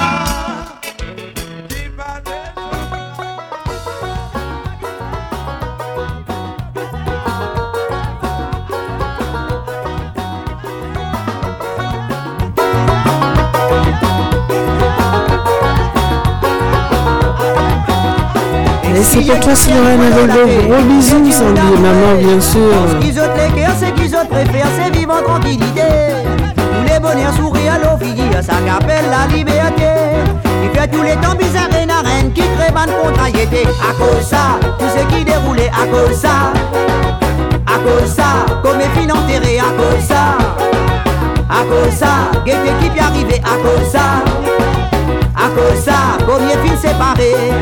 C'est 19.06 19.22
pour 19.22 19.40
toi, 19.40 19.56
Sylvain, 19.56 20.00
avec 20.02 20.68
gros 20.68 20.82
bisous, 20.84 21.20
maman, 21.82 22.16
bien 22.20 22.42
sûr. 22.42 23.00
qu'ils 23.00 23.20
autres 23.20 23.32
les 23.38 23.62
cœurs, 23.62 23.76
c'est 23.80 23.94
qu'ils 23.94 24.16
autres 24.16 24.28
préfèrent, 24.28 24.68
c'est 24.78 24.98
vivre 24.98 25.14
en 25.14 25.24
tranquillité. 25.24 25.82
Tous 26.56 26.94
les 26.94 27.00
bonheurs 27.00 27.34
sourient 27.36 27.70
à 27.70 27.78
l'eau, 27.78 27.98
fille, 28.02 28.22
ça 28.42 28.56
qu'appelle 28.66 29.06
la 29.10 29.34
liberté. 29.34 29.86
Il 30.64 30.80
fait 30.80 30.88
tous 30.88 31.04
les 31.04 31.16
temps 31.16 31.36
bizarres 31.36 31.82
et 31.82 31.86
narènes 31.86 32.32
qui 32.34 32.42
créent 32.42 32.72
ban 32.72 32.92
contrariété. 33.02 33.64
À 33.82 33.94
cause 33.94 34.26
ça, 34.26 34.60
tout 34.80 34.86
ce 34.90 35.16
qui 35.16 35.24
déroulait, 35.24 35.70
à 35.70 35.86
cause 35.88 36.18
ça. 36.18 36.52
À 37.68 37.78
cause 37.80 38.10
ça, 38.10 38.46
comme 38.64 38.78
mes 38.78 38.90
filles 39.00 39.12
enterrées, 39.12 39.60
à 39.60 39.72
cause 39.78 40.04
ça. 40.04 40.38
À 41.50 41.64
cause 41.64 41.94
ça, 41.94 42.42
gaieté 42.46 42.72
qui 42.82 42.90
peut 42.90 43.04
arriver, 43.04 43.42
à 43.44 43.56
cause 43.62 43.92
ça. 43.92 44.24
À 45.36 45.50
cause 45.50 45.80
ça, 45.84 46.18
combien 46.26 46.58
filles 46.64 46.78
séparés. 46.78 47.54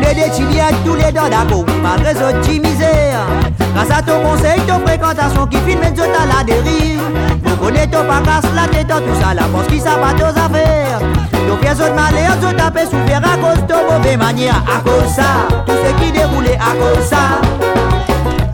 Les 0.00 0.14
détiliens, 0.14 0.70
tous 0.84 0.94
les 0.94 1.12
dents 1.12 1.28
d'abo, 1.28 1.64
malgré 1.82 2.14
petit 2.14 2.58
misère. 2.58 3.26
Grâce 3.74 3.98
à 3.98 4.02
ton 4.02 4.20
conseil, 4.22 4.60
ton 4.66 4.80
fréquentation 4.86 5.46
qui 5.46 5.58
filme 5.58 5.82
et 5.82 6.00
à 6.00 6.38
la 6.38 6.44
dérive. 6.44 7.00
Vous 7.44 7.56
connaissez 7.56 7.88
ton 7.88 8.04
pas 8.04 8.20
casse 8.24 8.50
la 8.54 8.66
tête 8.68 8.86
dans 8.86 8.98
tout 8.98 9.14
ça, 9.20 9.34
la 9.34 9.42
force 9.42 9.66
qui 9.68 9.78
s'abat 9.78 10.14
aux 10.16 10.38
affaires. 10.38 11.00
Ton 11.48 11.56
pièce 11.56 11.78
de 11.78 11.90
malheur, 11.90 12.36
tu 12.40 12.56
tapé 12.56 12.80
souffert 12.84 13.22
à 13.22 13.36
cause 13.36 13.66
de 13.66 13.92
mauvais 13.92 14.16
manière. 14.16 14.62
À 14.66 14.80
cause 14.80 15.12
ça, 15.14 15.46
tout 15.66 15.72
ce 15.72 16.04
qui 16.04 16.12
déroulait 16.12 16.58
à 16.58 16.72
cause 16.72 17.04
ça. 17.04 17.40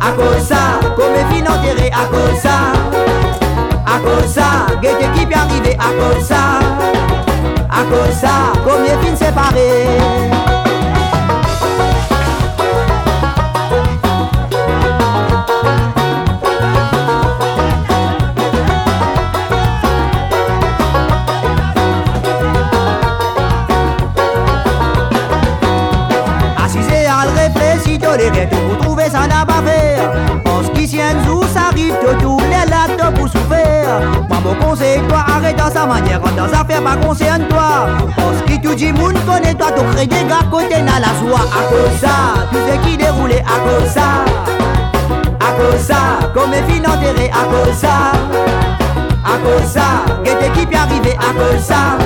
À 0.00 0.12
cause 0.12 0.46
ça, 0.46 0.80
comme 0.96 1.12
mes 1.12 1.34
filles 1.34 1.48
enterrées 1.48 1.92
à 1.92 2.06
cause 2.06 2.40
ça. 2.40 2.72
À 3.86 3.98
cause 3.98 4.30
ça, 4.32 4.74
gaieté 4.82 5.06
qui 5.14 5.26
peut 5.26 5.34
arriver 5.38 5.76
à 5.78 5.90
cause 5.94 6.24
ça. 6.24 6.60
À 7.70 7.82
cause 7.84 8.14
ça, 8.20 8.52
comme 8.64 8.82
mes 8.82 9.06
filles 9.06 9.16
séparées. 9.16 10.45
Les 28.16 28.46
pour 28.46 28.78
trouver 28.78 29.04
ça 29.10 29.26
n'a 29.26 29.44
pas 29.44 29.62
faire. 29.64 30.12
Parce 30.44 30.70
qu'ici 30.70 31.00
un 31.00 31.24
jour 31.24 31.44
ça 31.52 31.68
arrive, 31.70 31.94
tu 32.00 32.22
tous 32.22 32.40
les 32.40 32.70
lattes 32.70 33.14
pour 33.14 33.28
souffrir. 33.28 34.00
Moi 34.28 34.38
mon 34.44 34.54
conseil, 34.66 35.00
toi 35.08 35.24
arrête 35.28 35.56
dans 35.56 35.70
sa 35.70 35.86
manière, 35.86 36.20
dans 36.20 36.44
affaires 36.44 36.82
pas 36.82 36.96
concerne 36.96 37.46
toi. 37.48 37.88
Parce 38.16 38.42
que 38.46 38.60
tu 38.60 38.74
dis 38.74 38.92
moun 38.92 39.14
connaît 39.26 39.54
toi, 39.54 39.68
tu 39.76 39.84
crée 39.94 40.06
des 40.06 40.24
gars 40.28 40.46
côté 40.50 40.80
n'a 40.82 41.00
la 41.00 41.12
joie. 41.20 41.40
À 41.40 41.62
cause 41.68 42.00
ça, 42.00 42.46
tout 42.50 42.58
ce 42.68 42.88
qui 42.88 42.96
déroulait 42.96 43.42
à 43.42 43.58
cause 43.60 43.90
ça. 43.90 44.24
À 45.40 45.52
cause 45.52 45.80
ça, 45.80 46.30
comme 46.34 46.50
mes 46.50 46.62
filles 46.70 46.86
enterrées 46.86 47.30
à 47.30 47.44
cause 47.44 47.74
ça. 47.76 48.12
À 49.24 49.38
cause 49.38 49.70
ça, 49.70 50.04
gaieté 50.24 50.50
qui 50.50 50.76
arriver 50.76 51.16
à 51.18 51.32
cause 51.32 51.62
ça. 51.62 51.98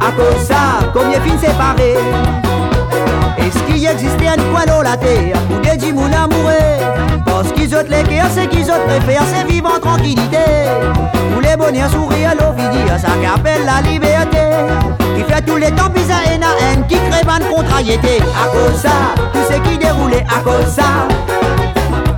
À 0.00 0.10
cause 0.12 0.46
ça, 0.46 0.86
comme 0.92 1.08
mes 1.08 1.20
filles 1.20 1.38
séparées. 1.38 2.53
Est-ce 3.38 3.58
qu'il 3.64 3.86
existait 3.86 4.28
un 4.28 4.42
poil 4.52 4.66
la 4.82 4.96
terre 4.96 5.36
Ou 5.50 5.60
des 5.60 5.76
dix 5.76 5.92
moun 5.92 6.12
amoureux 6.12 6.52
Parce 7.24 7.52
qu'ils 7.52 7.74
autres 7.74 7.90
les 7.90 8.02
cœurs, 8.02 8.30
c'est 8.34 8.46
qu'ils 8.48 8.70
autres 8.70 8.84
préfèrent 8.86 9.22
C'est 9.32 9.46
vivre 9.50 9.70
en 9.74 9.80
tranquillité. 9.80 10.38
Tous 11.32 11.40
les 11.40 11.56
bonheurs 11.56 11.90
sourient 11.90 12.24
à 12.24 12.34
l'ovidie 12.34 12.88
Ça 12.98 13.08
qu'appelle 13.20 13.64
la 13.64 13.80
liberté. 13.88 14.38
Qui 15.16 15.32
fait 15.32 15.42
tous 15.42 15.56
les 15.56 15.70
temps 15.72 15.90
et 15.94 16.38
na 16.38 16.46
haine 16.60 16.86
Qui 16.88 16.96
crée 16.96 17.24
ban 17.24 17.44
contrariété. 17.52 18.20
À 18.20 18.48
cause 18.48 18.80
ça, 18.80 18.90
tout 19.32 19.52
ce 19.52 19.58
qui 19.68 19.78
déroulait 19.78 20.24
à 20.28 20.40
cause 20.40 20.72
ça. 20.72 21.08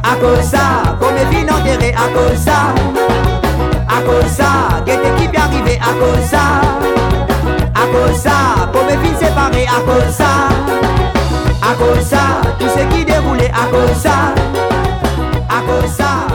À 0.02 0.16
cause 0.16 0.44
ça, 0.44 0.96
comme 1.00 1.14
mes 1.14 1.36
filles 1.36 1.50
enterrées 1.50 1.94
à 1.94 2.08
cause 2.16 2.38
ça. 2.38 2.74
À 3.88 4.02
cause 4.02 4.30
ça, 4.30 4.84
gaieté 4.84 5.08
qui 5.18 5.28
peut 5.28 5.38
arriver 5.38 5.78
à 5.80 5.92
cause 5.94 6.24
ça. 6.30 6.60
À 7.74 7.86
cause 7.86 8.16
ça, 8.16 8.70
comme 8.72 8.86
mes 8.86 9.06
filles 9.06 9.18
séparées 9.18 9.66
à 9.66 9.80
cause 9.80 10.14
ça 10.14 10.95
A 11.68 11.74
cause 11.74 12.00
ça, 12.06 12.40
tout 12.60 12.68
ce 12.68 12.94
qui 12.94 13.04
déroulait 13.04 13.50
à 13.50 13.66
cause 13.66 13.96
ça. 13.96 14.32
À 15.48 15.60
cause 15.62 15.90
ça. 15.90 16.25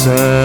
sun. 0.00 0.39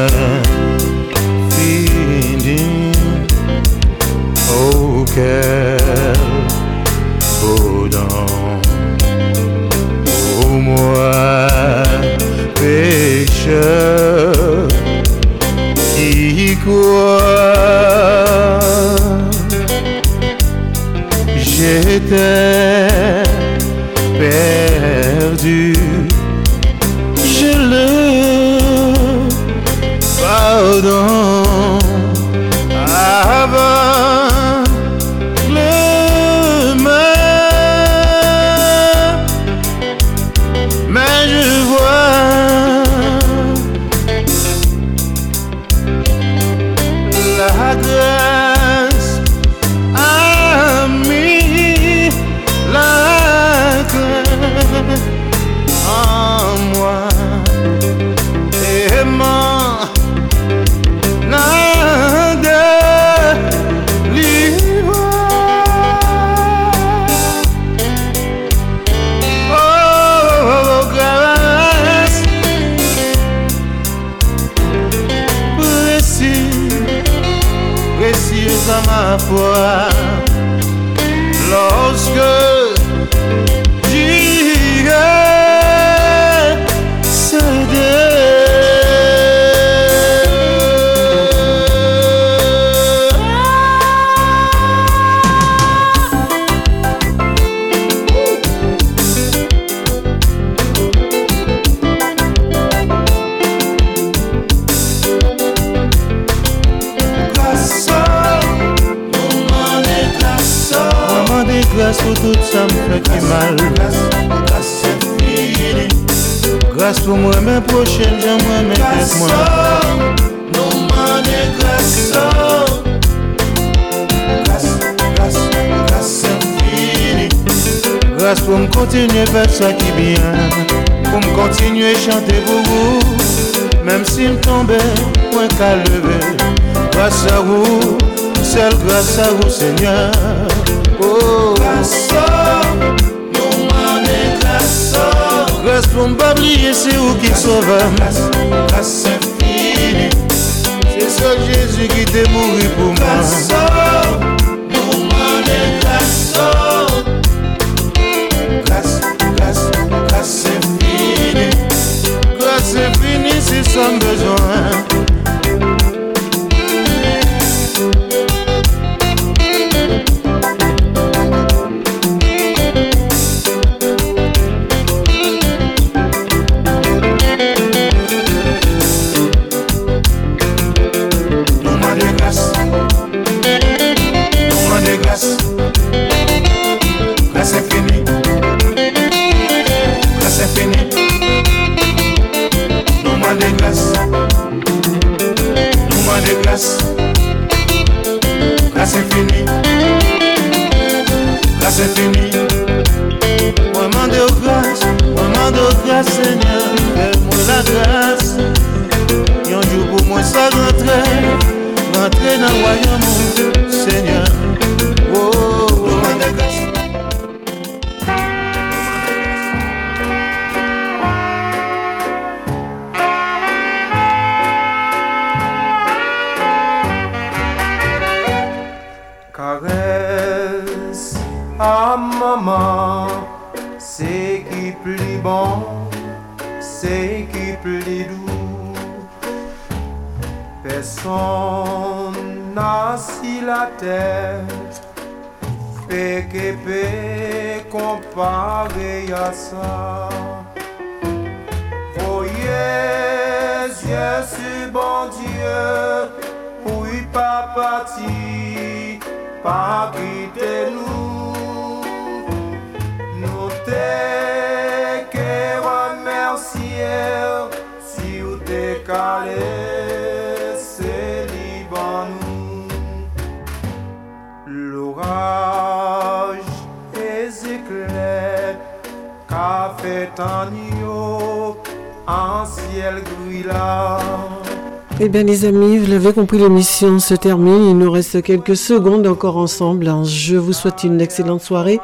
L'avez 286.05 286.21
compris, 286.21 286.37
l'émission 286.37 286.99
se 286.99 287.15
termine. 287.15 287.65
Il 287.65 287.77
nous 287.79 287.91
reste 287.91 288.21
quelques 288.21 288.55
secondes 288.55 289.07
encore 289.07 289.37
ensemble. 289.37 289.89
Je 290.05 290.35
vous 290.35 290.53
souhaite 290.53 290.83
une 290.83 291.01
excellente 291.01 291.41
soirée, 291.41 291.79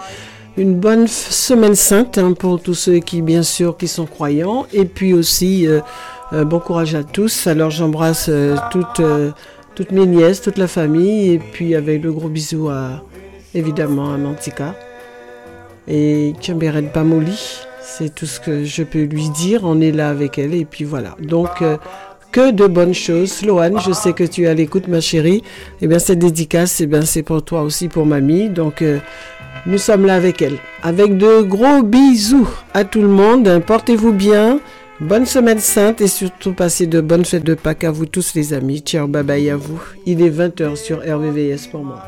une 0.58 0.76
bonne 0.76 1.08
semaine 1.08 1.74
sainte 1.74 2.20
hein, 2.20 2.34
pour 2.34 2.62
tous 2.62 2.76
ceux 2.76 3.00
qui, 3.00 3.24
bien 3.24 3.42
sûr, 3.42 3.78
qui 3.78 3.88
sont 3.88 4.06
croyants. 4.06 4.68
Et 4.74 4.86
puis 4.86 5.14
aussi, 5.14 5.66
euh, 5.66 5.80
euh, 6.34 6.46
bon 6.46 6.60
courage 6.60 6.94
à 6.94 7.04
tous. 7.04 7.48
Alors 7.48 7.72
j'embrasse 7.72 8.28
euh, 8.30 8.58
toutes, 8.70 9.92
mes 9.92 10.06
nièces, 10.06 10.42
toute 10.42 10.60
la 10.60 10.68
famille. 10.68 11.34
Et 11.34 11.40
puis 11.40 11.74
avec 11.74 12.04
le 12.04 12.12
gros 12.12 12.30
bisou 12.30 12.70
à, 12.70 13.04
évidemment, 13.56 14.14
à 14.14 14.18
Mantika. 14.18 14.76
Et 15.88 16.36
Kiamberet 16.40 16.92
Bamouli. 16.94 17.40
C'est 17.82 18.14
tout 18.14 18.28
ce 18.28 18.40
que 18.40 18.66
je 18.66 18.84
peux 18.84 19.02
lui 19.02 19.30
dire. 19.30 19.62
On 19.64 19.82
est 19.82 19.92
là 19.92 20.10
avec 20.10 20.38
elle. 20.38 20.54
Et 20.54 20.66
puis 20.66 20.84
voilà. 20.84 21.16
Donc... 21.20 21.64
que 22.32 22.52
de 22.52 22.68
bonnes 22.68 22.94
choses. 22.94 23.32
Sloane, 23.32 23.80
je 23.80 23.92
sais 23.92 24.14
que 24.14 24.24
tu 24.24 24.44
es 24.44 24.48
à 24.48 24.54
l'écoute, 24.54 24.88
ma 24.88 25.02
chérie. 25.02 25.44
Eh 25.82 25.88
bien, 25.88 26.00
cette 26.00 26.20
dédicace, 26.20 26.82
eh 26.82 26.88
bien, 26.88 27.02
c'est 27.02 27.24
pour 27.24 27.44
toi 27.44 27.62
aussi, 27.62 27.88
pour 27.88 28.06
mamie. 28.06 28.50
Donc, 28.50 28.82
euh, 28.82 29.00
nous 29.66 29.78
sommes 29.78 30.06
là 30.06 30.16
avec 30.16 30.42
elle. 30.42 30.58
Avec 30.82 31.18
de 31.18 31.42
gros 31.42 31.84
bisous 31.84 32.50
à 32.74 32.84
tout 32.84 33.02
le 33.02 33.08
monde. 33.08 33.62
Portez-vous 33.66 34.14
bien. 34.14 34.60
Bonne 35.00 35.26
semaine 35.26 35.60
sainte 35.60 36.00
et 36.02 36.08
surtout 36.08 36.54
passez 36.54 36.86
de 36.86 37.02
bonnes 37.02 37.26
fêtes 37.26 37.44
de 37.44 37.56
Pâques 37.56 37.84
à 37.84 37.92
vous 37.92 38.06
tous, 38.06 38.36
les 38.36 38.54
amis. 38.54 38.82
Ciao, 38.82 39.08
bye 39.08 39.24
bye 39.24 39.50
à 39.50 39.58
vous. 39.58 39.82
Il 40.06 40.22
est 40.22 40.30
20h 40.30 40.76
sur 40.76 41.00
RVVS 41.00 41.68
pour 41.72 41.84
moi. 41.84 42.04